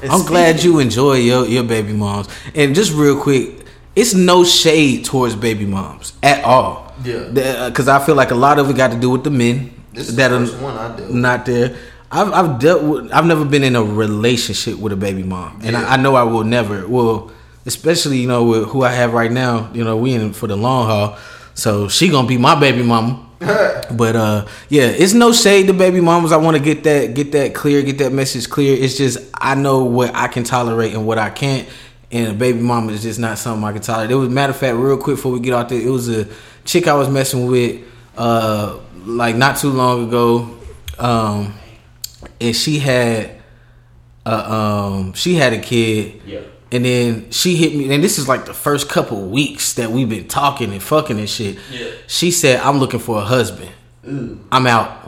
And 0.02 0.10
I'm 0.12 0.24
glad 0.26 0.56
speaking- 0.58 0.72
you 0.72 0.78
enjoy 0.80 1.14
your 1.14 1.46
your 1.46 1.62
baby 1.64 1.92
moms. 1.92 2.28
And 2.54 2.74
just 2.74 2.92
real 2.92 3.18
quick, 3.20 3.64
it's 3.94 4.12
no 4.12 4.44
shade 4.44 5.04
towards 5.04 5.34
baby 5.36 5.64
moms 5.66 6.12
at 6.22 6.44
all. 6.44 6.92
Yeah. 7.04 7.68
Because 7.68 7.88
I 7.88 8.04
feel 8.04 8.14
like 8.14 8.30
a 8.30 8.34
lot 8.34 8.58
of 8.58 8.68
it 8.70 8.76
got 8.76 8.90
to 8.90 8.98
do 8.98 9.10
with 9.10 9.24
the 9.24 9.30
men 9.30 9.72
This 9.92 10.08
is 10.08 10.16
that 10.16 10.28
the 10.28 10.36
are 10.36 10.62
one 10.62 10.76
I 10.76 10.96
do. 10.96 11.08
not 11.12 11.46
there. 11.46 11.76
I've 12.10 12.32
I've 12.32 12.58
dealt 12.58 12.82
with. 12.82 13.12
I've 13.12 13.26
never 13.26 13.44
been 13.44 13.64
in 13.64 13.76
a 13.76 13.82
relationship 13.82 14.78
with 14.78 14.92
a 14.92 14.96
baby 14.96 15.22
mom, 15.22 15.60
and 15.62 15.72
Yeah. 15.72 15.82
I, 15.86 15.94
I 15.94 15.96
know 15.96 16.14
I 16.14 16.22
will 16.22 16.44
never. 16.44 16.86
Well, 16.86 17.30
especially 17.66 18.18
you 18.18 18.28
know 18.28 18.44
with 18.44 18.68
who 18.68 18.82
I 18.82 18.92
have 18.92 19.12
right 19.12 19.30
now. 19.32 19.70
You 19.74 19.84
know 19.84 19.96
we 19.96 20.14
in 20.14 20.32
for 20.32 20.46
the 20.46 20.56
long 20.56 20.86
haul, 20.86 21.18
so 21.54 21.88
she 21.88 22.08
gonna 22.08 22.28
be 22.28 22.38
my 22.38 22.58
baby 22.58 22.82
mama. 22.82 23.22
But 23.90 24.16
uh 24.16 24.46
yeah, 24.68 24.86
it's 24.86 25.12
no 25.14 25.32
shade 25.32 25.68
to 25.68 25.72
baby 25.72 26.00
mamas. 26.00 26.32
I 26.32 26.38
want 26.38 26.56
to 26.56 26.62
get 26.62 26.82
that 26.84 27.14
get 27.14 27.32
that 27.32 27.54
clear, 27.54 27.82
get 27.82 27.98
that 27.98 28.12
message 28.12 28.48
clear. 28.50 28.76
It's 28.76 28.96
just 28.96 29.18
I 29.34 29.54
know 29.54 29.84
what 29.84 30.12
I 30.14 30.26
can 30.26 30.42
tolerate 30.42 30.92
and 30.94 31.06
what 31.06 31.18
I 31.18 31.30
can't. 31.30 31.68
And 32.10 32.28
a 32.28 32.34
baby 32.34 32.60
mama 32.60 32.92
is 32.92 33.02
just 33.02 33.18
not 33.20 33.38
something 33.38 33.62
I 33.64 33.72
can 33.72 33.82
tolerate. 33.82 34.10
It 34.10 34.14
was 34.16 34.28
matter 34.28 34.50
of 34.50 34.56
fact, 34.56 34.76
real 34.76 34.96
quick 34.96 35.16
before 35.16 35.32
we 35.32 35.40
get 35.40 35.54
out 35.54 35.68
there, 35.68 35.80
it 35.80 35.88
was 35.90 36.08
a 36.08 36.26
chick 36.64 36.88
I 36.88 36.94
was 36.94 37.08
messing 37.08 37.46
with 37.46 37.82
uh 38.16 38.78
like 39.04 39.36
not 39.36 39.56
too 39.58 39.70
long 39.70 40.08
ago. 40.08 40.56
Um 40.98 41.54
and 42.40 42.54
she 42.54 42.78
had 42.78 43.30
uh, 44.24 44.90
um 44.94 45.12
she 45.12 45.34
had 45.34 45.52
a 45.52 45.58
kid. 45.58 46.20
Yeah. 46.26 46.40
And 46.72 46.84
then 46.84 47.30
she 47.30 47.54
hit 47.54 47.76
me, 47.76 47.94
and 47.94 48.02
this 48.02 48.18
is 48.18 48.28
like 48.28 48.44
the 48.44 48.52
first 48.52 48.88
couple 48.88 49.28
weeks 49.28 49.74
that 49.74 49.90
we've 49.90 50.08
been 50.08 50.26
talking 50.26 50.72
and 50.72 50.82
fucking 50.82 51.18
and 51.18 51.30
shit. 51.30 51.58
Yeah. 51.70 51.90
She 52.08 52.32
said, 52.32 52.60
"I'm 52.60 52.78
looking 52.78 52.98
for 52.98 53.18
a 53.18 53.24
husband. 53.24 53.70
Ooh, 54.06 54.40
I'm 54.50 54.66
out." 54.66 55.06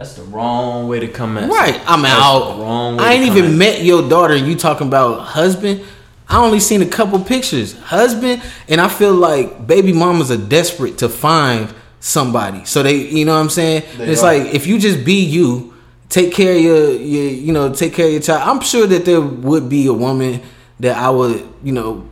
that's 0.00 0.14
the 0.14 0.22
wrong 0.22 0.88
way 0.88 0.98
to 0.98 1.08
come 1.08 1.36
at. 1.36 1.44
It. 1.44 1.52
Right, 1.52 1.78
I'm 1.86 2.00
That's 2.00 2.14
out. 2.14 2.58
wrong 2.58 2.96
way 2.96 3.04
I 3.04 3.12
ain't 3.12 3.36
even 3.36 3.58
met 3.58 3.82
your 3.84 4.08
daughter. 4.08 4.34
You 4.34 4.56
talking 4.56 4.86
about 4.86 5.20
husband? 5.20 5.84
I 6.26 6.42
only 6.42 6.58
seen 6.58 6.80
a 6.80 6.86
couple 6.86 7.22
pictures. 7.22 7.78
Husband, 7.78 8.40
and 8.66 8.80
I 8.80 8.88
feel 8.88 9.12
like 9.12 9.66
baby 9.66 9.92
mamas 9.92 10.30
are 10.30 10.38
desperate 10.38 10.96
to 10.98 11.10
find 11.10 11.68
somebody. 11.98 12.64
So 12.64 12.82
they, 12.82 12.96
you 12.96 13.26
know 13.26 13.34
what 13.34 13.40
I'm 13.40 13.50
saying? 13.50 13.82
They 13.98 14.08
it's 14.08 14.22
are. 14.22 14.32
like 14.32 14.54
if 14.54 14.66
you 14.66 14.78
just 14.78 15.04
be 15.04 15.22
you, 15.22 15.69
take 16.10 16.34
care 16.34 16.54
of 16.54 16.60
your, 16.60 16.90
your, 16.92 17.30
you 17.30 17.52
know, 17.52 17.72
take 17.72 17.94
care 17.94 18.06
of 18.06 18.12
your 18.12 18.20
child. 18.20 18.42
I'm 18.46 18.60
sure 18.60 18.86
that 18.86 19.06
there 19.06 19.20
would 19.20 19.70
be 19.70 19.86
a 19.86 19.92
woman 19.94 20.42
that 20.80 20.98
I 20.98 21.08
would, 21.08 21.48
you 21.64 21.72
know, 21.72 22.06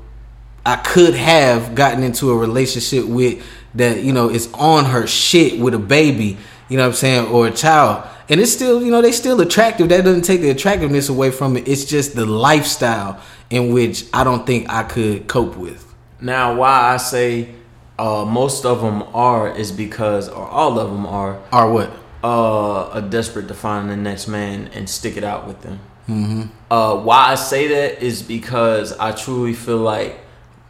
I 0.65 0.77
could 0.77 1.15
have 1.15 1.75
gotten 1.75 2.03
into 2.03 2.31
a 2.31 2.37
relationship 2.37 3.07
with 3.07 3.45
that 3.75 4.03
you 4.03 4.13
know 4.13 4.29
is 4.29 4.53
on 4.55 4.85
her 4.85 5.07
shit 5.07 5.59
with 5.59 5.75
a 5.75 5.79
baby, 5.79 6.37
you 6.69 6.77
know 6.77 6.83
what 6.83 6.89
I'm 6.91 6.95
saying, 6.95 7.29
or 7.29 7.47
a 7.47 7.51
child, 7.51 8.07
and 8.29 8.41
it's 8.41 8.53
still 8.53 8.83
you 8.83 8.91
know 8.91 9.01
they 9.01 9.13
still 9.13 9.41
attractive. 9.41 9.89
That 9.89 10.05
doesn't 10.05 10.23
take 10.23 10.41
the 10.41 10.51
attractiveness 10.51 11.09
away 11.09 11.31
from 11.31 11.57
it. 11.57 11.67
It's 11.67 11.85
just 11.85 12.15
the 12.15 12.27
lifestyle 12.27 13.21
in 13.51 13.73
which 13.73 14.05
I 14.13 14.25
don't 14.25 14.47
think 14.47 14.69
I 14.69 14.83
could 14.83 15.27
cope 15.27 15.57
with. 15.57 15.85
Now, 16.21 16.57
why 16.57 16.93
I 16.93 16.97
say 16.99 17.55
uh, 17.99 18.25
most 18.25 18.67
of 18.67 18.83
them 18.83 19.03
are 19.15 19.49
is 19.57 19.73
because, 19.73 20.29
or 20.29 20.47
all 20.47 20.79
of 20.79 20.91
them 20.91 21.07
are, 21.07 21.41
are 21.53 21.71
what? 21.71 21.91
Uh, 22.23 22.89
are 22.89 23.03
desperate 23.03 23.49
to 23.49 23.55
find 23.55 23.91
the 23.91 23.97
next 23.97 24.29
man 24.29 24.69
and 24.75 24.89
stick 24.89 25.17
it 25.17 25.25
out 25.25 25.47
with 25.47 25.63
them. 25.63 25.81
Mm-hmm. 26.09 26.43
Uh, 26.71 26.97
why 26.97 27.33
I 27.33 27.35
say 27.35 27.69
that 27.69 28.03
is 28.03 28.23
because 28.23 28.97
I 28.99 29.13
truly 29.13 29.53
feel 29.53 29.79
like 29.79 30.21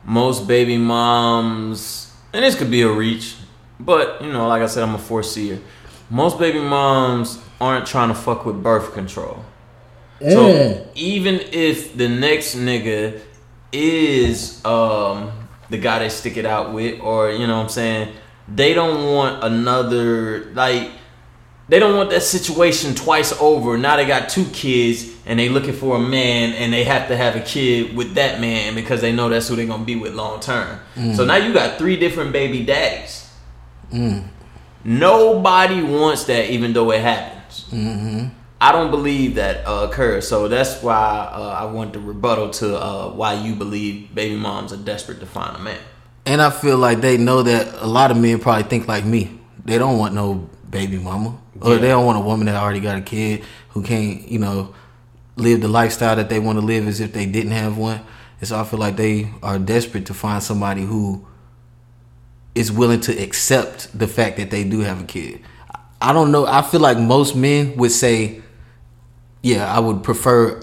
most 0.04 0.48
baby 0.48 0.76
moms, 0.78 2.12
and 2.32 2.44
this 2.44 2.54
could 2.54 2.70
be 2.70 2.82
a 2.82 2.90
reach, 2.90 3.36
but 3.78 4.20
you 4.22 4.32
know, 4.32 4.48
like 4.48 4.62
I 4.62 4.66
said, 4.66 4.82
I'm 4.82 4.94
a 4.94 4.98
foreseer. 4.98 5.60
Most 6.10 6.38
baby 6.38 6.60
moms 6.60 7.38
aren't 7.60 7.86
trying 7.86 8.08
to 8.08 8.14
fuck 8.14 8.46
with 8.46 8.62
birth 8.62 8.92
control. 8.92 9.44
So 10.20 10.90
even 10.96 11.40
if 11.52 11.96
the 11.96 12.08
next 12.08 12.56
nigga 12.56 13.20
is 13.70 14.64
um 14.64 15.30
the 15.70 15.78
guy 15.78 16.00
they 16.00 16.08
stick 16.08 16.36
it 16.36 16.46
out 16.46 16.72
with, 16.72 17.00
or 17.00 17.30
you 17.30 17.46
know 17.46 17.56
what 17.56 17.64
I'm 17.64 17.68
saying, 17.68 18.14
they 18.52 18.74
don't 18.74 19.14
want 19.14 19.44
another 19.44 20.46
like 20.54 20.90
they 21.68 21.78
don't 21.78 21.96
want 21.96 22.10
that 22.10 22.22
situation 22.22 22.94
twice 22.94 23.32
over. 23.40 23.76
Now 23.76 23.96
they 23.96 24.06
got 24.06 24.28
two 24.28 24.44
kids 24.46 25.14
and 25.26 25.38
they 25.38 25.48
looking 25.48 25.74
for 25.74 25.96
a 25.96 26.00
man 26.00 26.54
and 26.54 26.72
they 26.72 26.84
have 26.84 27.08
to 27.08 27.16
have 27.16 27.36
a 27.36 27.40
kid 27.40 27.94
with 27.96 28.14
that 28.14 28.40
man 28.40 28.74
because 28.74 29.00
they 29.00 29.12
know 29.12 29.28
that's 29.28 29.48
who 29.48 29.56
they're 29.56 29.66
gonna 29.66 29.84
be 29.84 29.96
with 29.96 30.14
long 30.14 30.40
term. 30.40 30.80
So 31.14 31.24
now 31.24 31.36
you 31.36 31.52
got 31.52 31.78
three 31.78 31.96
different 31.96 32.32
baby 32.32 32.64
daddies. 32.64 33.30
Nobody 34.84 35.82
wants 35.82 36.24
that, 36.24 36.50
even 36.50 36.72
though 36.72 36.90
it 36.92 37.00
happens. 37.02 37.64
I 38.60 38.72
don't 38.72 38.90
believe 38.90 39.36
that 39.36 39.66
uh, 39.66 39.86
occurs. 39.88 40.26
So 40.26 40.48
that's 40.48 40.82
why 40.82 40.96
uh, 41.32 41.58
I 41.60 41.64
want 41.66 41.92
the 41.92 42.00
rebuttal 42.00 42.50
to 42.50 42.76
uh, 42.76 43.10
why 43.10 43.34
you 43.34 43.54
believe 43.54 44.14
baby 44.14 44.34
moms 44.36 44.72
are 44.72 44.76
desperate 44.78 45.20
to 45.20 45.26
find 45.26 45.56
a 45.56 45.60
man. 45.60 45.78
And 46.26 46.42
I 46.42 46.50
feel 46.50 46.76
like 46.76 47.00
they 47.00 47.16
know 47.18 47.42
that 47.42 47.74
a 47.82 47.86
lot 47.86 48.10
of 48.10 48.16
men 48.16 48.38
probably 48.40 48.64
think 48.64 48.88
like 48.88 49.04
me. 49.04 49.38
They 49.64 49.78
don't 49.78 49.98
want 49.98 50.14
no 50.14 50.48
baby 50.68 50.98
mama, 50.98 51.38
or 51.60 51.72
Yeah. 51.74 51.78
they 51.78 51.88
don't 51.88 52.06
want 52.06 52.18
a 52.18 52.22
woman 52.22 52.46
that 52.46 52.56
already 52.56 52.80
got 52.80 52.96
a 52.98 53.00
kid 53.00 53.42
who 53.70 53.82
can't, 53.82 54.28
you 54.28 54.38
know, 54.38 54.74
live 55.36 55.60
the 55.60 55.68
lifestyle 55.68 56.16
that 56.16 56.28
they 56.28 56.38
want 56.38 56.58
to 56.58 56.64
live 56.64 56.86
as 56.88 57.00
if 57.00 57.12
they 57.12 57.26
didn't 57.26 57.52
have 57.52 57.76
one. 57.76 58.00
And 58.40 58.48
so 58.48 58.58
I 58.58 58.64
feel 58.64 58.78
like 58.78 58.96
they 58.96 59.30
are 59.42 59.58
desperate 59.58 60.06
to 60.06 60.14
find 60.14 60.42
somebody 60.42 60.82
who 60.82 61.24
is 62.54 62.72
willing 62.72 63.00
to 63.00 63.12
accept 63.22 63.96
the 63.96 64.06
fact 64.08 64.36
that 64.36 64.50
they 64.50 64.64
do 64.64 64.80
have 64.80 65.00
a 65.00 65.04
kid. 65.04 65.40
I 66.00 66.12
don't 66.12 66.30
know. 66.32 66.46
I 66.46 66.62
feel 66.62 66.80
like 66.80 66.98
most 66.98 67.34
men 67.36 67.76
would 67.76 67.90
say, 67.92 68.40
"Yeah, 69.42 69.72
I 69.72 69.80
would 69.80 70.02
prefer 70.02 70.60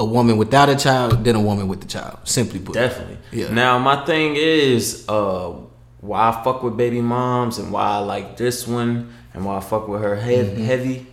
a 0.00 0.04
woman 0.04 0.36
without 0.38 0.68
a 0.68 0.76
child 0.76 1.24
than 1.24 1.36
a 1.36 1.40
woman 1.40 1.68
with 1.68 1.80
the 1.80 1.86
child." 1.86 2.18
Simply 2.24 2.58
put, 2.58 2.74
Definitely. 2.74 3.18
Yeah. 3.32 3.52
Now 3.52 3.78
my 3.78 4.04
thing 4.06 4.34
is 4.36 5.04
uh, 5.08 5.52
why 6.00 6.28
I 6.30 6.42
fuck 6.44 6.62
with 6.62 6.76
baby 6.76 7.00
moms 7.02 7.58
and 7.58 7.70
why 7.70 7.82
I 7.86 7.98
like 7.98 8.36
this 8.36 8.66
one 8.66 9.12
and 9.36 9.44
why 9.44 9.58
I 9.58 9.60
fuck 9.60 9.86
with 9.86 10.02
her 10.02 10.16
head 10.16 10.46
Mm-hmm. 10.56 10.64
heavy 10.64 11.06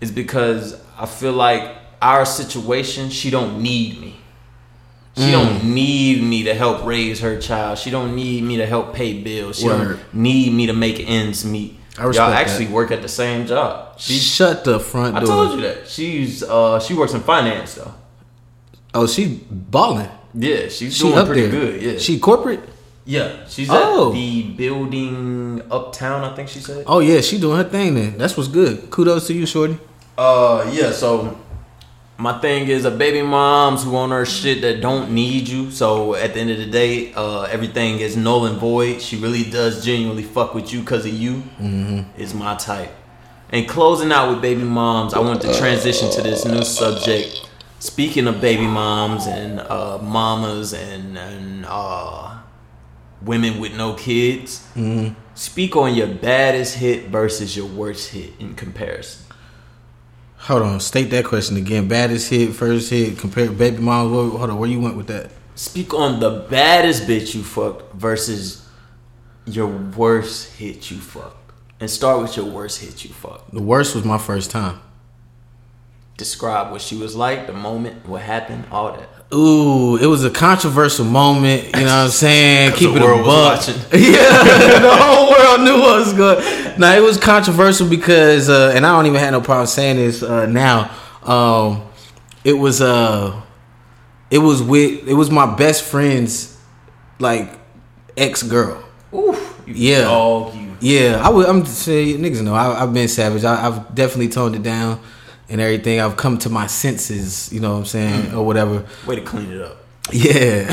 is 0.00 0.10
because 0.10 0.80
I 0.98 1.06
feel 1.06 1.32
like 1.32 1.76
our 2.02 2.24
situation 2.24 3.10
she 3.10 3.30
don't 3.30 3.62
need 3.62 4.00
me. 4.00 4.16
She 5.16 5.22
Mm. 5.22 5.32
don't 5.32 5.64
need 5.74 6.22
me 6.22 6.42
to 6.44 6.54
help 6.54 6.84
raise 6.84 7.20
her 7.20 7.40
child. 7.40 7.78
She 7.78 7.90
don't 7.90 8.14
need 8.16 8.42
me 8.44 8.56
to 8.58 8.66
help 8.66 8.92
pay 8.94 9.14
bills. 9.22 9.58
She 9.60 9.66
Word. 9.66 9.98
don't 9.98 10.14
need 10.14 10.52
me 10.52 10.66
to 10.66 10.72
make 10.74 10.98
ends 11.08 11.44
meet. 11.44 11.78
I 11.98 12.02
Y'all 12.04 12.20
actually 12.32 12.66
that. 12.66 12.74
work 12.74 12.90
at 12.90 13.00
the 13.00 13.08
same 13.08 13.46
job. 13.46 13.98
She, 13.98 14.18
Shut 14.18 14.64
the 14.64 14.78
front 14.78 15.16
I 15.16 15.20
door. 15.20 15.28
I 15.32 15.34
told 15.46 15.60
you 15.60 15.66
that. 15.68 15.88
She's 15.88 16.42
uh 16.42 16.80
she 16.80 16.92
works 16.94 17.14
in 17.14 17.20
finance 17.22 17.74
though. 17.74 17.94
Oh, 18.92 19.06
she 19.06 19.40
balling. 19.50 20.08
Yeah, 20.34 20.68
she's 20.68 20.94
She 20.96 21.04
doing 21.04 21.24
pretty 21.26 21.46
there. 21.46 21.50
good. 21.50 21.82
Yeah. 21.82 21.98
She 21.98 22.18
corporate. 22.18 22.60
Yeah, 23.08 23.30
she's 23.48 23.68
Oh. 23.70 24.08
at 24.08 24.14
the 24.14 24.42
building 24.42 25.62
uptown. 25.70 26.24
I 26.24 26.34
think 26.34 26.48
she 26.48 26.58
said. 26.60 26.84
Oh 26.86 26.98
yeah, 26.98 27.20
she 27.20 27.38
doing 27.38 27.56
her 27.56 27.64
thing 27.64 27.94
then. 27.94 28.18
That's 28.18 28.36
what's 28.36 28.48
good. 28.48 28.90
Kudos 28.90 29.28
to 29.28 29.32
you, 29.34 29.46
shorty. 29.46 29.78
Uh, 30.18 30.68
yeah. 30.72 30.90
So 30.90 31.38
my 32.18 32.38
thing 32.40 32.66
is, 32.68 32.84
a 32.84 32.90
baby 32.90 33.22
moms 33.22 33.84
who 33.84 33.94
on 33.96 34.10
her 34.10 34.26
shit 34.26 34.60
that 34.62 34.80
don't 34.80 35.12
need 35.12 35.46
you. 35.48 35.70
So 35.70 36.14
at 36.16 36.34
the 36.34 36.40
end 36.40 36.50
of 36.50 36.58
the 36.58 36.66
day, 36.66 37.12
uh, 37.14 37.42
everything 37.42 38.00
is 38.00 38.16
null 38.16 38.46
and 38.46 38.58
void. 38.58 39.00
She 39.00 39.16
really 39.16 39.44
does 39.44 39.84
genuinely 39.84 40.24
fuck 40.24 40.54
with 40.54 40.72
you 40.72 40.80
because 40.80 41.06
of 41.06 41.12
you. 41.12 41.42
Mm-hmm. 41.60 42.20
Is 42.20 42.34
my 42.34 42.56
type. 42.56 42.90
And 43.50 43.68
closing 43.68 44.10
out 44.10 44.30
with 44.30 44.42
baby 44.42 44.64
moms, 44.64 45.14
I 45.14 45.20
want 45.20 45.40
to 45.42 45.54
transition 45.56 46.10
to 46.10 46.22
this 46.22 46.44
new 46.44 46.64
subject. 46.64 47.48
Speaking 47.78 48.26
of 48.26 48.40
baby 48.40 48.66
moms 48.66 49.26
and 49.28 49.60
uh, 49.60 49.98
mamas 50.02 50.72
and 50.72 51.16
and 51.16 51.64
uh, 51.68 52.25
women 53.22 53.60
with 53.60 53.74
no 53.76 53.94
kids, 53.94 54.66
mm-hmm. 54.74 55.14
speak 55.34 55.76
on 55.76 55.94
your 55.94 56.08
baddest 56.08 56.76
hit 56.76 57.08
versus 57.08 57.56
your 57.56 57.66
worst 57.66 58.10
hit 58.10 58.32
in 58.38 58.54
comparison. 58.54 59.24
Hold 60.38 60.62
on, 60.62 60.80
state 60.80 61.10
that 61.10 61.24
question 61.24 61.56
again. 61.56 61.88
Baddest 61.88 62.30
hit, 62.30 62.52
first 62.52 62.90
hit, 62.90 63.18
compare 63.18 63.50
baby 63.50 63.78
mom. 63.78 64.10
Hold 64.10 64.50
on, 64.50 64.58
where 64.58 64.68
you 64.68 64.80
went 64.80 64.96
with 64.96 65.08
that? 65.08 65.30
Speak 65.54 65.94
on 65.94 66.20
the 66.20 66.46
baddest 66.50 67.04
bitch 67.04 67.34
you 67.34 67.42
fucked 67.42 67.94
versus 67.94 68.68
your 69.46 69.66
worst 69.66 70.56
hit 70.56 70.90
you 70.90 70.98
fucked. 70.98 71.52
And 71.80 71.90
start 71.90 72.22
with 72.22 72.36
your 72.36 72.46
worst 72.46 72.80
hit 72.80 73.04
you 73.04 73.10
fucked. 73.10 73.52
The 73.52 73.62
worst 73.62 73.94
was 73.94 74.04
my 74.04 74.18
first 74.18 74.50
time. 74.50 74.80
Describe 76.16 76.72
what 76.72 76.80
she 76.80 76.96
was 76.96 77.16
like, 77.16 77.46
the 77.46 77.52
moment, 77.52 78.06
what 78.06 78.22
happened, 78.22 78.66
all 78.70 78.92
that. 78.92 79.08
Ooh, 79.34 79.96
it 79.96 80.06
was 80.06 80.24
a 80.24 80.30
controversial 80.30 81.04
moment. 81.04 81.64
You 81.64 81.72
know 81.72 81.82
what 81.86 81.90
I'm 81.90 82.08
saying? 82.10 82.72
Keep 82.76 82.92
the 82.94 82.96
it 82.98 83.02
world 83.02 83.20
a 83.20 83.22
was 83.24 83.26
buck. 83.26 83.58
watching. 83.58 83.74
yeah, 84.00 84.78
the 84.80 84.96
whole 84.96 85.30
world 85.30 85.60
knew 85.62 85.80
what 85.80 85.98
was 86.00 86.12
good. 86.12 86.78
Now 86.78 86.92
it 86.94 87.02
was 87.02 87.18
controversial 87.18 87.88
because, 87.88 88.48
uh, 88.48 88.72
and 88.74 88.86
I 88.86 88.94
don't 88.94 89.06
even 89.06 89.18
have 89.18 89.32
no 89.32 89.40
problem 89.40 89.66
saying 89.66 89.96
this 89.96 90.22
uh, 90.22 90.46
now. 90.46 90.90
Um, 91.24 91.82
it 92.44 92.52
was 92.52 92.80
uh, 92.80 93.42
it 94.30 94.38
was 94.38 94.62
with 94.62 95.08
it 95.08 95.14
was 95.14 95.30
my 95.30 95.56
best 95.56 95.82
friend's 95.82 96.56
like 97.18 97.58
ex 98.16 98.44
girl. 98.44 98.84
Oof. 99.12 99.60
You 99.66 99.74
Yeah. 99.74 100.00
Dog, 100.02 100.54
you. 100.54 100.76
Yeah, 100.78 101.20
I 101.24 101.30
would. 101.30 101.46
I'm 101.46 101.64
just 101.64 101.78
saying, 101.82 102.18
niggas 102.20 102.42
know 102.42 102.54
I, 102.54 102.82
I've 102.82 102.94
been 102.94 103.08
savage. 103.08 103.42
I, 103.42 103.66
I've 103.66 103.92
definitely 103.94 104.28
toned 104.28 104.54
it 104.54 104.62
down 104.62 105.00
and 105.48 105.60
everything. 105.60 106.00
I've 106.00 106.16
come 106.16 106.38
to 106.38 106.50
my 106.50 106.66
senses. 106.66 107.52
You 107.52 107.60
know 107.60 107.72
what 107.72 107.78
I'm 107.78 107.84
saying, 107.86 108.34
or 108.34 108.44
whatever. 108.44 108.84
Way 109.06 109.16
to 109.16 109.22
clean 109.22 109.50
it 109.52 109.60
up. 109.62 109.76
Yeah, 110.12 110.70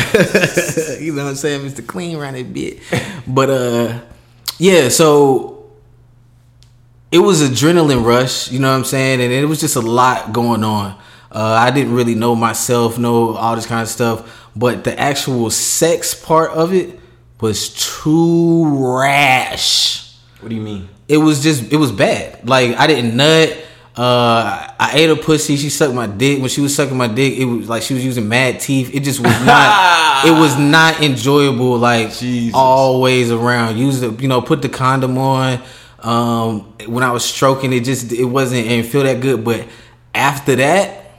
you 1.00 1.14
know 1.14 1.24
what 1.24 1.30
I'm 1.32 1.36
saying, 1.36 1.62
Mr. 1.68 1.86
Clean 1.86 2.16
around 2.16 2.36
that 2.36 2.54
bit. 2.54 2.80
But 3.26 3.50
uh, 3.50 4.00
yeah. 4.60 4.90
So 4.90 5.72
it 7.12 7.18
was 7.20 7.42
adrenaline 7.42 8.06
rush. 8.06 8.52
You 8.52 8.60
know 8.60 8.70
what 8.72 8.78
I'm 8.78 8.86
saying, 8.86 9.22
and 9.22 9.32
it 9.32 9.46
was 9.46 9.60
just 9.60 9.76
a 9.76 9.82
lot 9.82 10.34
going 10.34 10.64
on. 10.64 11.00
Uh, 11.32 11.58
I 11.60 11.72
didn't 11.72 11.96
really 11.96 12.14
know 12.14 12.36
myself, 12.36 13.00
know 13.00 13.36
all 13.36 13.56
this 13.56 13.66
kind 13.66 13.82
of 13.82 13.88
stuff, 13.88 14.50
but 14.56 14.84
the 14.84 14.98
actual 15.00 15.50
sex 15.50 16.14
part 16.14 16.52
of 16.52 16.72
it 16.74 17.00
was 17.42 17.70
too 18.04 18.68
rash 18.96 20.16
What 20.42 20.50
do 20.50 20.56
you 20.56 20.62
mean? 20.62 20.88
it 21.08 21.18
was 21.18 21.42
just 21.42 21.72
it 21.74 21.78
was 21.78 21.92
bad. 21.92 22.48
Like 22.48 22.78
I 22.78 22.86
didn't 22.88 23.18
nut. 23.18 23.58
Uh, 23.96 24.74
I 24.80 24.92
ate 24.96 25.10
her 25.10 25.16
pussy. 25.16 25.56
She 25.56 25.70
sucked 25.70 25.94
my 25.94 26.08
dick. 26.08 26.40
When 26.40 26.50
she 26.50 26.62
was 26.62 26.76
sucking 26.76 26.98
my 26.98 27.08
dick, 27.08 27.38
it 27.38 27.46
was 27.46 27.70
like 27.70 27.84
she 27.84 27.94
was 27.94 28.04
using 28.04 28.28
mad 28.28 28.60
teeth. 28.60 28.94
It 28.94 29.02
just 29.02 29.20
was 29.20 29.46
not. 29.46 30.26
it 30.26 30.32
was 30.32 30.58
not 30.58 31.02
enjoyable. 31.04 31.78
Like 31.78 32.12
Jesus. 32.12 32.56
always 32.56 33.32
around. 33.32 33.78
Use 33.78 34.00
the 34.00 34.10
you 34.14 34.28
know 34.28 34.42
put 34.42 34.62
the 34.64 34.70
condom 34.70 35.18
on. 35.18 35.62
Um, 36.00 36.74
when 36.88 37.04
I 37.04 37.12
was 37.12 37.24
stroking, 37.24 37.72
it 37.72 37.84
just 37.84 38.12
it 38.12 38.26
wasn't 38.26 38.66
and 38.68 38.86
feel 38.86 39.04
that 39.04 39.22
good. 39.22 39.44
But 39.44 39.68
after 40.16 40.56
that, 40.56 41.12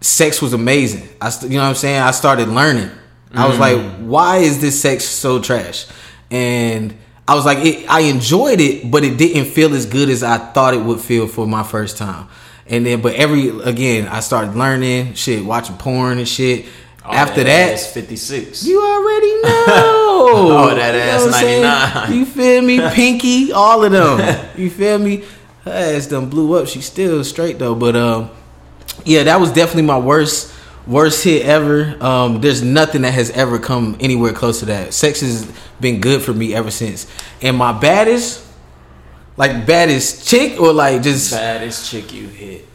sex 0.00 0.42
was 0.42 0.52
amazing. 0.52 1.08
I 1.20 1.30
st- 1.30 1.52
you 1.52 1.58
know 1.58 1.64
what 1.64 1.70
I'm 1.70 1.74
saying. 1.76 2.00
I 2.00 2.10
started 2.10 2.48
learning. 2.48 2.90
I 3.32 3.46
was 3.46 3.58
like, 3.58 3.78
why 3.98 4.38
is 4.38 4.60
this 4.60 4.80
sex 4.80 5.04
so 5.04 5.40
trash? 5.40 5.86
And 6.30 6.96
I 7.28 7.34
was 7.34 7.44
like, 7.44 7.58
it, 7.58 7.88
I 7.90 8.00
enjoyed 8.02 8.60
it, 8.60 8.90
but 8.90 9.02
it 9.04 9.16
didn't 9.18 9.46
feel 9.46 9.74
as 9.74 9.84
good 9.86 10.08
as 10.08 10.22
I 10.22 10.38
thought 10.38 10.74
it 10.74 10.80
would 10.82 11.00
feel 11.00 11.26
for 11.26 11.46
my 11.46 11.62
first 11.64 11.96
time. 11.98 12.28
And 12.68 12.84
then, 12.86 13.00
but 13.00 13.14
every 13.14 13.48
again, 13.60 14.06
I 14.08 14.20
started 14.20 14.54
learning 14.54 15.14
shit, 15.14 15.44
watching 15.44 15.76
porn 15.76 16.18
and 16.18 16.28
shit. 16.28 16.66
Oh, 17.04 17.12
After 17.12 17.40
ass 17.46 17.86
that, 17.92 17.94
56. 17.94 18.66
you 18.66 18.80
already 18.82 19.34
know. 19.42 19.64
Oh, 20.28 20.74
that 20.74 20.94
You 20.94 21.00
ass 21.00 21.40
saying? 21.40 21.62
99. 21.62 22.12
You 22.18 22.26
feel 22.26 22.62
me? 22.62 22.80
Pinky, 22.94 23.52
all 23.52 23.84
of 23.84 23.92
them. 23.92 24.48
You 24.58 24.70
feel 24.70 24.98
me? 24.98 25.24
Her 25.64 25.70
ass 25.72 26.06
done 26.06 26.28
blew 26.28 26.54
up. 26.54 26.66
She's 26.66 26.86
still 26.86 27.22
straight 27.24 27.58
though. 27.58 27.74
But 27.76 27.94
um, 27.96 28.30
yeah, 29.04 29.22
that 29.24 29.38
was 29.40 29.52
definitely 29.52 29.82
my 29.82 29.98
worst 29.98 30.52
worst 30.86 31.24
hit 31.24 31.44
ever. 31.46 31.96
Um, 32.02 32.40
there's 32.40 32.62
nothing 32.62 33.02
that 33.02 33.12
has 33.12 33.30
ever 33.30 33.58
come 33.58 33.96
anywhere 34.00 34.32
close 34.32 34.60
to 34.60 34.66
that. 34.66 34.94
Sex 34.94 35.20
has 35.20 35.50
been 35.80 36.00
good 36.00 36.22
for 36.22 36.32
me 36.32 36.54
ever 36.54 36.70
since. 36.70 37.06
And 37.42 37.56
my 37.56 37.72
baddest, 37.72 38.44
like 39.36 39.66
baddest 39.66 40.26
chick, 40.26 40.60
or 40.60 40.72
like 40.72 41.02
just 41.02 41.32
Baddest 41.32 41.90
chick 41.90 42.12
you 42.12 42.28
hit. 42.28 42.66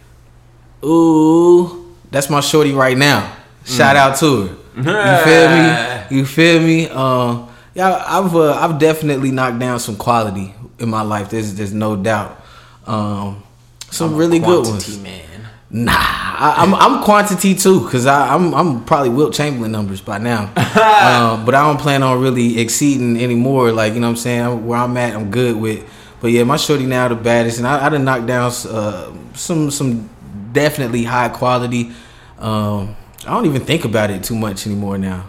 ooh, 0.83 1.93
that's 2.11 2.29
my 2.29 2.39
shorty 2.41 2.73
right 2.73 2.97
now. 2.97 3.35
Shout 3.65 3.95
out 3.95 4.17
to 4.19 4.47
her. 4.47 4.57
You 4.75 4.83
feel 5.23 5.49
me? 5.49 5.97
You 6.17 6.25
feel 6.25 6.59
me? 6.59 6.87
Um, 6.89 7.47
yeah, 7.73 8.03
I've 8.05 8.35
uh, 8.35 8.51
I've 8.53 8.77
definitely 8.79 9.31
knocked 9.31 9.59
down 9.59 9.79
some 9.79 9.95
quality 9.95 10.53
in 10.77 10.89
my 10.89 11.03
life. 11.03 11.29
There's 11.29 11.53
there's 11.55 11.73
no 11.73 11.95
doubt. 11.95 12.43
Um, 12.85 13.43
some 13.91 14.15
really 14.17 14.39
good 14.39 14.67
ones. 14.67 14.99
man. 15.01 15.23
Nah, 15.73 15.93
I, 15.93 16.55
I'm 16.57 16.75
I'm 16.75 17.01
quantity 17.01 17.55
too, 17.55 17.87
cause 17.87 18.05
I, 18.05 18.35
I'm 18.35 18.53
I'm 18.53 18.83
probably 18.83 19.07
Wilt 19.07 19.33
Chamberlain 19.33 19.71
numbers 19.71 20.01
by 20.01 20.17
now. 20.17 20.43
um, 20.57 21.45
but 21.45 21.55
I 21.55 21.65
don't 21.65 21.79
plan 21.79 22.03
on 22.03 22.21
really 22.21 22.59
exceeding 22.59 23.17
anymore. 23.17 23.71
Like 23.71 23.93
you 23.93 24.01
know 24.01 24.07
what 24.07 24.11
I'm 24.11 24.17
saying, 24.17 24.67
where 24.67 24.77
I'm 24.77 24.97
at, 24.97 25.15
I'm 25.15 25.31
good 25.31 25.55
with. 25.55 25.89
But 26.19 26.31
yeah, 26.31 26.43
my 26.43 26.57
shorty 26.57 26.85
now 26.85 27.07
the 27.07 27.15
baddest, 27.15 27.57
and 27.57 27.65
I, 27.65 27.85
I 27.85 27.89
done 27.89 28.03
knocked 28.03 28.27
down 28.27 28.51
uh, 28.67 29.13
some 29.33 29.71
some 29.71 30.09
definitely 30.51 31.05
high 31.05 31.29
quality. 31.29 31.91
Um, 32.37 32.97
I 33.25 33.29
don't 33.29 33.45
even 33.45 33.61
think 33.61 33.85
about 33.85 34.11
it 34.11 34.25
too 34.25 34.35
much 34.35 34.67
anymore 34.67 34.97
now. 34.97 35.27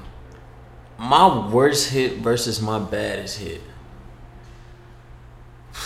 My 0.99 1.49
worst 1.51 1.91
hit 1.91 2.19
versus 2.19 2.61
my 2.61 2.81
baddest 2.81 3.39
hit. 3.39 3.61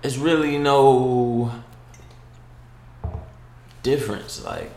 It's 0.00 0.16
really 0.16 0.58
no 0.58 1.52
difference. 3.88 4.44
Like 4.44 4.70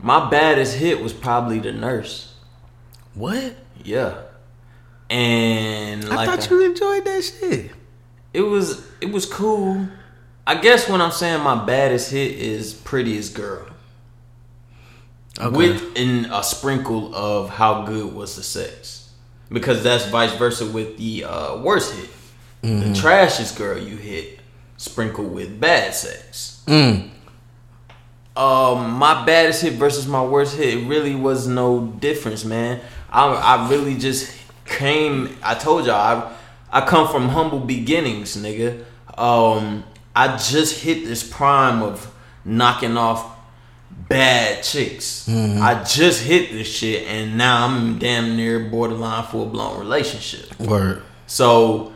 my 0.00 0.28
baddest 0.30 0.76
hit 0.76 1.00
was 1.00 1.12
probably 1.12 1.58
the 1.58 1.72
nurse. 1.72 2.34
What? 3.14 3.54
Yeah. 3.84 4.22
And 5.10 6.08
like 6.08 6.28
I 6.28 6.36
thought 6.36 6.50
I- 6.50 6.54
you 6.54 6.64
enjoyed 6.64 7.04
that 7.04 7.22
shit. 7.22 7.70
it 8.32 8.40
was 8.40 8.86
it 9.00 9.10
was 9.12 9.26
cool. 9.26 9.86
I 10.46 10.56
guess 10.56 10.88
when 10.88 11.00
I'm 11.00 11.12
saying 11.12 11.42
my 11.42 11.64
baddest 11.64 12.10
hit 12.10 12.32
is 12.32 12.74
prettiest 12.74 13.34
girl. 13.34 13.66
Okay. 15.38 15.56
With 15.56 15.96
in 15.96 16.26
a 16.26 16.42
sprinkle 16.42 17.14
of 17.14 17.48
how 17.50 17.84
good 17.84 18.12
was 18.14 18.36
the 18.36 18.42
sex. 18.42 19.10
Because 19.50 19.82
that's 19.82 20.06
vice 20.06 20.34
versa 20.36 20.66
with 20.66 20.96
the 20.96 21.24
uh, 21.24 21.56
worst 21.58 21.94
hit. 21.94 22.10
The 22.62 22.94
trashiest 22.94 23.58
girl 23.58 23.76
you 23.76 23.96
hit 23.96 24.38
sprinkled 24.76 25.32
with 25.32 25.58
bad 25.60 25.94
sex. 25.94 26.62
Mm. 26.66 27.10
Um, 28.34 28.92
my 28.92 29.24
baddest 29.26 29.62
hit 29.62 29.74
versus 29.74 30.06
my 30.06 30.24
worst 30.24 30.56
hit, 30.56 30.78
it 30.78 30.86
really 30.86 31.14
was 31.14 31.46
no 31.46 31.86
difference, 31.86 32.44
man. 32.44 32.80
I 33.10 33.26
I 33.28 33.68
really 33.68 33.96
just 33.96 34.34
came. 34.64 35.36
I 35.42 35.54
told 35.54 35.86
y'all 35.86 35.96
I 35.96 36.32
I 36.72 36.86
come 36.86 37.08
from 37.08 37.28
humble 37.28 37.60
beginnings, 37.60 38.36
nigga. 38.36 38.84
Um, 39.18 39.84
I 40.16 40.36
just 40.38 40.80
hit 40.80 41.04
this 41.04 41.22
prime 41.22 41.82
of 41.82 42.12
knocking 42.44 42.96
off 42.96 43.36
bad 44.08 44.62
chicks. 44.62 45.28
I 45.28 45.84
just 45.84 46.22
hit 46.22 46.50
this 46.52 46.68
shit, 46.68 47.06
and 47.06 47.36
now 47.36 47.66
I'm 47.66 47.98
damn 47.98 48.36
near 48.36 48.58
borderline 48.60 49.24
full 49.24 49.46
blown 49.46 49.78
relationship. 49.78 50.58
Word. 50.58 51.02
So, 51.26 51.92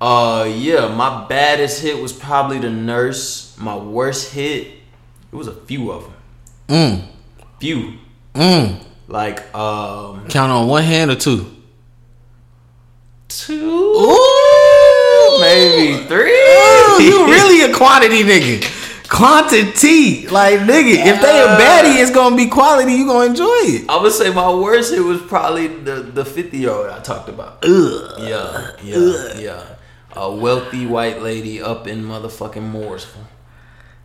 uh, 0.00 0.50
yeah, 0.52 0.88
my 0.94 1.26
baddest 1.26 1.82
hit 1.82 2.00
was 2.00 2.12
probably 2.12 2.58
the 2.58 2.70
nurse. 2.70 3.56
My 3.58 3.76
worst 3.76 4.32
hit, 4.32 4.75
it 5.32 5.36
was 5.36 5.46
a 5.48 5.54
few 5.54 5.90
of 5.90 6.04
them. 6.04 6.12
Mm. 6.68 7.06
Few. 7.60 7.94
Mm. 8.34 8.82
Like, 9.08 9.54
um, 9.54 10.26
Count 10.28 10.50
on 10.52 10.66
one 10.68 10.82
hand 10.82 11.10
or 11.10 11.14
two. 11.16 11.46
two, 13.28 13.54
Ooh, 13.54 15.38
maybe 15.40 16.04
three. 16.06 16.32
Ooh, 16.32 17.02
you 17.02 17.26
really 17.30 17.70
a 17.70 17.74
quantity 17.74 18.22
nigga. 18.22 18.72
Quantity, 19.08 20.26
like 20.28 20.60
nigga. 20.60 20.96
If 21.06 21.22
they 21.22 21.40
a 21.40 21.46
baddie, 21.56 22.02
it's 22.02 22.10
gonna 22.10 22.34
be 22.36 22.46
quality. 22.48 22.92
You 22.94 23.06
gonna 23.06 23.26
enjoy 23.30 23.44
it. 23.46 23.88
I 23.88 24.02
would 24.02 24.12
say 24.12 24.32
my 24.32 24.52
worst 24.52 24.92
hit 24.92 25.00
was 25.00 25.22
probably 25.22 25.68
the 25.68 26.02
the 26.02 26.24
fifty 26.24 26.58
year 26.58 26.70
old 26.70 26.88
I 26.88 26.98
talked 27.00 27.28
about. 27.28 27.64
Ugh. 27.64 28.14
Yeah, 28.18 28.72
yeah, 28.82 29.38
yeah. 29.38 29.64
A 30.16 30.34
wealthy 30.34 30.86
white 30.86 31.22
lady 31.22 31.62
up 31.62 31.86
in 31.86 32.02
motherfucking 32.02 32.72
Mooresville. 32.72 33.26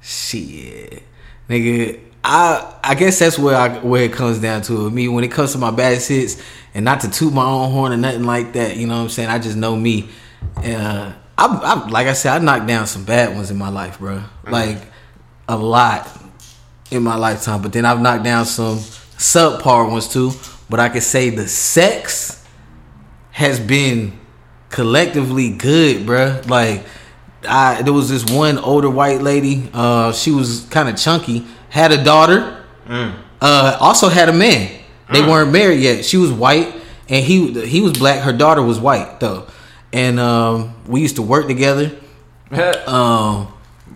Shit, 0.01 1.03
nigga. 1.51 1.99
I 2.23 2.75
I 2.83 2.95
guess 2.95 3.19
that's 3.19 3.37
where 3.39 3.55
I 3.55 3.79
where 3.79 4.03
it 4.03 4.13
comes 4.13 4.39
down 4.39 4.61
to. 4.63 4.89
Me 4.89 5.07
when 5.07 5.23
it 5.23 5.31
comes 5.31 5.51
to 5.53 5.57
my 5.57 5.71
bad 5.71 6.01
hits, 6.01 6.41
and 6.73 6.85
not 6.85 7.01
to 7.01 7.09
toot 7.09 7.33
my 7.33 7.45
own 7.45 7.71
horn 7.71 7.91
or 7.93 7.97
nothing 7.97 8.23
like 8.23 8.53
that. 8.53 8.77
You 8.77 8.87
know 8.87 8.97
what 8.97 9.03
I'm 9.03 9.09
saying? 9.09 9.29
I 9.29 9.39
just 9.39 9.57
know 9.57 9.75
me. 9.75 10.09
Uh, 10.57 11.13
I, 11.37 11.45
I 11.45 11.89
like 11.89 12.07
I 12.07 12.13
said, 12.13 12.41
I 12.41 12.43
knocked 12.43 12.67
down 12.67 12.87
some 12.87 13.05
bad 13.05 13.35
ones 13.35 13.51
in 13.51 13.57
my 13.57 13.69
life, 13.69 13.99
bro. 13.99 14.23
Like 14.47 14.77
a 15.47 15.57
lot 15.57 16.07
in 16.91 17.03
my 17.03 17.15
lifetime. 17.15 17.61
But 17.61 17.73
then 17.73 17.85
I've 17.85 18.01
knocked 18.01 18.23
down 18.23 18.45
some 18.45 18.77
subpar 18.77 19.89
ones 19.89 20.07
too. 20.07 20.31
But 20.69 20.79
I 20.79 20.89
can 20.89 21.01
say 21.01 21.29
the 21.29 21.47
sex 21.47 22.45
has 23.31 23.59
been 23.59 24.19
collectively 24.69 25.49
good, 25.49 26.05
bruh. 26.05 26.47
Like, 26.49 26.85
I 27.47 27.81
there 27.81 27.93
was 27.93 28.09
this 28.09 28.25
one 28.25 28.57
older 28.59 28.89
white 28.89 29.21
lady. 29.21 29.69
Uh, 29.73 30.11
she 30.11 30.31
was 30.31 30.67
kind 30.69 30.87
of 30.89 30.95
chunky. 30.97 31.45
Had 31.69 31.91
a 31.91 32.03
daughter. 32.03 32.63
Uh, 32.89 33.77
also 33.79 34.09
had 34.09 34.29
a 34.29 34.33
man. 34.33 34.79
They 35.11 35.21
weren't 35.21 35.51
married 35.51 35.81
yet. 35.81 36.05
She 36.05 36.17
was 36.17 36.31
white, 36.31 36.73
and 37.09 37.23
he 37.25 37.65
he 37.67 37.81
was 37.81 37.93
black. 37.93 38.19
Her 38.21 38.33
daughter 38.33 38.61
was 38.61 38.79
white 38.79 39.19
though, 39.19 39.47
and 39.91 40.19
um, 40.19 40.75
we 40.87 41.01
used 41.01 41.15
to 41.17 41.21
work 41.21 41.47
together. 41.47 41.91
Um, 42.87 43.47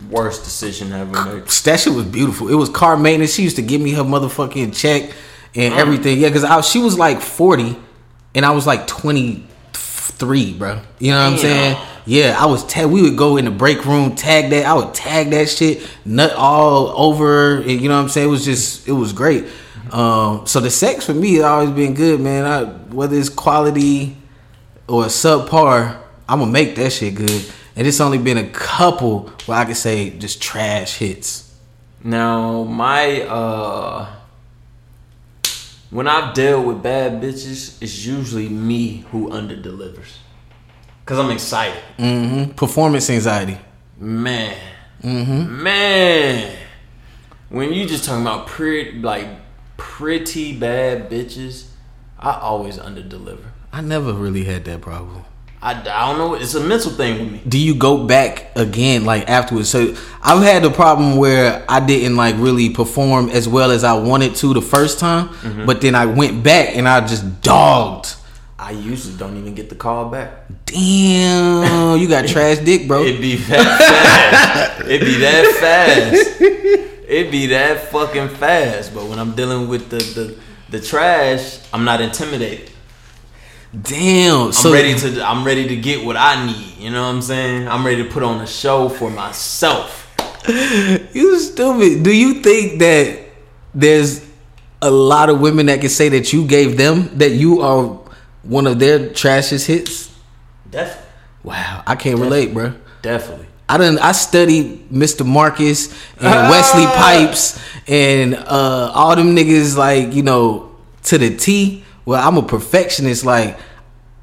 Worst 0.10 0.44
decision 0.44 0.92
ever 0.94 1.12
made. 1.26 1.48
that 1.48 1.80
shit 1.80 1.94
was 1.94 2.06
beautiful. 2.06 2.48
It 2.48 2.54
was 2.56 2.70
car 2.70 2.96
maintenance. 2.96 3.34
She 3.34 3.42
used 3.44 3.56
to 3.56 3.62
give 3.62 3.82
me 3.82 3.92
her 3.94 4.04
motherfucking 4.04 4.74
check 4.76 5.12
and 5.56 5.74
Mm. 5.74 5.78
everything. 5.78 6.20
Yeah, 6.20 6.30
because 6.30 6.66
she 6.70 6.80
was 6.80 6.98
like 6.98 7.22
forty, 7.22 7.76
and 8.36 8.46
I 8.46 8.52
was 8.52 8.66
like 8.68 8.88
twenty 8.88 9.46
three, 9.74 10.54
bro. 10.54 10.80
You 11.00 11.12
know 11.12 11.18
what 11.24 11.34
I'm 11.34 11.38
saying? 11.40 11.78
Yeah, 12.06 12.36
I 12.40 12.46
was. 12.46 12.66
Tag- 12.66 12.88
we 12.88 13.02
would 13.02 13.18
go 13.18 13.38
in 13.38 13.46
the 13.46 13.52
break 13.52 13.86
room, 13.86 14.16
tag 14.16 14.52
that. 14.52 14.66
I 14.66 14.74
would 14.74 14.94
tag 14.94 15.32
that 15.32 15.50
shit, 15.50 15.88
nut 16.06 16.34
all 16.34 16.90
over. 16.90 17.62
You 17.62 17.90
know 17.90 17.96
what 17.96 18.04
I'm 18.04 18.10
saying? 18.10 18.28
It 18.28 18.32
was 18.32 18.46
just, 18.46 18.88
it 18.88 18.92
was 18.92 19.12
great. 19.12 19.46
Um, 19.92 20.46
so 20.46 20.60
the 20.60 20.70
sex 20.70 21.06
for 21.06 21.14
me 21.14 21.36
has 21.36 21.44
always 21.44 21.72
been 21.72 21.94
good, 21.94 22.20
man. 22.20 22.46
I, 22.46 22.66
whether 22.94 23.16
it's 23.16 23.30
quality 23.30 24.18
or 24.88 25.06
subpar, 25.06 26.00
I'm 26.28 26.40
gonna 26.40 26.52
make 26.52 26.76
that 26.76 26.92
shit 26.92 27.16
good. 27.16 27.46
And 27.76 27.86
it's 27.86 28.00
only 28.00 28.18
been 28.18 28.38
a 28.38 28.50
couple 28.50 29.30
where 29.46 29.58
I 29.58 29.66
could 29.66 29.76
say 29.76 30.12
just 30.12 30.42
trash 30.42 30.98
hits. 30.98 31.54
Now, 32.04 32.64
my 32.64 33.22
uh 33.22 34.12
when 35.90 36.08
I've 36.08 36.34
dealt 36.34 36.66
with 36.66 36.84
bad 36.84 37.22
bitches, 37.22 37.82
it's 37.82 38.06
usually 38.06 38.50
me 38.50 39.06
who 39.12 39.32
under 39.32 39.56
delivers. 41.06 41.18
Cause 41.18 41.20
I'm 41.20 41.32
excited. 41.32 41.82
hmm 41.98 42.52
Performance 42.54 43.10
anxiety. 43.10 43.58
Man. 43.98 44.58
Man. 45.04 46.58
When 47.50 47.72
you 47.74 47.86
just 47.88 48.04
talking 48.06 48.22
about 48.22 48.48
pretty 48.48 49.00
like 49.00 49.28
pretty 49.78 50.58
bad 50.58 51.10
bitches, 51.10 51.68
I 52.20 52.40
always 52.40 52.80
under 52.80 53.02
deliver. 53.04 53.52
I 53.72 53.82
never 53.82 54.14
really 54.14 54.44
had 54.44 54.66
that 54.66 54.82
problem. 54.82 55.24
I, 55.62 55.72
I 55.72 56.08
don't 56.10 56.18
know, 56.20 56.36
it's 56.36 56.54
a 56.54 56.60
mental 56.60 56.92
thing 56.92 57.20
with 57.20 57.32
me. 57.34 57.42
Do 57.48 57.58
you 57.58 57.74
go 57.76 58.06
back 58.06 58.52
again 58.56 59.04
like 59.04 59.28
afterwards? 59.28 59.70
So 59.70 59.96
I've 60.22 60.44
had 60.44 60.64
the 60.64 60.70
problem 60.70 61.18
where 61.18 61.66
I 61.68 61.80
didn't 61.84 62.16
like 62.16 62.36
really 62.38 62.70
perform 62.70 63.30
as 63.30 63.48
well 63.48 63.72
as 63.72 63.84
I 63.84 63.94
wanted 63.94 64.36
to 64.36 64.54
the 64.54 64.62
first 64.62 65.00
time, 65.00 65.30
but 65.66 65.82
then 65.82 65.96
I 65.96 66.06
went 66.06 66.44
back 66.44 66.76
and 66.76 66.88
I 66.88 67.06
just 67.06 67.42
dogged. 67.42 68.16
I 68.66 68.72
usually 68.72 69.16
don't 69.16 69.38
even 69.38 69.54
get 69.54 69.70
the 69.70 69.76
call 69.76 70.10
back. 70.10 70.32
Damn, 70.66 72.00
you 72.00 72.08
got 72.10 72.28
trash 72.28 72.58
dick, 72.58 72.88
bro. 72.88 73.04
It'd 73.04 73.22
be 73.22 73.36
that 73.36 73.78
fast. 73.78 74.90
It'd 74.90 75.02
be 75.06 75.18
that 75.20 75.46
fast. 75.60 76.42
It'd 77.08 77.32
be 77.32 77.46
that 77.46 77.92
fucking 77.92 78.30
fast. 78.30 78.96
But 78.96 79.06
when 79.06 79.20
I'm 79.20 79.36
dealing 79.36 79.68
with 79.68 79.92
the 79.92 79.98
the, 79.98 80.40
the 80.72 80.82
trash, 80.82 81.60
I'm 81.72 81.86
not 81.86 82.02
intimidated. 82.02 82.72
Damn. 83.84 84.48
I'm 84.48 84.52
So 84.52 84.74
ready 84.74 84.96
to 84.96 85.22
I'm 85.22 85.44
ready 85.46 85.68
to 85.68 85.76
get 85.76 86.04
what 86.04 86.18
I 86.18 86.44
need. 86.48 86.78
You 86.80 86.90
know 86.90 87.04
what 87.04 87.14
I'm 87.14 87.22
saying? 87.22 87.68
I'm 87.68 87.86
ready 87.86 88.02
to 88.02 88.10
put 88.10 88.24
on 88.24 88.42
a 88.42 88.48
show 88.48 88.90
for 88.90 89.12
myself. 89.12 90.12
you 90.48 91.38
stupid. 91.40 92.02
Do 92.02 92.12
you 92.12 92.42
think 92.42 92.80
that 92.80 93.20
there's 93.76 94.26
a 94.82 94.90
lot 94.90 95.30
of 95.30 95.40
women 95.40 95.68
that 95.68 95.82
can 95.82 95.90
say 95.90 96.10
that 96.10 96.34
you 96.34 96.48
gave 96.48 96.78
them 96.78 97.16
that 97.20 97.34
you 97.34 97.62
are 97.62 98.00
one 98.46 98.68
of 98.68 98.80
their 98.80 99.00
trashiest 99.10 99.66
hits? 99.68 100.14
Definitely. 100.70 101.04
Wow, 101.44 101.84
I 101.86 101.96
can't 101.96 102.20
relate, 102.20 102.54
bro. 102.54 102.74
Definitely. 103.02 103.48
I 103.68 103.78
done 103.78 103.98
I 104.00 104.12
studied 104.12 104.90
Mr. 104.90 105.26
Marcus 105.26 105.92
and 106.20 106.50
Wesley 106.50 106.86
Pipes 106.86 107.60
and 107.88 108.36
uh, 108.36 108.92
all 108.94 109.16
them 109.16 109.36
niggas 109.36 109.76
like 109.76 110.14
you 110.14 110.24
know 110.24 110.76
to 111.04 111.18
the 111.18 111.36
T. 111.36 111.84
Well, 112.06 112.26
I'm 112.26 112.38
a 112.38 112.44
perfectionist. 112.44 113.26
Like 113.26 113.58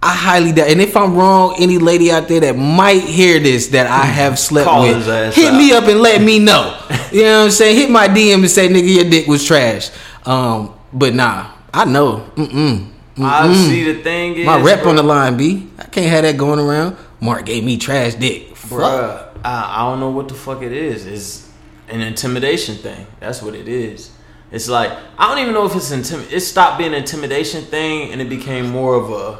I 0.02 0.14
highly 0.14 0.52
doubt. 0.52 0.68
And 0.68 0.80
if 0.80 0.96
I'm 0.96 1.16
wrong, 1.16 1.56
any 1.58 1.78
lady 1.78 2.10
out 2.10 2.28
there 2.28 2.40
that 2.40 2.56
might 2.56 3.02
hear 3.02 3.40
this 3.40 3.68
that 3.68 3.86
I 3.86 4.04
have 4.04 4.38
slept 4.38 4.68
Call 4.68 4.82
with, 4.82 5.06
hit 5.34 5.54
me 5.54 5.72
up 5.72 5.84
and 5.84 6.00
let 6.00 6.20
me 6.20 6.38
know. 6.38 6.78
you 7.12 7.22
know 7.22 7.38
what 7.40 7.44
I'm 7.46 7.50
saying? 7.50 7.76
Hit 7.76 7.90
my 7.90 8.08
DM 8.08 8.34
and 8.34 8.50
say, 8.50 8.68
"Nigga, 8.68 8.94
your 8.94 9.10
dick 9.10 9.26
was 9.26 9.44
trash." 9.44 9.90
Um, 10.24 10.74
but 10.92 11.14
nah, 11.14 11.50
I 11.74 11.84
know. 11.84 12.30
Mm-mm. 12.36 12.91
I 13.18 13.52
see 13.54 13.92
the 13.92 14.02
thing 14.02 14.36
is 14.36 14.46
My 14.46 14.60
rep 14.60 14.82
bro, 14.82 14.90
on 14.90 14.96
the 14.96 15.02
line, 15.02 15.36
B. 15.36 15.68
I 15.78 15.84
can't 15.84 16.06
have 16.06 16.22
that 16.22 16.36
going 16.36 16.58
around. 16.58 16.96
Mark 17.20 17.44
gave 17.44 17.62
me 17.64 17.76
trash 17.76 18.14
dick. 18.14 18.54
Bruh, 18.54 19.28
I, 19.44 19.74
I 19.76 19.90
don't 19.90 20.00
know 20.00 20.10
what 20.10 20.28
the 20.28 20.34
fuck 20.34 20.62
it 20.62 20.72
is. 20.72 21.06
It's 21.06 21.50
an 21.88 22.00
intimidation 22.00 22.76
thing. 22.76 23.06
That's 23.20 23.42
what 23.42 23.54
it 23.54 23.68
is. 23.68 24.10
It's 24.50 24.68
like 24.68 24.92
I 25.18 25.28
don't 25.28 25.38
even 25.38 25.54
know 25.54 25.66
if 25.66 25.74
it's 25.74 25.90
intim. 25.90 26.30
It 26.30 26.40
stopped 26.40 26.78
being 26.78 26.92
an 26.92 27.00
intimidation 27.00 27.64
thing 27.64 28.12
and 28.12 28.20
it 28.20 28.28
became 28.28 28.68
more 28.68 28.94
of 28.94 29.10
a. 29.10 29.38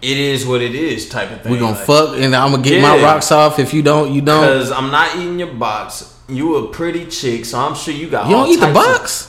It 0.00 0.16
is 0.16 0.44
what 0.44 0.60
it 0.60 0.74
is 0.74 1.08
type 1.08 1.30
of 1.30 1.42
thing. 1.42 1.52
We 1.52 1.58
gonna 1.58 1.76
Like, 1.76 1.86
fuck 1.86 2.16
and 2.16 2.34
I'm 2.34 2.50
gonna 2.50 2.62
get 2.62 2.82
my 2.82 3.00
rocks 3.00 3.30
off. 3.30 3.60
If 3.60 3.72
you 3.72 3.82
don't, 3.82 4.12
you 4.12 4.20
don't. 4.20 4.42
Cause 4.42 4.72
I'm 4.72 4.90
not 4.90 5.16
eating 5.16 5.38
your 5.38 5.54
box. 5.54 6.18
You 6.28 6.56
a 6.56 6.68
pretty 6.72 7.06
chick, 7.06 7.44
so 7.44 7.58
I'm 7.58 7.76
sure 7.76 7.94
you 7.94 8.08
got. 8.10 8.26
You 8.26 8.32
don't 8.32 8.48
eat 8.48 8.56
the 8.56 8.66
types 8.72 8.78
of- 8.78 8.98
box. 8.98 9.28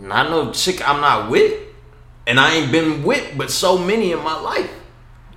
Not 0.00 0.30
no 0.30 0.52
chick 0.52 0.88
I'm 0.88 1.00
not 1.00 1.30
with. 1.30 1.67
And 2.28 2.38
I 2.38 2.56
ain't 2.56 2.70
been 2.70 3.02
with 3.04 3.38
but 3.38 3.50
so 3.50 3.78
many 3.78 4.12
in 4.12 4.22
my 4.22 4.38
life. 4.38 4.70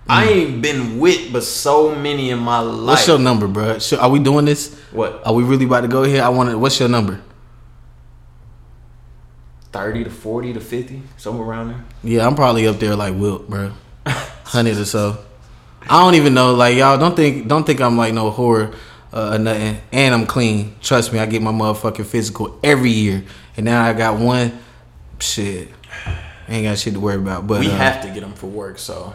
I 0.09 0.26
ain't 0.26 0.61
been 0.61 0.99
with 0.99 1.31
but 1.31 1.43
so 1.43 1.95
many 1.95 2.31
in 2.31 2.39
my 2.39 2.59
life. 2.59 2.88
What's 2.97 3.07
your 3.07 3.18
number, 3.18 3.47
bro? 3.47 3.77
Are 3.97 4.09
we 4.09 4.19
doing 4.19 4.43
this? 4.43 4.77
what? 4.91 5.26
Are 5.26 5.34
we 5.34 5.43
really 5.43 5.65
about 5.65 5.81
to 5.81 5.88
go 5.88 6.03
here? 6.03 6.22
I 6.22 6.27
want 6.27 6.49
to. 6.49 6.57
What's 6.57 6.77
your 6.81 6.89
number? 6.89 7.22
30 9.72 10.03
to 10.03 10.09
40 10.09 10.53
to 10.53 10.59
50, 10.59 11.01
somewhere 11.15 11.47
around 11.47 11.69
there. 11.69 11.84
Yeah, 12.03 12.27
I'm 12.27 12.35
probably 12.35 12.68
up 12.68 12.77
there 12.80 12.93
like 12.97 13.15
Wilt, 13.15 13.49
bro. 13.49 13.72
Hundred 14.05 14.77
or 14.77 14.84
so. 14.84 15.18
I 15.84 16.03
don't 16.03 16.15
even 16.15 16.34
know. 16.34 16.53
Like 16.53 16.76
y'all 16.76 16.97
don't 16.97 17.15
think 17.15 17.47
don't 17.47 17.65
think 17.65 17.80
I'm 17.80 17.95
like 17.95 18.13
no 18.13 18.31
whore 18.31 18.76
uh, 19.13 19.35
or 19.35 19.39
nothing. 19.39 19.77
And 19.93 20.13
I'm 20.13 20.26
clean. 20.26 20.76
Trust 20.81 21.13
me, 21.13 21.19
I 21.19 21.26
get 21.26 21.41
my 21.41 21.53
motherfucking 21.53 22.05
physical 22.05 22.59
every 22.61 22.91
year. 22.91 23.23
And 23.55 23.65
now 23.65 23.85
I 23.85 23.93
got 23.93 24.19
one. 24.19 24.59
Shit, 25.19 25.69
ain't 26.51 26.65
got 26.65 26.77
shit 26.77 26.93
to 26.93 26.99
worry 26.99 27.15
about. 27.15 27.47
But 27.47 27.59
we 27.59 27.67
uh, 27.67 27.75
have 27.75 28.01
to 28.03 28.09
get 28.09 28.21
them 28.21 28.33
for 28.33 28.47
work, 28.47 28.77
so 28.77 29.13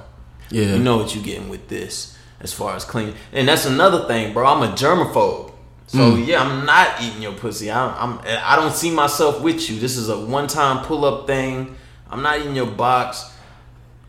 yeah. 0.50 0.74
you 0.74 0.78
know 0.82 0.96
what 0.96 1.14
you 1.14 1.22
getting 1.22 1.48
with 1.48 1.68
this 1.68 2.16
as 2.40 2.52
far 2.52 2.74
as 2.76 2.84
clean. 2.84 3.14
And 3.32 3.48
that's 3.48 3.66
another 3.66 4.06
thing, 4.06 4.32
bro. 4.32 4.46
I'm 4.46 4.62
a 4.62 4.74
germaphobe. 4.74 5.52
So 5.88 5.98
Mm. 5.98 6.26
yeah, 6.26 6.42
I'm 6.42 6.66
not 6.66 7.00
eating 7.00 7.22
your 7.22 7.32
pussy. 7.32 7.70
I, 7.70 8.02
I'm 8.02 8.18
I 8.44 8.56
don't 8.56 8.74
see 8.74 8.90
myself 8.90 9.40
with 9.40 9.70
you. 9.70 9.78
This 9.78 9.96
is 9.96 10.08
a 10.08 10.18
one 10.18 10.48
time 10.48 10.84
pull 10.84 11.04
up 11.04 11.26
thing. 11.26 11.76
I'm 12.10 12.22
not 12.22 12.40
eating 12.40 12.56
your 12.56 12.66
box. 12.66 13.32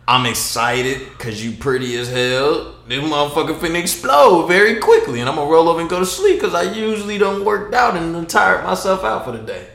I'm 0.07 0.25
excited 0.25 1.07
because 1.09 1.43
you 1.43 1.51
pretty 1.51 1.95
as 1.97 2.09
hell. 2.09 2.75
This 2.87 3.03
motherfucker 3.03 3.59
finna 3.59 3.79
explode 3.79 4.47
very 4.47 4.79
quickly, 4.79 5.19
and 5.19 5.29
I'm 5.29 5.35
gonna 5.35 5.51
roll 5.51 5.67
over 5.67 5.81
and 5.81 5.89
go 5.89 5.99
to 5.99 6.05
sleep 6.05 6.39
because 6.39 6.55
I 6.55 6.71
usually 6.73 7.17
don't 7.17 7.43
worked 7.43 7.73
out 7.73 7.97
and 7.97 8.13
done 8.13 8.25
tired 8.25 8.63
myself 8.63 9.03
out 9.03 9.25
for 9.25 9.33
the 9.33 9.39
day. 9.43 9.67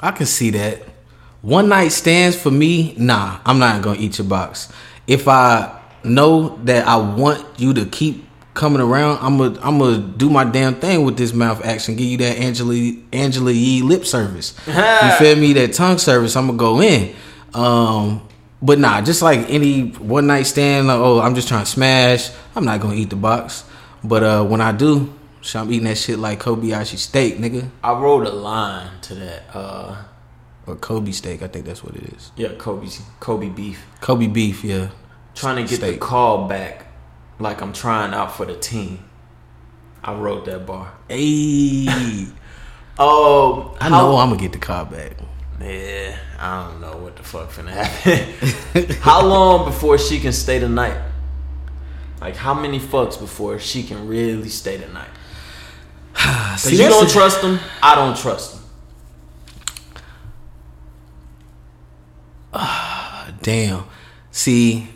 I 0.00 0.12
can 0.12 0.26
see 0.26 0.50
that. 0.50 0.82
One 1.42 1.68
night 1.68 1.88
stands 1.88 2.36
for 2.36 2.50
me, 2.50 2.94
nah, 2.96 3.38
I'm 3.44 3.58
not 3.58 3.82
gonna 3.82 4.00
eat 4.00 4.18
your 4.18 4.26
box. 4.26 4.72
If 5.06 5.28
I 5.28 5.80
know 6.02 6.56
that 6.64 6.86
I 6.86 6.96
want 6.96 7.44
you 7.58 7.74
to 7.74 7.86
keep 7.86 8.24
coming 8.54 8.80
around, 8.80 9.18
I'm 9.22 9.38
gonna 9.38 9.58
I'm 9.62 9.78
gonna 9.78 9.98
do 9.98 10.28
my 10.30 10.44
damn 10.44 10.74
thing 10.74 11.04
with 11.04 11.16
this 11.16 11.32
mouth 11.32 11.64
action. 11.64 11.94
Give 11.94 12.06
you 12.06 12.18
that 12.18 12.38
Angela 12.38 12.92
Angela 13.12 13.52
Yee 13.52 13.82
lip 13.82 14.04
service. 14.04 14.54
you 14.66 14.72
feel 15.18 15.36
me? 15.36 15.52
That 15.52 15.72
tongue 15.72 15.98
service. 15.98 16.34
I'm 16.36 16.46
gonna 16.46 16.58
go 16.58 16.82
in. 16.82 17.14
Um, 17.54 18.26
but 18.60 18.80
nah, 18.80 19.00
just 19.00 19.22
like 19.22 19.48
any 19.48 19.90
one 19.90 20.26
night 20.26 20.42
stand, 20.42 20.88
like, 20.88 20.98
oh, 20.98 21.20
I'm 21.20 21.36
just 21.36 21.46
trying 21.46 21.64
to 21.64 21.70
smash. 21.70 22.30
I'm 22.56 22.64
not 22.64 22.80
gonna 22.80 22.96
eat 22.96 23.10
the 23.10 23.16
box. 23.16 23.64
But 24.02 24.22
uh, 24.24 24.44
when 24.44 24.60
I 24.60 24.72
do, 24.72 25.12
so 25.40 25.60
I'm 25.60 25.72
eating 25.72 25.84
that 25.84 25.98
shit 25.98 26.18
like 26.18 26.40
Kobayashi 26.40 26.98
steak, 26.98 27.38
nigga, 27.38 27.70
I 27.82 27.92
wrote 27.92 28.26
a 28.26 28.30
line 28.30 29.00
to 29.02 29.14
that. 29.14 29.42
Uh, 29.54 29.96
or 30.68 30.76
Kobe 30.76 31.10
steak. 31.12 31.42
I 31.42 31.48
think 31.48 31.64
that's 31.64 31.82
what 31.82 31.96
it 31.96 32.04
is. 32.14 32.32
yeah, 32.36 32.52
Kobe 32.58 32.88
Kobe 33.20 33.48
beef. 33.48 33.84
Kobe 34.00 34.26
beef, 34.26 34.62
yeah. 34.64 34.88
trying 35.34 35.56
to 35.56 35.62
get 35.62 35.76
Steak. 35.78 35.94
the 35.94 35.98
call 35.98 36.46
back 36.48 36.86
like 37.38 37.60
I'm 37.62 37.72
trying 37.72 38.12
out 38.14 38.32
for 38.36 38.46
the 38.46 38.56
team. 38.56 39.04
I 40.02 40.14
wrote 40.14 40.44
that 40.46 40.66
bar. 40.66 40.92
Hey, 41.08 42.26
Oh, 42.98 43.76
I 43.80 43.88
know 43.88 44.16
I'm 44.16 44.28
gonna 44.30 44.40
get 44.40 44.52
the 44.52 44.58
car 44.58 44.84
back. 44.84 45.12
Yeah, 45.60 46.16
I 46.38 46.64
don't 46.68 46.80
know 46.80 46.96
what 46.98 47.16
the 47.16 47.22
fuck 47.22 47.50
finna 47.50 47.70
happen. 47.70 48.96
how 49.00 49.24
long 49.26 49.64
before 49.64 49.98
she 49.98 50.20
can 50.20 50.32
stay 50.32 50.58
the 50.58 50.68
night? 50.68 50.96
Like 52.20 52.36
how 52.36 52.54
many 52.54 52.78
fucks 52.80 53.18
before 53.18 53.58
she 53.58 53.82
can 53.82 54.06
really 54.08 54.48
stay 54.48 54.76
the 54.76 54.88
night? 54.88 55.08
Cause 56.14 56.62
See, 56.62 56.76
you 56.82 56.88
don't 56.88 57.08
trust 57.10 57.42
them, 57.42 57.58
I 57.82 57.94
don't 57.94 58.16
trust 58.16 58.52
them. 58.54 58.57
Damn. 63.42 63.84
See, 64.30 64.88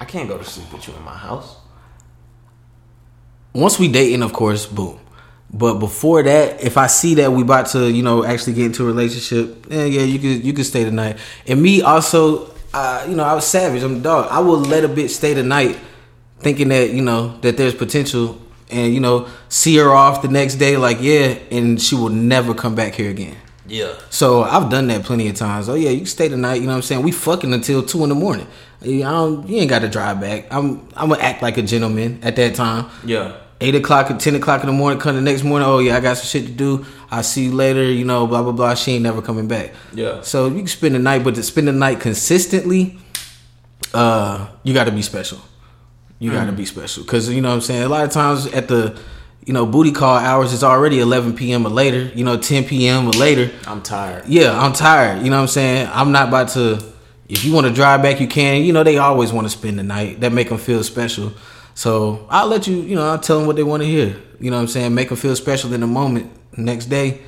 I 0.00 0.04
can't 0.04 0.28
go 0.28 0.38
to 0.38 0.44
sleep 0.44 0.72
with 0.72 0.86
you 0.86 0.94
in 0.94 1.02
my 1.02 1.16
house. 1.16 1.56
once 3.52 3.78
we 3.78 3.88
dating, 3.88 4.22
of 4.22 4.32
course, 4.32 4.66
boom. 4.66 4.98
But 5.50 5.74
before 5.74 6.22
that, 6.24 6.62
if 6.62 6.76
I 6.76 6.88
see 6.88 7.14
that 7.14 7.30
we 7.30 7.42
about 7.42 7.66
to, 7.68 7.90
you 7.90 8.02
know, 8.02 8.24
actually 8.24 8.54
get 8.54 8.66
into 8.66 8.82
a 8.82 8.86
relationship, 8.86 9.66
yeah, 9.70 9.84
yeah, 9.84 10.02
you 10.02 10.18
could 10.18 10.44
you 10.44 10.52
could 10.52 10.66
stay 10.66 10.84
tonight. 10.84 11.16
And 11.46 11.62
me 11.62 11.80
also, 11.80 12.52
uh, 12.72 13.06
you 13.08 13.14
know, 13.14 13.22
I 13.22 13.34
was 13.34 13.46
savage. 13.46 13.82
I'm 13.82 13.96
a 13.96 14.00
dog. 14.00 14.28
I 14.30 14.40
will 14.40 14.58
let 14.58 14.84
a 14.84 14.88
bitch 14.88 15.10
stay 15.10 15.32
tonight, 15.32 15.78
thinking 16.40 16.68
that 16.68 16.90
you 16.90 17.02
know 17.02 17.38
that 17.42 17.56
there's 17.56 17.74
potential, 17.74 18.40
and 18.68 18.92
you 18.92 19.00
know, 19.00 19.28
see 19.48 19.76
her 19.76 19.92
off 19.92 20.22
the 20.22 20.28
next 20.28 20.56
day, 20.56 20.76
like 20.76 20.98
yeah, 21.00 21.38
and 21.52 21.80
she 21.80 21.94
will 21.94 22.10
never 22.10 22.52
come 22.52 22.74
back 22.74 22.94
here 22.94 23.10
again. 23.10 23.36
Yeah. 23.66 23.94
So 24.10 24.42
I've 24.42 24.70
done 24.70 24.88
that 24.88 25.04
plenty 25.04 25.28
of 25.28 25.36
times. 25.36 25.68
Oh 25.68 25.74
yeah, 25.74 25.90
you 25.90 26.06
stay 26.06 26.28
the 26.28 26.36
night. 26.36 26.56
You 26.56 26.62
know 26.62 26.72
what 26.72 26.76
I'm 26.76 26.82
saying? 26.82 27.02
We 27.02 27.12
fucking 27.12 27.52
until 27.52 27.82
two 27.82 28.02
in 28.02 28.08
the 28.10 28.14
morning. 28.14 28.46
You, 28.82 29.04
I 29.04 29.10
don't, 29.10 29.48
you 29.48 29.58
ain't 29.58 29.70
got 29.70 29.80
to 29.80 29.88
drive 29.88 30.20
back. 30.20 30.46
I'm 30.50 30.86
I'm 30.94 31.08
gonna 31.08 31.22
act 31.22 31.42
like 31.42 31.56
a 31.56 31.62
gentleman 31.62 32.20
at 32.22 32.36
that 32.36 32.54
time. 32.54 32.90
Yeah. 33.04 33.36
Eight 33.60 33.74
o'clock 33.74 34.10
or 34.10 34.16
ten 34.18 34.34
o'clock 34.34 34.60
in 34.60 34.66
the 34.66 34.72
morning. 34.72 34.98
Come 34.98 35.16
the 35.16 35.22
next 35.22 35.42
morning. 35.42 35.66
Oh 35.66 35.78
yeah, 35.78 35.96
I 35.96 36.00
got 36.00 36.18
some 36.18 36.26
shit 36.26 36.46
to 36.46 36.52
do. 36.52 36.84
I'll 37.10 37.22
see 37.22 37.44
you 37.44 37.52
later. 37.52 37.82
You 37.82 38.04
know, 38.04 38.26
blah 38.26 38.42
blah 38.42 38.52
blah. 38.52 38.74
She 38.74 38.92
ain't 38.92 39.02
never 39.02 39.22
coming 39.22 39.48
back. 39.48 39.72
Yeah. 39.94 40.20
So 40.20 40.48
you 40.48 40.58
can 40.58 40.66
spend 40.66 40.94
the 40.94 40.98
night, 40.98 41.24
but 41.24 41.34
to 41.36 41.42
spend 41.42 41.68
the 41.68 41.72
night 41.72 42.00
consistently, 42.00 42.98
uh, 43.94 44.48
you 44.64 44.74
got 44.74 44.84
to 44.84 44.92
be 44.92 45.02
special. 45.02 45.38
You 46.18 46.32
got 46.32 46.46
to 46.46 46.52
be 46.52 46.64
special 46.64 47.02
because 47.02 47.28
you 47.28 47.40
know 47.40 47.48
what 47.48 47.56
I'm 47.56 47.60
saying. 47.60 47.82
A 47.82 47.88
lot 47.88 48.04
of 48.04 48.10
times 48.10 48.46
at 48.46 48.68
the 48.68 48.98
you 49.44 49.52
know 49.52 49.66
booty 49.66 49.92
call 49.92 50.16
hours, 50.16 50.52
it's 50.52 50.62
already 50.62 51.00
11 51.00 51.36
p.m. 51.36 51.66
or 51.66 51.70
later. 51.70 52.10
You 52.14 52.24
know, 52.24 52.36
10 52.36 52.64
p.m. 52.64 53.06
or 53.06 53.12
later. 53.12 53.50
I'm 53.66 53.82
tired. 53.82 54.26
Yeah, 54.26 54.58
I'm 54.58 54.72
tired. 54.72 55.22
You 55.22 55.30
know 55.30 55.36
what 55.36 55.42
I'm 55.42 55.48
saying? 55.48 55.88
I'm 55.92 56.12
not 56.12 56.28
about 56.28 56.48
to. 56.50 56.92
If 57.28 57.44
you 57.44 57.52
want 57.54 57.66
to 57.66 57.72
drive 57.72 58.02
back, 58.02 58.20
you 58.20 58.28
can. 58.28 58.62
You 58.64 58.72
know, 58.72 58.82
they 58.82 58.98
always 58.98 59.32
want 59.32 59.46
to 59.46 59.50
spend 59.50 59.78
the 59.78 59.82
night. 59.82 60.20
That 60.20 60.32
make 60.32 60.48
them 60.48 60.58
feel 60.58 60.82
special. 60.82 61.32
So 61.74 62.26
I'll 62.30 62.48
let 62.48 62.66
you. 62.66 62.76
You 62.76 62.96
know, 62.96 63.10
I'll 63.10 63.18
tell 63.18 63.38
them 63.38 63.46
what 63.46 63.56
they 63.56 63.62
want 63.62 63.82
to 63.82 63.88
hear. 63.88 64.16
You 64.40 64.50
know 64.50 64.56
what 64.56 64.62
I'm 64.62 64.68
saying? 64.68 64.94
Make 64.94 65.08
them 65.08 65.16
feel 65.16 65.36
special 65.36 65.72
in 65.72 65.80
the 65.80 65.86
moment. 65.86 66.30
Next 66.56 66.86
day, 66.86 67.22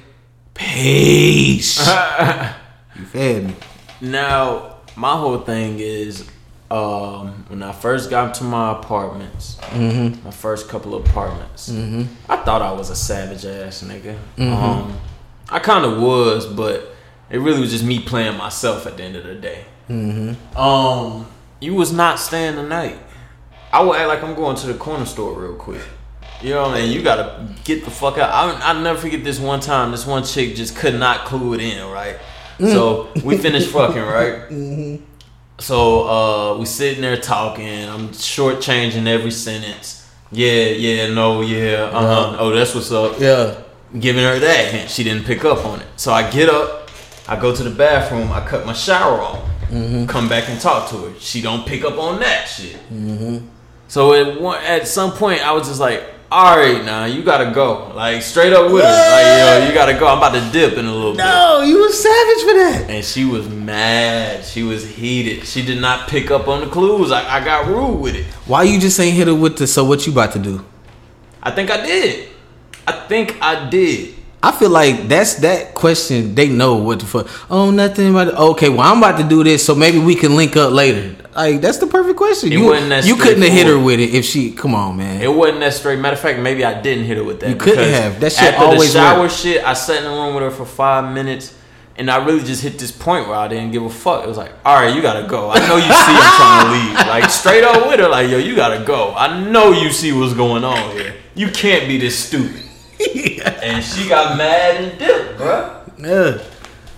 peace. 0.55 1.78
you 2.97 3.05
fed 3.06 3.47
me. 3.47 3.56
Now, 4.01 4.76
my 4.94 5.16
whole 5.16 5.38
thing 5.38 5.80
is 5.80 6.28
um, 6.70 7.44
when 7.48 7.62
I 7.62 7.72
first 7.72 8.10
got 8.10 8.34
to 8.34 8.44
my 8.44 8.72
apartments, 8.72 9.56
my 10.24 10.30
first 10.30 10.68
couple 10.68 10.94
of 10.94 11.06
apartments, 11.09 11.70
I 12.28 12.36
thought 12.38 12.62
I 12.62 12.72
was 12.72 12.90
a 12.90 12.97
savage 12.97 13.44
ass 13.44 13.82
nigga. 13.84 14.16
Um, 14.40 14.98
I 15.48 15.59
kind 15.60 15.84
of 15.84 16.01
was, 16.01 16.47
but 16.47 16.94
it 17.30 17.38
really 17.38 17.60
was 17.60 17.70
just 17.70 17.84
me 17.84 18.01
playing 18.01 18.36
myself 18.36 18.86
at 18.86 18.97
the 18.97 19.05
end 19.05 19.16
of 19.16 19.24
the 19.24 19.34
day. 19.36 19.64
Um, 20.56 21.26
you 21.60 21.74
was 21.74 21.93
not 21.93 22.18
staying 22.18 22.56
the 22.56 22.62
night. 22.62 22.98
I 23.72 23.82
would 23.82 23.97
act 23.97 24.09
like 24.09 24.22
I'm 24.24 24.34
going 24.34 24.56
to 24.56 24.66
the 24.66 24.74
corner 24.74 25.06
store 25.06 25.38
real 25.40 25.55
quick. 25.55 25.82
You 26.43 26.51
know 26.51 26.62
what 26.68 26.76
I 26.76 26.80
mean? 26.82 26.93
You 26.93 27.02
gotta 27.02 27.48
get 27.64 27.84
the 27.84 27.90
fuck 27.90 28.18
out. 28.18 28.30
I 28.30 28.70
I 28.70 28.82
never 28.82 28.98
forget 28.98 29.24
this 29.24 29.38
one 29.40 29.60
time. 29.60 29.90
This 29.90 30.06
one 30.06 30.22
chick 30.24 30.55
just 30.55 30.76
could 30.76 30.94
not 30.94 31.24
clue 31.24 31.55
it 31.55 31.60
in, 31.60 31.86
right? 31.90 32.16
So 32.59 33.09
we 33.24 33.36
finished 33.38 33.70
fucking, 33.70 34.02
right? 34.02 35.01
So 35.58 36.08
uh, 36.08 36.58
we 36.58 36.66
sitting 36.66 37.02
there 37.02 37.16
talking. 37.16 37.84
I'm 37.88 38.08
shortchanging 38.08 39.06
every 39.06 39.30
sentence. 39.30 40.06
Yeah, 40.30 40.64
yeah, 40.64 41.12
no, 41.14 41.40
yeah. 41.40 41.90
Uh 41.92 42.00
huh. 42.32 42.36
Oh, 42.38 42.50
that's 42.50 42.74
what's 42.74 42.92
up. 42.92 43.18
Yeah. 43.18 43.62
Giving 43.98 44.24
her 44.24 44.38
that, 44.38 44.74
and 44.74 44.90
she 44.90 45.04
didn't 45.04 45.24
pick 45.24 45.44
up 45.44 45.64
on 45.64 45.80
it. 45.80 45.86
So 45.96 46.12
I 46.12 46.28
get 46.30 46.48
up, 46.50 46.90
I 47.28 47.40
go 47.40 47.54
to 47.54 47.62
the 47.62 47.70
bathroom, 47.70 48.30
I 48.32 48.46
cut 48.46 48.66
my 48.66 48.72
shower 48.72 49.20
on, 49.20 50.06
come 50.08 50.28
back 50.28 50.48
and 50.48 50.60
talk 50.60 50.90
to 50.90 50.96
her. 51.06 51.14
She 51.20 51.40
don't 51.40 51.64
pick 51.66 51.84
up 51.84 51.96
on 51.96 52.18
that 52.20 52.46
shit. 52.48 52.76
So 53.88 54.12
at 54.12 54.40
one, 54.40 54.62
at 54.64 54.88
some 54.88 55.12
point, 55.12 55.46
I 55.46 55.52
was 55.52 55.68
just 55.68 55.78
like, 55.80 56.02
all 56.30 56.56
right, 56.56 56.84
now 56.84 57.04
you 57.04 57.22
gotta 57.22 57.52
go. 57.52 57.92
Like 57.94 58.20
straight 58.22 58.52
up 58.52 58.72
with 58.72 58.82
her. 58.82 58.88
Like 58.90 59.62
yo, 59.62 59.68
you 59.68 59.74
gotta 59.74 59.94
go. 59.94 60.08
I'm 60.08 60.18
about 60.18 60.34
to 60.34 60.52
dip 60.52 60.76
in 60.76 60.86
a 60.86 60.92
little 60.92 61.12
bit. 61.12 61.18
No, 61.18 61.62
you 61.62 61.78
was 61.78 62.02
savage 62.02 62.42
for 62.42 62.54
that. 62.54 62.86
And 62.90 63.04
she 63.04 63.24
was 63.24 63.48
mad. 63.48 64.44
She 64.44 64.62
was 64.64 64.88
heated. 64.88 65.46
She 65.46 65.64
did 65.64 65.80
not 65.80 66.08
pick 66.08 66.30
up 66.30 66.48
on 66.48 66.62
the 66.62 66.66
clues. 66.66 67.12
I, 67.12 67.36
I 67.36 67.44
got 67.44 67.66
rude 67.66 68.00
with 68.00 68.16
it. 68.16 68.24
Why 68.46 68.64
you 68.64 68.80
just 68.80 68.98
ain't 68.98 69.16
hit 69.16 69.28
her 69.28 69.34
with 69.34 69.56
the 69.56 69.66
so 69.66 69.84
what 69.84 70.04
you 70.06 70.12
about 70.12 70.32
to 70.32 70.38
do? 70.40 70.64
I 71.42 71.52
think 71.52 71.70
I 71.70 71.84
did. 71.86 72.28
I 72.88 72.92
think 73.06 73.40
I 73.40 73.68
did. 73.68 74.14
I 74.42 74.52
feel 74.52 74.70
like 74.70 75.08
that's 75.08 75.36
that 75.36 75.74
question. 75.74 76.34
They 76.34 76.48
know 76.48 76.76
what 76.76 77.00
the 77.00 77.06
fuck. 77.06 77.28
Oh, 77.50 77.70
nothing 77.70 78.10
about. 78.10 78.34
Okay, 78.34 78.68
well, 78.68 78.80
I'm 78.80 78.98
about 78.98 79.18
to 79.18 79.28
do 79.28 79.42
this, 79.42 79.64
so 79.64 79.74
maybe 79.74 79.98
we 79.98 80.14
can 80.14 80.36
link 80.36 80.56
up 80.56 80.72
later. 80.72 81.16
Like 81.36 81.60
that's 81.60 81.78
the 81.78 81.86
perfect 81.86 82.16
question. 82.16 82.50
It 82.50 82.58
you 82.58 82.72
you 82.72 83.16
couldn't 83.16 83.42
have 83.42 83.52
hit 83.52 83.66
her 83.66 83.78
with 83.78 84.00
it 84.00 84.14
if 84.14 84.24
she. 84.24 84.52
Come 84.52 84.74
on, 84.74 84.96
man. 84.96 85.20
It 85.20 85.32
wasn't 85.32 85.60
that 85.60 85.74
straight. 85.74 85.98
Matter 85.98 86.14
of 86.14 86.20
fact, 86.20 86.38
maybe 86.38 86.64
I 86.64 86.80
didn't 86.80 87.04
hit 87.04 87.18
her 87.18 87.24
with 87.24 87.40
that. 87.40 87.50
You 87.50 87.56
couldn't 87.56 87.90
have. 87.90 88.20
That 88.20 88.32
shit 88.32 88.54
after 88.54 88.64
always 88.64 88.94
the 88.94 88.98
shower 88.98 89.20
work. 89.20 89.30
shit. 89.30 89.62
I 89.62 89.74
sat 89.74 89.98
in 89.98 90.04
the 90.04 90.10
room 90.10 90.34
with 90.34 90.44
her 90.44 90.50
for 90.50 90.64
five 90.64 91.12
minutes, 91.12 91.54
and 91.96 92.10
I 92.10 92.24
really 92.24 92.42
just 92.42 92.62
hit 92.62 92.78
this 92.78 92.90
point 92.90 93.28
where 93.28 93.36
I 93.36 93.48
didn't 93.48 93.72
give 93.72 93.82
a 93.82 93.90
fuck. 93.90 94.24
It 94.24 94.28
was 94.28 94.38
like, 94.38 94.52
all 94.64 94.80
right, 94.80 94.94
you 94.96 95.02
gotta 95.02 95.28
go. 95.28 95.50
I 95.50 95.58
know 95.68 95.76
you 95.76 95.82
see 95.82 95.90
I'm 95.92 96.36
trying 96.36 96.64
to 96.64 96.72
leave. 96.98 97.06
Like 97.06 97.30
straight 97.30 97.64
up 97.64 97.86
with 97.86 98.00
her, 98.00 98.08
like 98.08 98.30
yo, 98.30 98.38
you 98.38 98.56
gotta 98.56 98.82
go. 98.84 99.12
I 99.14 99.38
know 99.50 99.72
you 99.72 99.92
see 99.92 100.12
what's 100.12 100.32
going 100.32 100.64
on 100.64 100.92
here. 100.92 101.14
You 101.34 101.50
can't 101.50 101.86
be 101.86 101.98
this 101.98 102.18
stupid. 102.18 102.62
and 103.62 103.84
she 103.84 104.08
got 104.08 104.38
mad 104.38 104.82
and 104.82 104.98
dipped, 104.98 105.38
bruh. 105.38 105.82
Yeah. 105.98 106.42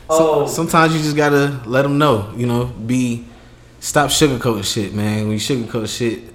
Oh. 0.09 0.47
Sometimes 0.47 0.94
you 0.94 1.01
just 1.02 1.16
gotta 1.16 1.60
let 1.66 1.82
them 1.82 1.98
know. 1.98 2.32
You 2.36 2.47
know, 2.47 2.66
be 2.66 3.27
stop 3.80 4.10
sugarcoating 4.10 4.64
shit, 4.64 4.94
man. 4.94 5.28
When 5.28 5.32
you 5.32 5.38
sugarcoat 5.38 5.96
shit, 5.96 6.34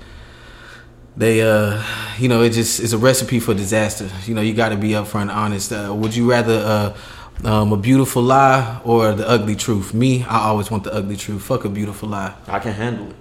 they 1.15 1.41
uh, 1.41 1.83
you 2.17 2.27
know, 2.27 2.41
it 2.41 2.51
just 2.51 2.79
it's 2.79 2.93
a 2.93 2.97
recipe 2.97 3.39
for 3.39 3.53
disaster. 3.53 4.09
You 4.25 4.33
know, 4.33 4.41
you 4.41 4.53
got 4.53 4.69
to 4.69 4.77
be 4.77 4.89
upfront, 4.89 5.33
honest. 5.33 5.71
Uh, 5.71 5.93
would 5.95 6.15
you 6.15 6.29
rather 6.29 6.95
uh, 7.43 7.47
um, 7.47 7.73
a 7.73 7.77
beautiful 7.77 8.21
lie 8.21 8.81
or 8.83 9.13
the 9.13 9.27
ugly 9.27 9.55
truth? 9.55 9.93
Me, 9.93 10.23
I 10.23 10.45
always 10.45 10.71
want 10.71 10.83
the 10.83 10.93
ugly 10.93 11.17
truth. 11.17 11.43
Fuck 11.43 11.65
a 11.65 11.69
beautiful 11.69 12.09
lie. 12.09 12.33
I 12.47 12.59
can 12.59 12.73
handle 12.73 13.09
it. 13.09 13.15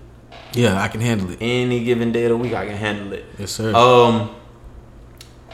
Yeah, 0.55 0.81
I 0.81 0.89
can 0.89 1.01
handle 1.01 1.31
it. 1.31 1.39
Any 1.41 1.83
given 1.83 2.13
day 2.13 2.25
of 2.25 2.31
the 2.31 2.37
week, 2.37 2.53
I 2.53 2.67
can 2.67 2.77
handle 2.77 3.13
it. 3.15 3.25
Yes, 3.39 3.53
sir. 3.53 3.75
Um, 3.75 4.35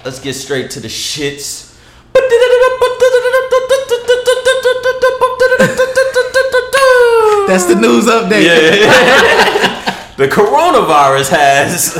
let's 0.05 0.19
get 0.21 0.35
straight 0.35 0.71
to 0.73 0.81
the 0.81 0.89
shits. 0.89 1.69
That's 7.49 7.65
the 7.65 7.75
news 7.77 8.07
update. 8.07 8.45
Yeah. 8.45 10.15
the 10.17 10.29
coronavirus 10.29 11.31
has 11.31 11.97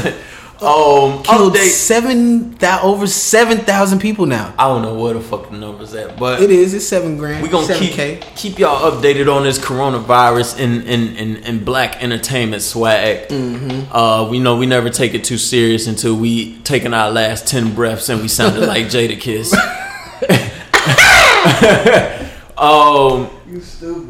um 0.61 1.23
Killed 1.23 1.55
update. 1.55 1.69
seven 1.71 2.51
thou 2.57 2.83
over 2.83 3.07
seven 3.07 3.59
thousand 3.59 4.01
people 4.01 4.27
now. 4.27 4.53
I 4.59 4.67
don't 4.67 4.83
know 4.83 4.95
where 4.95 5.15
the 5.15 5.21
fuck 5.21 5.51
the 5.51 5.57
numbers 5.57 5.95
at, 5.95 6.19
but 6.19 6.43
It 6.43 6.51
is. 6.51 6.75
It's 6.75 6.85
seven 6.87 7.17
grand. 7.17 7.43
we 7.45 7.49
gonna 7.49 7.65
seven 7.67 7.83
keep 7.83 7.93
k. 7.95 8.21
keep 8.35 8.59
y'all 8.59 8.91
updated 8.91 9.33
on 9.33 9.45
this 9.45 9.59
coronavirus 9.59 10.59
in 10.59 10.83
in 10.83 11.17
in, 11.17 11.37
in 11.45 11.65
black 11.65 12.03
entertainment 12.03 12.63
swag. 12.63 13.29
Mm-hmm. 13.29 13.93
Uh, 13.95 14.29
we 14.29 14.41
know 14.41 14.57
we 14.57 14.67
never 14.67 14.91
take 14.91 15.15
it 15.15 15.23
too 15.25 15.39
serious 15.39 15.87
until 15.87 16.17
we 16.17 16.59
taking 16.63 16.93
our 16.93 17.11
last 17.13 17.47
ten 17.47 17.73
breaths 17.75 18.09
and 18.09 18.21
we 18.21 18.27
sounded 18.29 18.67
like 18.67 18.87
Jadakiss. 18.87 19.55
um, 22.59 23.31
You 23.49 23.61
stupid. 23.61 24.08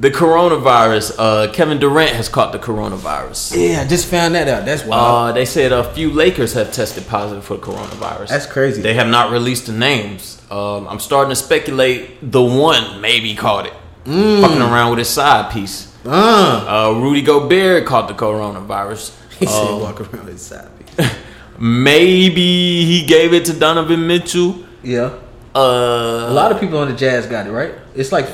The 0.00 0.10
coronavirus. 0.10 1.14
Uh, 1.18 1.52
Kevin 1.52 1.78
Durant 1.78 2.12
has 2.16 2.28
caught 2.28 2.52
the 2.52 2.58
coronavirus. 2.58 3.54
Yeah, 3.56 3.82
I 3.82 3.86
just 3.86 4.06
found 4.06 4.34
that 4.34 4.48
out. 4.48 4.64
That's 4.64 4.84
wild. 4.84 5.30
Uh, 5.30 5.32
they 5.32 5.44
said 5.44 5.72
a 5.72 5.84
few 5.92 6.10
Lakers 6.10 6.54
have 6.54 6.72
tested 6.72 7.06
positive 7.06 7.44
for 7.44 7.56
coronavirus. 7.58 8.28
That's 8.28 8.46
crazy. 8.46 8.80
They 8.82 8.94
have 8.94 9.08
not 9.08 9.30
released 9.30 9.66
the 9.66 9.72
names. 9.72 10.40
Um, 10.50 10.88
I'm 10.88 10.98
starting 11.00 11.28
to 11.30 11.36
speculate 11.36 12.18
the 12.32 12.42
one 12.42 13.00
maybe 13.00 13.34
caught 13.34 13.66
it. 13.66 13.74
Mm. 14.06 14.40
Fucking 14.40 14.62
around 14.62 14.90
with 14.90 15.00
his 15.00 15.08
side 15.10 15.52
piece. 15.52 15.94
uh, 16.06 16.10
Uh, 16.10 16.98
Rudy 16.98 17.20
Gobert 17.22 17.84
caught 17.86 18.08
the 18.08 18.14
coronavirus. 18.14 19.14
he 19.38 19.46
said 19.46 19.68
Um, 19.68 19.80
walk 19.82 20.00
around 20.00 20.26
his 20.28 20.40
side. 20.40 20.68
maybe 21.58 22.84
he 22.86 23.04
gave 23.06 23.34
it 23.34 23.44
to 23.44 23.52
Donovan 23.52 24.06
Mitchell. 24.06 24.64
Yeah, 24.82 25.18
Uh, 25.54 26.26
a 26.28 26.32
lot 26.32 26.50
of 26.52 26.58
people 26.60 26.78
on 26.78 26.88
the 26.88 26.94
Jazz 26.96 27.26
got 27.26 27.46
it 27.46 27.50
right. 27.52 27.74
It's 27.94 28.10
like, 28.12 28.28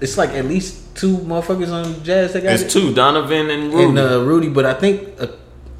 it's 0.00 0.18
like 0.18 0.30
at 0.30 0.44
least 0.46 0.82
two 0.96 1.18
motherfuckers 1.18 1.70
on 1.72 2.02
Jazz 2.02 2.32
that 2.32 2.42
got 2.42 2.52
it's 2.54 2.62
it. 2.64 2.70
two, 2.70 2.92
Donovan 2.94 3.50
and 3.50 3.72
Rudy. 3.72 3.84
and 3.84 3.98
uh, 3.98 4.20
Rudy, 4.24 4.48
but 4.48 4.64
I 4.66 4.74
think 4.74 5.08
uh, 5.20 5.28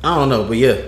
I 0.05 0.14
don't 0.16 0.28
know, 0.28 0.44
but 0.44 0.56
yeah, 0.59 0.82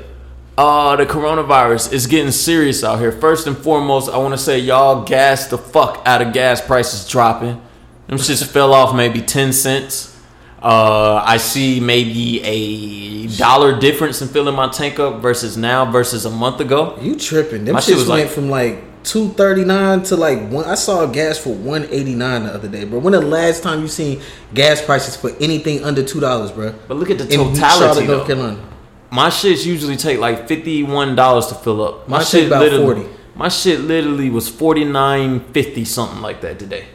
Uh, 0.56 0.96
the 0.96 1.06
coronavirus 1.06 1.92
is 1.92 2.06
getting 2.06 2.32
serious 2.32 2.82
out 2.84 2.98
here. 2.98 3.12
First 3.12 3.46
and 3.46 3.56
foremost, 3.56 4.10
I 4.10 4.18
want 4.18 4.34
to 4.34 4.38
say 4.38 4.58
y'all 4.58 5.04
gas 5.04 5.46
the 5.48 5.56
fuck 5.58 6.02
out 6.04 6.20
of 6.22 6.32
gas 6.32 6.60
prices 6.60 7.08
dropping. 7.08 7.60
Them 8.08 8.18
shits 8.18 8.44
fell 8.52 8.72
off 8.74 8.94
maybe 8.94 9.20
10 9.22 9.52
cents. 9.52 10.14
Uh, 10.60 11.22
I 11.24 11.36
see 11.36 11.78
maybe 11.78 12.42
a 12.42 13.28
dollar 13.36 13.78
difference 13.78 14.20
in 14.20 14.26
filling 14.28 14.56
my 14.56 14.68
tank 14.68 14.98
up 14.98 15.22
versus 15.22 15.56
now 15.56 15.88
versus 15.90 16.24
a 16.24 16.30
month 16.30 16.58
ago. 16.60 16.98
you 17.00 17.14
tripping? 17.14 17.64
Them 17.64 17.74
My 17.74 17.80
shit 17.80 17.94
was 17.96 18.08
went 18.08 18.24
like- 18.24 18.30
from 18.32 18.50
like 18.50 18.97
two 19.04 19.30
thirty 19.30 19.64
nine 19.64 20.02
to 20.04 20.16
like 20.16 20.48
one. 20.50 20.64
I 20.64 20.74
saw 20.74 21.06
gas 21.06 21.38
for 21.38 21.54
one 21.54 21.86
eighty 21.90 22.14
nine 22.14 22.44
the 22.44 22.54
other 22.54 22.68
day, 22.68 22.84
bro. 22.84 22.98
When 22.98 23.12
the 23.12 23.20
last 23.20 23.62
time 23.62 23.80
you 23.80 23.88
seen 23.88 24.20
gas 24.54 24.84
prices 24.84 25.16
for 25.16 25.30
anything 25.40 25.84
under 25.84 26.02
two 26.02 26.20
dollars, 26.20 26.52
bro? 26.52 26.74
But 26.86 26.96
look 26.96 27.10
at 27.10 27.18
the 27.18 27.26
totality. 27.26 28.06
North 28.06 28.26
Carolina. 28.26 28.64
My 29.10 29.28
shits 29.28 29.64
usually 29.64 29.96
take 29.96 30.18
like 30.18 30.46
fifty 30.48 30.82
one 30.82 31.14
dollars 31.14 31.46
to 31.46 31.54
fill 31.54 31.82
up. 31.82 32.08
My 32.08 32.22
shit 32.22 32.48
about 32.48 32.60
literally, 32.60 33.04
40. 33.04 33.16
My 33.34 33.48
shit 33.48 33.80
literally 33.80 34.30
was 34.30 34.48
forty 34.48 34.84
nine 34.84 35.40
fifty 35.52 35.84
something 35.84 36.20
like 36.20 36.40
that 36.42 36.58
today. 36.58 36.86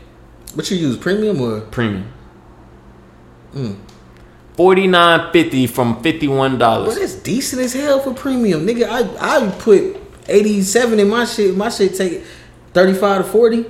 What 0.53 0.69
you 0.69 0.77
use, 0.77 0.97
premium 0.97 1.41
or? 1.41 1.61
Premium. 1.61 2.11
Mm. 3.53 3.79
Forty 4.55 4.85
nine 4.85 5.31
fifty 5.31 5.65
from 5.65 6.03
fifty 6.03 6.27
one 6.27 6.59
dollars. 6.59 6.93
But 6.93 7.01
that's 7.01 7.15
decent 7.15 7.61
as 7.61 7.73
hell 7.73 7.99
for 7.99 8.13
premium, 8.13 8.67
nigga. 8.67 8.87
I 8.87 9.47
I 9.47 9.49
put 9.51 10.02
eighty 10.27 10.61
seven 10.61 10.99
in 10.99 11.09
my 11.09 11.25
shit. 11.25 11.55
My 11.55 11.69
shit 11.69 11.95
take 11.95 12.23
thirty 12.73 12.93
five 12.93 13.25
to 13.25 13.31
forty. 13.31 13.65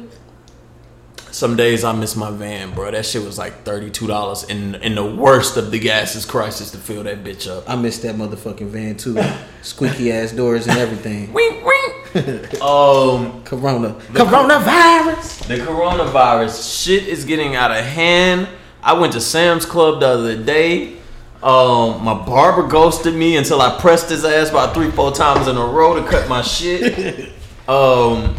Some 1.31 1.55
days 1.55 1.83
I 1.83 1.93
miss 1.93 2.15
my 2.15 2.29
van, 2.29 2.75
bro. 2.75 2.91
That 2.91 3.07
shit 3.07 3.23
was 3.23 3.39
like 3.39 3.63
thirty 3.63 3.89
two 3.89 4.05
dollars 4.05 4.43
in 4.43 4.75
in 4.75 4.93
the 4.95 5.03
worst 5.05 5.57
of 5.57 5.71
the 5.71 5.79
gases 5.79 6.25
crisis 6.25 6.69
to 6.71 6.77
fill 6.77 7.03
that 7.03 7.23
bitch 7.23 7.49
up. 7.49 7.67
I 7.67 7.75
miss 7.75 7.97
that 7.99 8.15
motherfucking 8.15 8.67
van 8.67 8.97
too. 8.97 9.19
Squeaky 9.63 10.11
ass 10.11 10.31
doors 10.31 10.67
and 10.67 10.77
everything. 10.77 11.33
Wink 11.33 11.65
wink. 11.65 12.61
um, 12.61 13.43
Corona. 13.43 13.95
Coronavirus. 14.11 15.47
the 15.47 15.55
coronavirus 15.57 16.83
shit 16.85 17.07
is 17.07 17.25
getting 17.25 17.55
out 17.55 17.71
of 17.71 17.83
hand. 17.83 18.47
I 18.83 18.93
went 18.93 19.13
to 19.13 19.21
Sam's 19.21 19.65
Club 19.65 20.01
the 20.01 20.07
other 20.07 20.43
day. 20.43 20.97
Um, 21.43 22.03
my 22.05 22.13
barber 22.13 22.63
ghosted 22.67 23.13
me 23.15 23.35
until 23.35 23.61
I 23.61 23.77
pressed 23.79 24.09
his 24.09 24.23
ass 24.23 24.49
about 24.49 24.73
three, 24.73 24.89
four 24.91 25.11
times 25.11 25.47
in 25.47 25.57
a 25.57 25.65
row 25.65 26.01
to 26.01 26.07
cut 26.09 26.29
my 26.29 26.41
shit. 26.41 27.29
um, 27.67 28.35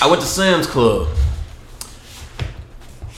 I 0.00 0.06
went 0.08 0.20
to 0.22 0.26
Sam's 0.26 0.66
Club. 0.66 1.08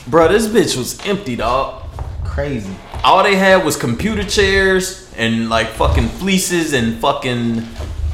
Bro, 0.08 0.28
this 0.28 0.46
bitch 0.48 0.76
was 0.76 0.98
empty, 1.06 1.36
dog. 1.36 1.84
Crazy. 2.24 2.74
all 3.04 3.22
they 3.22 3.36
had 3.36 3.64
was 3.64 3.76
computer 3.76 4.24
chairs 4.24 5.12
and 5.16 5.48
like 5.48 5.68
fucking 5.68 6.08
fleeces 6.08 6.72
and 6.72 6.98
fucking 7.00 7.60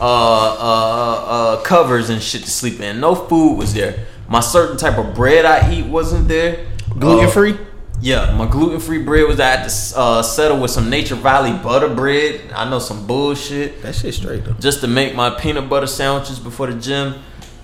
uh, 0.01 0.03
uh, 0.03 1.25
uh, 1.29 1.63
covers 1.63 2.11
and 2.11 2.23
shit 2.23 2.43
to 2.43 2.51
sleep 2.51 2.81
in. 2.81 3.01
No 3.01 3.15
food 3.15 3.57
was 3.57 3.75
there. 3.75 4.07
My 4.29 4.41
certain 4.41 4.77
type 4.77 4.99
of 4.99 5.15
bread 5.15 5.45
I 5.45 5.73
eat 5.73 5.87
wasn't 5.87 6.29
there. 6.29 6.67
Gluten 6.99 7.27
Uh, 7.27 7.31
free. 7.31 7.59
Yeah, 8.05 8.37
my 8.37 8.47
gluten 8.47 8.81
free 8.81 9.03
bread 9.03 9.27
was. 9.27 9.41
I 9.41 9.47
had 9.57 9.67
to 9.67 9.99
uh, 9.99 10.23
settle 10.23 10.61
with 10.61 10.71
some 10.71 10.91
Nature 10.91 11.15
Valley 11.15 11.53
butter 11.53 11.89
bread. 11.89 12.53
I 12.55 12.69
know 12.69 12.79
some 12.79 13.07
bullshit 13.07 13.81
That 13.81 13.95
shit 13.95 14.13
straight 14.13 14.45
though. 14.45 14.53
just 14.61 14.83
to 14.83 14.87
make 14.87 15.15
my 15.15 15.31
peanut 15.31 15.71
butter 15.71 15.87
sandwiches 15.87 16.39
before 16.39 16.67
the 16.67 16.79
gym. 16.79 17.15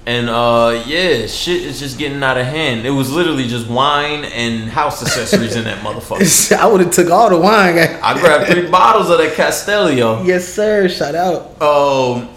And 0.07 0.31
uh 0.31 0.83
yeah, 0.87 1.27
shit 1.27 1.61
is 1.61 1.79
just 1.79 1.99
getting 1.99 2.23
out 2.23 2.39
of 2.39 2.47
hand. 2.47 2.87
It 2.87 2.91
was 2.91 3.13
literally 3.13 3.47
just 3.47 3.69
wine 3.69 4.25
and 4.25 4.71
house 4.71 5.03
accessories 5.03 5.57
in 5.57 5.65
that 5.65 5.79
motherfucker. 5.85 6.57
I 6.57 6.67
would 6.67 6.81
have 6.81 6.91
took 6.91 7.11
all 7.11 7.29
the 7.29 7.37
wine. 7.37 7.77
I 8.03 8.19
grabbed 8.19 8.51
three 8.51 8.71
bottles 8.71 9.11
of 9.11 9.19
that 9.19 9.35
Castellio. 9.37 10.23
Yes, 10.25 10.49
sir. 10.49 10.89
Shout 10.89 11.15
out. 11.15 11.61
Um, 11.61 12.31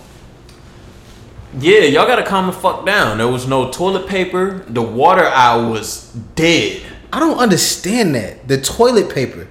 yeah, 1.58 1.84
y'all 1.84 2.06
gotta 2.06 2.24
calm 2.26 2.48
the 2.48 2.52
fuck 2.54 2.86
down. 2.86 3.20
There 3.20 3.30
was 3.30 3.48
no 3.48 3.72
toilet 3.72 4.08
paper. 4.08 4.66
The 4.68 4.82
water 4.82 5.24
aisle 5.24 5.72
was 5.72 6.12
dead. 6.36 6.82
I 7.14 7.20
don't 7.20 7.38
understand 7.38 8.16
that. 8.16 8.48
The 8.48 8.60
toilet 8.60 9.14
paper. 9.14 9.48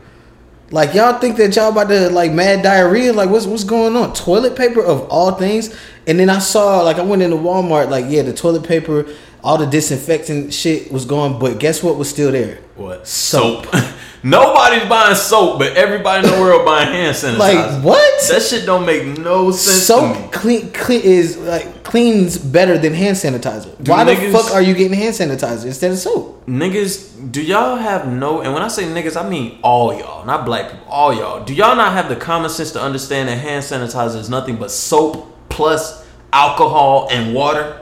Like 0.73 0.95
y'all 0.95 1.21
think 1.21 1.37
that 1.37 1.55
y'all 1.55 1.71
about 1.71 1.91
to 1.91 2.11
like 2.11 2.33
mad 2.33 2.65
diarrhea? 2.65 3.13
Like 3.13 3.31
what's 3.31 3.47
what's 3.47 3.63
going 3.63 3.95
on? 3.95 4.15
Toilet 4.15 4.57
paper 4.57 4.83
of 4.83 5.09
all 5.09 5.31
things. 5.33 5.73
And 6.09 6.19
then 6.19 6.29
I 6.29 6.41
saw 6.41 6.83
like 6.83 6.97
I 6.97 7.03
went 7.03 7.23
into 7.23 7.37
Walmart. 7.37 7.89
Like 7.89 8.07
yeah, 8.09 8.23
the 8.23 8.33
toilet 8.33 8.65
paper, 8.65 9.07
all 9.45 9.59
the 9.59 9.67
disinfectant 9.67 10.53
shit 10.53 10.91
was 10.91 11.05
gone. 11.05 11.39
But 11.39 11.61
guess 11.61 11.85
what 11.85 11.97
was 11.97 12.11
still 12.11 12.33
there? 12.33 12.59
What? 12.77 13.07
Soap. 13.07 13.67
Nobody's 14.25 14.89
buying 14.89 15.17
soap, 15.17 15.59
but 15.59 15.77
everybody 15.77 16.27
in 16.27 16.33
the 16.33 16.41
world 16.41 16.65
buying 16.67 16.93
hand 16.93 17.17
sanitizer. 17.17 17.39
Like 17.39 17.85
what? 17.85 18.29
That 18.29 18.41
shit 18.41 18.65
don't 18.65 18.87
make 18.87 19.19
no 19.19 19.51
sense 19.51 19.87
to 19.89 20.03
me. 20.03 20.15
Soap 20.15 20.33
clean, 20.33 20.71
clean 20.71 21.01
is 21.01 21.37
like 21.39 21.83
cleans 21.83 22.39
better 22.39 22.79
than 22.79 22.95
hand 22.95 23.17
sanitizer. 23.17 23.77
Do 23.83 23.91
Why 23.91 24.05
the 24.05 24.15
fuck 24.31 24.53
are 24.53 24.63
you 24.63 24.75
getting 24.75 24.97
hand 24.97 25.15
sanitizer 25.15 25.67
instead 25.67 25.91
of 25.91 25.99
soap? 25.99 26.47
Niggas, 26.47 27.33
do 27.33 27.43
y'all 27.43 27.77
have 27.77 28.07
no? 28.07 28.43
And 28.43 28.55
when 28.55 28.63
I 28.63 28.69
say 28.69 28.85
niggas, 28.85 29.21
I 29.21 29.29
mean 29.29 29.59
all 29.63 29.93
y'all, 29.93 30.25
not 30.25 30.45
black 30.45 30.71
people. 30.71 30.87
All 30.87 31.13
y'all. 31.13 31.45
Do 31.45 31.53
y'all 31.53 31.75
not 31.75 31.93
have 31.93 32.09
the 32.09 32.17
common 32.17 32.49
sense 32.49 32.71
to 32.73 32.81
understand 32.81 33.29
that 33.29 33.39
hand 33.39 33.65
sanitizer 33.65 34.17
is 34.17 34.31
nothing 34.31 34.57
but 34.57 34.71
soap 34.71 35.49
plus 35.49 36.07
alcohol 36.33 37.09
and 37.11 37.35
water? 37.35 37.82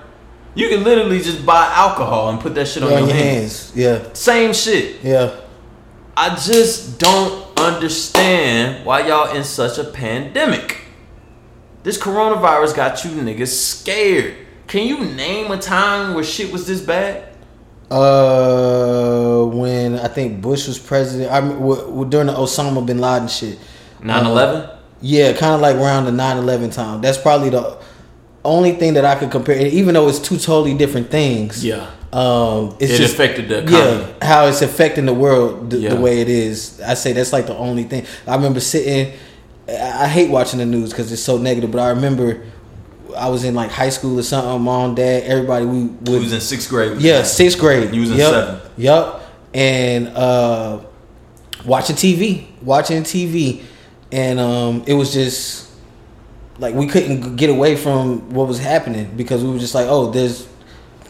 You 0.55 0.68
can 0.68 0.82
literally 0.85 1.20
just 1.20 1.47
buy 1.47 1.70
alcohol 1.74 2.31
and 2.31 2.40
put 2.40 2.55
that 2.56 2.66
shit 2.66 2.82
on, 2.82 2.90
your, 2.90 2.98
your 3.01 3.09
hands. 3.10 3.70
hands. 3.70 3.77
Yeah, 3.77 4.12
Same 4.14 4.52
shit. 4.52 5.02
yeah. 5.02 5.36
I 6.16 6.35
just 6.35 6.98
don't 6.98 7.59
understand 7.59 8.85
why 8.85 9.06
y'all 9.06 9.35
in 9.35 9.44
such 9.44 9.78
a 9.78 9.85
pandemic. 9.85 10.78
This 11.82 11.97
coronavirus 11.97 12.74
got 12.77 13.05
you 13.05 13.10
niggas 13.12 13.48
scared. 13.48 14.35
Can 14.66 14.86
you 14.86 15.05
name 15.14 15.51
a 15.51 15.56
time 15.59 16.14
where 16.14 16.24
shit 16.24 16.52
was 16.52 16.66
this 16.66 16.81
bad? 16.81 17.28
Uh, 17.90 19.44
when 19.47 19.98
I 19.98 20.09
think 20.09 20.40
Bush 20.43 20.66
was 20.68 20.78
president, 20.78 21.32
I 21.32 21.40
mean, 21.40 21.59
w- 21.59 21.81
w- 21.81 22.09
during 22.10 22.27
the 22.28 22.35
Osama 22.35 22.85
bin 22.85 22.98
Laden 22.98 23.28
shit. 23.28 23.59
9 24.02 24.27
11? 24.27 24.70
Yeah, 25.01 25.32
kind 25.32 25.55
of 25.55 25.60
like 25.60 25.77
around 25.77 26.05
the 26.05 26.10
9-11 26.10 26.72
time. 26.74 27.01
That's 27.01 27.18
probably 27.18 27.51
the 27.51 27.78
only 28.45 28.73
thing 28.73 28.95
that 28.95 29.05
I 29.05 29.15
could 29.17 29.31
compare. 29.31 29.57
Even 29.67 29.95
though 29.95 30.09
it's 30.09 30.19
two 30.19 30.37
totally 30.39 30.75
different 30.75 31.11
things. 31.11 31.65
Yeah. 31.65 31.91
Um, 32.12 32.75
it's 32.81 32.93
It 32.95 32.97
just 32.97 33.15
affected 33.15 33.49
the 33.49 33.59
economy. 33.62 34.03
yeah 34.21 34.27
how 34.27 34.47
it's 34.47 34.62
affecting 34.62 35.07
the 35.07 35.15
world 35.15 35.71
the, 35.71 35.79
Yeah. 35.79 35.91
the 35.95 36.01
way 36.01 36.21
it 36.21 36.29
is. 36.29 36.81
I 36.81 36.95
say 36.95 37.12
that's 37.12 37.33
like 37.33 37.47
the 37.47 37.57
only 37.57 37.85
thing. 37.85 38.05
I 38.27 38.35
remember 38.35 38.61
sitting. 38.61 39.12
I 39.69 40.09
hate 40.09 40.31
watching 40.31 40.59
the 40.59 40.67
news 40.67 40.91
because 40.91 41.12
it's 41.12 41.23
so 41.23 41.39
negative. 41.39 41.71
But 41.71 41.81
I 41.83 41.91
remember 41.91 42.43
I 43.17 43.29
was 43.29 43.45
in 43.45 43.55
like 43.55 43.71
high 43.71 43.91
school 43.91 44.19
or 44.19 44.23
something. 44.25 44.61
Mom, 44.62 44.95
dad, 44.97 45.23
everybody. 45.25 45.65
We 45.67 45.83
We 45.85 46.12
would 46.12 46.23
was 46.23 46.33
in 46.33 46.41
sixth 46.41 46.69
grade. 46.69 47.01
yeah, 47.01 47.23
sixth 47.23 47.59
grade. 47.61 47.95
You 47.95 48.01
was 48.01 48.11
in 48.11 48.17
yep. 48.19 48.31
seventh. 48.31 48.62
Yep. 48.77 49.21
And 49.55 50.09
uh, 50.09 50.81
watching 51.65 51.95
TV, 51.97 52.47
watching 52.62 53.03
TV, 53.05 53.62
and 54.11 54.41
um, 54.41 54.83
it 54.87 54.95
was 54.95 55.12
just 55.12 55.70
like 56.61 56.74
we 56.74 56.87
couldn't 56.87 57.37
get 57.37 57.51
away 57.51 57.74
from 57.74 58.31
what 58.31 58.47
was 58.47 58.59
happening 58.59 59.11
because 59.16 59.43
we 59.43 59.51
were 59.51 59.59
just 59.59 59.74
like, 59.74 59.87
oh, 59.89 60.11
there's 60.11 60.47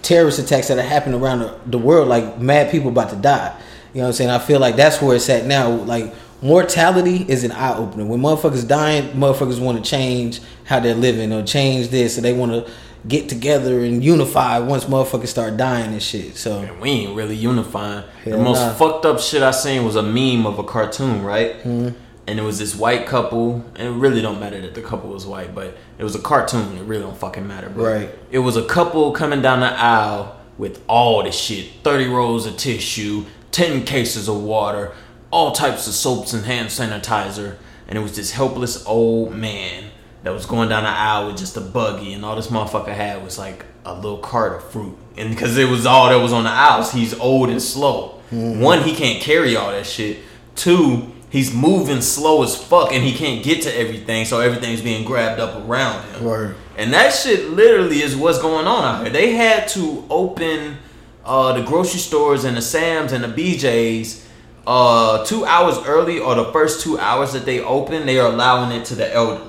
terrorist 0.03 0.39
attacks 0.39 0.69
that 0.69 0.79
are 0.79 0.83
happening 0.83 1.21
around 1.21 1.41
the, 1.41 1.59
the 1.67 1.79
world, 1.79 2.09
like 2.09 2.39
mad 2.41 2.71
people 2.71 2.89
about 2.89 3.11
to 3.11 3.17
die. 3.17 3.55
You 3.93 3.99
know 3.99 4.05
what 4.05 4.09
I'm 4.09 4.13
saying? 4.15 4.31
I 4.31 4.39
feel 4.39 4.61
like 4.61 4.77
that's 4.77 5.03
where 5.03 5.17
it's 5.17 5.29
at 5.29 5.47
now. 5.47 5.71
Like 5.71 6.15
mortality 6.41 7.27
is 7.29 7.45
an 7.45 7.53
eye 7.53 7.77
opener. 7.77 8.05
When 8.05 8.21
motherfuckers 8.21 8.67
dying, 8.67 9.11
motherfuckers 9.11 9.61
want 9.61 9.85
to 9.85 9.91
change 9.91 10.41
how 10.65 10.81
they're 10.81 10.95
living 10.95 11.33
or 11.33 11.43
change 11.43 11.89
this, 11.89 12.15
so 12.15 12.21
they 12.21 12.33
want 12.33 12.53
to 12.53 12.73
get 13.09 13.29
together 13.29 13.81
and 13.81 14.05
unify 14.05 14.59
once 14.59 14.85
motherfuckers 14.85 15.29
start 15.29 15.57
dying 15.57 15.93
and 15.93 16.03
shit. 16.03 16.37
So 16.37 16.61
And 16.61 16.81
we 16.81 16.91
ain't 16.91 17.17
really 17.17 17.35
unifying. 17.35 18.05
Hell 18.25 18.39
the 18.39 18.45
most 18.45 18.61
nah. 18.61 18.75
fucked 18.75 19.07
up 19.07 19.21
shit 19.21 19.43
I 19.43 19.51
seen 19.51 19.85
was 19.85 19.97
a 19.97 20.03
meme 20.03 20.47
of 20.47 20.59
a 20.59 20.65
cartoon, 20.65 21.23
right? 21.23 21.57
Mm-hmm. 21.59 21.97
And 22.31 22.39
it 22.39 22.43
was 22.43 22.61
this 22.61 22.77
white 22.77 23.09
couple, 23.09 23.65
and 23.75 23.89
it 23.89 23.91
really 23.91 24.23
don't 24.23 24.39
matter 24.39 24.61
that 24.61 24.77
the 24.77 24.83
couple 24.83 25.11
was 25.11 25.27
white, 25.27 25.53
but 25.53 25.77
it 25.99 26.05
was 26.05 26.15
a 26.15 26.21
cartoon. 26.21 26.79
It 26.79 26.85
really 26.85 27.03
don't 27.03 27.17
fucking 27.17 27.45
matter, 27.45 27.69
bro. 27.69 27.93
Right. 27.93 28.19
It 28.31 28.39
was 28.39 28.57
a 28.57 28.65
couple 28.65 29.11
coming 29.11 29.43
down 29.43 29.59
the 29.59 29.67
aisle 29.67 30.39
with 30.57 30.81
all 30.87 31.25
this 31.25 31.37
shit: 31.37 31.67
thirty 31.83 32.07
rolls 32.07 32.47
of 32.47 32.57
tissue, 32.57 33.25
ten 33.51 33.85
cases 33.85 34.29
of 34.29 34.41
water, 34.45 34.93
all 35.33 35.51
types 35.51 35.89
of 35.89 35.93
soaps 35.93 36.33
and 36.33 36.45
hand 36.45 36.69
sanitizer, 36.69 37.57
and 37.89 37.99
it 37.99 38.01
was 38.01 38.15
this 38.15 38.31
helpless 38.31 38.87
old 38.87 39.35
man 39.35 39.91
that 40.23 40.33
was 40.33 40.47
going 40.47 40.69
down 40.69 40.85
the 40.85 40.89
aisle 40.89 41.27
with 41.27 41.37
just 41.37 41.57
a 41.57 41.61
buggy, 41.61 42.13
and 42.13 42.25
all 42.25 42.37
this 42.37 42.47
motherfucker 42.47 42.95
had 42.95 43.25
was 43.25 43.39
like 43.39 43.65
a 43.85 43.93
little 43.93 44.19
cart 44.19 44.53
of 44.53 44.71
fruit, 44.71 44.97
and 45.17 45.31
because 45.31 45.59
it 45.59 45.69
was 45.69 45.85
all 45.85 46.11
that 46.11 46.23
was 46.23 46.33
on 46.33 46.45
the 46.45 46.51
aisles, 46.51 46.93
he's 46.93 47.13
old 47.19 47.49
and 47.49 47.61
slow. 47.61 48.21
Mm-hmm. 48.31 48.61
One, 48.61 48.83
he 48.85 48.95
can't 48.95 49.21
carry 49.21 49.57
all 49.57 49.73
that 49.73 49.85
shit. 49.85 50.19
Two, 50.55 51.11
he's 51.31 51.55
moving 51.55 52.01
slow 52.03 52.43
as 52.43 52.57
fuck, 52.57 52.93
and 52.93 53.03
he 53.03 53.13
can't 53.15 53.43
get 53.43 53.63
to 53.63 53.75
everything, 53.79 54.25
so 54.27 54.41
everything's 54.41 54.83
being 54.83 55.05
grabbed 55.05 55.41
up 55.41 55.67
around 55.67 56.05
him. 56.11 56.25
Word. 56.25 56.57
And 56.77 56.93
that 56.93 57.13
shit 57.15 57.51
literally 57.51 58.03
is 58.03 58.17
what's 58.17 58.41
going 58.41 58.67
on 58.67 58.85
out 58.85 59.03
here. 59.05 59.13
They 59.13 59.33
had 59.33 59.69
to 59.69 60.05
open 60.11 60.79
uh, 61.25 61.53
the 61.55 61.63
grocery 61.63 62.01
stores 62.01 62.45
and 62.45 62.57
the 62.57 62.63
Sam's 62.63 63.13
and 63.13 63.23
the 63.23 63.29
BJ's 63.29 64.27
uh, 64.67 65.25
two 65.25 65.45
hours 65.45 65.77
early, 65.87 66.19
or 66.19 66.35
the 66.35 66.51
first 66.53 66.83
two 66.83 66.99
hours 66.99 67.33
that 67.33 67.45
they 67.45 67.61
open, 67.61 68.07
they 68.07 68.19
are 68.19 68.29
allowing 68.33 68.73
it 68.79 68.85
to 68.87 68.95
the 68.95 69.13
elderly. 69.15 69.47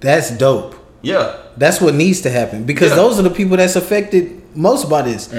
that's 0.00 0.30
dope. 0.36 0.74
Yeah. 1.02 1.36
That's 1.56 1.80
what 1.80 1.94
needs 1.94 2.20
to 2.22 2.30
happen 2.30 2.64
because 2.64 2.90
Yeah. 2.90 2.96
those 2.96 3.18
are 3.18 3.22
the 3.22 3.30
people 3.30 3.56
that's 3.56 3.76
affected 3.76 4.42
most 4.56 4.88
by 4.90 5.02
this. 5.02 5.32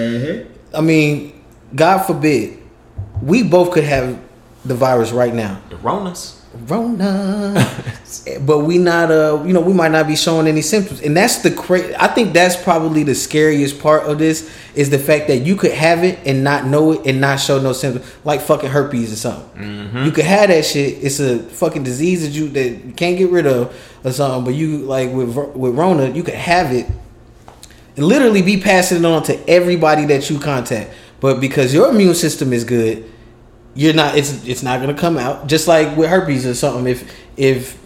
I 0.74 0.82
mean, 0.82 1.44
God 1.74 2.00
forbid, 2.06 2.58
we 3.22 3.44
both 3.44 3.72
could 3.72 3.84
have 3.84 4.18
the 4.66 4.76
virus 4.76 5.12
right 5.12 5.34
now. 5.34 5.62
The 5.70 5.76
Ronas. 5.78 6.42
Rona. 6.68 7.54
but 8.42 8.60
we 8.60 8.78
not 8.78 9.12
uh 9.12 9.44
you 9.46 9.54
know 9.54 9.60
we 9.60 9.74
might 9.74 9.92
not 9.92 10.08
be 10.08 10.16
showing 10.16 10.48
any 10.48 10.62
symptoms 10.62 11.02
and 11.02 11.16
that's 11.16 11.40
the 11.40 11.52
cra- 11.52 12.02
i 12.02 12.08
think 12.08 12.34
that's 12.34 12.56
probably 12.56 13.04
the 13.04 13.14
scariest 13.14 13.80
part 13.80 14.04
of 14.04 14.18
this 14.20 14.50
is 14.74 14.90
the 14.90 14.98
fact 14.98 15.28
that 15.28 15.40
you 15.40 15.56
could 15.56 15.74
have 15.74 16.04
it 16.04 16.18
and 16.26 16.44
not 16.44 16.66
know 16.66 16.94
it 16.94 17.06
and 17.06 17.20
not 17.20 17.40
show 17.40 17.60
no 17.60 17.74
symptoms 17.74 18.10
like 18.24 18.40
fucking 18.42 18.70
herpes 18.70 19.12
or 19.12 19.16
something 19.18 20.06
you 20.06 20.12
could 20.12 20.24
have 20.24 20.48
that 20.48 20.64
shit 20.64 21.04
it's 21.04 21.20
a 21.20 21.40
fucking 21.40 21.84
disease 21.84 22.22
that 22.22 22.32
you 22.32 22.48
that 22.50 22.86
you 22.86 22.94
can't 22.94 23.18
get 23.18 23.30
rid 23.30 23.46
of 23.46 23.76
or 24.06 24.12
something 24.12 24.46
but 24.46 24.58
you 24.58 24.78
like 24.78 25.12
with 25.12 25.36
with 25.56 25.76
rona 25.76 26.10
you 26.12 26.24
could 26.24 26.36
have 26.36 26.72
it 26.72 26.86
and 27.98 28.06
literally 28.06 28.42
be 28.42 28.60
passing 28.62 29.00
it 29.00 29.06
on 29.06 29.22
to 29.24 29.50
everybody 29.50 30.06
that 30.06 30.30
you 30.30 30.40
contact 30.40 30.90
but 31.20 31.42
because 31.42 31.74
your 31.74 31.90
immune 31.90 32.16
system 32.16 32.54
is 32.54 32.64
good 32.64 33.12
you're 33.76 33.94
not 33.94 34.18
it's 34.18 34.46
it's 34.46 34.64
not 34.64 34.80
gonna 34.82 34.94
come 34.94 35.18
out. 35.18 35.48
Just 35.48 35.68
like 35.68 35.96
with 35.98 36.10
herpes 36.10 36.46
or 36.46 36.54
something 36.56 36.88
if 36.88 37.14
if 37.38 37.78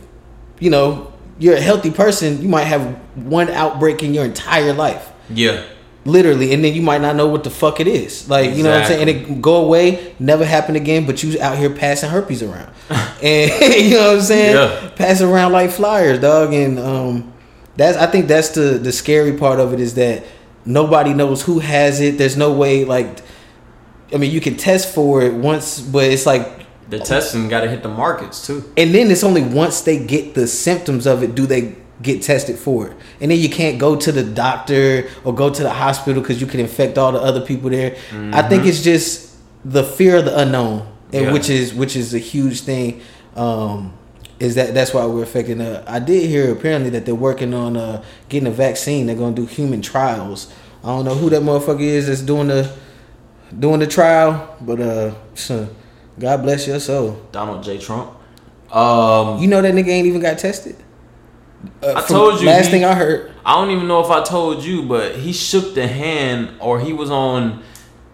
you 0.60 0.70
know 0.70 1.12
you're 1.40 1.56
a 1.56 1.62
healthy 1.62 1.90
person 1.92 2.42
you 2.42 2.48
might 2.50 2.66
have 2.66 2.82
one 3.16 3.50
outbreak 3.50 4.04
in 4.04 4.14
your 4.14 4.26
entire 4.26 4.74
life. 4.74 5.12
Yeah. 5.30 5.64
literally 6.06 6.54
and 6.54 6.64
then 6.64 6.74
you 6.74 6.82
might 6.82 7.02
not 7.02 7.16
know 7.16 7.28
what 7.28 7.44
the 7.44 7.50
fuck 7.50 7.80
it 7.80 7.88
is. 7.88 8.30
Like 8.30 8.56
you 8.56 8.64
know 8.64 8.72
what 8.72 8.82
i'm 8.82 8.88
saying? 8.88 9.02
And 9.02 9.10
it 9.10 9.42
go 9.42 9.58
away 9.66 10.16
never 10.20 10.46
happen 10.46 10.76
again 10.76 11.06
but 11.06 11.22
you 11.24 11.40
out 11.42 11.58
here 11.58 11.70
passing 11.70 12.10
herpes 12.10 12.42
around. 12.44 12.72
And 13.22 13.52
you 13.86 13.96
know 13.98 14.08
what 14.12 14.16
i'm 14.18 14.22
saying? 14.22 14.56
Yeah. 14.56 14.90
passing 14.96 15.28
around 15.28 15.52
like 15.52 15.72
flyers 15.72 16.20
dog 16.20 16.54
and 16.54 16.80
um 16.80 17.34
that's 17.78 17.98
i 17.98 18.06
think 18.06 18.28
that's 18.28 18.50
the 18.50 18.78
the 18.82 18.92
scary 18.92 19.34
part 19.38 19.60
of 19.60 19.74
it 19.74 19.80
is 19.80 19.94
that 19.96 20.24
nobody 20.66 21.14
knows 21.14 21.42
who 21.44 21.60
has 21.60 22.00
it. 22.02 22.18
There's 22.18 22.38
no 22.38 22.52
way 22.54 22.86
like 22.86 23.22
i 24.14 24.18
mean 24.18 24.32
you 24.32 24.42
can 24.42 24.56
test 24.58 24.94
for 24.94 25.22
it 25.22 25.34
once 25.34 25.80
but 25.80 26.06
it's 26.06 26.26
like 26.26 26.66
The 26.90 27.00
testing 27.00 27.48
got 27.50 27.62
to 27.62 27.70
hit 27.70 27.84
the 27.84 27.90
markets 27.90 28.46
too. 28.48 28.64
and 28.78 28.94
then 28.96 29.12
it's 29.12 29.24
only 29.24 29.44
once 29.44 29.82
they 29.82 29.98
get 30.04 30.34
the 30.34 30.48
symptoms 30.48 31.06
of 31.06 31.24
it 31.24 31.36
do 31.36 31.46
they 31.46 31.76
get 32.02 32.22
tested 32.22 32.58
for 32.58 32.88
it. 32.88 32.94
And 33.20 33.30
then 33.30 33.40
you 33.40 33.50
can't 33.50 33.78
go 33.78 33.98
to 33.98 34.12
the 34.14 34.24
doctor 34.24 35.10
or 35.26 35.36
go 35.36 35.50
to 35.50 35.64
the 35.64 35.70
hospital 35.70 36.22
because 36.22 36.40
you 36.40 36.48
can 36.48 36.62
infect 36.62 36.98
all 36.98 37.12
the 37.12 37.20
other 37.20 37.42
people 37.42 37.70
there. 37.70 37.98
I 38.32 38.42
think 38.48 38.66
it's 38.66 38.82
just 38.82 39.36
the 39.66 39.84
fear 39.84 40.16
of 40.16 40.24
the 40.26 40.40
unknown 40.40 40.88
and 41.12 41.26
Yeah. 41.26 41.34
which 41.34 41.50
is 41.50 41.74
which 41.74 41.98
is 41.98 42.14
a 42.14 42.18
huge 42.18 42.62
thing 42.62 43.02
um 43.36 43.92
is 44.40 44.56
that 44.56 44.74
that's 44.74 44.94
why 44.94 45.06
we're 45.06 45.24
affecting 45.24 45.60
uh, 45.60 45.84
i 45.88 46.00
did 46.00 46.24
hear 46.30 46.50
apparently 46.54 46.90
that 46.92 47.04
they're 47.06 47.24
working 47.30 47.54
on 47.54 47.76
uh 47.76 48.02
getting 48.30 48.48
a 48.48 48.52
vaccine. 48.68 49.06
They're 49.08 49.18
gonna 49.24 49.36
do 49.36 49.46
human 49.46 49.82
trials. 49.82 50.48
I 50.86 50.88
don't 50.88 51.04
know 51.04 51.16
who 51.16 51.30
that 51.32 51.42
motherfucker 51.42 51.82
is 51.98 52.08
that's 52.08 52.22
doing 52.22 52.48
the 52.48 52.72
doing 53.58 53.80
the 53.80 53.88
trial 53.88 54.56
but 54.62 54.80
uh 54.80 55.14
god 56.20 56.42
bless 56.44 56.68
your 56.68 56.80
soul 56.80 57.20
Donald 57.32 57.64
J. 57.64 57.78
Trump. 57.78 58.12
Um, 58.72 59.40
you 59.40 59.48
know 59.48 59.62
that 59.62 59.74
nigga 59.74 59.88
ain't 59.88 60.06
even 60.06 60.22
got 60.22 60.38
tested. 60.38 60.76
Uh, 61.82 61.94
I 61.96 62.02
told 62.08 62.40
you 62.40 62.46
Last 62.48 62.66
he- 62.66 62.72
thing 62.72 62.86
I 62.86 62.94
heard, 62.94 63.32
I 63.46 63.56
don't 63.56 63.72
even 63.72 63.88
know 63.88 64.00
if 64.04 64.12
I 64.12 64.24
told 64.24 64.64
you, 64.64 64.84
but 64.84 65.16
he 65.16 65.34
shook 65.34 65.74
the 65.74 65.88
hand 65.88 66.52
or 66.60 66.80
he 66.80 66.94
was 66.94 67.10
on 67.10 67.64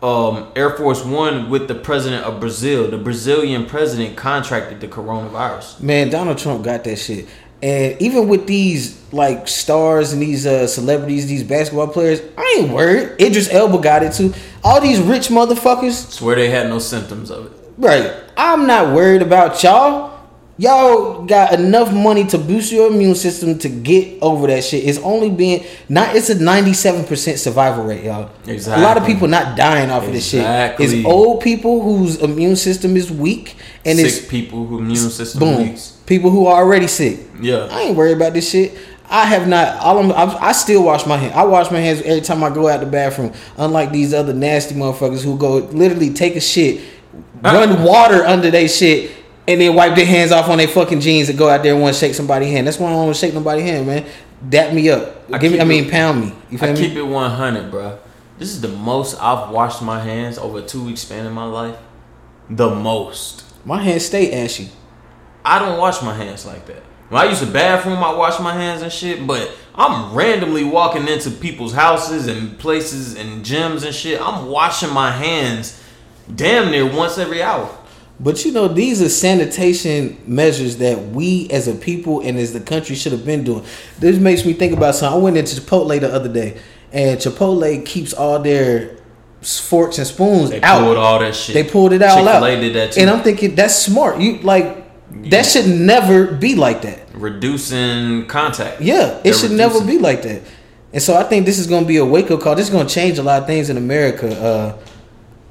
um, 0.01 0.51
Air 0.55 0.69
Force 0.71 1.03
One 1.03 1.49
with 1.49 1.67
the 1.67 1.75
president 1.75 2.23
of 2.23 2.39
Brazil. 2.39 2.89
The 2.89 2.97
Brazilian 2.97 3.65
president 3.65 4.15
contracted 4.15 4.79
the 4.79 4.87
coronavirus. 4.87 5.81
man, 5.81 6.09
Donald 6.09 6.37
Trump 6.37 6.63
got 6.63 6.83
that 6.85 6.95
shit. 6.97 7.27
And 7.65 7.99
even 7.99 8.27
with 8.27 8.45
these 8.45 9.01
like 9.11 9.47
stars 9.47 10.13
and 10.13 10.21
these 10.21 10.45
uh, 10.45 10.67
celebrities, 10.67 11.25
these 11.25 11.43
basketball 11.43 11.87
players, 11.87 12.21
I 12.37 12.57
ain't 12.59 12.71
worried. 12.71 13.19
Idris 13.19 13.51
Elba 13.51 13.79
got 13.79 14.03
it 14.03 14.13
too. 14.13 14.35
All 14.63 14.79
these 14.79 14.99
rich 14.99 15.29
motherfuckers, 15.29 16.11
Swear 16.11 16.35
they 16.35 16.49
had 16.51 16.69
no 16.69 16.77
symptoms 16.77 17.31
of 17.31 17.47
it. 17.47 17.51
right? 17.79 18.13
I'm 18.37 18.67
not 18.67 18.93
worried 18.93 19.23
about 19.23 19.63
y'all. 19.63 20.14
Y'all 20.57 21.25
got 21.25 21.53
enough 21.59 21.93
money 21.93 22.25
to 22.25 22.37
boost 22.37 22.71
your 22.71 22.89
immune 22.89 23.15
system 23.15 23.59
to 23.59 23.67
get 23.67 24.17
over 24.21 24.47
that 24.47 24.63
shit. 24.63 24.85
It's 24.85 24.99
only 24.99 25.29
being 25.29 25.65
not. 25.89 26.15
It's 26.15 26.29
a 26.29 26.41
ninety-seven 26.41 27.03
percent 27.03 27.39
survival 27.39 27.83
rate, 27.83 28.05
y'all. 28.05 28.29
Exactly. 28.47 28.81
A 28.81 28.87
lot 28.87 28.95
of 28.95 29.05
people 29.05 29.27
not 29.27 29.57
dying 29.57 29.91
off 29.91 30.07
of 30.07 30.13
this 30.13 30.29
shit. 30.29 30.39
Exactly. 30.39 30.85
It's 30.85 31.05
old 31.05 31.41
people 31.41 31.81
whose 31.81 32.21
immune 32.21 32.55
system 32.55 32.95
is 32.95 33.11
weak, 33.11 33.57
and 33.83 33.97
Sick 33.97 34.05
it's 34.05 34.25
people 34.25 34.65
who 34.65 34.79
immune 34.79 34.95
system 34.95 35.39
boom 35.41 35.57
weak. 35.57 35.79
people 36.05 36.29
who 36.29 36.47
are 36.47 36.63
already 36.63 36.87
sick. 36.87 37.19
Yeah. 37.41 37.67
I 37.69 37.81
ain't 37.81 37.97
worried 37.97 38.15
about 38.15 38.31
this 38.31 38.49
shit. 38.49 38.77
I 39.09 39.25
have 39.25 39.49
not. 39.49 39.77
All 39.79 39.99
I'm, 39.99 40.11
I, 40.13 40.37
I 40.37 40.51
still 40.53 40.83
wash 40.83 41.05
my 41.05 41.17
hands. 41.17 41.33
I 41.35 41.43
wash 41.43 41.69
my 41.69 41.79
hands 41.79 42.01
every 42.03 42.21
time 42.21 42.41
I 42.45 42.49
go 42.49 42.69
out 42.69 42.79
the 42.79 42.85
bathroom. 42.85 43.33
Unlike 43.57 43.91
these 43.91 44.13
other 44.13 44.33
nasty 44.33 44.73
motherfuckers 44.73 45.21
who 45.21 45.37
go 45.37 45.57
literally 45.57 46.13
take 46.13 46.37
a 46.37 46.41
shit, 46.41 46.79
uh-uh. 47.43 47.53
run 47.53 47.83
water 47.83 48.23
under 48.23 48.49
their 48.49 48.69
shit, 48.69 49.11
and 49.47 49.61
then 49.61 49.75
wipe 49.75 49.95
their 49.95 50.05
hands 50.05 50.31
off 50.31 50.49
on 50.49 50.57
their 50.57 50.67
fucking 50.67 50.99
jeans 50.99 51.29
and 51.29 51.37
go 51.37 51.49
out 51.49 51.61
there 51.63 51.73
and 51.73 51.81
want 51.81 51.93
to 51.95 51.99
shake 51.99 52.13
somebody's 52.15 52.51
hand. 52.51 52.65
That's 52.67 52.79
why 52.79 52.87
I 52.87 52.93
don't 52.93 53.03
want 53.05 53.15
to 53.15 53.19
shake 53.19 53.33
nobody's 53.33 53.63
hand, 53.65 53.85
man. 53.87 54.05
Dap 54.47 54.73
me 54.73 54.89
up. 54.89 55.31
I 55.31 55.37
Give 55.37 55.51
me. 55.53 55.59
I 55.59 55.63
mean, 55.63 55.85
it- 55.85 55.91
pound 55.91 56.21
me. 56.21 56.33
You 56.49 56.57
feel 56.57 56.69
I 56.69 56.73
me? 56.73 56.79
keep 56.79 56.97
it 56.97 57.03
100, 57.03 57.71
bro. 57.71 57.97
This 58.37 58.49
is 58.49 58.61
the 58.61 58.67
most 58.67 59.21
I've 59.21 59.49
washed 59.49 59.81
my 59.81 59.99
hands 59.99 60.37
over 60.37 60.59
a 60.59 60.61
two 60.61 60.83
week 60.83 60.97
span 60.97 61.25
in 61.25 61.31
my 61.33 61.45
life. 61.45 61.77
The 62.49 62.69
most. 62.69 63.43
my 63.65 63.81
hands 63.81 64.05
stay 64.05 64.31
ashy. 64.43 64.69
I 65.43 65.59
don't 65.59 65.77
wash 65.79 66.01
my 66.01 66.13
hands 66.13 66.45
like 66.45 66.65
that. 66.67 66.83
When 67.09 67.21
I 67.21 67.25
use 67.29 67.39
the 67.39 67.45
bathroom, 67.45 68.03
I 68.03 68.13
wash 68.15 68.39
my 68.39 68.53
hands 68.53 68.81
and 68.81 68.91
shit, 68.91 69.25
but 69.27 69.51
I'm 69.75 70.13
randomly 70.15 70.63
walking 70.63 71.07
into 71.07 71.29
people's 71.31 71.73
houses 71.73 72.27
and 72.27 72.57
places 72.57 73.15
and 73.15 73.45
gyms 73.45 73.85
and 73.85 73.93
shit. 73.93 74.19
I'm 74.19 74.47
washing 74.47 74.91
my 74.91 75.11
hands 75.11 75.81
damn 76.35 76.71
near 76.71 76.85
once 76.91 77.17
every 77.19 77.41
hour. 77.43 77.69
But 78.19 78.45
you 78.45 78.51
know, 78.53 78.67
these 78.69 79.01
are 79.01 79.09
sanitation 79.09 80.17
measures 80.25 80.77
that 80.77 80.97
we 81.09 81.49
as 81.51 81.67
a 81.67 81.75
people 81.75 82.21
and 82.21 82.37
as 82.37 82.53
the 82.53 82.61
country 82.61 82.95
should 82.95 83.11
have 83.11 83.25
been 83.25 83.43
doing. 83.43 83.65
This 83.99 84.17
makes 84.17 84.45
me 84.45 84.53
think 84.53 84.71
about 84.73 84.95
something. 84.95 85.19
I 85.19 85.23
went 85.23 85.35
into 85.37 85.59
Chipotle 85.59 85.99
the 85.99 86.13
other 86.13 86.31
day, 86.31 86.57
and 86.93 87.19
Chipotle 87.19 87.85
keeps 87.85 88.13
all 88.13 88.39
their 88.39 88.97
forks 89.41 89.97
and 89.97 90.07
spoons 90.07 90.49
They 90.49 90.61
out. 90.61 90.83
pulled 90.83 90.97
all 90.97 91.19
that 91.19 91.35
shit. 91.35 91.53
They 91.53 91.63
pulled 91.63 91.93
it 91.93 92.01
all 92.01 92.27
out. 92.27 92.39
Chick-fil-A 92.41 92.61
did 92.61 92.73
that 92.75 92.91
too. 92.93 93.01
And 93.01 93.09
I'm 93.09 93.21
thinking 93.21 93.53
that's 93.53 93.75
smart. 93.75 94.19
You 94.19 94.39
like 94.39 94.63
Yeah. 95.23 95.29
that 95.31 95.45
should 95.45 95.67
never 95.67 96.25
be 96.27 96.55
like 96.55 96.81
that. 96.83 96.99
Reducing 97.13 98.25
contact. 98.27 98.81
Yeah, 98.81 99.17
it 99.17 99.23
They're 99.23 99.33
should 99.33 99.51
never 99.51 99.81
be 99.83 99.97
like 99.99 100.23
that. 100.23 100.41
And 100.93 101.01
so 101.03 101.15
I 101.15 101.23
think 101.23 101.45
this 101.45 101.59
is 101.59 101.67
going 101.67 101.83
to 101.83 101.87
be 101.87 101.97
a 101.97 102.05
wake 102.05 102.31
up 102.31 102.39
call. 102.41 102.55
This 102.55 102.67
is 102.67 102.71
going 102.73 102.87
to 102.87 102.93
change 102.93 103.17
a 103.19 103.23
lot 103.23 103.41
of 103.41 103.47
things 103.47 103.69
in 103.69 103.77
America. 103.77 104.27
Uh, 104.41 104.73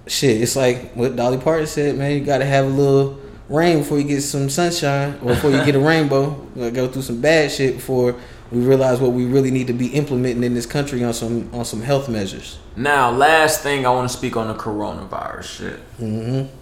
shit, 0.06 0.40
it's 0.40 0.56
like 0.56 0.92
what 0.92 1.16
Dolly 1.16 1.38
Parton 1.38 1.66
said, 1.66 1.96
man. 1.96 2.12
You 2.12 2.24
got 2.24 2.38
to 2.38 2.44
have 2.44 2.66
a 2.66 2.68
little 2.68 3.20
rain 3.48 3.78
before 3.78 3.98
you 3.98 4.04
get 4.04 4.22
some 4.22 4.48
sunshine, 4.48 5.18
or 5.22 5.34
before 5.34 5.50
you 5.50 5.64
get 5.64 5.74
a 5.74 5.80
rainbow. 5.80 6.30
You 6.54 6.62
gotta 6.62 6.70
go 6.70 6.88
through 6.88 7.02
some 7.02 7.20
bad 7.20 7.50
shit 7.50 7.76
before 7.76 8.16
we 8.50 8.60
realize 8.60 9.00
what 9.00 9.12
we 9.12 9.24
really 9.24 9.50
need 9.50 9.66
to 9.66 9.72
be 9.72 9.88
implementing 9.88 10.44
in 10.44 10.54
this 10.54 10.66
country 10.66 11.02
on 11.04 11.12
some 11.12 11.52
on 11.54 11.64
some 11.64 11.82
health 11.82 12.08
measures. 12.08 12.58
Now, 12.76 13.10
last 13.10 13.62
thing 13.62 13.86
I 13.86 13.90
want 13.90 14.10
to 14.10 14.16
speak 14.16 14.36
on 14.36 14.48
the 14.48 14.54
coronavirus 14.54 15.44
shit. 15.44 15.98
Mm-hmm. 15.98 16.54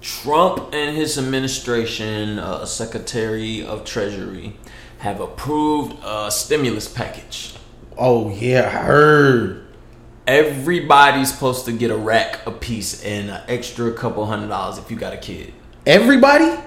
Trump 0.00 0.70
and 0.72 0.96
his 0.96 1.16
administration, 1.16 2.38
uh, 2.38 2.64
Secretary 2.66 3.64
of 3.64 3.84
Treasury, 3.84 4.56
have 4.98 5.20
approved 5.20 5.96
a 6.04 6.30
stimulus 6.30 6.88
package. 6.88 7.54
Oh 7.96 8.30
yeah, 8.30 8.66
I 8.66 8.84
heard. 8.84 9.61
Everybody's 10.26 11.32
supposed 11.32 11.64
to 11.64 11.72
get 11.72 11.90
a 11.90 11.96
rack 11.96 12.46
a 12.46 12.52
piece 12.52 13.04
and 13.04 13.30
an 13.30 13.42
extra 13.48 13.92
couple 13.92 14.24
hundred 14.26 14.48
dollars 14.48 14.78
if 14.78 14.90
you 14.90 14.96
got 14.96 15.12
a 15.12 15.16
kid. 15.16 15.52
Everybody. 15.84 16.60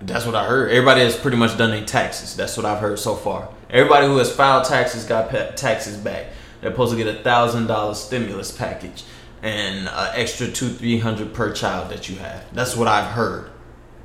That's 0.00 0.26
what 0.26 0.34
I 0.34 0.46
heard. 0.46 0.70
Everybody 0.70 1.02
has 1.02 1.16
pretty 1.16 1.36
much 1.36 1.56
done 1.56 1.70
their 1.70 1.84
taxes. 1.84 2.36
That's 2.36 2.56
what 2.56 2.66
I've 2.66 2.80
heard 2.80 2.98
so 2.98 3.14
far. 3.14 3.48
Everybody 3.70 4.06
who 4.06 4.16
has 4.18 4.34
filed 4.34 4.64
taxes 4.64 5.04
got 5.04 5.30
taxes 5.56 5.96
back. 5.96 6.26
They're 6.60 6.70
supposed 6.70 6.96
to 6.96 7.02
get 7.02 7.06
a 7.06 7.22
thousand 7.22 7.68
dollar 7.68 7.94
stimulus 7.94 8.50
package 8.50 9.04
and 9.42 9.88
an 9.88 10.10
extra 10.14 10.48
two 10.48 10.68
three 10.68 10.98
hundred 10.98 11.32
per 11.32 11.52
child 11.52 11.90
that 11.90 12.08
you 12.08 12.16
have. 12.16 12.44
That's 12.52 12.76
what 12.76 12.88
I've 12.88 13.12
heard. 13.12 13.50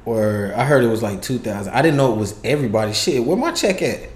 Or 0.05 0.53
I 0.55 0.65
heard 0.65 0.83
it 0.83 0.87
was 0.87 1.01
like 1.01 1.21
two 1.21 1.39
thousand. 1.39 1.73
I 1.73 1.81
didn't 1.81 1.97
know 1.97 2.13
it 2.13 2.17
was 2.17 2.39
everybody. 2.43 2.93
Shit, 2.93 3.25
where 3.25 3.37
my 3.37 3.51
check 3.51 3.81
at? 3.81 4.09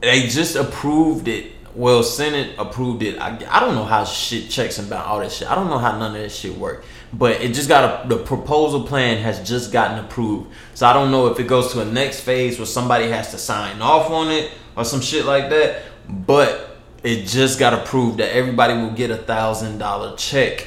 They 0.00 0.28
just 0.28 0.56
approved 0.56 1.28
it. 1.28 1.52
Well, 1.78 2.02
Senate 2.02 2.56
approved 2.58 3.04
it. 3.04 3.20
I, 3.20 3.38
I 3.48 3.60
don't 3.60 3.76
know 3.76 3.84
how 3.84 4.02
shit 4.02 4.50
checks 4.50 4.78
and 4.78 4.88
about 4.88 5.06
all 5.06 5.20
that 5.20 5.30
shit. 5.30 5.48
I 5.48 5.54
don't 5.54 5.68
know 5.68 5.78
how 5.78 5.96
none 5.96 6.16
of 6.16 6.20
that 6.20 6.32
shit 6.32 6.56
work. 6.56 6.84
But 7.12 7.40
it 7.40 7.54
just 7.54 7.68
got 7.68 8.04
a 8.04 8.08
the 8.08 8.16
proposal 8.16 8.82
plan 8.82 9.22
has 9.22 9.48
just 9.48 9.70
gotten 9.70 10.04
approved. 10.04 10.50
So 10.74 10.88
I 10.88 10.92
don't 10.92 11.12
know 11.12 11.28
if 11.28 11.38
it 11.38 11.46
goes 11.46 11.72
to 11.74 11.80
a 11.80 11.84
next 11.84 12.22
phase 12.22 12.58
where 12.58 12.66
somebody 12.66 13.06
has 13.10 13.30
to 13.30 13.38
sign 13.38 13.80
off 13.80 14.10
on 14.10 14.32
it 14.32 14.50
or 14.76 14.84
some 14.84 15.00
shit 15.00 15.24
like 15.24 15.50
that. 15.50 15.84
But 16.08 16.78
it 17.04 17.26
just 17.26 17.60
got 17.60 17.72
approved 17.74 18.18
that 18.18 18.34
everybody 18.34 18.74
will 18.74 18.90
get 18.90 19.12
a 19.12 19.16
thousand 19.16 19.78
dollar 19.78 20.16
check 20.16 20.66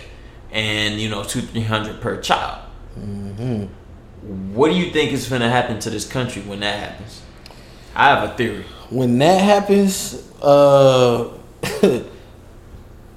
and 0.50 0.98
you 0.98 1.10
know 1.10 1.26
two 1.26 1.42
three 1.42 1.60
hundred 1.60 2.00
per 2.00 2.22
child. 2.22 2.64
Mm-hmm. 2.98 4.54
What 4.54 4.70
do 4.70 4.78
you 4.78 4.92
think 4.92 5.12
is 5.12 5.28
gonna 5.28 5.50
happen 5.50 5.78
to 5.82 5.90
this 5.90 6.08
country 6.08 6.42
when 6.44 6.62
that 6.62 6.80
happens? 6.80 7.22
I 7.94 8.08
have 8.16 8.30
a 8.30 8.38
theory. 8.38 8.64
When 8.92 9.18
that 9.20 9.42
happens, 9.42 10.16
uh, 10.42 11.30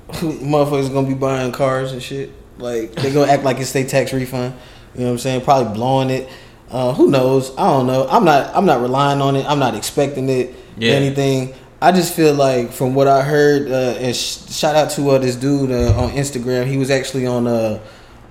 motherfuckers 0.09 0.93
gonna 0.93 1.09
be 1.09 1.15
buying 1.15 1.53
cars 1.53 1.93
and 1.93 2.03
shit. 2.03 2.31
Like 2.59 2.93
they 2.95 3.13
gonna 3.13 3.31
act 3.31 3.43
like 3.43 3.59
it's 3.59 3.73
their 3.73 3.85
tax 3.85 4.13
refund. 4.13 4.55
You 4.95 5.01
know 5.01 5.07
what 5.07 5.13
I'm 5.13 5.19
saying? 5.19 5.41
Probably 5.43 5.75
blowing 5.75 6.11
it. 6.11 6.29
Uh, 6.71 6.95
who 6.95 7.11
knows? 7.11 7.51
I 7.57 7.67
don't 7.67 7.87
know. 7.87 8.07
I'm 8.09 8.25
not. 8.25 8.55
I'm 8.55 8.67
not 8.67 8.81
relying 8.81 9.21
on 9.21 9.37
it. 9.37 9.45
I'm 9.47 9.59
not 9.59 9.75
expecting 9.75 10.29
it. 10.29 10.55
Yeah. 10.77 10.93
Anything. 10.93 11.55
I 11.83 11.93
just 11.93 12.15
feel 12.15 12.33
like 12.33 12.71
from 12.73 12.95
what 12.95 13.09
I 13.09 13.23
heard, 13.23 13.71
uh, 13.71 13.99
and 13.99 14.17
sh- 14.17 14.51
shout 14.51 14.75
out 14.75 14.91
to 14.93 15.11
uh, 15.11 15.19
this 15.19 15.37
dude 15.37 15.71
uh, 15.71 16.01
on 16.01 16.11
Instagram. 16.13 16.67
He 16.67 16.79
was 16.79 16.91
actually 16.91 17.27
on 17.27 17.47
uh 17.47 17.81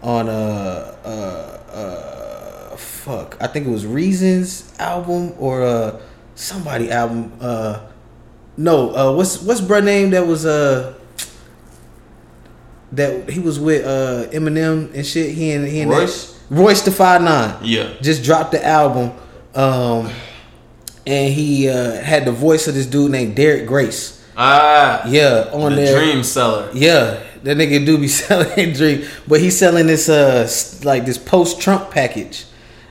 on 0.02 0.30
uh 0.30 0.96
uh 1.06 1.76
uh 1.76 2.78
fuck. 2.78 3.38
I 3.42 3.48
think 3.48 3.68
it 3.68 3.70
was 3.70 3.86
Reasons 3.86 4.74
album 4.80 5.34
or 5.38 5.64
uh 5.64 6.02
somebody 6.36 6.92
album. 6.92 7.32
Uh 7.40 7.80
no, 8.58 8.92
uh 8.96 9.14
what's 9.16 9.42
what's 9.42 9.62
bruh 9.62 9.84
name 9.84 10.12
that 10.12 10.26
was 10.28 10.46
uh 10.46 10.94
that 12.92 13.30
he 13.30 13.40
was 13.40 13.60
with 13.60 13.86
uh 13.86 14.30
Eminem 14.32 14.94
and 14.94 15.06
shit. 15.06 15.34
He 15.36 15.52
and 15.52 15.68
he 15.68 15.82
and 15.82 15.92
that- 15.92 16.00
Royce? 16.00 16.30
Royce 16.50 16.84
da 16.86 16.92
5'9" 16.92 17.60
Yeah. 17.64 17.90
just 18.02 18.24
dropped 18.24 18.52
the 18.52 18.64
album, 18.64 19.12
um, 19.56 20.10
and 21.08 21.34
he 21.34 21.68
uh, 21.70 21.94
had 22.02 22.26
the 22.26 22.32
voice 22.32 22.68
of 22.68 22.76
this 22.76 22.86
dude 22.86 23.12
named 23.12 23.36
Derek 23.36 23.66
Grace. 23.66 24.22
Ah, 24.38 25.02
Yeah, 25.08 25.50
on 25.54 25.72
the 25.72 25.78
there. 25.82 25.98
dream 26.00 26.22
seller. 26.22 26.70
Yeah, 26.74 27.24
that 27.44 27.58
nigga 27.58 27.84
do 27.86 27.98
be 27.98 28.08
selling 28.22 28.74
dream, 28.74 29.04
but 29.28 29.40
he's 29.40 29.58
selling 29.58 29.88
this 29.88 30.10
uh 30.10 30.48
like 30.84 31.06
this 31.06 31.18
post 31.18 31.60
Trump 31.62 31.90
package. 31.92 32.46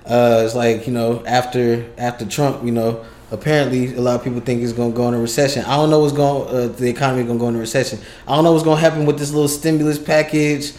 Uh, 0.04 0.42
it's 0.44 0.54
like 0.56 0.86
you 0.88 0.92
know 0.92 1.22
after 1.26 1.84
after 1.98 2.24
Trump, 2.26 2.64
you 2.64 2.72
know. 2.72 3.04
Apparently, 3.32 3.94
a 3.94 4.00
lot 4.00 4.16
of 4.16 4.22
people 4.22 4.40
think 4.40 4.62
it's 4.62 4.74
gonna 4.74 4.92
go 4.92 5.08
in 5.08 5.14
a 5.14 5.18
recession. 5.18 5.64
I 5.64 5.76
don't 5.76 5.88
know 5.88 6.00
what's 6.00 6.12
going. 6.12 6.54
Uh, 6.54 6.68
the 6.68 6.88
economy 6.88 7.24
gonna 7.24 7.38
go 7.38 7.48
in 7.48 7.56
a 7.56 7.58
recession. 7.58 7.98
I 8.28 8.34
don't 8.34 8.44
know 8.44 8.52
what's 8.52 8.62
gonna 8.62 8.80
happen 8.80 9.06
with 9.06 9.18
this 9.18 9.32
little 9.32 9.48
stimulus 9.48 9.98
package. 9.98 10.74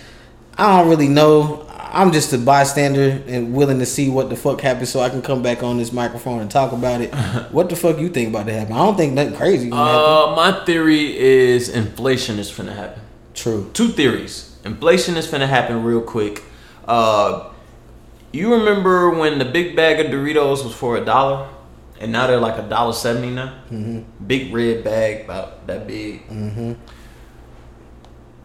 I 0.55 0.77
don't 0.77 0.89
really 0.89 1.07
know. 1.07 1.67
I'm 1.69 2.11
just 2.11 2.31
a 2.31 2.38
bystander 2.38 3.23
and 3.27 3.53
willing 3.53 3.80
to 3.80 3.88
see 3.88 4.09
what 4.09 4.30
the 4.30 4.35
fuck 4.35 4.61
happens, 4.61 4.89
so 4.89 4.99
I 4.99 5.09
can 5.09 5.23
come 5.23 5.41
back 5.41 5.63
on 5.63 5.77
this 5.77 5.91
microphone 5.91 6.41
and 6.41 6.49
talk 6.49 6.71
about 6.71 7.01
it. 7.01 7.13
what 7.51 7.69
the 7.69 7.75
fuck 7.75 7.99
you 7.99 8.09
think 8.09 8.30
about 8.30 8.45
to 8.45 8.53
happen? 8.53 8.73
I 8.73 8.77
don't 8.77 8.97
think 8.97 9.13
nothing 9.13 9.35
crazy. 9.35 9.71
Uh, 9.71 10.34
my 10.35 10.63
theory 10.65 11.17
is 11.17 11.69
inflation 11.69 12.38
is 12.38 12.51
finna 12.51 12.75
happen. 12.75 13.01
True. 13.34 13.69
Two 13.73 13.89
theories. 13.89 14.55
Inflation 14.63 15.17
is 15.17 15.27
finna 15.27 15.47
happen 15.47 15.84
real 15.84 16.01
quick. 16.01 16.43
Uh, 16.88 17.49
you 18.31 18.53
remember 18.53 19.11
when 19.11 19.38
the 19.38 19.45
big 19.45 19.75
bag 19.75 20.03
of 20.03 20.11
Doritos 20.11 20.63
was 20.63 20.73
for 20.73 20.97
a 20.97 21.05
dollar, 21.05 21.47
and 22.03 22.11
now 22.11 22.27
they're 22.27 22.39
like 22.39 22.59
a 22.59 22.67
dollar 22.67 22.93
seventy 22.93 23.31
now. 23.31 23.61
Mm-hmm. 23.71 24.27
Big 24.27 24.53
red 24.53 24.84
bag, 24.84 25.23
about 25.25 25.65
that 25.67 25.88
big. 25.88 26.27
Mm-hmm. 26.27 26.73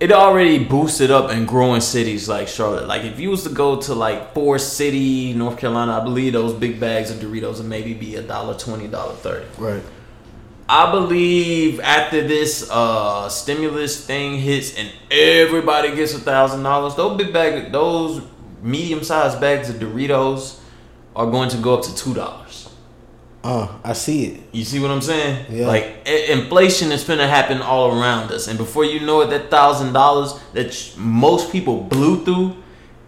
It 0.01 0.13
already 0.13 0.65
boosted 0.65 1.11
up 1.11 1.33
in 1.33 1.45
growing 1.45 1.81
cities 1.81 2.29
like 2.29 2.47
Charlotte. 2.47 2.87
Like 2.87 3.03
if 3.03 3.19
you 3.19 3.31
was 3.31 3.43
to 3.43 3.51
go 3.51 3.81
to 3.81 3.95
like 3.95 4.33
Forest 4.33 4.75
City, 4.75 5.35
North 5.35 5.59
Carolina, 5.59 6.01
I 6.01 6.05
believe 6.05 6.35
those 6.35 6.55
big 6.55 6.79
bags 6.79 7.11
of 7.11 7.19
Doritos 7.19 7.57
would 7.57 7.67
maybe 7.67 7.95
be 7.95 8.15
a 8.15 8.23
dollar 8.23 8.57
twenty, 8.57 8.87
dollar 8.87 9.15
thirty. 9.17 9.47
Right. 9.59 9.83
I 10.69 10.93
believe 10.93 11.81
after 11.81 12.27
this 12.29 12.71
uh 12.71 13.29
stimulus 13.29 14.07
thing 14.07 14.39
hits 14.39 14.79
and 14.79 14.89
everybody 15.11 15.97
gets 15.97 16.15
a 16.15 16.21
thousand 16.21 16.63
dollars, 16.63 16.95
those 16.95 17.19
big 17.19 17.33
bag, 17.33 17.73
those 17.73 18.23
medium 18.63 19.03
sized 19.03 19.41
bags 19.41 19.69
of 19.69 19.77
Doritos 19.77 20.61
are 21.17 21.27
going 21.29 21.49
to 21.49 21.57
go 21.57 21.75
up 21.75 21.83
to 21.83 21.95
two 21.97 22.15
dollars. 22.15 22.48
Uh, 23.49 23.67
I 23.83 23.95
see 23.95 24.19
it. 24.27 24.41
You 24.53 24.65
see 24.65 24.79
what 24.83 24.91
I'm 24.91 25.01
saying? 25.01 25.47
Yeah. 25.51 25.67
Like 25.73 25.85
i- 26.07 26.27
inflation 26.39 26.93
is 26.93 27.03
gonna 27.05 27.27
happen 27.39 27.63
all 27.63 27.87
around 27.99 28.31
us, 28.37 28.47
and 28.49 28.59
before 28.59 28.85
you 28.85 29.01
know 29.01 29.23
it, 29.23 29.31
that 29.31 29.51
thousand 29.51 29.93
dollars 29.95 30.31
that 30.53 30.73
sh- 30.75 30.93
most 30.97 31.51
people 31.51 31.77
blew 31.95 32.25
through 32.25 32.49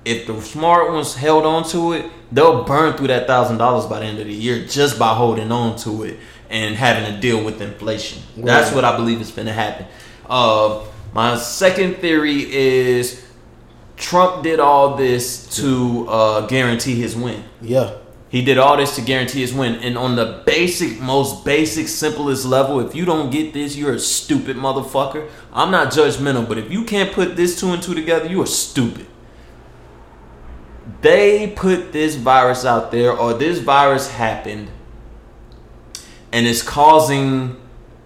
if 0.04 0.26
the 0.26 0.40
smart 0.40 0.90
ones 0.92 1.14
held 1.14 1.44
on 1.44 1.62
to 1.74 1.92
it, 1.92 2.04
they'll 2.32 2.64
burn 2.64 2.94
through 2.96 3.08
that 3.08 3.26
thousand 3.26 3.58
dollars 3.58 3.84
by 3.86 3.98
the 4.00 4.06
end 4.06 4.18
of 4.18 4.26
the 4.26 4.32
year 4.32 4.64
just 4.66 4.98
by 4.98 5.12
holding 5.14 5.52
on 5.52 5.76
to 5.76 6.04
it 6.04 6.16
and 6.48 6.74
having 6.74 7.04
to 7.12 7.20
deal 7.20 7.44
with 7.44 7.60
inflation. 7.60 8.22
That's 8.36 8.72
what 8.74 8.84
I 8.84 8.96
believe 8.96 9.20
is 9.20 9.30
going 9.30 9.46
to 9.46 9.52
happen. 9.52 9.84
Uh, 10.28 10.80
my 11.12 11.36
second 11.36 11.96
theory 11.96 12.50
is 12.50 13.22
Trump 13.98 14.42
did 14.42 14.58
all 14.58 14.96
this 14.96 15.46
to 15.56 16.06
uh, 16.08 16.46
guarantee 16.46 16.94
his 16.94 17.14
win. 17.14 17.44
Yeah. 17.60 17.90
He 18.30 18.42
did 18.42 18.58
all 18.58 18.76
this 18.76 18.94
to 18.94 19.02
guarantee 19.02 19.40
his 19.40 19.52
win. 19.52 19.74
And 19.74 19.98
on 19.98 20.14
the 20.14 20.42
basic, 20.46 21.00
most 21.00 21.44
basic, 21.44 21.88
simplest 21.88 22.44
level, 22.44 22.78
if 22.78 22.94
you 22.94 23.04
don't 23.04 23.30
get 23.30 23.52
this, 23.52 23.76
you're 23.76 23.94
a 23.94 23.98
stupid 23.98 24.56
motherfucker. 24.56 25.28
I'm 25.52 25.72
not 25.72 25.92
judgmental, 25.92 26.48
but 26.48 26.56
if 26.56 26.70
you 26.70 26.84
can't 26.84 27.12
put 27.12 27.34
this 27.34 27.58
two 27.58 27.72
and 27.72 27.82
two 27.82 27.92
together, 27.92 28.26
you 28.26 28.40
are 28.40 28.46
stupid. 28.46 29.08
They 31.00 31.52
put 31.56 31.92
this 31.92 32.14
virus 32.14 32.64
out 32.64 32.92
there, 32.92 33.12
or 33.12 33.34
this 33.34 33.58
virus 33.58 34.10
happened, 34.10 34.68
and 36.32 36.46
it's 36.46 36.62
causing, 36.62 37.60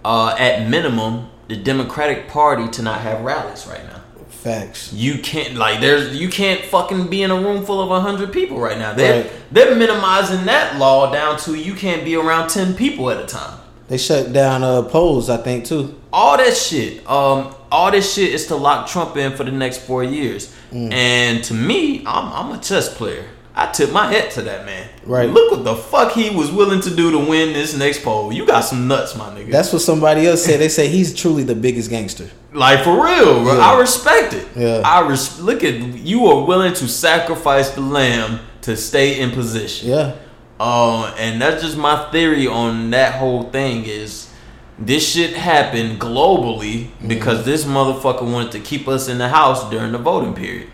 uh, 0.05 0.37
at 0.39 0.69
minimum, 0.69 1.29
the 1.49 1.57
Democratic 1.57 2.29
Party 2.29 2.69
to 2.69 2.83
not 2.83 3.01
have 3.01 3.21
rallies 3.21 3.67
right 3.67 3.85
now. 3.87 3.94
Facts. 4.45 4.93
You 4.93 5.21
can't 5.21 5.55
like 5.55 5.81
there's 5.81 6.15
you 6.21 6.29
can't 6.29 6.61
fucking 6.66 7.09
be 7.09 7.23
in 7.23 7.31
a 7.31 7.35
room 7.35 7.65
full 7.65 7.81
of 7.81 8.03
hundred 8.03 8.31
people 8.31 8.59
right 8.59 8.77
now. 8.77 8.93
They're 8.93 9.23
Right. 9.23 9.33
they're 9.51 9.75
minimizing 9.75 10.45
that 10.45 10.79
law 10.79 11.11
down 11.11 11.39
to 11.45 11.55
you 11.55 11.73
can't 11.73 12.05
be 12.05 12.15
around 12.15 12.49
ten 12.51 12.75
people 12.75 13.09
at 13.11 13.19
a 13.19 13.25
time. 13.25 13.59
They 13.89 13.97
shut 13.97 14.35
down 14.35 14.62
uh 14.62 14.83
polls, 14.83 15.31
I 15.31 15.39
think 15.39 15.65
too. 15.65 15.99
All 16.12 16.37
that 16.37 16.55
shit, 16.55 16.99
um, 17.09 17.55
all 17.73 17.91
this 17.91 18.12
shit 18.12 18.35
is 18.35 18.47
to 18.49 18.57
lock 18.57 18.87
Trump 18.87 19.16
in 19.16 19.33
for 19.33 19.45
the 19.45 19.51
next 19.51 19.79
four 19.79 20.05
years. 20.05 20.55
Mm. 20.71 20.93
And 20.93 21.45
to 21.45 21.55
me, 21.55 22.05
I'm 22.07 22.31
I'm 22.31 22.53
a 22.53 22.61
chess 22.61 22.95
player. 22.95 23.25
I 23.57 23.71
tip 23.71 23.93
my 23.93 24.13
hat 24.13 24.33
to 24.33 24.43
that 24.43 24.67
man. 24.67 24.89
Right. 25.05 25.31
Look 25.31 25.53
what 25.53 25.65
the 25.65 25.77
fuck 25.77 26.13
he 26.13 26.31
was 26.31 26.51
willing 26.51 26.81
to 26.81 26.95
do 26.95 27.13
to 27.13 27.19
win 27.19 27.53
this 27.53 27.77
next 27.77 28.03
poll. 28.03 28.33
You 28.33 28.45
got 28.47 28.63
some 28.63 28.89
nuts, 28.89 29.15
my 29.17 29.27
nigga. 29.31 29.51
That's 29.53 29.73
what 29.73 29.81
somebody 29.83 30.27
else 30.27 30.45
said. 30.45 30.59
They 30.61 30.69
say 30.69 30.89
he's 30.89 31.15
truly 31.15 31.45
the 31.45 31.55
biggest 31.55 31.89
gangster. 31.89 32.29
Like 32.53 32.83
for 32.83 32.93
real, 32.95 33.45
bro. 33.45 33.55
Yeah. 33.57 33.61
I 33.61 33.79
respect 33.81 34.33
it. 34.35 34.49
Yeah. 34.57 34.83
I 34.85 35.07
res- 35.09 35.39
look 35.41 35.63
at 35.63 35.75
you 35.75 36.27
are 36.27 36.45
willing 36.45 36.73
to 36.75 36.89
sacrifice 36.89 37.71
the 37.71 37.81
lamb 37.81 38.41
to 38.63 38.77
stay 38.77 39.21
in 39.21 39.31
position. 39.31 39.89
Yeah. 39.89 40.17
Um, 40.59 41.13
and 41.19 41.41
that's 41.41 41.63
just 41.63 41.77
my 41.77 42.11
theory 42.11 42.47
on 42.49 42.91
that 42.91 43.15
whole 43.15 43.51
thing 43.51 43.85
is 43.85 44.31
this 44.79 45.09
shit 45.09 45.35
happened 45.35 46.01
globally 46.01 46.87
Mm-hmm. 46.87 47.09
because 47.09 47.45
this 47.45 47.65
motherfucker 47.65 48.23
wanted 48.23 48.53
to 48.53 48.61
keep 48.61 48.89
us 48.89 49.09
in 49.09 49.19
the 49.19 49.29
house 49.29 49.69
during 49.71 49.93
the 49.93 49.99
voting 49.99 50.35
period. 50.35 50.69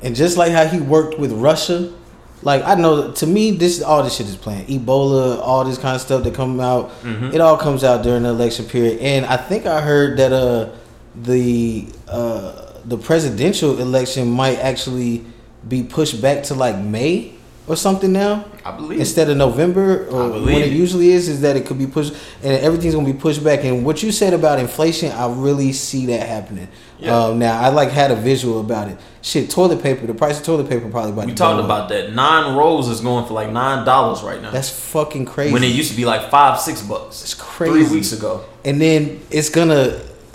And 0.00 0.14
just 0.14 0.36
like 0.36 0.52
how 0.52 0.66
he 0.66 0.78
worked 0.80 1.18
with 1.18 1.32
Russia, 1.32 1.92
like 2.42 2.62
I 2.64 2.74
know 2.74 3.10
to 3.12 3.26
me 3.26 3.50
this 3.52 3.82
all 3.82 4.02
this 4.02 4.16
shit 4.16 4.26
is 4.28 4.36
playing. 4.36 4.66
Ebola, 4.66 5.38
all 5.40 5.64
this 5.64 5.78
kind 5.78 5.94
of 5.96 6.00
stuff 6.00 6.22
that 6.24 6.34
come 6.34 6.60
out, 6.60 6.90
Mm-hmm. 7.02 7.32
it 7.34 7.40
all 7.40 7.56
comes 7.56 7.82
out 7.84 8.02
during 8.02 8.22
the 8.22 8.28
election 8.30 8.64
period. 8.66 9.00
And 9.00 9.26
I 9.26 9.36
think 9.36 9.66
I 9.66 9.80
heard 9.80 10.18
that 10.18 10.32
uh 10.32 10.70
the 11.14 11.86
uh 12.08 12.72
the 12.84 12.96
presidential 12.96 13.78
election 13.80 14.30
might 14.30 14.58
actually 14.58 15.24
be 15.66 15.82
pushed 15.82 16.22
back 16.22 16.44
to 16.44 16.54
like 16.54 16.78
May 16.78 17.32
or 17.68 17.76
something 17.76 18.12
now. 18.12 18.44
I 18.64 18.72
believe. 18.76 18.98
Instead 19.00 19.30
of 19.30 19.36
November, 19.36 20.06
or 20.08 20.30
when 20.30 20.62
it 20.62 20.68
it. 20.68 20.72
usually 20.72 21.10
is, 21.10 21.28
is 21.28 21.40
that 21.42 21.56
it 21.56 21.66
could 21.66 21.78
be 21.78 21.86
pushed, 21.86 22.14
and 22.42 22.52
everything's 22.62 22.94
gonna 22.94 23.06
be 23.06 23.18
pushed 23.18 23.42
back. 23.44 23.64
And 23.64 23.84
what 23.84 24.02
you 24.02 24.10
said 24.12 24.32
about 24.34 24.58
inflation, 24.58 25.12
I 25.12 25.32
really 25.32 25.72
see 25.72 26.06
that 26.06 26.26
happening. 26.26 26.68
Yeah. 26.98 27.16
Um, 27.16 27.38
now, 27.38 27.60
I 27.60 27.68
like 27.68 27.90
had 27.90 28.10
a 28.10 28.16
visual 28.16 28.60
about 28.60 28.88
it. 28.88 28.98
Shit, 29.22 29.50
toilet 29.50 29.82
paper. 29.82 30.06
The 30.06 30.14
price 30.14 30.38
of 30.40 30.44
toilet 30.44 30.68
paper 30.68 30.88
probably 30.90 31.12
about 31.12 31.26
we 31.26 31.34
talked 31.34 31.58
up. 31.58 31.64
about 31.64 31.88
that. 31.90 32.12
Nine 32.12 32.56
rolls 32.56 32.88
is 32.88 33.00
going 33.00 33.26
for 33.26 33.34
like 33.34 33.50
nine 33.50 33.84
dollars 33.84 34.22
right 34.22 34.40
now. 34.42 34.50
That's 34.50 34.70
fucking 34.70 35.26
crazy. 35.26 35.52
when 35.52 35.62
it 35.62 35.68
used 35.68 35.90
to 35.90 35.96
be 35.96 36.04
like 36.04 36.30
five, 36.30 36.58
six 36.60 36.82
bucks. 36.82 37.22
It's 37.22 37.34
crazy. 37.34 37.84
Three 37.86 37.96
weeks 37.96 38.12
ago. 38.12 38.44
and 38.64 38.80
then 38.80 39.20
it's 39.30 39.48
gonna, 39.50 40.00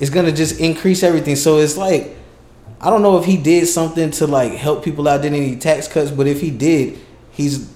it's 0.00 0.10
gonna 0.10 0.32
just 0.32 0.58
increase 0.60 1.02
everything. 1.02 1.36
So 1.36 1.58
it's 1.58 1.76
like, 1.76 2.16
I 2.84 2.90
don't 2.90 3.00
know 3.02 3.16
if 3.18 3.24
he 3.24 3.36
did 3.38 3.66
something 3.66 4.10
to 4.12 4.26
like 4.26 4.52
help 4.52 4.84
people 4.84 5.08
out, 5.08 5.22
did 5.22 5.32
any 5.32 5.56
tax 5.56 5.88
cuts, 5.88 6.10
but 6.10 6.26
if 6.26 6.40
he 6.40 6.50
did, 6.50 6.98
he's 7.30 7.72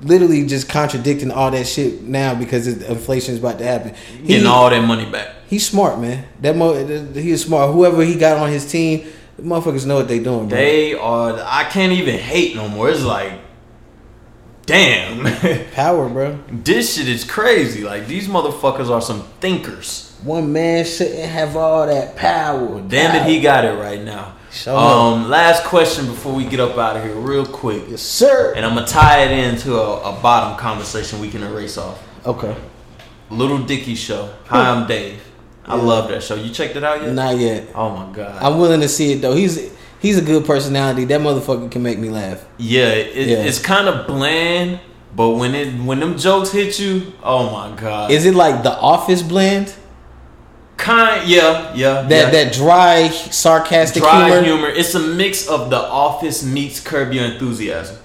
literally 0.00 0.46
just 0.46 0.68
contradicting 0.68 1.32
all 1.32 1.50
that 1.50 1.66
shit 1.66 2.02
now 2.02 2.34
because 2.36 2.68
inflation 2.68 3.34
is 3.34 3.40
about 3.40 3.58
to 3.58 3.64
happen. 3.64 3.94
He- 4.22 4.28
Getting 4.28 4.46
all 4.46 4.70
that 4.70 4.80
money 4.84 5.10
back. 5.10 5.34
He's 5.48 5.66
smart, 5.66 5.98
man. 5.98 6.24
That 6.40 6.54
mo- 6.56 6.74
he 7.14 7.30
is 7.32 7.42
smart. 7.42 7.72
Whoever 7.72 8.04
he 8.04 8.14
got 8.14 8.36
on 8.36 8.48
his 8.50 8.70
team, 8.70 9.06
the 9.36 9.42
motherfuckers 9.42 9.86
know 9.86 9.96
what 9.96 10.06
they 10.06 10.18
doing, 10.20 10.48
bro. 10.48 10.56
They 10.56 10.94
are. 10.94 11.32
I 11.44 11.64
can't 11.64 11.92
even 11.92 12.18
hate 12.18 12.54
no 12.54 12.68
more. 12.68 12.90
It's 12.90 13.02
like, 13.02 13.32
damn, 14.66 15.24
Power, 15.72 16.08
bro. 16.08 16.38
this 16.50 16.94
shit 16.96 17.08
is 17.08 17.24
crazy. 17.24 17.82
Like 17.82 18.06
these 18.06 18.28
motherfuckers 18.28 18.90
are 18.90 19.00
some 19.00 19.22
thinkers. 19.40 20.07
One 20.24 20.52
man 20.52 20.84
shouldn't 20.84 21.18
have 21.30 21.56
all 21.56 21.86
that 21.86 22.16
power. 22.16 22.80
Damn 22.80 23.14
it, 23.16 23.28
he 23.28 23.40
got 23.40 23.64
it 23.64 23.78
right 23.78 24.00
now. 24.02 24.34
Sure. 24.50 24.76
Um, 24.76 25.28
last 25.28 25.64
question 25.64 26.06
before 26.06 26.32
we 26.34 26.44
get 26.44 26.58
up 26.58 26.76
out 26.78 26.96
of 26.96 27.04
here, 27.04 27.14
real 27.14 27.44
quick, 27.46 27.84
yes, 27.88 28.02
sir. 28.02 28.54
and 28.56 28.64
I'm 28.66 28.74
gonna 28.74 28.86
tie 28.86 29.22
it 29.24 29.30
into 29.30 29.76
a, 29.76 30.00
a 30.00 30.20
bottom 30.20 30.58
conversation 30.58 31.20
we 31.20 31.28
can 31.30 31.42
erase 31.42 31.76
off. 31.78 32.02
Okay, 32.26 32.56
Lil 33.30 33.58
Dicky 33.64 33.94
show. 33.94 34.30
Hi, 34.46 34.70
I'm 34.70 34.86
Dave. 34.88 35.20
I 35.66 35.76
Yeah. 35.76 35.82
love 35.82 36.08
that 36.08 36.22
show. 36.22 36.34
You 36.34 36.50
checked 36.50 36.76
it 36.76 36.82
out 36.82 37.02
yet? 37.02 37.12
not 37.12 37.36
yet. 37.36 37.68
Oh 37.74 37.90
my 37.90 38.10
god. 38.12 38.42
I'm 38.42 38.58
willing 38.58 38.80
to 38.80 38.88
see 38.88 39.12
it 39.12 39.20
though. 39.20 39.34
He's 39.34 39.70
he's 40.00 40.16
a 40.18 40.22
good 40.22 40.46
personality. 40.46 41.04
That 41.04 41.20
motherfucker 41.20 41.70
can 41.70 41.82
make 41.82 41.98
me 41.98 42.08
laugh. 42.08 42.44
Yeah, 42.56 42.86
it, 42.88 43.28
Yeah. 43.28 43.36
it's 43.44 43.60
kind 43.60 43.86
of 43.86 44.06
bland, 44.06 44.80
but 45.14 45.30
when 45.32 45.54
it 45.54 45.74
when 45.84 46.00
them 46.00 46.16
jokes 46.16 46.50
hit 46.52 46.78
you, 46.80 47.12
oh 47.22 47.50
my 47.52 47.76
god. 47.78 48.10
Is 48.10 48.24
it 48.24 48.34
like 48.34 48.62
the 48.62 48.72
Office 48.72 49.22
blend? 49.22 49.74
Kind? 50.78 51.28
Yeah, 51.28 51.74
yeah. 51.74 52.02
That 52.02 52.10
yeah. 52.10 52.30
that 52.30 52.52
dry, 52.54 53.08
sarcastic 53.08 54.02
dry 54.02 54.28
humor. 54.28 54.42
humor. 54.44 54.68
It's 54.68 54.94
a 54.94 55.00
mix 55.00 55.46
of 55.48 55.68
The 55.70 55.76
Office 55.78 56.42
meets 56.44 56.80
Curb 56.80 57.12
Your 57.12 57.24
Enthusiasm. 57.26 57.96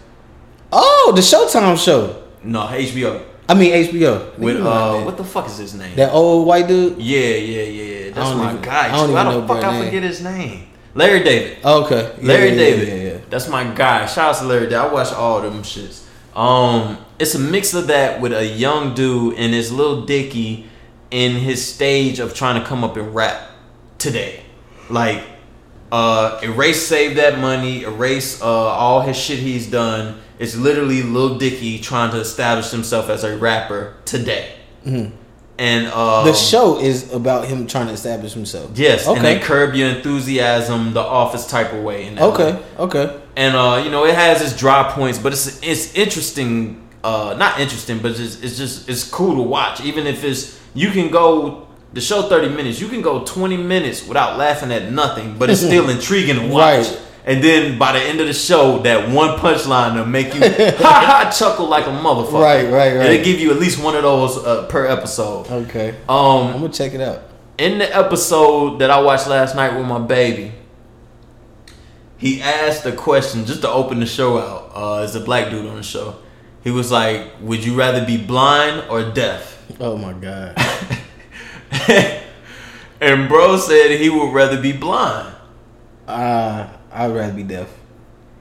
Oh, 0.72 1.14
the 1.16 1.22
Showtime 1.22 1.78
show. 1.84 2.24
No, 2.44 2.62
HBO 2.68 3.24
I 3.48 3.54
mean 3.54 3.72
HBO. 3.72 4.38
with 4.38 4.58
uh, 4.58 5.02
what 5.04 5.18
the 5.18 5.24
fuck 5.24 5.46
is 5.48 5.58
his 5.58 5.74
name? 5.76 5.96
that 5.96 6.12
old 6.12 6.48
white 6.48 6.68
dude. 6.68 6.98
yeah, 6.98 7.20
yeah, 7.36 7.62
yeah. 7.64 8.12
That's 8.12 8.36
my 8.36 8.52
even- 8.52 8.62
guy. 8.62 8.88
I 8.88 8.92
don't 8.98 9.14
Why 9.14 9.22
even 9.30 9.42
the 9.42 9.48
fuck 9.48 9.64
I 9.64 9.72
name. 9.72 9.86
forget 9.86 10.04
his 10.04 10.22
name? 10.24 10.68
Larry 10.96 11.24
David. 11.24 11.58
Oh, 11.64 11.84
okay, 11.86 12.16
Yeah, 12.22 12.28
Larry 12.28 12.50
yeah, 12.50 12.56
David. 12.56 12.88
Yeah, 12.88 13.12
yeah. 13.14 13.18
That's 13.30 13.48
my 13.50 13.64
guy. 13.74 14.06
Shout 14.06 14.36
out 14.36 14.42
to 14.42 14.46
Larry 14.46 14.66
David. 14.66 14.78
I 14.78 14.94
watch 14.94 15.12
all 15.14 15.42
them 15.42 15.64
shits. 15.64 16.06
Um, 16.36 16.98
it's 17.20 17.36
a 17.36 17.40
mix 17.40 17.74
of 17.74 17.88
that 17.88 18.22
with 18.22 18.34
a 18.34 18.46
young 18.46 18.94
dude 18.94 19.38
and 19.38 19.54
his 19.54 19.72
little 19.72 20.06
Dicky 20.06 20.68
in 21.14 21.36
his 21.36 21.64
stage 21.66 22.18
of 22.20 22.34
trying 22.34 22.60
to 22.60 22.68
come 22.68 22.84
up 22.84 22.98
and 22.98 23.14
rap 23.14 23.40
today. 24.00 24.42
Like, 24.90 25.22
uh, 25.92 26.40
erase 26.42 26.86
save 26.88 27.16
that 27.18 27.38
money, 27.40 27.84
erase 27.84 28.42
uh 28.42 28.46
all 28.48 29.02
his 29.02 29.16
shit 29.16 29.38
he's 29.40 29.70
done. 29.70 30.20
It's 30.40 30.56
literally 30.56 31.04
Lil 31.04 31.38
Dicky 31.38 31.78
trying 31.80 32.12
to 32.12 32.20
establish 32.20 32.72
himself 32.72 33.10
as 33.10 33.24
a 33.24 33.38
rapper 33.38 33.94
today. 34.06 34.54
And 34.86 35.14
uh, 35.88 35.92
Mm-hmm. 35.94 36.28
The 36.28 36.34
show 36.34 36.80
is 36.80 37.14
about 37.14 37.46
him 37.48 37.68
trying 37.68 37.86
to 37.88 37.94
establish 37.94 38.34
himself. 38.34 38.72
yes, 38.74 39.08
and 39.08 39.20
Okay. 39.20 39.36
they 39.36 39.40
curb 39.40 39.76
your 39.76 39.90
enthusiasm, 39.90 40.94
the 40.94 41.00
office 41.00 41.46
type 41.46 41.72
of 41.74 41.84
way. 41.84 42.08
In 42.08 42.18
Okay. 42.18 42.54
way 42.54 42.60
Okay. 42.80 43.20
and 43.38 43.56
uh, 43.56 43.80
you 43.86 43.92
know 43.92 44.04
it 44.06 44.16
has 44.16 44.42
its 44.42 44.58
dry 44.58 44.92
points, 44.92 45.20
but 45.20 45.32
it's 45.32 45.60
it's 45.62 45.94
interesting. 45.94 46.80
Uh, 47.04 47.36
not 47.38 47.60
interesting, 47.60 48.00
but 48.00 48.12
it's, 48.20 48.42
it's 48.42 48.58
just 48.58 48.90
it's 48.90 49.04
cool 49.04 49.36
to 49.36 49.42
watch. 49.44 49.80
Even 49.82 50.08
if 50.08 50.24
it's 50.24 50.58
you 50.74 50.90
can 50.92 51.10
go 51.10 51.68
the 51.94 52.02
show 52.02 52.24
thirty 52.24 52.50
minutes, 52.50 52.80
you 52.80 52.88
can 52.88 53.02
go 53.02 53.24
twenty 53.24 53.58
minutes 53.58 54.08
without 54.08 54.38
laughing 54.38 54.72
at 54.72 54.92
nothing, 54.92 55.38
but 55.38 55.50
it's 55.50 55.62
still 55.62 55.90
intriguing 55.96 56.36
to 56.40 56.48
watch. 56.48 56.88
Right. 56.88 57.00
And 57.26 57.42
then 57.42 57.80
by 57.80 57.94
the 57.94 58.00
end 58.00 58.20
of 58.20 58.28
the 58.28 58.34
show, 58.34 58.80
that 58.80 59.10
one 59.10 59.38
punchline 59.40 59.96
will 59.96 60.06
make 60.06 60.34
you 60.34 60.42
ha 60.42 61.24
ha 61.24 61.34
chuckle 61.38 61.68
like 61.68 61.86
a 61.86 61.90
motherfucker. 61.90 62.34
Right, 62.42 62.70
right, 62.70 62.88
And 62.92 63.00
right. 63.00 63.08
they 63.08 63.24
give 63.24 63.40
you 63.40 63.52
at 63.52 63.60
least 63.60 63.82
one 63.82 63.96
of 63.96 64.04
those 64.04 64.38
uh, 64.44 64.68
per 64.68 64.86
episode. 64.88 65.48
Okay. 65.50 65.92
Um, 66.10 66.48
I'm 66.48 66.54
gonna 66.62 66.70
check 66.70 66.94
it 66.94 67.00
out. 67.00 67.22
in 67.58 67.78
the 67.78 67.96
episode 67.96 68.80
that 68.80 68.90
I 68.90 69.00
watched 69.00 69.28
last 69.28 69.56
night 69.56 69.74
with 69.78 69.86
my 69.88 70.00
baby, 70.00 70.52
he 72.18 72.42
asked 72.42 72.86
a 72.86 72.92
question 72.92 73.46
just 73.46 73.62
to 73.62 73.70
open 73.70 74.00
the 74.00 74.06
show 74.06 74.38
out. 74.38 74.72
Uh, 74.76 74.98
as 75.04 75.16
a 75.16 75.20
black 75.20 75.50
dude 75.50 75.66
on 75.66 75.76
the 75.78 75.84
show, 75.84 76.16
he 76.64 76.72
was 76.72 76.92
like, 76.92 77.28
"Would 77.42 77.64
you 77.64 77.76
rather 77.76 78.06
be 78.06 78.18
blind 78.18 78.84
or 78.90 79.04
deaf?" 79.12 79.63
Oh 79.80 79.98
my 79.98 80.14
god. 80.14 80.58
and 83.02 83.30
bro 83.30 83.58
said 83.58 84.00
he 84.00 84.10
would 84.10 84.34
rather 84.34 84.62
be 84.62 84.72
blind. 84.72 85.36
Uh, 86.08 86.68
I'd 86.92 87.12
rather 87.12 87.34
be 87.34 87.44
deaf. 87.44 87.70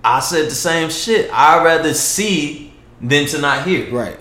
I 0.04 0.20
said 0.20 0.46
the 0.46 0.54
same 0.54 0.90
shit. 0.90 1.30
I'd 1.32 1.64
rather 1.64 1.94
see 1.94 2.72
than 3.00 3.26
to 3.26 3.38
not 3.40 3.66
hear. 3.66 3.92
Right. 3.92 4.18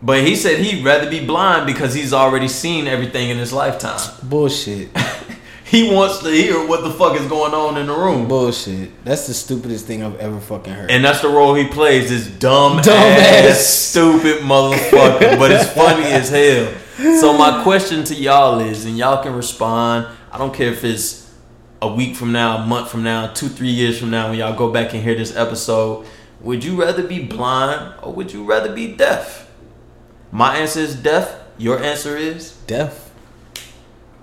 But 0.00 0.24
he 0.24 0.36
said 0.36 0.60
he'd 0.60 0.84
rather 0.84 1.10
be 1.10 1.24
blind 1.24 1.66
because 1.66 1.92
he's 1.92 2.12
already 2.12 2.48
seen 2.48 2.86
everything 2.86 3.30
in 3.30 3.38
his 3.38 3.52
lifetime. 3.52 4.00
Bullshit. 4.22 4.90
He 5.68 5.92
wants 5.94 6.20
to 6.20 6.30
hear 6.30 6.66
what 6.66 6.82
the 6.82 6.90
fuck 6.90 7.18
is 7.20 7.26
going 7.26 7.52
on 7.52 7.76
in 7.76 7.86
the 7.86 7.92
room. 7.94 8.26
Bullshit. 8.26 9.04
That's 9.04 9.26
the 9.26 9.34
stupidest 9.34 9.86
thing 9.86 10.02
I've 10.02 10.16
ever 10.16 10.40
fucking 10.40 10.72
heard. 10.72 10.90
And 10.90 11.04
that's 11.04 11.20
the 11.20 11.28
role 11.28 11.54
he 11.54 11.66
plays, 11.68 12.08
this 12.08 12.26
dumb, 12.26 12.80
Dumb 12.80 12.96
ass, 12.96 13.50
ass. 13.50 13.66
stupid 13.66 14.38
motherfucker. 14.42 15.38
but 15.38 15.50
it's 15.50 15.70
funny 15.72 16.04
as 16.04 16.30
hell. 16.30 16.72
So 17.20 17.36
my 17.36 17.62
question 17.62 18.02
to 18.04 18.14
y'all 18.14 18.60
is, 18.60 18.84
and 18.86 18.96
y'all 18.96 19.22
can 19.22 19.34
respond. 19.34 20.06
I 20.32 20.38
don't 20.38 20.54
care 20.54 20.72
if 20.72 20.84
it's 20.84 21.30
a 21.82 21.92
week 21.92 22.16
from 22.16 22.32
now, 22.32 22.56
a 22.62 22.66
month 22.66 22.90
from 22.90 23.02
now, 23.02 23.28
two, 23.32 23.48
three 23.48 23.68
years 23.70 23.98
from 24.00 24.10
now, 24.10 24.30
when 24.30 24.38
y'all 24.38 24.56
go 24.56 24.72
back 24.72 24.94
and 24.94 25.02
hear 25.02 25.14
this 25.14 25.36
episode. 25.36 26.06
Would 26.40 26.64
you 26.64 26.80
rather 26.80 27.02
be 27.02 27.22
blind 27.24 27.94
or 28.02 28.12
would 28.14 28.32
you 28.32 28.44
rather 28.44 28.72
be 28.74 28.94
deaf? 28.94 29.50
My 30.32 30.56
answer 30.56 30.80
is 30.80 30.94
deaf. 30.94 31.36
Your 31.58 31.82
answer 31.82 32.16
is 32.16 32.52
Deaf. 32.68 33.07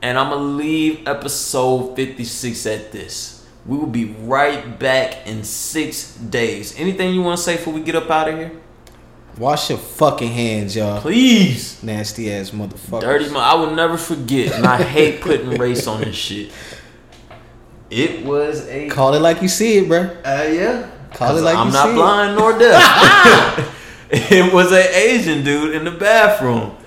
And 0.05 0.19
I'm 0.19 0.29
gonna 0.29 0.43
leave 0.43 1.07
episode 1.07 1.95
56 1.95 2.67
at 2.67 2.91
this. 2.91 3.43
We 3.65 3.75
will 3.75 3.87
be 3.87 4.05
right 4.05 4.77
back 4.77 5.25
in 5.25 5.43
six 5.43 6.15
days. 6.15 6.79
Anything 6.79 7.15
you 7.15 7.23
want 7.23 7.39
to 7.39 7.43
say 7.43 7.55
before 7.55 7.73
we 7.73 7.81
get 7.81 7.95
up 7.95 8.11
out 8.11 8.29
of 8.29 8.37
here? 8.37 8.51
Wash 9.39 9.71
your 9.71 9.79
fucking 9.79 10.31
hands, 10.31 10.75
y'all. 10.75 11.01
Please. 11.01 11.81
Nasty 11.81 12.31
ass 12.31 12.51
motherfucker. 12.51 13.01
Dirty 13.01 13.25
man, 13.29 13.37
I 13.37 13.55
will 13.55 13.71
never 13.71 13.97
forget, 13.97 14.53
and 14.53 14.67
I 14.67 14.83
hate 14.83 15.21
putting 15.21 15.49
race 15.57 15.87
on 15.87 16.01
this 16.01 16.15
shit. 16.15 16.51
It 17.89 18.23
was 18.23 18.67
a 18.67 18.87
Call 18.89 19.15
it 19.15 19.21
like 19.21 19.41
you 19.41 19.47
see 19.47 19.79
it, 19.79 19.89
bruh. 19.89 20.17
uh, 20.17 20.51
yeah. 20.51 20.87
Call 21.15 21.35
it 21.35 21.41
like 21.41 21.57
I'm 21.57 21.67
you 21.67 21.73
not 21.73 21.85
see 21.85 21.91
it. 21.93 21.95
blind 21.95 22.37
nor 22.37 22.59
deaf. 22.59 23.71
it 24.11 24.53
was 24.53 24.71
an 24.71 24.85
Asian 24.93 25.43
dude 25.43 25.73
in 25.73 25.83
the 25.83 25.91
bathroom. 25.91 26.77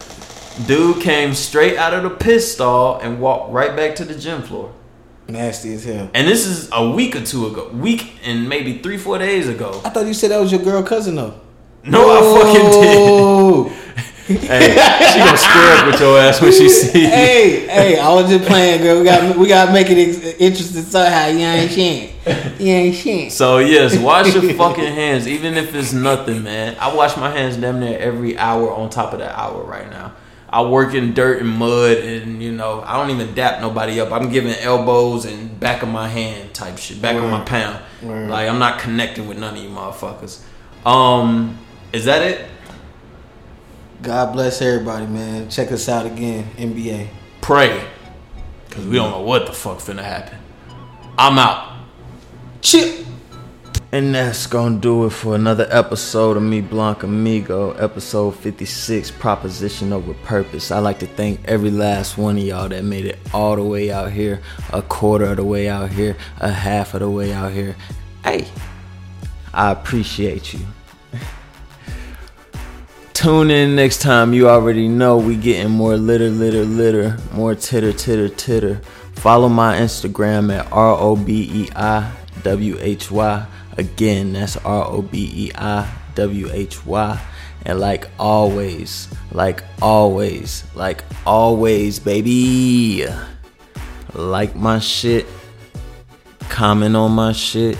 Dude 0.67 1.01
came 1.03 1.35
straight 1.35 1.77
out 1.77 1.95
of 1.95 2.03
the 2.03 2.11
piss 2.11 2.53
stall 2.53 2.99
and 2.99 3.21
walked 3.21 3.53
right 3.53 3.75
back 3.77 3.95
to 3.97 4.05
the 4.05 4.15
gym 4.15 4.43
floor. 4.43 4.73
Nasty 5.29 5.75
as 5.75 5.85
hell. 5.85 6.11
And 6.15 6.27
this 6.27 6.47
is 6.47 6.69
a 6.73 6.91
week 6.91 7.15
or 7.15 7.23
two 7.23 7.47
ago. 7.47 7.69
Week 7.69 8.15
and 8.25 8.49
maybe 8.49 8.79
three, 8.79 8.97
four 8.97 9.19
days 9.19 9.47
ago. 9.49 9.81
I 9.85 9.91
thought 9.91 10.07
you 10.07 10.15
said 10.15 10.31
that 10.31 10.41
was 10.41 10.51
your 10.51 10.63
girl 10.63 10.83
cousin 10.83 11.17
though. 11.17 11.39
No, 11.85 12.11
I 12.11 12.43
fucking 12.43 12.83
did. 12.83 13.85
Hey, 14.29 14.75
she 15.11 15.19
gonna 15.21 15.39
square 15.39 15.73
up 15.79 15.87
with 15.87 16.01
your 16.01 16.19
ass 16.19 16.43
when 16.43 16.53
she 16.53 16.69
see 16.69 17.01
you. 17.01 17.09
hey, 17.09 17.67
hey, 17.67 17.99
I 17.99 18.13
was 18.13 18.29
just 18.29 18.47
playing, 18.47 18.83
girl. 18.83 18.99
We 18.99 19.05
got 19.05 19.39
we 19.39 19.49
got 19.49 19.67
to 19.67 19.73
make 19.73 19.87
it 19.89 19.97
ex- 19.97 20.37
interesting 20.39 20.83
somehow. 20.83 21.29
You 21.29 21.39
ain't 21.39 21.71
shit. 21.73 22.61
You 22.61 22.67
ain't 22.67 22.95
shit. 22.95 23.33
So 23.33 23.57
yes, 23.57 23.97
wash 23.97 24.35
your 24.35 24.53
fucking 24.53 24.85
hands, 24.85 25.27
even 25.27 25.55
if 25.55 25.75
it's 25.75 25.95
nothing, 25.95 26.43
man. 26.43 26.77
I 26.79 26.95
wash 26.95 27.17
my 27.17 27.31
hands 27.31 27.57
damn 27.57 27.81
near 27.81 27.99
every 27.99 28.37
hour 28.37 28.71
on 28.71 28.91
top 28.91 29.15
of 29.15 29.21
that 29.21 29.35
hour 29.35 29.65
right 29.65 29.89
now. 29.89 30.13
I 30.51 30.62
work 30.62 30.95
in 30.95 31.12
dirt 31.12 31.41
and 31.43 31.51
mud, 31.51 31.99
and 31.99 32.43
you 32.43 32.53
know 32.53 32.83
I 32.87 32.97
don't 32.97 33.11
even 33.15 33.35
dap 33.35 33.61
nobody 33.61 34.01
up. 34.01 34.12
I'm 34.12 34.31
giving 34.31 34.53
elbows 34.55 35.25
and 35.27 35.59
back 35.61 35.83
of 35.83 35.89
my 35.91 36.09
hand 36.09 36.55
type 36.55 36.79
shit, 36.79 37.03
back 37.03 37.16
of 37.16 37.25
my 37.25 37.39
Word. 37.39 37.47
pound. 37.47 37.83
Word. 38.03 38.31
Like 38.31 38.49
I'm 38.49 38.59
not 38.59 38.79
connecting 38.81 39.29
with 39.29 39.39
none 39.39 39.57
of 39.57 39.62
you 39.62 39.69
motherfuckers. 39.69 40.43
Um, 40.87 41.59
is 41.93 42.07
that 42.07 42.23
it? 42.23 42.49
God 44.01 44.33
bless 44.33 44.62
everybody, 44.62 45.07
man. 45.07 45.51
Check 45.51 45.73
us 45.73 45.89
out 45.89 46.07
again, 46.07 46.45
NBA. 46.57 47.09
Pray, 47.41 47.85
cause 48.70 48.87
we 48.87 48.97
don't 48.97 49.11
know 49.11 49.23
what 49.23 49.47
the 49.47 49.53
fuck 49.53 49.79
finna 49.79 50.03
happen. 50.05 50.39
I'm 51.19 51.37
out. 51.39 51.73
Chip. 52.62 53.07
And 53.90 54.15
that's 54.15 54.47
gonna 54.47 54.78
do 54.78 55.06
it 55.06 55.10
for 55.10 55.35
another 55.35 55.66
episode 55.70 56.36
of 56.36 56.43
Me 56.43 56.60
Blanc 56.60 57.05
Amigo, 57.05 57.70
episode 57.73 58.32
56, 58.32 59.12
Proposition 59.12 59.94
Over 59.94 60.12
Purpose. 60.12 60.70
I'd 60.70 60.81
like 60.81 60.98
to 60.98 61.06
thank 61.06 61.40
every 61.47 61.70
last 61.70 62.19
one 62.19 62.36
of 62.36 62.44
y'all 62.44 62.69
that 62.69 62.85
made 62.85 63.06
it 63.06 63.19
all 63.32 63.56
the 63.56 63.62
way 63.62 63.90
out 63.90 64.12
here, 64.12 64.43
a 64.74 64.82
quarter 64.82 65.24
of 65.24 65.39
the 65.39 65.44
way 65.44 65.70
out 65.70 65.89
here, 65.89 66.19
a 66.39 66.51
half 66.51 66.93
of 66.93 67.01
the 67.01 67.09
way 67.09 67.32
out 67.32 67.52
here. 67.52 67.74
Hey, 68.24 68.47
I 69.55 69.70
appreciate 69.70 70.52
you. 70.52 70.60
Tune 73.15 73.51
in 73.51 73.74
next 73.74 74.02
time. 74.02 74.35
You 74.35 74.51
already 74.51 74.86
know 74.86 75.16
we 75.16 75.35
getting 75.35 75.73
more 75.73 75.97
litter, 75.97 76.28
litter, 76.28 76.66
litter, 76.66 77.16
more 77.32 77.55
titter, 77.55 77.94
titter, 77.94 78.28
titter. 78.28 78.82
Follow 79.15 79.48
my 79.48 79.78
Instagram 79.78 80.55
at 80.55 80.70
R 80.70 80.94
O 80.94 81.16
B 81.16 81.51
E 81.51 81.69
I 81.74 82.12
W 82.43 82.77
H 82.81 83.10
Y. 83.10 83.47
Again, 83.79 84.33
that's 84.33 84.57
R 84.57 84.85
O 84.87 85.03
B 85.03 85.31
E 85.33 85.53
I 85.55 85.89
W 86.17 86.51
H 86.53 86.85
Y. 86.85 87.21
And 87.65 87.79
like 87.79 88.11
always, 88.19 89.09
like 89.31 89.63
always, 89.81 90.65
like 90.75 91.05
always, 91.25 92.01
baby. 92.01 93.07
Like 94.15 94.57
my 94.57 94.81
shit, 94.81 95.27
comment 96.49 96.97
on 96.97 97.13
my 97.13 97.33
shit, 97.33 97.79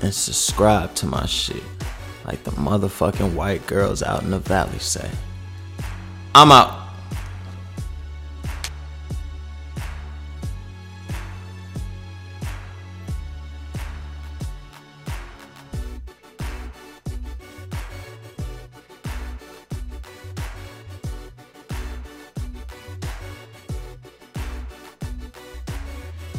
and 0.00 0.14
subscribe 0.14 0.94
to 0.96 1.06
my 1.06 1.26
shit. 1.26 1.62
Like 2.24 2.42
the 2.44 2.52
motherfucking 2.52 3.34
white 3.34 3.66
girls 3.66 4.02
out 4.02 4.22
in 4.22 4.30
the 4.30 4.38
valley 4.38 4.78
say. 4.78 5.10
I'm 6.34 6.50
out. 6.50 6.79